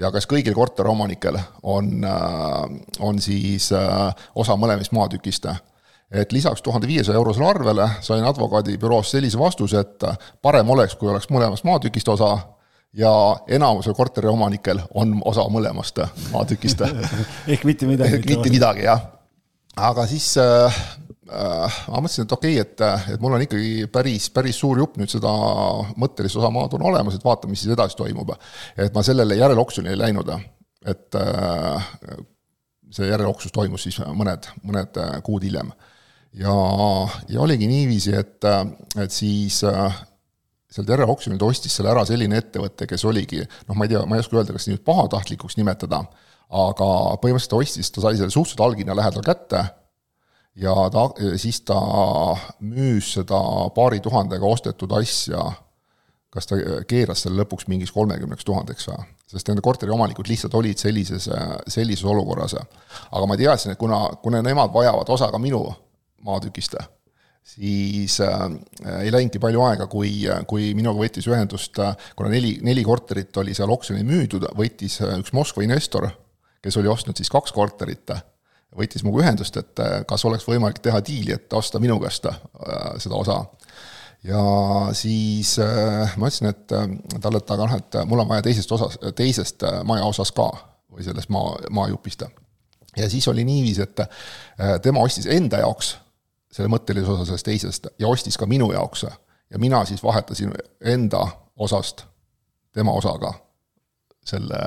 ja 0.00 0.10
kas 0.14 0.26
kõigil 0.30 0.56
korteriomanikel 0.56 1.38
on, 1.62 2.00
on 3.00 3.20
siis 3.22 3.70
osa 4.34 4.56
mõlemist 4.58 4.94
maatükist 4.96 5.46
et 6.10 6.32
lisaks 6.32 6.62
tuhande 6.62 6.86
viiesaja 6.86 7.16
eurosele 7.16 7.46
arvele 7.46 7.88
sain 8.00 8.24
advokaadibüroost 8.24 9.14
sellise 9.14 9.38
vastuse, 9.38 9.80
et 9.80 10.06
parem 10.42 10.70
oleks, 10.70 10.96
kui 10.98 11.10
oleks 11.10 11.30
mõlemast 11.30 11.64
maatükist 11.64 12.08
osa 12.08 12.36
ja 12.92 13.12
enamusel 13.48 13.94
korteriomanikel 13.94 14.80
on 14.94 15.20
osa 15.24 15.46
mõlemast 15.52 16.02
maatükist 16.32 16.82
ehk 17.52 17.64
mitte 17.64 17.86
midagi. 17.86 18.18
ehk 18.18 18.26
mitte 18.26 18.50
midagi, 18.50 18.86
jah. 18.88 19.04
aga 19.76 20.06
siis 20.10 20.32
äh, 20.42 20.80
äh, 21.30 21.78
ma 21.88 22.02
mõtlesin, 22.02 22.26
et 22.26 22.34
okei 22.34 22.58
okay,, 22.58 22.66
et, 22.66 23.14
et 23.14 23.22
mul 23.22 23.38
on 23.38 23.46
ikkagi 23.46 23.86
päris, 23.92 24.26
päris 24.34 24.58
suur 24.58 24.82
jupp 24.82 24.98
nüüd 24.98 25.12
seda 25.12 25.30
mõttelist 25.94 26.40
osa 26.42 26.50
maad 26.50 26.74
on 26.74 26.88
olemas, 26.90 27.14
et 27.14 27.24
vaatame, 27.24 27.54
mis 27.54 27.62
siis 27.62 27.76
edasi 27.76 27.98
toimub. 28.00 28.34
et 28.76 28.94
ma 28.94 29.06
sellele 29.06 29.38
järeloksjonile 29.38 29.94
ei 29.94 30.02
läinud, 30.08 30.34
et 30.90 31.20
äh, 31.22 31.94
see 32.90 33.06
järeloksus 33.06 33.54
toimus 33.54 33.86
siis 33.86 34.02
mõned, 34.18 34.50
mõned 34.66 34.98
kuud 35.22 35.46
hiljem 35.46 35.70
ja, 36.32 36.54
ja 37.28 37.40
oligi 37.40 37.66
niiviisi, 37.70 38.14
et, 38.16 38.46
et 39.00 39.14
siis 39.14 39.62
äh, 39.64 40.00
sealt 40.70 40.88
järeleoksjonilt 40.88 41.42
ostis 41.42 41.74
selle 41.76 41.90
ära 41.92 42.04
selline 42.08 42.38
ettevõte, 42.38 42.86
kes 42.90 43.04
oligi, 43.08 43.42
noh, 43.68 43.76
ma 43.76 43.86
ei 43.86 43.94
tea, 43.94 44.04
ma 44.06 44.16
ei 44.16 44.24
oska 44.24 44.38
öelda, 44.38 44.54
kas 44.54 44.68
nüüd 44.70 44.84
pahatahtlikuks 44.86 45.58
nimetada, 45.58 46.04
aga 46.50 46.88
põhimõtteliselt 47.22 47.54
ta 47.54 47.62
ostis, 47.64 47.90
ta 47.90 48.04
sai 48.04 48.18
selle 48.18 48.34
suhteliselt 48.34 48.64
alghinna 48.66 48.96
lähedal 48.98 49.26
kätte 49.26 49.64
ja 50.60 50.74
ta, 50.92 51.08
siis 51.40 51.60
ta 51.66 51.80
müüs 52.60 53.14
seda 53.18 53.40
paari 53.74 54.00
tuhandega 54.02 54.46
ostetud 54.46 54.92
asja, 54.98 55.44
kas 56.30 56.46
ta 56.46 56.58
keeras 56.90 57.24
selle 57.24 57.42
lõpuks 57.42 57.66
mingiks 57.70 57.94
kolmekümneks 57.94 58.46
tuhandeks 58.46 58.90
või? 58.90 59.06
sest 59.30 59.46
nende 59.46 59.62
korteriomanikud 59.62 60.26
lihtsalt 60.26 60.54
olid 60.58 60.78
sellises, 60.78 61.28
sellises 61.70 62.02
olukorras. 62.06 62.56
aga 62.58 63.26
ma 63.30 63.36
teadsin, 63.38 63.74
et 63.74 63.78
kuna, 63.78 64.08
kuna 64.22 64.40
nemad 64.42 64.72
vajavad 64.74 65.10
osa 65.14 65.30
ka 65.30 65.38
minu 65.38 65.62
maatükist, 66.26 66.76
siis 67.50 68.18
äh, 68.24 68.46
ei 69.00 69.12
läinudki 69.12 69.40
palju 69.42 69.62
aega, 69.66 69.86
kui, 69.90 70.12
kui 70.50 70.72
minuga 70.78 71.00
võttis 71.02 71.28
ühendust, 71.30 71.78
äh, 71.82 71.94
kuna 72.16 72.32
neli, 72.32 72.56
neli 72.66 72.84
korterit 72.86 73.36
oli 73.42 73.54
seal 73.56 73.72
oksjonil 73.72 74.06
müüdud, 74.08 74.50
võttis 74.56 75.00
äh, 75.04 75.16
üks 75.20 75.34
Moskva 75.36 75.64
investor, 75.66 76.10
kes 76.62 76.76
oli 76.80 76.90
ostnud 76.92 77.16
siis 77.18 77.32
kaks 77.32 77.54
korterit, 77.56 78.12
võttis 78.76 79.04
minuga 79.04 79.24
ühendust, 79.24 79.56
et 79.56 79.82
äh, 79.82 80.00
kas 80.08 80.24
oleks 80.28 80.46
võimalik 80.48 80.82
teha 80.84 81.00
diili, 81.04 81.34
et 81.36 81.58
osta 81.58 81.80
minu 81.82 81.98
käest 82.02 82.28
äh, 82.30 82.42
seda 83.02 83.18
osa 83.18 83.40
ja 84.24 84.42
siis 84.92 85.58
äh, 85.58 86.16
ma 86.16 86.28
ütlesin, 86.28 86.50
et 86.52 86.72
äh, 86.76 86.86
talle, 87.20 87.40
et 87.40 87.54
aga 87.54 87.66
noh, 87.66 87.78
et 87.78 87.98
mul 88.08 88.22
on 88.22 88.28
vaja 88.28 88.44
teisest 88.44 88.72
osas, 88.76 88.98
teisest 89.16 89.64
maja 89.88 90.04
osas 90.08 90.32
ka 90.36 90.50
või 90.90 91.06
sellest 91.06 91.32
maa, 91.32 91.56
maajupist. 91.70 92.26
ja 92.96 93.08
siis 93.10 93.28
oli 93.28 93.44
niiviisi, 93.44 93.82
et 93.82 94.04
äh, 94.04 94.76
tema 94.82 95.00
ostis 95.00 95.26
enda 95.30 95.62
jaoks 95.64 95.96
selle 96.52 96.70
mõttelise 96.72 97.10
osa 97.10 97.24
sellest 97.28 97.46
teisest 97.46 97.90
ja 97.98 98.08
ostis 98.08 98.38
ka 98.38 98.46
minu 98.46 98.72
jaoks. 98.72 99.04
ja 99.50 99.58
mina 99.58 99.84
siis 99.84 100.02
vahetasin 100.02 100.52
enda 100.80 101.26
osast 101.56 102.04
tema 102.72 102.92
osaga 102.92 103.34
selle 104.24 104.58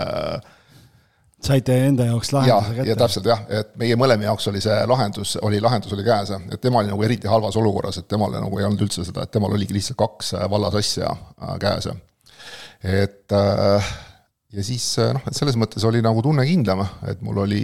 saite 1.43 1.75
enda 1.87 2.07
jaoks 2.07 2.31
lahenduse 2.33 2.75
kätte? 2.77 2.89
ja 2.89 2.95
täpselt 2.99 3.27
jah, 3.27 3.43
et 3.51 3.75
meie 3.79 3.97
mõlema 3.99 4.29
jaoks 4.29 4.47
oli 4.51 4.61
see 4.63 4.77
lahendus, 4.87 5.35
oli, 5.43 5.59
lahendus 5.63 5.93
oli 5.95 6.05
käes, 6.07 6.31
et 6.31 6.61
tema 6.63 6.81
oli 6.81 6.91
nagu 6.91 7.03
eriti 7.03 7.27
halvas 7.31 7.57
olukorras, 7.59 7.99
et 7.99 8.07
temale 8.07 8.39
nagu 8.41 8.59
ei 8.59 8.67
olnud 8.67 8.85
üldse 8.85 9.05
seda, 9.07 9.25
et 9.25 9.33
temal 9.33 9.55
oligi 9.57 9.75
lihtsalt 9.75 9.99
kaks 9.99 10.33
vallas 10.51 10.79
asja 10.79 11.11
äh, 11.11 11.55
käes. 11.59 11.89
et 12.83 13.35
äh, 13.39 13.93
ja 14.53 14.63
siis 14.63 14.87
noh, 14.99 15.23
et 15.27 15.35
selles 15.35 15.59
mõttes 15.59 15.83
oli 15.87 16.03
nagu 16.05 16.23
tunne 16.23 16.45
kindlam, 16.47 16.85
et 17.09 17.21
mul 17.25 17.43
oli, 17.45 17.63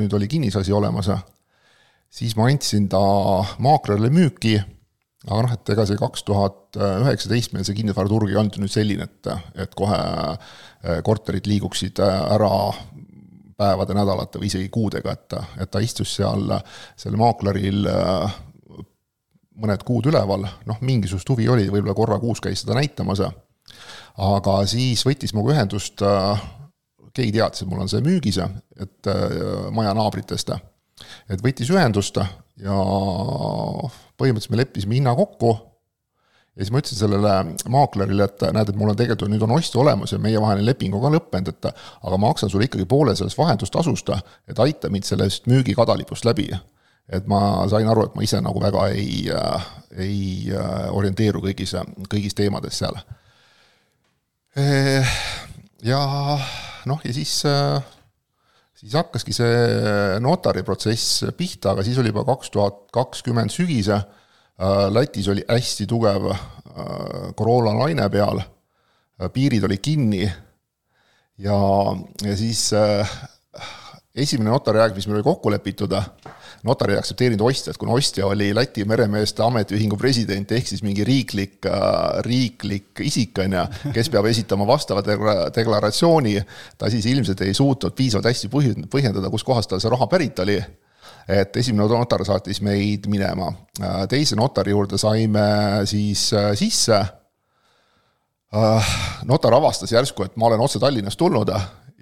nüüd 0.00 0.14
oli 0.16 0.28
kinnisasi 0.30 0.72
olemas 0.72 1.10
siis 2.10 2.36
ma 2.36 2.48
andsin 2.48 2.88
ta 2.90 3.00
maaklerile 3.62 4.10
müüki, 4.12 4.56
aga 5.28 5.40
noh, 5.44 5.54
et 5.54 5.72
ega 5.74 5.84
see 5.88 6.00
kaks 6.00 6.24
tuhat 6.26 6.78
üheksateist 6.78 7.54
meil 7.54 7.66
see 7.66 7.76
kinnisvaraturg 7.78 8.30
ei 8.32 8.38
olnud 8.40 8.58
nüüd 8.62 8.72
selline, 8.72 9.08
et, 9.08 9.30
et 9.64 9.74
kohe 9.78 9.98
eh, 9.98 11.00
korterid 11.04 11.48
liiguksid 11.50 12.00
eh, 12.04 12.20
ära 12.36 12.52
päevade, 13.58 13.96
nädalate 13.98 14.38
või 14.38 14.50
isegi 14.50 14.68
kuudega, 14.72 15.14
et, 15.16 15.38
et 15.64 15.72
ta 15.72 15.82
istus 15.82 16.12
seal 16.20 16.52
selle 16.96 17.20
maakleril 17.20 17.90
eh, 17.90 18.38
mõned 19.58 19.82
kuud 19.84 20.06
üleval, 20.06 20.46
noh, 20.70 20.80
mingisugust 20.86 21.28
huvi 21.32 21.48
oli, 21.50 21.66
võib-olla 21.66 21.96
korra 21.98 22.20
kuus 22.22 22.40
käis 22.40 22.62
seda 22.62 22.78
näitamas, 22.78 23.24
aga 24.22 24.54
siis 24.70 25.02
võttis 25.06 25.34
minuga 25.34 25.56
ühendust, 25.56 26.04
keegi 27.10 27.34
teadis, 27.34 27.64
et 27.64 27.70
mul 27.70 27.82
on 27.82 27.90
see 27.90 28.04
müügis, 28.06 28.38
et 28.78 29.10
maja 29.74 29.96
naabritest 29.98 30.54
et 31.30 31.42
võttis 31.44 31.70
ühendust 31.72 32.18
ja 32.18 32.76
põhimõtteliselt 34.18 34.54
me 34.54 34.62
leppisime 34.62 34.98
hinna 34.98 35.14
kokku 35.18 35.54
ja 36.58 36.64
siis 36.64 36.72
ma 36.74 36.80
ütlesin 36.82 36.98
sellele 36.98 37.34
maaklerile, 37.70 38.26
et 38.26 38.42
näed, 38.54 38.72
et 38.72 38.78
mul 38.78 38.90
on 38.90 38.98
tegelikult 38.98 39.30
nüüd 39.30 39.44
on 39.46 39.54
ostja 39.54 39.78
olemas 39.78 40.12
ja 40.12 40.18
meievaheline 40.22 40.66
leping 40.66 40.96
on 40.98 41.04
ka 41.04 41.12
lõppenud, 41.14 41.52
et 41.52 41.68
aga 41.70 42.16
ma 42.16 42.24
maksan 42.26 42.50
sulle 42.50 42.66
ikkagi 42.66 42.86
poole 42.90 43.14
sellest 43.16 43.38
vahendustasust, 43.38 44.10
et 44.50 44.62
aita 44.64 44.90
mind 44.90 45.06
sellest 45.06 45.46
müügikadalipust 45.50 46.26
läbi. 46.26 46.50
et 47.08 47.26
ma 47.26 47.64
sain 47.70 47.88
aru, 47.88 48.02
et 48.04 48.16
ma 48.18 48.22
ise 48.22 48.40
nagu 48.44 48.60
väga 48.60 48.88
ei, 48.92 49.30
ei 49.96 50.50
orienteeru 50.92 51.40
kõigis, 51.40 51.72
kõigis 52.10 52.34
teemades 52.36 52.82
seal. 52.82 52.98
ja 55.82 56.02
noh, 56.90 57.00
ja 57.04 57.14
siis 57.14 57.38
siis 58.78 58.94
hakkaski 58.94 59.34
see 59.34 60.18
notariprotsess 60.22 61.24
pihta, 61.38 61.72
aga 61.72 61.84
siis 61.86 61.98
oli 61.98 62.12
juba 62.12 62.24
kaks 62.28 62.52
tuhat 62.54 62.84
kakskümmend 62.94 63.52
sügise, 63.52 63.98
äh, 63.98 64.84
Lätis 64.92 65.28
oli 65.32 65.44
hästi 65.48 65.86
tugev 65.90 66.30
äh, 66.30 66.38
koroonalaine 67.38 68.08
peal, 68.12 68.42
äh, 68.42 69.32
piirid 69.34 69.66
olid 69.66 69.82
kinni. 69.82 70.28
Ja, 71.38 71.54
ja 72.26 72.32
siis 72.34 72.64
esimene 74.18 74.50
notariaeg, 74.50 74.96
mis 74.96 75.06
meil 75.06 75.20
oli 75.20 75.26
kokku 75.28 75.52
lepitud, 75.54 75.92
notar 76.66 76.90
ei 76.90 76.98
aktsepteerinud 76.98 77.44
ostjat, 77.46 77.76
kuna 77.78 77.94
ostja 77.94 78.26
oli 78.26 78.50
Läti 78.54 78.84
meremeeste 78.88 79.42
ametiühingu 79.44 79.96
president 80.00 80.52
ehk 80.52 80.66
siis 80.66 80.82
mingi 80.82 81.04
riiklik, 81.06 81.68
riiklik 82.26 83.04
isik, 83.06 83.38
on 83.44 83.54
ju, 83.58 83.64
kes 83.94 84.10
peab 84.10 84.26
esitama 84.30 84.66
vastava 84.66 85.04
deklaratsiooni. 85.54 86.36
ta 86.78 86.90
siis 86.90 87.06
ilmselt 87.06 87.40
ei 87.46 87.54
suutnud 87.54 87.94
piisavalt 87.94 88.30
hästi 88.30 88.50
põhjendada, 88.90 89.30
kuskohast 89.30 89.70
tal 89.70 89.82
see 89.82 89.92
raha 89.92 90.06
pärit 90.10 90.38
oli 90.44 90.58
et 91.28 91.56
esimene 91.60 91.84
notar 91.92 92.24
saatis 92.24 92.62
meid 92.64 93.06
minema, 93.10 93.50
teise 94.08 94.36
notari 94.36 94.72
juurde 94.72 94.98
saime 94.98 95.44
siis 95.84 96.30
sisse. 96.56 97.00
notar 99.28 99.54
avastas 99.54 99.92
järsku, 99.92 100.24
et 100.24 100.36
ma 100.36 100.46
olen 100.48 100.60
otse 100.64 100.80
Tallinnast 100.80 101.18
tulnud 101.18 101.52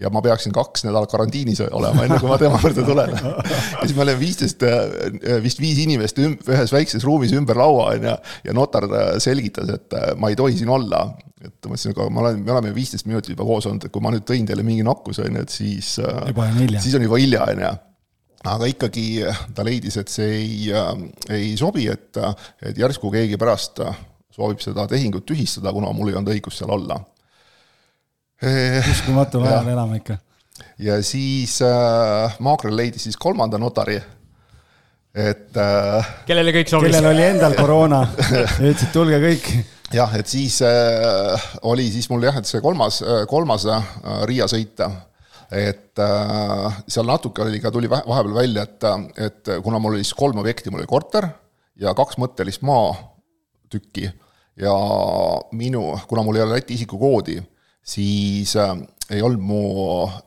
ja 0.00 0.10
ma 0.12 0.20
peaksin 0.24 0.52
kaks 0.54 0.84
nädalat 0.84 1.10
karantiinis 1.12 1.62
olema, 1.66 2.04
enne 2.04 2.18
kui 2.20 2.28
ma 2.28 2.36
tema 2.40 2.58
juurde 2.60 2.84
tulen. 2.84 3.14
ja 3.16 3.84
siis 3.84 3.94
me 3.96 4.04
olime 4.04 4.18
viisteist, 4.20 4.64
äh, 4.66 5.38
vist 5.44 5.60
viis 5.62 5.80
inimest 5.82 6.20
üm, 6.20 6.36
ühes 6.52 6.72
väikses 6.74 7.04
ruumis 7.06 7.32
ümber 7.36 7.56
laua, 7.60 7.88
on 7.94 8.04
ju, 8.10 8.16
ja 8.48 8.56
notar 8.56 8.88
äh, 8.90 9.08
selgitas, 9.22 9.72
et 9.72 9.96
äh, 9.96 10.12
ma 10.20 10.32
ei 10.32 10.36
tohi 10.38 10.58
siin 10.58 10.72
olla. 10.72 11.06
et 11.40 11.52
ma 11.64 11.72
mõtlesin, 11.72 11.94
aga 11.94 12.08
ma 12.12 12.24
olen, 12.24 12.44
me 12.44 12.54
oleme 12.56 12.74
viisteist 12.76 13.08
minutit 13.08 13.32
juba 13.32 13.48
koos 13.48 13.68
olnud, 13.68 13.88
et 13.88 13.94
kui 13.94 14.04
ma 14.04 14.12
nüüd 14.12 14.26
tõin 14.28 14.48
teile 14.48 14.64
mingi 14.66 14.84
nakkuse, 14.84 15.24
on 15.28 15.40
ju, 15.40 15.46
et 15.46 15.52
siis. 15.52 15.96
siis 16.84 16.96
on 16.98 17.04
juba 17.06 17.20
hilja, 17.22 17.48
on 17.52 17.64
ju 17.64 17.74
aga 18.46 18.68
ikkagi 18.70 19.06
ta 19.56 19.64
leidis, 19.66 19.96
et 19.98 20.10
see 20.12 20.36
ei, 20.36 20.58
ei 21.34 21.48
sobi, 21.58 21.88
et, 21.90 22.14
et 22.62 22.78
järsku 22.78 23.10
keegi 23.10 23.40
pärast 23.40 23.80
soovib 24.36 24.60
seda 24.62 24.84
tehingut 24.86 25.24
tühistada, 25.26 25.72
kuna 25.74 25.90
mul 25.96 26.12
ei 26.12 26.18
olnud 26.20 26.30
õigust 26.36 26.60
seal 26.60 26.70
olla 26.76 27.00
uskumatul 28.90 29.46
ajal 29.46 29.68
elame 29.72 30.00
ikka. 30.02 30.18
ja 30.78 30.98
siis 31.02 31.58
äh, 31.64 32.36
Maagrel 32.44 32.76
leidis 32.76 33.06
siis 33.08 33.16
kolmanda 33.16 33.58
notari, 33.58 33.96
et 35.16 35.56
äh,. 35.56 36.10
kellele 36.28 36.52
kõik 36.58 36.68
sobis. 36.68 36.92
kellel 36.92 37.12
oli 37.14 37.24
endal 37.30 37.56
koroona 37.56 38.02
ütlesid, 38.60 38.92
tulge 38.92 39.20
kõik. 39.22 39.48
jah, 39.96 40.12
et 40.18 40.28
siis 40.28 40.60
äh, 40.66 41.48
oli 41.62 41.88
siis 41.92 42.10
mul 42.12 42.28
jah, 42.28 42.36
et 42.36 42.48
see 42.48 42.60
kolmas, 42.60 43.00
äh, 43.02 43.24
kolmas 43.30 43.66
äh, 43.72 43.88
Riia 44.28 44.48
sõit 44.52 44.84
et 45.46 45.98
äh, 46.02 46.78
seal 46.90 47.08
natuke 47.08 47.44
oli 47.44 47.60
ka, 47.62 47.72
tuli 47.72 47.88
vahepeal 47.88 48.34
välja, 48.34 48.66
et, 48.66 48.86
et 49.16 49.56
kuna 49.64 49.80
mul 49.80 49.96
oli 49.96 50.04
siis 50.04 50.16
kolm 50.18 50.42
objekti, 50.42 50.70
mul 50.70 50.82
oli 50.82 50.90
korter 50.90 51.28
ja 51.80 51.94
kaks 51.96 52.18
mõttelist 52.20 52.64
maatükki 52.66 54.10
ja 54.60 54.72
minu, 55.52 55.92
kuna 56.08 56.24
mul 56.26 56.36
ei 56.36 56.44
ole 56.44 56.58
Läti 56.58 56.74
isikukoodi 56.76 57.38
siis 57.86 58.56
äh, 58.58 58.74
ei 59.14 59.22
olnud 59.22 59.42
mu 59.42 59.62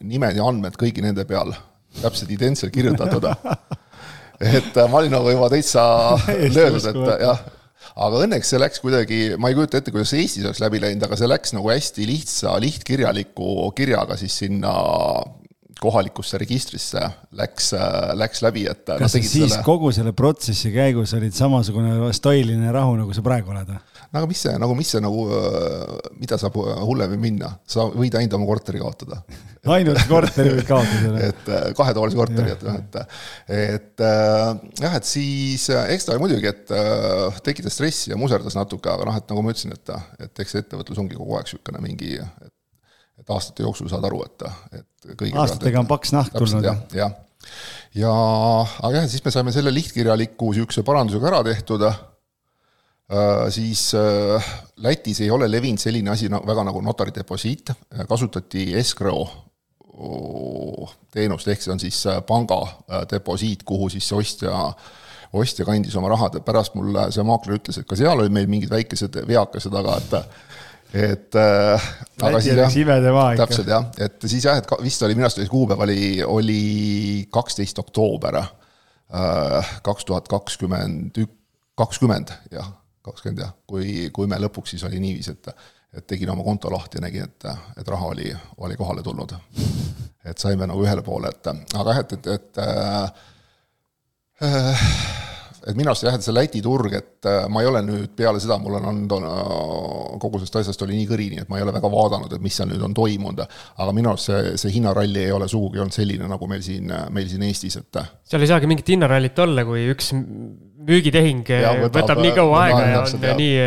nimed 0.07 0.38
ja 0.39 0.47
andmed 0.47 0.78
kõigi 0.80 1.03
nende 1.03 1.26
peal 1.28 1.51
täpselt 1.99 2.32
identselt 2.32 2.74
kirjutatud 2.74 3.26
et 4.39 4.76
äh, 4.78 4.89
ma 4.89 5.01
olin 5.01 5.14
nagu 5.14 5.32
juba 5.34 5.49
täitsa 5.51 5.84
löödud, 6.55 6.86
et 6.91 7.26
jah, 7.26 7.41
aga 7.99 8.24
õnneks 8.26 8.53
see 8.53 8.62
läks 8.62 8.84
kuidagi, 8.84 9.20
ma 9.41 9.51
ei 9.51 9.57
kujuta 9.57 9.82
ette, 9.82 9.93
kuidas 9.95 10.16
Eestis 10.16 10.45
oleks 10.45 10.64
läbi 10.64 10.82
läinud, 10.84 11.03
aga 11.07 11.20
see 11.20 11.30
läks 11.30 11.53
nagu 11.57 11.74
hästi 11.74 12.07
lihtsa, 12.07 12.55
lihtkirjaliku 12.64 13.74
kirjaga 13.76 14.18
siis 14.20 14.39
sinna 14.45 14.74
kohalikusse 15.80 16.39
registrisse 16.39 17.01
läks, 17.39 17.72
läks 18.20 18.41
läbi, 18.43 18.66
et. 18.68 18.84
kas 18.89 19.14
sa 19.16 19.20
siis 19.20 19.32
selle... 19.32 19.62
kogu 19.64 19.93
selle 19.95 20.12
protsessi 20.16 20.74
käigus 20.76 21.14
olid 21.16 21.36
samasugune 21.36 22.12
stoiline 22.16 22.74
rahu, 22.76 22.97
nagu 22.99 23.16
sa 23.16 23.24
praegu 23.26 23.55
oled 23.55 23.72
või? 23.72 23.80
Aga 24.10 24.26
mis 24.30 24.41
see, 24.45 24.55
nagu 24.62 24.76
mis 24.78 24.89
see 24.89 25.01
nagu, 25.03 25.26
mida 26.18 26.38
saab 26.41 26.57
hullemini 26.57 27.22
minna, 27.22 27.51
sa 27.70 27.86
võid 27.91 28.18
ainult 28.18 28.38
oma 28.39 28.49
korteri 28.49 28.82
kaotada. 28.82 29.22
Ainult 29.76 30.05
korteri 30.07 30.53
võid 30.55 30.68
kaotada 30.70 31.20
et 31.30 31.49
äh, 31.51 31.66
kahetoalise 31.78 32.18
korteri, 32.18 32.53
et 32.53 32.62
noh, 32.66 32.78
et, 32.80 32.97
et 33.55 34.03
äh, 34.05 34.53
jah, 34.84 34.95
et 34.99 35.07
siis 35.07 35.66
äh, 35.74 35.91
eks 35.95 36.07
ta 36.07 36.18
muidugi, 36.22 36.49
et 36.49 36.74
tekitas 37.45 37.76
stressi 37.78 38.14
ja 38.14 38.20
muserdas 38.20 38.57
natuke, 38.57 38.91
aga 38.91 39.10
noh, 39.10 39.18
et 39.20 39.32
nagu 39.32 39.43
ma 39.45 39.53
ütlesin, 39.53 39.76
et, 39.76 39.93
et 40.26 40.43
eks 40.45 40.60
ettevõtlus 40.62 41.01
ongi 41.03 41.18
kogu 41.18 41.38
aeg 41.38 41.49
niisugune 41.49 41.84
mingi, 41.84 42.16
et, 42.20 42.53
et 43.22 43.34
aastate 43.36 43.66
jooksul 43.66 43.91
saad 43.91 44.05
aru, 44.10 44.22
et, 44.28 44.47
et 44.80 45.18
kõige 45.20 45.41
aastatega 45.43 45.84
on 45.84 45.89
paks 45.89 46.16
nahk 46.16 46.36
tulnud. 46.36 46.66
jah, 46.66 46.80
jah. 46.95 47.18
ja, 47.97 48.14
aga 48.80 49.01
jah, 49.01 49.10
siis 49.12 49.26
me 49.26 49.36
saime 49.36 49.55
selle 49.55 49.74
lihtkirjaliku 49.76 50.53
niisuguse 50.53 50.86
parandusega 50.88 51.34
ära 51.34 51.43
tehtud. 51.51 51.86
Äh, 51.89 51.99
siis 53.49 53.93
äh, 53.97 54.49
Lätis 54.78 55.22
ei 55.22 55.32
ole 55.32 55.49
levinud 55.51 55.82
selline 55.82 56.12
asi 56.14 56.30
väga 56.30 56.64
nagu 56.68 56.82
notari 56.86 57.14
deposiit, 57.16 57.72
äh, 57.72 58.05
kasutati 58.10 58.74
escrow 58.78 59.26
teenust, 61.12 61.47
ehk 61.51 61.60
see 61.60 61.74
on 61.74 61.82
siis 61.82 61.97
panga 62.24 62.62
deposiit, 63.12 63.66
kuhu 63.68 63.89
siis 63.91 64.05
see 64.07 64.16
ostja, 64.16 64.62
ostja 65.36 65.66
kandis 65.68 65.97
oma 65.99 66.07
rahad 66.14 66.38
ja 66.38 66.43
pärast 66.45 66.78
mulle 66.80 67.10
see 67.12 67.26
maakler 67.28 67.57
ütles, 67.57 67.82
et 67.82 67.88
ka 67.89 67.97
seal 67.99 68.22
olid 68.22 68.32
meil 68.32 68.47
mingid 68.47 68.72
väikesed 68.72 69.20
veakesed, 69.28 69.76
aga 69.76 69.97
et 69.99 70.16
et 71.10 71.36
äh, 71.36 71.89
aga 72.24 72.39
siis 72.39 72.55
jah, 72.55 72.72
täpselt 73.41 73.68
jah, 73.74 73.91
et 73.99 74.24
siis 74.24 74.47
jah, 74.47 74.62
et 74.62 74.72
vist 74.86 75.03
oli, 75.03 75.18
minu 75.18 75.28
arust 75.28 75.43
oli 75.43 75.51
kuupäev 75.51 75.84
oli, 75.84 75.99
oli 76.24 76.64
kaksteist 77.34 77.84
oktoober 77.84 78.39
kaks 79.84 80.05
tuhat 80.05 80.32
kakskümmend 80.32 81.18
ük-, 81.20 81.38
kakskümmend, 81.76 82.32
jah 82.55 82.72
kakskümmend 83.06 83.43
jah, 83.43 83.54
kui, 83.68 84.10
kui 84.14 84.28
me 84.28 84.39
lõpuks 84.41 84.76
siis 84.76 84.84
oli 84.88 85.00
niiviisi, 85.04 85.38
et 85.38 85.54
et 85.93 86.06
tegin 86.06 86.30
oma 86.30 86.43
konto 86.45 86.70
lahti 86.70 87.00
ja 87.00 87.02
nägin, 87.02 87.24
et, 87.26 87.45
et 87.82 87.88
raha 87.89 88.12
oli, 88.12 88.30
oli 88.62 88.76
kohale 88.78 89.04
tulnud. 89.04 89.34
et 90.26 90.38
saime 90.38 90.68
nagu 90.70 90.84
ühele 90.84 91.02
poole, 91.02 91.32
et 91.34 91.47
aga 91.50 91.95
jah, 91.95 92.04
et, 92.04 92.14
et, 92.14 92.28
et 92.36 92.60
äh, 92.62 93.10
et 95.68 95.76
minu 95.78 95.91
arust 95.91 96.06
jah, 96.06 96.16
et 96.16 96.24
see 96.24 96.36
Läti 96.36 96.62
turg, 96.64 96.93
et 96.95 97.26
äh, 97.28 97.47
ma 97.52 97.64
ei 97.64 97.70
ole 97.70 97.82
nüüd 97.86 98.14
peale 98.18 98.39
seda, 98.41 98.60
mul 98.62 98.78
on 98.80 98.88
olnud 98.91 99.16
äh, 99.18 100.20
kogu 100.22 100.39
sellest 100.39 100.60
asjast 100.62 100.86
oli 100.86 101.00
nii 101.00 101.10
kõrini, 101.10 101.41
et 101.41 101.50
ma 101.52 101.60
ei 101.60 101.66
ole 101.66 101.74
väga 101.76 101.91
vaadanud, 101.91 102.32
et 102.36 102.43
mis 102.43 102.56
seal 102.60 102.70
nüüd 102.72 102.86
on 102.86 102.95
toimunud. 102.95 103.43
aga 103.76 103.95
minu 103.95 104.14
arust 104.14 104.30
see, 104.30 104.56
see 104.62 104.76
hinnaralli 104.78 105.26
ei 105.26 105.36
ole 105.36 105.50
sugugi 105.52 105.82
olnud 105.82 105.95
selline, 105.95 106.30
nagu 106.30 106.52
meil 106.52 106.64
siin, 106.66 106.93
meil 107.16 107.30
siin 107.32 107.45
Eestis, 107.50 107.80
et. 107.82 108.02
seal 108.30 108.45
ei 108.45 108.52
saagi 108.52 108.70
mingit 108.70 108.93
hinnarallit 108.93 109.45
olla, 109.45 109.66
kui 109.68 109.89
üks 109.93 110.14
müügitehing 110.88 111.50
ja, 111.52 111.74
võtab, 111.82 111.98
võtab 112.02 112.22
nii 112.24 112.36
kaua 112.38 112.62
aega 112.68 112.86
ja 112.88 113.02
on 113.04 113.26
ja. 113.28 113.34
nii. 113.36 113.58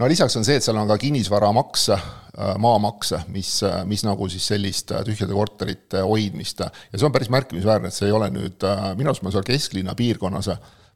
no 0.00 0.10
lisaks 0.10 0.36
on 0.36 0.44
see, 0.44 0.58
et 0.60 0.66
seal 0.66 0.76
on 0.80 0.90
ka 0.90 0.98
kinnisvaramaks, 1.00 1.88
maamaks, 2.60 3.14
mis, 3.32 3.54
mis 3.88 4.04
nagu 4.08 4.28
siis 4.32 4.50
sellist 4.52 4.92
tühjade 5.08 5.32
korterite 5.36 6.04
hoidmist 6.04 6.60
ja 6.64 6.70
see 6.92 7.08
on 7.08 7.14
päris 7.14 7.32
märkimisväärne, 7.32 7.88
et 7.88 7.96
see 7.96 8.08
ei 8.10 8.16
ole 8.16 8.28
nüüd, 8.34 8.68
minu 8.98 9.12
arust 9.12 9.24
ma 9.24 9.32
seal 9.34 9.46
kesklinna 9.48 9.96
piirkonnas 9.98 10.52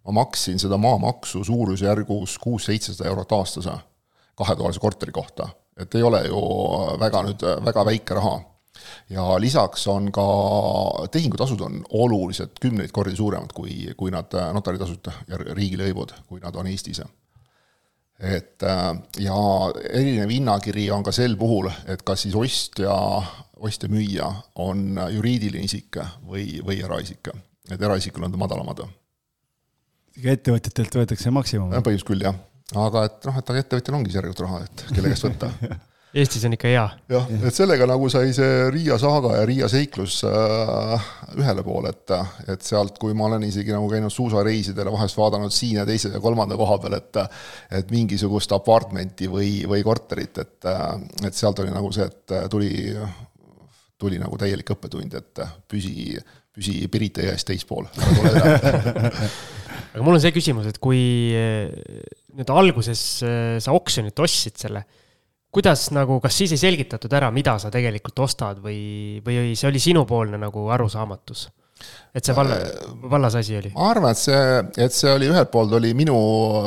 ma 0.06 0.12
maksin 0.12 0.58
seda 0.58 0.78
maamaksu 0.78 1.44
suurusjärgus 1.44 2.38
kuus-seitsesada 2.38 3.08
eurot 3.10 3.32
aastas 3.32 3.68
kahetoalise 4.36 4.80
korteri 4.80 5.12
kohta. 5.12 5.48
et 5.76 5.94
ei 5.94 6.02
ole 6.02 6.22
ju 6.26 6.40
väga 7.00 7.22
nüüd, 7.22 7.42
väga 7.64 7.84
väike 7.84 8.14
raha. 8.14 8.40
Ja 9.10 9.26
lisaks 9.42 9.86
on 9.92 10.10
ka 10.14 10.26
tehingutasud 11.12 11.60
on 11.66 11.80
oluliselt 11.90 12.58
kümneid 12.62 12.92
kordi 12.92 13.16
suuremad, 13.16 13.52
kui, 13.54 13.86
kui 13.96 14.14
nad 14.14 14.32
notaritasud 14.56 15.12
ja 15.28 15.40
riigilõivud, 15.46 16.14
kui 16.28 16.42
nad 16.42 16.56
on 16.56 16.68
Eestis 16.70 17.02
et 18.16 18.64
ja 19.20 19.38
erinev 19.92 20.30
hinnakiri 20.32 20.86
on 20.90 21.02
ka 21.04 21.12
sel 21.12 21.36
puhul, 21.36 21.68
et 21.92 22.00
kas 22.06 22.24
siis 22.24 22.36
ostja, 22.38 22.94
ostja-müüja 23.60 24.30
on 24.64 25.00
juriidiline 25.12 25.68
isik 25.68 26.00
või, 26.24 26.62
või 26.64 26.80
eraisik. 26.84 27.28
et 27.70 27.82
eraisikul 27.82 28.24
on 28.24 28.32
ta 28.32 28.40
madalamad 28.40 28.86
ettevõtjatelt 30.24 30.96
võetakse 30.96 31.30
maksimum. 31.30 31.70
põhimõtteliselt 31.70 32.08
küll, 32.08 32.24
jah. 32.24 32.38
aga 32.86 33.04
et 33.10 33.28
noh, 33.28 33.36
et 33.36 33.52
aga 33.52 33.62
ettevõtjal 33.64 33.98
ongi 33.98 34.16
järelikult 34.16 34.44
raha, 34.46 34.62
et 34.64 34.86
kelle 34.94 35.12
käest 35.12 35.28
võtta 35.28 35.50
Eestis 36.14 36.44
on 36.46 36.54
ikka 36.54 36.68
hea. 36.70 36.84
jah, 37.10 37.24
et 37.34 37.54
sellega 37.54 37.86
nagu 37.88 38.08
sai 38.12 38.30
see 38.36 38.68
Riia 38.72 38.96
saaga 39.00 39.34
ja 39.36 39.46
Riia 39.48 39.68
seiklus 39.68 40.20
äh, 40.28 41.08
ühele 41.36 41.64
poole, 41.66 41.90
et, 41.92 42.14
et 42.54 42.62
sealt, 42.64 42.98
kui 43.02 43.14
ma 43.16 43.26
olen 43.26 43.44
isegi 43.48 43.74
nagu 43.74 43.88
käinud 43.90 44.14
suusareisidel 44.14 44.88
ja 44.88 44.94
vahest 44.94 45.18
vaadanud 45.18 45.54
siin 45.54 45.80
ja 45.80 45.86
teise 45.88 46.12
ja 46.14 46.20
kolmanda 46.22 46.56
koha 46.56 46.78
peal, 46.84 46.96
et 47.00 47.20
et 47.80 47.90
mingisugust 47.92 48.52
apartmenti 48.54 49.28
või, 49.30 49.50
või 49.68 49.82
korterit, 49.84 50.38
et, 50.38 50.68
et 51.26 51.36
sealt 51.36 51.58
oli 51.64 51.74
nagu 51.74 51.90
see, 51.92 52.06
et 52.06 52.36
tuli, 52.52 52.70
tuli 53.98 54.20
nagu 54.22 54.38
täielik 54.40 54.70
õppetund, 54.76 55.18
et 55.18 55.42
püsi, 55.68 56.14
püsi 56.54 56.78
Pirita 56.92 57.26
jõest 57.26 57.50
teispool, 57.50 57.90
aga 59.96 60.04
mul 60.04 60.14
on 60.14 60.22
see 60.22 60.36
küsimus, 60.36 60.70
et 60.70 60.78
kui 60.80 61.02
nüüd 62.36 62.52
alguses 62.52 63.02
eh, 63.24 63.56
sa 63.62 63.74
oksjonilt 63.76 64.24
ostsid 64.24 64.60
selle, 64.60 64.84
kuidas 65.56 65.88
nagu, 65.96 66.18
kas 66.20 66.36
siis 66.36 66.52
ei 66.52 66.60
selgitatud 66.60 67.12
ära, 67.16 67.30
mida 67.32 67.56
sa 67.62 67.70
tegelikult 67.72 68.26
ostad 68.26 68.60
või, 68.64 69.22
või 69.24 69.54
see 69.56 69.70
oli 69.70 69.80
sinupoolne 69.80 70.40
nagu 70.40 70.68
arusaamatus? 70.74 71.48
et 72.16 72.24
see 72.24 72.32
valla, 72.32 72.56
vallas 73.12 73.34
asi 73.36 73.56
oli? 73.58 73.70
ma 73.74 73.90
arvan, 73.92 74.14
et 74.16 74.20
see, 74.20 74.44
et 74.86 74.94
see 74.96 75.10
oli 75.12 75.28
ühelt 75.28 75.50
poolt 75.52 75.74
oli 75.76 75.90
minu 75.96 76.16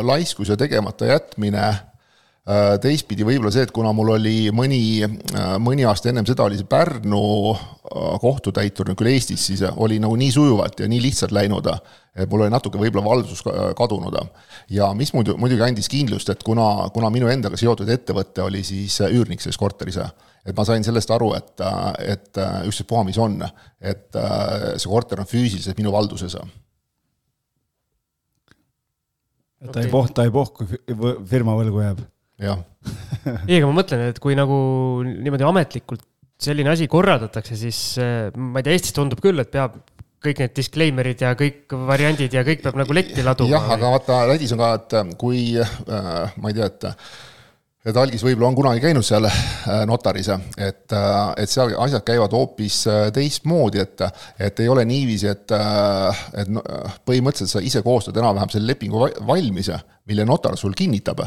laiskus 0.05 0.51
ja 0.53 0.57
tegemata 0.57 1.09
jätmine 1.09 1.63
teistpidi 2.81 3.25
võib-olla 3.27 3.51
see, 3.53 3.65
et 3.67 3.71
kuna 3.73 3.91
mul 3.93 4.13
oli 4.15 4.49
mõni, 4.55 4.81
mõni 5.61 5.85
aasta 5.85 6.09
ennem 6.09 6.25
seda 6.25 6.47
oli 6.47 6.57
see 6.57 6.67
Pärnu 6.69 7.19
kohtutäiturina 8.21 8.97
küll 8.97 9.11
Eestis, 9.11 9.43
siis 9.51 9.61
oli 9.69 9.99
nagu 10.01 10.15
nii 10.17 10.31
sujuvalt 10.33 10.79
ja 10.81 10.87
nii 10.89 11.01
lihtsalt 11.03 11.33
läinud, 11.35 11.69
et 12.15 12.29
mul 12.31 12.45
oli 12.45 12.53
natuke 12.53 12.81
võib-olla 12.81 13.05
valvsus 13.05 13.43
kadunud. 13.77 14.17
ja 14.69 14.89
mis 14.97 15.13
muidu, 15.13 15.37
muidugi 15.37 15.65
andis 15.65 15.89
kindlust, 15.89 16.29
et 16.29 16.41
kuna, 16.43 16.89
kuna 16.93 17.11
minu 17.13 17.29
endaga 17.29 17.57
seotud 17.57 17.89
ettevõte 17.89 18.41
oli 18.41 18.63
siis 18.63 18.97
üürnik 19.09 19.41
selles 19.41 19.57
korteris, 19.57 19.99
et 20.45 20.55
ma 20.57 20.65
sain 20.65 20.83
sellest 20.83 21.11
aru, 21.11 21.33
et, 21.37 21.53
et 22.01 22.41
ükstaspuha, 22.65 23.03
mis 23.05 23.17
on, 23.17 23.43
et 23.81 24.09
see 24.77 24.89
korter 24.89 25.21
on 25.21 25.29
füüsiliselt 25.29 25.77
minu 25.77 25.93
valduses 25.93 26.37
et 29.59 29.73
ta 29.75 29.83
ei 29.83 29.91
poh-, 29.91 30.09
ta 30.13 30.23
ei 30.23 30.31
pohku, 30.31 30.65
firma 31.27 31.57
võlgu 31.59 31.83
jääb. 31.83 32.07
ei, 33.49 33.57
aga 33.59 33.67
ma 33.67 33.75
mõtlen, 33.81 34.09
et 34.09 34.19
kui 34.23 34.37
nagu 34.37 34.57
niimoodi 35.05 35.47
ametlikult 35.47 36.05
selline 36.39 36.71
asi 36.71 36.87
korraldatakse, 36.91 37.57
siis 37.59 37.79
äh, 37.99 38.29
ma 38.35 38.61
ei 38.61 38.67
tea, 38.67 38.77
Eestis 38.77 38.95
tundub 38.95 39.19
küll, 39.23 39.41
et 39.43 39.51
peab 39.51 39.79
kõik 40.23 40.41
need 40.43 40.53
disclaimer'id 40.55 41.23
ja 41.23 41.33
kõik 41.39 41.75
variandid 41.87 42.33
ja 42.35 42.43
kõik 42.47 42.63
peab 42.63 42.79
nagu 42.79 42.95
letti 42.95 43.23
laduma. 43.23 43.51
jah, 43.55 43.73
aga 43.75 43.91
vaata, 43.95 44.21
Lätis 44.31 44.53
on 44.55 44.61
ka, 44.63 44.71
et 44.79 45.17
kui 45.19 45.43
äh, 45.59 46.39
ma 46.39 46.51
ei 46.51 46.57
tea, 46.57 46.71
et 46.71 46.89
et 47.87 47.95
algis 47.95 48.21
võib-olla 48.21 48.49
on 48.51 48.57
kunagi 48.57 48.81
käinud 48.83 49.05
seal 49.07 49.23
notaris, 49.87 50.27
et, 50.59 50.91
et 51.39 51.49
seal 51.49 51.71
asjad 51.79 52.03
käivad 52.05 52.33
hoopis 52.35 52.81
teistmoodi, 53.15 53.79
et, 53.79 54.03
et 54.35 54.59
ei 54.59 54.67
ole 54.69 54.83
niiviisi, 54.85 55.29
et, 55.31 55.55
et 56.43 56.51
põhimõtteliselt 57.07 57.53
sa 57.55 57.63
ise 57.63 57.81
koostad 57.85 58.19
enam-vähem 58.19 58.51
selle 58.51 58.73
lepingu 58.73 59.07
valmis, 59.25 59.71
mille 60.11 60.27
notar 60.27 60.59
sul 60.59 60.75
kinnitab. 60.77 61.23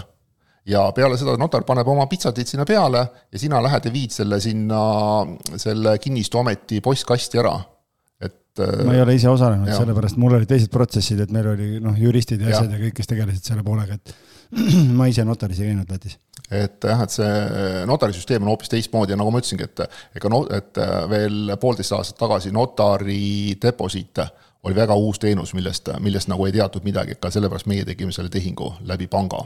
Ja 0.68 0.84
peale 0.94 1.18
seda 1.18 1.34
notar 1.40 1.66
paneb 1.66 1.89
oma 1.90 2.06
pitsatid 2.10 2.48
sinna 2.48 2.66
peale 2.68 3.02
ja 3.32 3.40
sina 3.40 3.62
lähed 3.62 3.89
ja 3.89 3.93
viid 3.94 4.14
selle 4.14 4.40
sinna, 4.43 4.80
selle 5.56 5.97
kinnistuameti 6.02 6.80
postkasti 6.84 7.40
ära. 7.43 7.56
Et 8.22 8.62
ma 8.86 8.94
ei 8.94 9.02
ole 9.02 9.16
ise 9.16 9.30
osalenud, 9.32 9.70
sellepärast. 9.74 10.18
Mul 10.22 10.36
olid 10.39 10.51
teised 10.51 10.70
protsessid, 10.72 11.22
et 11.24 11.32
meil 11.34 11.48
oli 11.55 11.70
noh, 11.82 11.97
juristid 11.98 12.43
ja 12.44 12.52
asjad 12.52 12.76
ja 12.76 12.82
kõik, 12.84 12.98
kes 13.01 13.10
tegelesid 13.10 13.48
selle 13.48 13.64
poolega, 13.66 13.97
et 13.98 14.14
ma 14.98 15.09
ise 15.10 15.24
notaris 15.26 15.62
ei 15.62 15.72
käinud 15.72 15.90
Lätis. 15.90 16.18
Et 16.52 16.84
jah, 16.84 17.01
et 17.01 17.14
see 17.14 17.28
notarisüsteem 17.89 18.44
on 18.44 18.52
hoopis 18.52 18.68
teistmoodi 18.68 19.14
ja 19.14 19.18
nagu 19.18 19.32
ma 19.32 19.40
ütlesingi, 19.40 19.64
et 19.64 20.18
ega 20.20 20.30
no, 20.30 20.43
et 20.52 20.78
veel 21.09 21.55
poolteist 21.60 21.97
aastat 21.97 22.20
tagasi 22.20 22.52
notari 22.52 23.56
deposiit 23.62 24.20
oli 24.62 24.76
väga 24.76 24.94
uus 24.94 25.18
teenus, 25.18 25.55
millest, 25.56 25.89
millest 26.05 26.30
nagu 26.30 26.47
ei 26.47 26.55
teatud 26.55 26.84
midagi, 26.86 27.16
ka 27.18 27.32
sellepärast 27.34 27.66
meie 27.70 27.86
tegime 27.89 28.12
selle 28.14 28.30
tehingu 28.30 28.74
läbi 28.86 29.09
panga. 29.10 29.43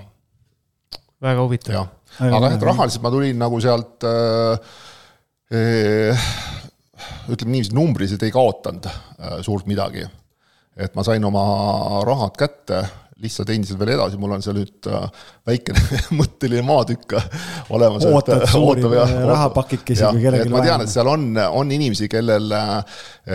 Väga 1.23 1.47
huvitav. 1.47 1.89
aga 2.19 2.43
jah, 2.43 2.53
et 2.57 2.69
rahaliselt 2.69 3.05
ma 3.05 3.13
tulin 3.15 3.41
nagu 3.41 3.61
sealt 3.63 4.07
äh, 4.09 4.77
äh, 5.55 6.29
ütleme 7.33 7.57
niiviisi, 7.57 7.75
numbriliselt 7.77 8.23
ei 8.27 8.35
kaotanud 8.35 8.87
äh, 8.89 9.41
suurt 9.47 9.67
midagi. 9.71 10.07
et 10.77 10.95
ma 10.95 11.05
sain 11.07 11.25
oma 11.25 11.43
rahad 12.05 12.37
kätte 12.37 12.85
lihtsalt 13.23 13.49
endiselt 13.55 13.79
veel 13.81 13.95
edasi, 13.95 14.19
mul 14.21 14.35
on 14.37 14.43
seal 14.45 14.59
nüüd 14.59 14.89
äh, 14.93 15.07
väikene 15.49 16.01
mõtteline 16.21 16.65
maatükk 16.67 17.17
olemas. 17.73 18.05
ootad 18.11 18.45
suuri 18.53 18.85
rahapakikesi, 18.85 20.05
kui 20.11 20.27
kellelgi 20.27 20.51
vaja 20.51 20.53
on. 20.53 20.57
ma 20.59 20.65
tean, 20.67 20.85
et 20.85 20.93
seal 20.93 21.13
on, 21.13 21.31
on 21.63 21.73
inimesi, 21.73 22.11
kellel, 22.13 22.53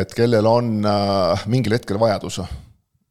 et 0.04 0.14
kellel 0.18 0.50
on 0.50 0.76
äh, 0.86 1.48
mingil 1.52 1.78
hetkel 1.80 2.00
vajadus. 2.02 2.44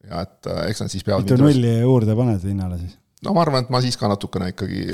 ja 0.07 0.23
et 0.23 0.47
äh, 0.47 0.63
eks 0.71 0.85
nad 0.85 0.93
siis 0.95 1.03
peavad. 1.03 1.27
mitu 1.27 1.39
nulli 1.43 1.75
juurde 1.81 2.15
paned 2.15 2.47
hinnale 2.47 2.79
siis? 2.79 2.95
No 3.25 3.33
ma 3.35 3.43
arvan, 3.45 3.65
et 3.65 3.73
ma 3.73 3.81
siis 3.83 3.97
ka 3.99 4.09
natukene 4.11 4.51
ikkagi, 4.53 4.85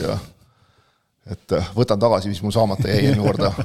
et 1.31 1.57
võtan 1.75 1.99
tagasi, 1.99 2.31
mis 2.31 2.43
mul 2.43 2.55
saamata 2.55 2.89
jäi 2.91 3.07
eelmine 3.07 3.27
korda. 3.27 3.51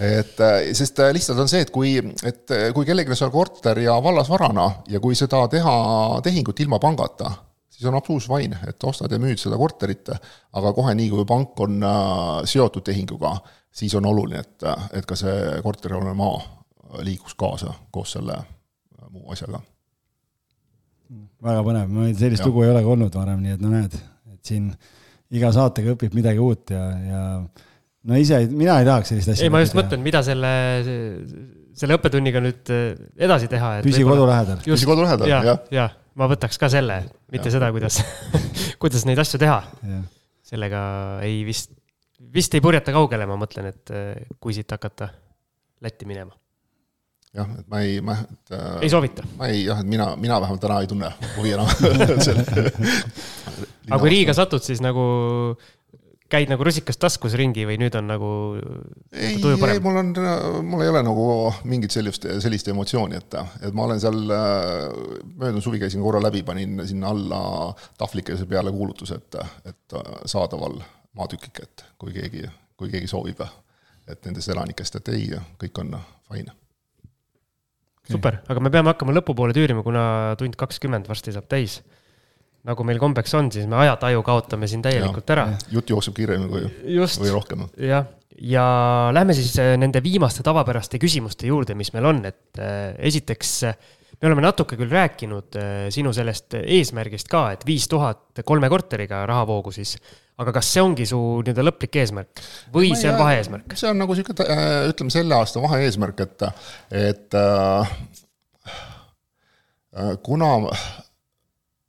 Et 0.00 0.40
äh, 0.40 0.72
sest 0.74 0.98
äh, 0.98 1.12
lihtsalt 1.14 1.38
on 1.38 1.48
see, 1.50 1.62
et 1.62 1.70
kui, 1.70 1.94
et 2.26 2.50
äh, 2.50 2.70
kui 2.74 2.86
kellelgi 2.86 3.12
on 3.14 3.18
seal 3.18 3.30
korter 3.30 3.78
ja 3.78 3.94
vallasvarana 4.02 4.64
ja 4.90 5.00
kui 5.00 5.14
seda 5.14 5.44
teha 5.50 5.74
tehingut 6.24 6.58
ilma 6.64 6.80
pangata, 6.82 7.30
siis 7.70 7.86
on 7.86 7.94
absoluutselt 7.94 8.34
fine, 8.34 8.58
et 8.66 8.86
ostad 8.90 9.12
ja 9.14 9.20
müüd 9.22 9.38
seda 9.38 9.58
korterit, 9.60 10.10
aga 10.58 10.72
kohe 10.74 10.96
nii, 10.98 11.12
kui 11.12 11.26
pank 11.28 11.62
on 11.62 11.86
seotud 12.50 12.82
tehinguga, 12.86 13.36
siis 13.70 13.94
on 13.94 14.10
oluline, 14.10 14.42
et, 14.42 14.66
et 14.98 15.06
ka 15.06 15.18
see 15.18 15.62
korterialune 15.62 16.16
maa 16.18 16.42
liiguks 17.06 17.38
kaasa 17.38 17.70
koos 17.94 18.16
selle 18.18 18.40
muu 19.10 19.30
asjaga. 19.30 19.62
Väga 21.44 21.62
põnev, 21.66 21.92
ma 21.92 22.08
sellist 22.16 22.46
lugu 22.46 22.64
ei 22.64 22.72
olegi 22.72 22.90
olnud 22.94 23.16
varem, 23.18 23.42
nii 23.44 23.56
et 23.56 23.62
no 23.64 23.72
näed, 23.72 23.96
et 24.32 24.50
siin 24.50 24.70
iga 25.34 25.50
saatega 25.54 25.94
õpib 25.94 26.16
midagi 26.16 26.42
uut 26.42 26.72
ja, 26.74 26.84
ja 27.08 27.22
no 28.04 28.20
ise, 28.20 28.40
mina 28.52 28.78
ei 28.80 28.88
tahaks 28.88 29.12
sellist 29.12 29.34
asja. 29.34 29.46
ei, 29.46 29.52
ma 29.52 29.62
just 29.64 29.76
mõtlen, 29.78 30.02
mida 30.04 30.22
selle, 30.26 30.52
selle 31.76 31.98
õppetunniga 31.98 32.42
nüüd 32.44 32.72
äh, 32.74 32.86
edasi 33.28 33.50
teha. 33.52 33.76
püsi 33.86 34.04
kodu 34.06 34.26
lähedal. 34.30 34.60
püsi 34.64 34.88
kodu 34.88 35.06
lähedal, 35.06 35.30
jah. 35.30 35.48
jah 35.48 35.62
ja, 35.70 35.78
ja, 35.78 35.88
ma 36.20 36.28
võtaks 36.30 36.60
ka 36.60 36.70
selle, 36.72 37.00
mitte 37.32 37.50
ja. 37.50 37.56
seda, 37.58 37.72
kuidas 37.74 38.00
kuidas 38.82 39.08
neid 39.08 39.20
asju 39.24 39.40
teha. 39.42 39.60
sellega 40.44 40.84
ei 41.24 41.42
vist, 41.46 41.72
vist 42.34 42.54
ei 42.54 42.64
purjeta 42.64 42.94
kaugele, 42.94 43.28
ma 43.30 43.38
mõtlen, 43.40 43.72
et 43.72 43.94
äh, 43.94 44.24
kui 44.40 44.56
siit 44.56 44.70
hakata 44.70 45.12
Lätti 45.84 46.06
minema. 46.08 46.32
Jah, 47.34 47.48
et 47.60 47.68
ma 47.70 47.76
ei, 47.84 48.00
ma, 48.04 48.14
et. 48.22 48.54
Äh, 48.54 48.82
ei 48.86 48.90
soovita? 48.92 49.22
ma 49.38 49.44
ei, 49.50 49.64
jah, 49.68 49.78
et 49.82 49.90
mina, 49.90 50.06
mina 50.20 50.40
vähemalt 50.42 50.62
täna 50.64 50.80
ei 50.82 50.90
tunne 50.90 51.08
huvi 51.36 51.50
enam 51.56 51.70
aga 53.90 54.02
kui 54.02 54.12
Riiga 54.12 54.32
satud, 54.36 54.62
siis 54.64 54.80
nagu 54.84 55.04
käid 56.34 56.50
nagu 56.50 56.64
rusikas 56.66 56.98
taskus 56.98 57.36
ringi 57.38 57.66
või 57.68 57.76
nüüd 57.78 57.94
on 57.98 58.08
nagu 58.10 58.28
ei, 59.12 59.36
ei, 59.36 59.80
mul 59.84 60.00
on, 60.00 60.10
mul 60.66 60.82
ei 60.82 60.90
ole 60.90 61.02
nagu 61.06 61.26
mingit 61.68 61.94
sellist, 61.94 62.26
sellist 62.42 62.70
emotsiooni, 62.72 63.20
et, 63.20 63.36
et 63.68 63.76
ma 63.76 63.86
olen 63.86 64.00
seal, 64.02 64.18
möödunud 65.36 65.64
suvi 65.64 65.82
käisin 65.82 66.02
korra 66.04 66.22
läbi, 66.24 66.42
panin 66.46 66.82
sinna 66.88 67.12
alla 67.14 67.40
tahvlikese 68.00 68.48
peale 68.50 68.72
kuulutuse, 68.74 69.20
et, 69.20 69.38
et 69.70 69.98
saadaval 70.30 70.80
maatükike, 71.18 71.68
et 71.68 71.86
kui 72.00 72.16
keegi, 72.16 72.42
kui 72.80 72.90
keegi 72.90 73.10
soovib, 73.10 73.44
et 74.10 74.26
nendest 74.26 74.50
elanikest, 74.50 74.98
et 75.00 75.14
ei, 75.14 75.30
kõik 75.60 75.84
on 75.84 75.94
fine. 76.32 76.63
Super, 78.10 78.40
aga 78.50 78.62
me 78.62 78.72
peame 78.72 78.92
hakkama 78.92 79.14
lõpupoole 79.16 79.54
tüürima, 79.56 79.84
kuna 79.86 80.04
tund 80.40 80.56
kakskümmend 80.60 81.08
varsti 81.10 81.34
saab 81.34 81.48
täis. 81.50 81.80
Nagu 82.64 82.84
meil 82.88 82.96
kombeks 83.00 83.34
on, 83.36 83.50
siis 83.52 83.66
me 83.68 83.76
ajataju 83.82 84.22
kaotame 84.24 84.68
siin 84.70 84.80
täielikult 84.84 85.28
ja, 85.28 85.34
ära. 85.34 85.58
jutt 85.72 85.90
jookseb 85.92 86.14
kiiremini 86.16 86.48
kui, 86.48 86.68
või 87.20 87.32
rohkem. 87.34 87.66
jah, 87.76 88.06
ja 88.40 88.64
lähme 89.12 89.36
siis 89.36 89.52
äh, 89.60 89.74
nende 89.80 90.00
viimaste 90.04 90.44
tavapäraste 90.46 91.00
küsimuste 91.02 91.50
juurde, 91.50 91.76
mis 91.76 91.92
meil 91.92 92.08
on, 92.08 92.22
et 92.30 92.62
äh, 92.62 92.94
esiteks 93.10 93.52
me 94.20 94.28
oleme 94.28 94.44
natuke 94.44 94.76
küll 94.78 94.92
rääkinud 94.92 95.56
äh, 95.60 95.70
sinu 95.94 96.12
sellest 96.16 96.56
eesmärgist 96.60 97.30
ka, 97.30 97.46
et 97.54 97.64
viis 97.66 97.88
tuhat 97.90 98.42
kolme 98.46 98.68
korteriga 98.72 99.24
rahavoogu 99.28 99.72
siis, 99.74 99.96
aga 100.40 100.54
kas 100.56 100.72
see 100.74 100.82
ongi 100.82 101.06
su 101.08 101.18
nii-öelda 101.42 101.64
lõplik 101.66 102.00
eesmärk 102.02 102.42
või 102.74 102.92
see 102.98 103.10
on 103.12 103.18
vaheeesmärk? 103.20 103.76
see 103.78 103.90
on 103.90 104.00
nagu 104.02 104.16
sihuke, 104.16 104.46
ütleme 104.90 105.14
selle 105.14 105.38
aasta 105.38 105.62
vaheeesmärk, 105.64 106.24
et, 106.26 106.46
et 107.04 107.38
äh, 107.38 107.96
kuna 110.26 110.50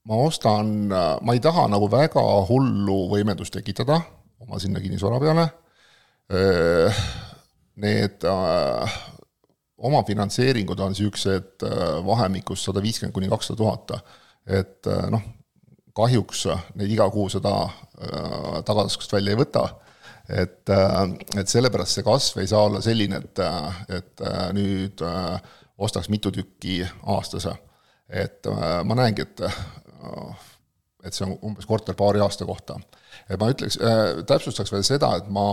ma 0.05 0.21
ostan, 0.21 0.75
ma 0.89 1.33
ei 1.33 1.41
taha 1.41 1.65
nagu 1.71 1.89
väga 1.89 2.21
hullu 2.49 2.99
võimendust 3.09 3.55
tekitada 3.55 3.97
oma 4.45 4.59
sinna 4.61 4.81
kinnisvara 4.83 5.17
peale. 5.23 5.45
Need 7.81 8.25
omafinantseeringud 9.85 10.79
on 10.79 10.93
niisugused 10.93 11.65
vahemikus 12.05 12.65
sada 12.67 12.83
viiskümmend 12.83 13.13
kuni 13.15 13.29
kakssada 13.31 13.57
tuhat. 13.57 13.91
et 14.45 14.87
noh, 15.11 15.21
kahjuks 15.95 16.45
neid 16.75 16.91
iga 16.91 17.09
kuu 17.09 17.29
seda 17.33 17.53
tagataskust 18.65 19.13
välja 19.13 19.33
ei 19.33 19.39
võta 19.39 19.65
et, 20.29 20.69
et 21.37 21.49
sellepärast 21.49 21.97
see 21.97 22.05
kasv 22.05 22.41
ei 22.41 22.49
saa 22.49 22.65
olla 22.67 22.81
selline, 22.81 23.21
et, 23.21 23.41
et 23.99 24.25
nüüd 24.57 25.01
ostaks 25.77 26.09
mitu 26.09 26.31
tükki 26.33 26.81
aastas. 27.15 27.47
et 28.09 28.47
ma 28.85 28.97
näengi, 28.97 29.21
et 29.21 29.41
et 31.05 31.13
see 31.13 31.25
on 31.25 31.35
umbes 31.45 31.67
korter 31.69 31.95
paari 31.97 32.21
aasta 32.23 32.45
kohta. 32.45 32.79
et 33.29 33.39
ma 33.39 33.49
ütleks 33.53 33.77
äh,, 33.81 34.23
täpsustaks 34.27 34.71
veel 34.73 34.83
seda, 34.83 35.15
et 35.19 35.29
ma 35.29 35.45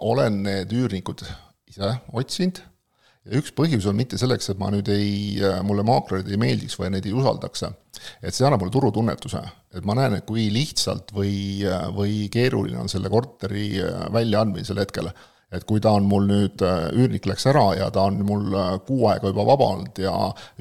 olen 0.00 0.42
need 0.46 0.72
üürnikud 0.72 1.24
ise 1.70 1.94
otsinud 2.12 2.62
ja 3.24 3.40
üks 3.40 3.52
põhjus 3.56 3.86
on 3.88 3.98
mitte 3.98 4.18
selleks, 4.20 4.50
et 4.52 4.60
ma 4.60 4.70
nüüd 4.74 4.88
ei, 4.92 5.10
äh, 5.40 5.60
mulle 5.66 5.84
maaklerid 5.86 6.28
ei 6.30 6.40
meeldiks 6.40 6.78
või 6.80 6.92
neid 6.94 7.06
ei 7.08 7.14
usaldaks, 7.16 7.66
et 8.22 8.36
see 8.36 8.46
annab 8.46 8.64
mulle 8.64 8.74
turutunnetuse. 8.74 9.42
et 9.74 9.84
ma 9.84 9.96
näen, 9.98 10.18
et 10.18 10.26
kui 10.26 10.50
lihtsalt 10.52 11.12
või, 11.14 11.64
äh, 11.66 11.86
või 11.94 12.28
keeruline 12.32 12.78
on 12.78 12.88
selle 12.88 13.10
korteri 13.10 13.70
äh, 13.82 14.12
väljaandmisel 14.12 14.82
hetkel 14.82 15.10
et 15.54 15.62
kui 15.68 15.78
ta 15.78 15.92
on 15.94 16.06
mul 16.10 16.24
nüüd, 16.26 16.62
üürnik 16.98 17.28
läks 17.30 17.44
ära 17.46 17.62
ja 17.78 17.86
ta 17.94 18.08
on 18.08 18.16
mul 18.26 18.56
kuu 18.88 19.04
aega 19.06 19.30
juba 19.30 19.44
vaba 19.46 19.68
olnud 19.76 20.00
ja 20.02 20.14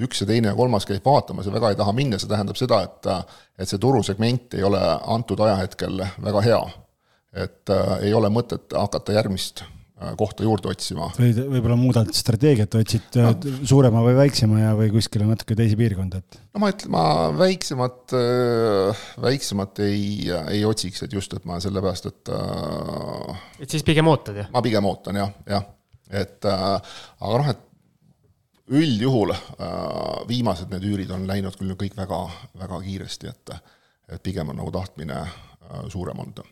üks 0.06 0.22
ja 0.22 0.28
teine 0.30 0.52
ja 0.52 0.56
kolmas 0.56 0.86
käib 0.86 1.06
vaatamas 1.08 1.48
ja 1.50 1.54
väga 1.56 1.72
ei 1.74 1.80
taha 1.80 1.96
minna, 1.98 2.20
see 2.22 2.30
tähendab 2.30 2.60
seda, 2.60 2.84
et 2.86 3.10
et 3.58 3.70
see 3.70 3.82
turusegment 3.82 4.54
ei 4.54 4.64
ole 4.64 4.82
antud 5.16 5.40
ajahetkel 5.40 6.04
väga 6.22 6.42
hea. 6.46 6.62
et 7.34 7.70
äh, 7.74 7.94
ei 8.06 8.14
ole 8.14 8.30
mõtet 8.30 8.76
hakata 8.78 9.16
järgmist 9.16 9.64
kohta 10.18 10.44
juurde 10.44 10.70
otsima. 10.72 11.08
või 11.18 11.32
võib-olla 11.38 11.76
muudad 11.78 12.10
strateegiat, 12.18 12.76
otsid 12.80 13.18
no. 13.22 13.34
suurema 13.68 14.02
või 14.04 14.16
väiksema 14.18 14.60
ja, 14.60 14.72
või 14.78 14.90
kuskile 14.94 15.28
natuke 15.30 15.56
teisi 15.58 15.78
piirkonda, 15.80 16.22
et. 16.24 16.40
no 16.56 16.64
ma 16.64 16.72
ütlen, 16.74 16.92
ma 16.96 17.04
väiksemat, 17.38 18.16
väiksemat 19.24 19.84
ei, 19.86 20.32
ei 20.56 20.64
otsiks, 20.68 21.06
et 21.06 21.14
just, 21.14 21.36
et 21.38 21.46
ma 21.50 21.60
sellepärast, 21.64 22.10
et. 22.10 22.34
et 23.64 23.76
siis 23.76 23.86
pigem 23.86 24.10
ootad, 24.12 24.42
jah? 24.42 24.50
ma 24.54 24.64
pigem 24.66 24.90
ootan 24.90 25.22
jah, 25.22 25.36
jah, 25.50 25.70
et 26.24 26.50
aga 26.50 27.36
noh, 27.38 27.54
et 27.54 27.70
üldjuhul 28.74 29.36
viimased 30.28 30.74
need 30.74 30.90
üürid 30.90 31.14
on 31.14 31.30
läinud 31.30 31.56
küll 31.60 31.78
kõik 31.78 31.96
väga, 32.00 32.24
väga 32.66 32.82
kiiresti, 32.88 33.30
et, 33.30 33.56
et 34.18 34.26
pigem 34.26 34.50
on 34.50 34.62
nagu 34.64 34.74
tahtmine 34.74 35.22
suurem 35.94 36.26
olnud 36.26 36.44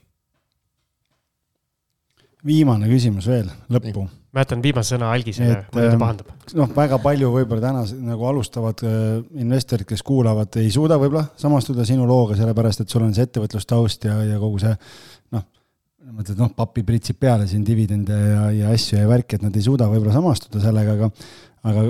viimane 2.48 2.90
küsimus 2.90 3.28
veel, 3.30 3.50
lõppu. 3.72 4.06
ma 4.32 4.44
jätan 4.44 4.64
viimase 4.64 4.96
sõna 4.96 5.12
algisele, 5.14 5.62
muidu 5.74 5.88
ta 5.88 5.94
ähm, 5.94 6.02
pahandab. 6.02 6.32
noh, 6.58 6.74
väga 6.76 7.00
palju 7.04 7.32
võib-olla 7.36 7.64
täna 7.64 7.84
nagu 8.12 8.28
alustavad 8.30 8.84
äh, 8.88 8.98
investorid, 9.44 9.88
kes 9.90 10.04
kuulavad, 10.08 10.58
ei 10.62 10.72
suuda 10.74 10.98
võib-olla 11.02 11.28
samastuda 11.40 11.86
sinu 11.88 12.08
looga, 12.10 12.38
sellepärast 12.40 12.84
et 12.84 12.94
sul 12.94 13.06
on 13.06 13.14
see 13.18 13.28
ettevõtlustaust 13.28 14.10
ja, 14.10 14.18
ja 14.32 14.40
kogu 14.42 14.62
see 14.64 14.74
noh, 15.36 15.46
mõtled 16.18 16.42
noh, 16.42 16.52
papi 16.58 16.86
pritsib 16.88 17.22
peale 17.22 17.48
siin 17.50 17.66
dividende 17.68 18.18
ja, 18.18 18.50
ja 18.64 18.76
asju 18.76 19.00
ja 19.00 19.08
värki, 19.10 19.38
et 19.38 19.46
nad 19.46 19.56
ei 19.56 19.68
suuda 19.68 19.90
võib-olla 19.92 20.18
samastuda 20.18 20.64
sellega, 20.64 20.98
aga 20.98 21.12
aga 21.68 21.84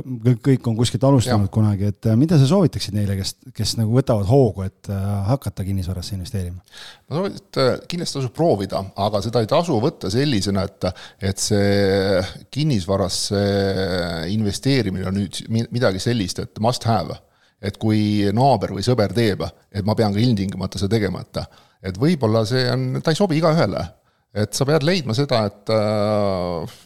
kõik, 0.44 0.66
on 0.68 0.76
kuskilt 0.76 1.04
alustanud 1.08 1.48
ja. 1.48 1.52
kunagi, 1.54 1.92
et 1.94 2.08
äh, 2.10 2.18
mida 2.20 2.36
sa 2.40 2.48
soovitaksid 2.50 2.96
neile, 2.96 3.16
kes, 3.20 3.34
kes 3.56 3.76
nagu 3.80 3.94
võtavad 3.96 4.28
hoogu, 4.28 4.66
et 4.68 4.90
äh, 4.92 5.06
hakata 5.30 5.64
kinnisvarasse 5.68 6.16
investeerima? 6.18 6.60
ma 7.08 7.20
soovitan, 7.20 7.40
et 7.40 7.60
äh, 7.64 7.72
kindlasti 7.94 8.20
tasub 8.20 8.36
proovida, 8.36 8.84
aga 9.06 9.22
seda 9.24 9.44
ei 9.44 9.50
tasu 9.52 9.80
võtta 9.84 10.12
sellisena, 10.12 10.66
et, 10.68 10.90
et 11.32 11.44
see 11.44 12.20
kinnisvarasse 12.52 13.42
investeerimine 14.34 15.08
on 15.08 15.20
nüüd 15.22 15.42
midagi 15.72 16.04
sellist, 16.04 16.44
et 16.44 16.64
must 16.64 16.88
have. 16.90 17.22
et 17.62 17.76
kui 17.78 18.26
naaber 18.34 18.72
või 18.74 18.84
sõber 18.84 19.12
teeb, 19.14 19.44
et 19.70 19.86
ma 19.86 19.94
pean 19.96 20.14
ka 20.14 20.20
ilmtingimata 20.20 20.80
seda 20.82 20.96
tegema, 20.98 21.22
et, 21.22 21.60
et 21.92 22.00
võib-olla 22.02 22.42
see 22.50 22.66
on, 22.74 22.96
ta 23.06 23.14
ei 23.14 23.20
sobi 23.20 23.38
igaühele. 23.40 23.88
et 24.36 24.56
sa 24.56 24.66
pead 24.68 24.84
leidma 24.84 25.16
seda, 25.16 25.46
et 25.48 25.72
äh, 25.72 26.80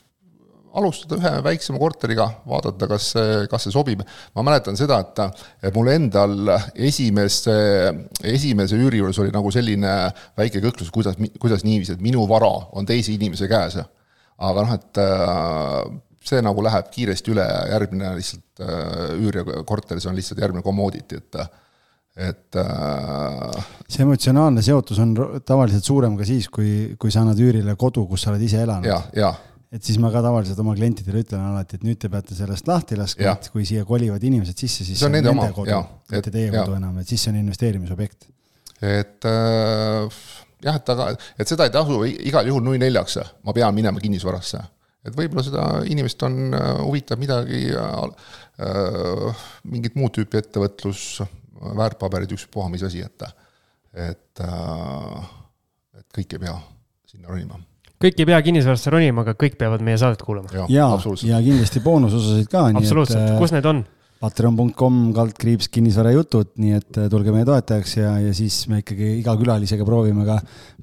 alustada 0.80 1.18
ühe 1.20 1.32
väiksema 1.46 1.80
korteriga, 1.82 2.28
vaadata, 2.50 2.90
kas 2.90 3.10
see, 3.16 3.36
kas 3.52 3.66
see 3.68 3.74
sobib. 3.74 4.04
ma 4.36 4.46
mäletan 4.46 4.78
seda, 4.80 5.00
et, 5.04 5.44
et 5.70 5.76
mul 5.76 5.92
endal 5.94 6.54
esimese, 6.76 7.58
esimese 8.36 8.80
üüri 8.80 9.02
juures 9.02 9.20
oli 9.24 9.34
nagu 9.36 9.52
selline 9.54 9.96
väike 10.38 10.64
kõhklus, 10.64 10.92
kuidas, 10.94 11.20
kuidas 11.42 11.66
niiviisi, 11.68 11.96
et 11.96 12.04
minu 12.04 12.26
vara 12.30 12.52
on 12.76 12.88
teise 12.88 13.14
inimese 13.16 13.50
käes. 13.52 13.80
aga 14.36 14.66
noh, 14.66 14.74
et 14.76 15.00
äh, 15.00 15.84
see 16.26 16.42
nagu 16.44 16.64
läheb 16.66 16.90
kiiresti 16.92 17.32
üle, 17.32 17.46
järgmine 17.72 18.16
lihtsalt 18.18 18.66
äh, 18.66 19.14
üür 19.20 19.42
ja 19.42 19.62
korteris 19.68 20.08
on 20.10 20.18
lihtsalt 20.18 20.42
järgmine 20.44 20.66
commodity, 20.66 21.22
et 21.22 21.46
et 22.16 22.56
äh, 22.56 23.66
see 23.92 24.06
emotsionaalne 24.06 24.62
seotus 24.64 25.02
on 25.04 25.12
tavaliselt 25.44 25.84
suurem 25.84 26.14
ka 26.16 26.24
siis, 26.28 26.48
kui, 26.48 26.96
kui 27.00 27.12
sa 27.12 27.26
annad 27.26 27.40
üürile 27.44 27.76
kodu, 27.76 28.06
kus 28.08 28.24
sa 28.24 28.32
oled 28.32 28.44
ise 28.44 28.62
elanud. 28.64 28.88
jah, 28.88 29.10
jah 29.16 29.44
et 29.74 29.84
siis 29.84 29.98
ma 30.02 30.12
ka 30.14 30.22
tavaliselt 30.24 30.60
oma 30.62 30.76
klientidele 30.78 31.24
ütlen 31.26 31.42
alati, 31.50 31.80
et 31.80 31.86
nüüd 31.88 32.00
te 32.02 32.10
peate 32.12 32.38
sellest 32.38 32.70
lahti 32.70 32.98
laskma, 33.00 33.34
et 33.34 33.50
kui 33.54 33.66
siia 33.68 33.86
kolivad 33.88 34.24
inimesed 34.24 34.62
sisse, 34.62 34.86
siis 34.88 35.00
see 35.02 35.08
on 35.08 35.16
nende, 35.16 35.32
nende 35.32 35.48
oma, 35.48 35.56
kodu, 35.56 35.80
mitte 36.14 36.34
teie 36.34 36.50
ja. 36.50 36.62
kodu 36.62 36.78
enam, 36.78 37.00
et 37.02 37.12
siis 37.12 37.26
see 37.26 37.34
on 37.34 37.40
investeerimisobjekt. 37.42 38.30
et 38.86 39.28
äh, 39.32 40.22
jah, 40.68 40.80
et 40.80 40.94
aga, 40.96 41.10
et 41.40 41.52
seda 41.52 41.68
ei 41.68 41.74
tasu 41.74 42.00
igal 42.14 42.48
juhul 42.52 42.66
nui 42.66 42.82
neljaks, 42.82 43.20
ma 43.48 43.56
pean 43.58 43.76
minema 43.76 44.04
kinnisvarasse. 44.04 44.62
et 45.06 45.18
võib-olla 45.18 45.46
seda 45.48 45.68
inimest 45.90 46.24
on, 46.28 46.42
äh, 46.54 46.72
huvitab 46.86 47.22
midagi 47.22 47.68
äh,, 47.76 49.46
mingit 49.68 49.98
muud 50.00 50.14
tüüpi 50.16 50.40
ettevõtlus, 50.40 51.22
väärtpaberid, 51.76 52.32
ükspuha 52.38 52.70
mis 52.72 52.86
asi, 52.88 53.04
et, 53.04 53.30
et 54.08 54.46
äh,, 54.46 55.32
et 56.00 56.12
kõik 56.16 56.38
ei 56.38 56.46
pea 56.48 56.60
sinna 57.10 57.32
ronima 57.32 57.60
kõik 58.06 58.22
ei 58.22 58.30
pea 58.30 58.40
kinnisvarasse 58.46 58.94
ronima, 58.94 59.26
aga 59.26 59.36
kõik 59.40 59.60
peavad 59.60 59.84
meie 59.86 60.00
saadet 60.02 60.24
kuulama. 60.26 60.52
ja, 60.54 60.70
ja, 60.70 60.88
ja 61.32 61.44
kindlasti 61.44 61.84
boonusosasid 61.84 62.50
ka. 62.52 62.70
absoluutselt, 62.74 63.22
äh, 63.26 63.38
kus 63.42 63.56
need 63.56 63.68
on? 63.70 63.86
Patreon.com 64.16 65.10
kaldkriips 65.14 65.68
kinnisvarajutud, 65.76 66.54
nii 66.64 66.78
et 66.78 67.00
äh, 67.02 67.10
tulge 67.12 67.34
meie 67.36 67.46
toetajaks 67.46 67.98
ja, 67.98 68.14
ja 68.24 68.32
siis 68.34 68.62
me 68.72 68.80
ikkagi 68.82 69.18
iga 69.20 69.36
külalisega 69.38 69.86
proovime 69.86 70.24
ka 70.28 70.38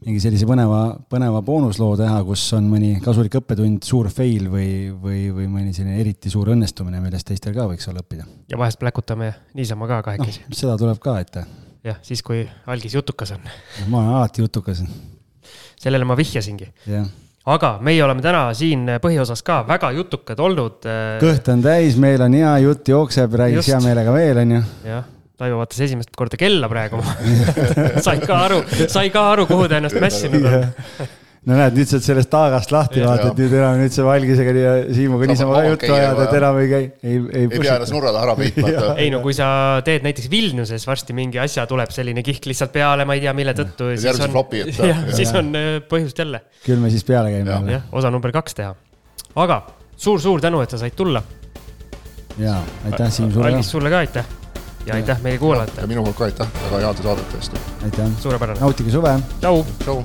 mingi 0.05 0.21
sellise 0.23 0.47
põneva, 0.49 0.83
põneva 1.11 1.41
boonusloo 1.47 1.95
teha, 1.99 2.19
kus 2.29 2.45
on 2.59 2.69
mõni 2.71 2.93
kasulik 3.03 3.39
õppetund, 3.41 3.81
suur 3.89 4.11
fail 4.13 4.51
või, 4.53 4.69
või, 4.93 5.25
või 5.35 5.49
mõni 5.51 5.73
selline 5.77 5.97
eriti 6.03 6.31
suur 6.33 6.53
õnnestumine, 6.55 7.01
millest 7.03 7.31
teistel 7.31 7.57
ka 7.57 7.67
võiks 7.71 7.89
olla 7.91 8.05
õppida. 8.05 8.29
ja 8.53 8.61
vahest 8.61 8.83
pläkutame 8.83 9.33
niisama 9.59 9.89
ka 9.91 10.03
kahekesi 10.11 10.45
no,. 10.45 10.59
seda 10.59 10.77
tuleb 10.85 11.01
ka 11.03 11.17
ette. 11.25 11.47
jah, 11.89 11.99
siis 12.05 12.23
kui 12.27 12.45
algis 12.69 13.01
jutukas 13.01 13.33
on. 13.39 13.51
ma 13.89 14.05
olen 14.05 14.15
alati 14.21 14.45
jutukas 14.45 14.85
sellele 15.83 16.07
ma 16.09 16.19
vihjasingi. 16.19 16.71
Yeah 16.87 17.11
aga 17.43 17.73
meie 17.83 18.03
oleme 18.05 18.23
täna 18.23 18.43
siin 18.55 18.85
põhiosas 19.03 19.41
ka 19.43 19.63
väga 19.67 19.89
jutukad 19.97 20.39
olnud. 20.39 20.85
Äh, 20.87 21.17
kõht 21.23 21.49
on 21.51 21.65
täis, 21.65 21.97
meil 21.99 22.23
on 22.23 22.37
hea 22.39 22.53
jutt 22.63 22.93
jookseb, 22.93 23.35
räägiks 23.41 23.73
hea 23.73 23.81
meelega 23.83 24.15
veel, 24.15 24.43
onju. 24.45 24.61
jah, 24.87 25.09
Taivo 25.43 25.59
vaatas 25.59 25.81
esimest 25.83 26.13
korda 26.15 26.39
kella 26.39 26.69
praegu. 26.71 27.01
Sai 28.07 28.21
ka 28.23 28.45
aru, 28.45 28.61
sai 28.87 29.11
ka 29.11 29.25
aru, 29.33 29.49
kuhu 29.51 29.67
ta 29.67 29.81
ennast 29.81 29.99
mässinud 29.99 30.47
on 30.47 30.69
no 31.43 31.57
näed, 31.59 31.75
nüüd 31.75 31.89
sa 31.91 31.97
oled 31.99 32.07
sellest 32.07 32.31
taagast 32.31 32.73
lahti, 32.75 33.01
vaata, 33.03 33.33
et 33.33 33.41
nüüd 33.43 33.55
enam, 33.57 33.81
nüüd 33.81 33.95
sa 33.95 34.05
Valgisega 34.07 34.53
ja 34.55 34.75
Siimuga 34.95 35.27
niisama 35.27 35.57
ka 35.57 35.63
juttu 35.67 35.91
ajad, 35.97 36.21
et 36.23 36.35
enam 36.39 36.59
ei 36.61 36.69
käi, 36.71 36.83
ei, 37.03 37.17
ei. 37.19 37.47
ei 37.49 37.49
pea 37.51 37.77
ennast 37.81 37.95
nurra 37.95 38.13
taha 38.15 38.29
ära 38.29 38.37
peitma 38.39 38.71
ei 39.03 39.09
no 39.11 39.19
kui 39.25 39.35
sa 39.35 39.49
teed 39.87 40.07
näiteks 40.07 40.31
Vilniuses 40.31 40.87
varsti 40.87 41.17
mingi 41.19 41.41
asja, 41.43 41.67
tuleb 41.71 41.91
selline 41.95 42.23
kihk 42.27 42.47
lihtsalt 42.51 42.75
peale, 42.75 43.07
ma 43.09 43.17
ei 43.19 43.25
tea, 43.25 43.35
mille 43.35 43.57
tõttu. 43.59 43.91
järgmise 43.97 44.31
flopi, 44.31 44.63
et. 44.69 44.79
jah, 44.93 45.03
siis 45.19 45.35
on 45.39 45.51
äh, 45.59 45.71
põhjust 45.91 46.23
jälle. 46.23 46.45
küll 46.63 46.83
me 46.83 46.93
siis 46.95 47.07
peale 47.09 47.35
käime. 47.35 47.59
jah, 47.75 47.89
osa 47.91 48.13
number 48.15 48.35
kaks 48.35 48.61
teha. 48.61 48.77
aga 49.43 49.65
suur-suur 49.97 50.45
tänu, 50.45 50.63
et 50.63 50.71
sa 50.71 50.79
said 50.79 50.95
tulla. 50.95 51.25
ja, 52.39 52.61
aitäh 52.87 53.11
Siim 53.11 53.35
sulle. 53.35 53.51
Algis 53.51 53.75
sulle 53.75 53.91
ka 53.91 54.05
aitäh 54.05 54.31
ja 54.87 54.95
aitäh 54.95 55.19
meile 55.27 55.43
kuulajatele. 55.43 55.81
ja 55.81 55.91
minu 55.91 56.07
poolt 56.07 56.23
ka 56.23 56.31
aitäh 56.31 56.55
väga 56.65 56.87
heade 56.87 57.03
saadete 57.03 57.43
eest. 57.43 57.59
aitäh. 57.83 58.15
suurepärane. 58.23 58.61
nautige 58.61 58.95
suve. 58.95 59.19
tšau. 59.41 59.65
tšau. 59.83 60.05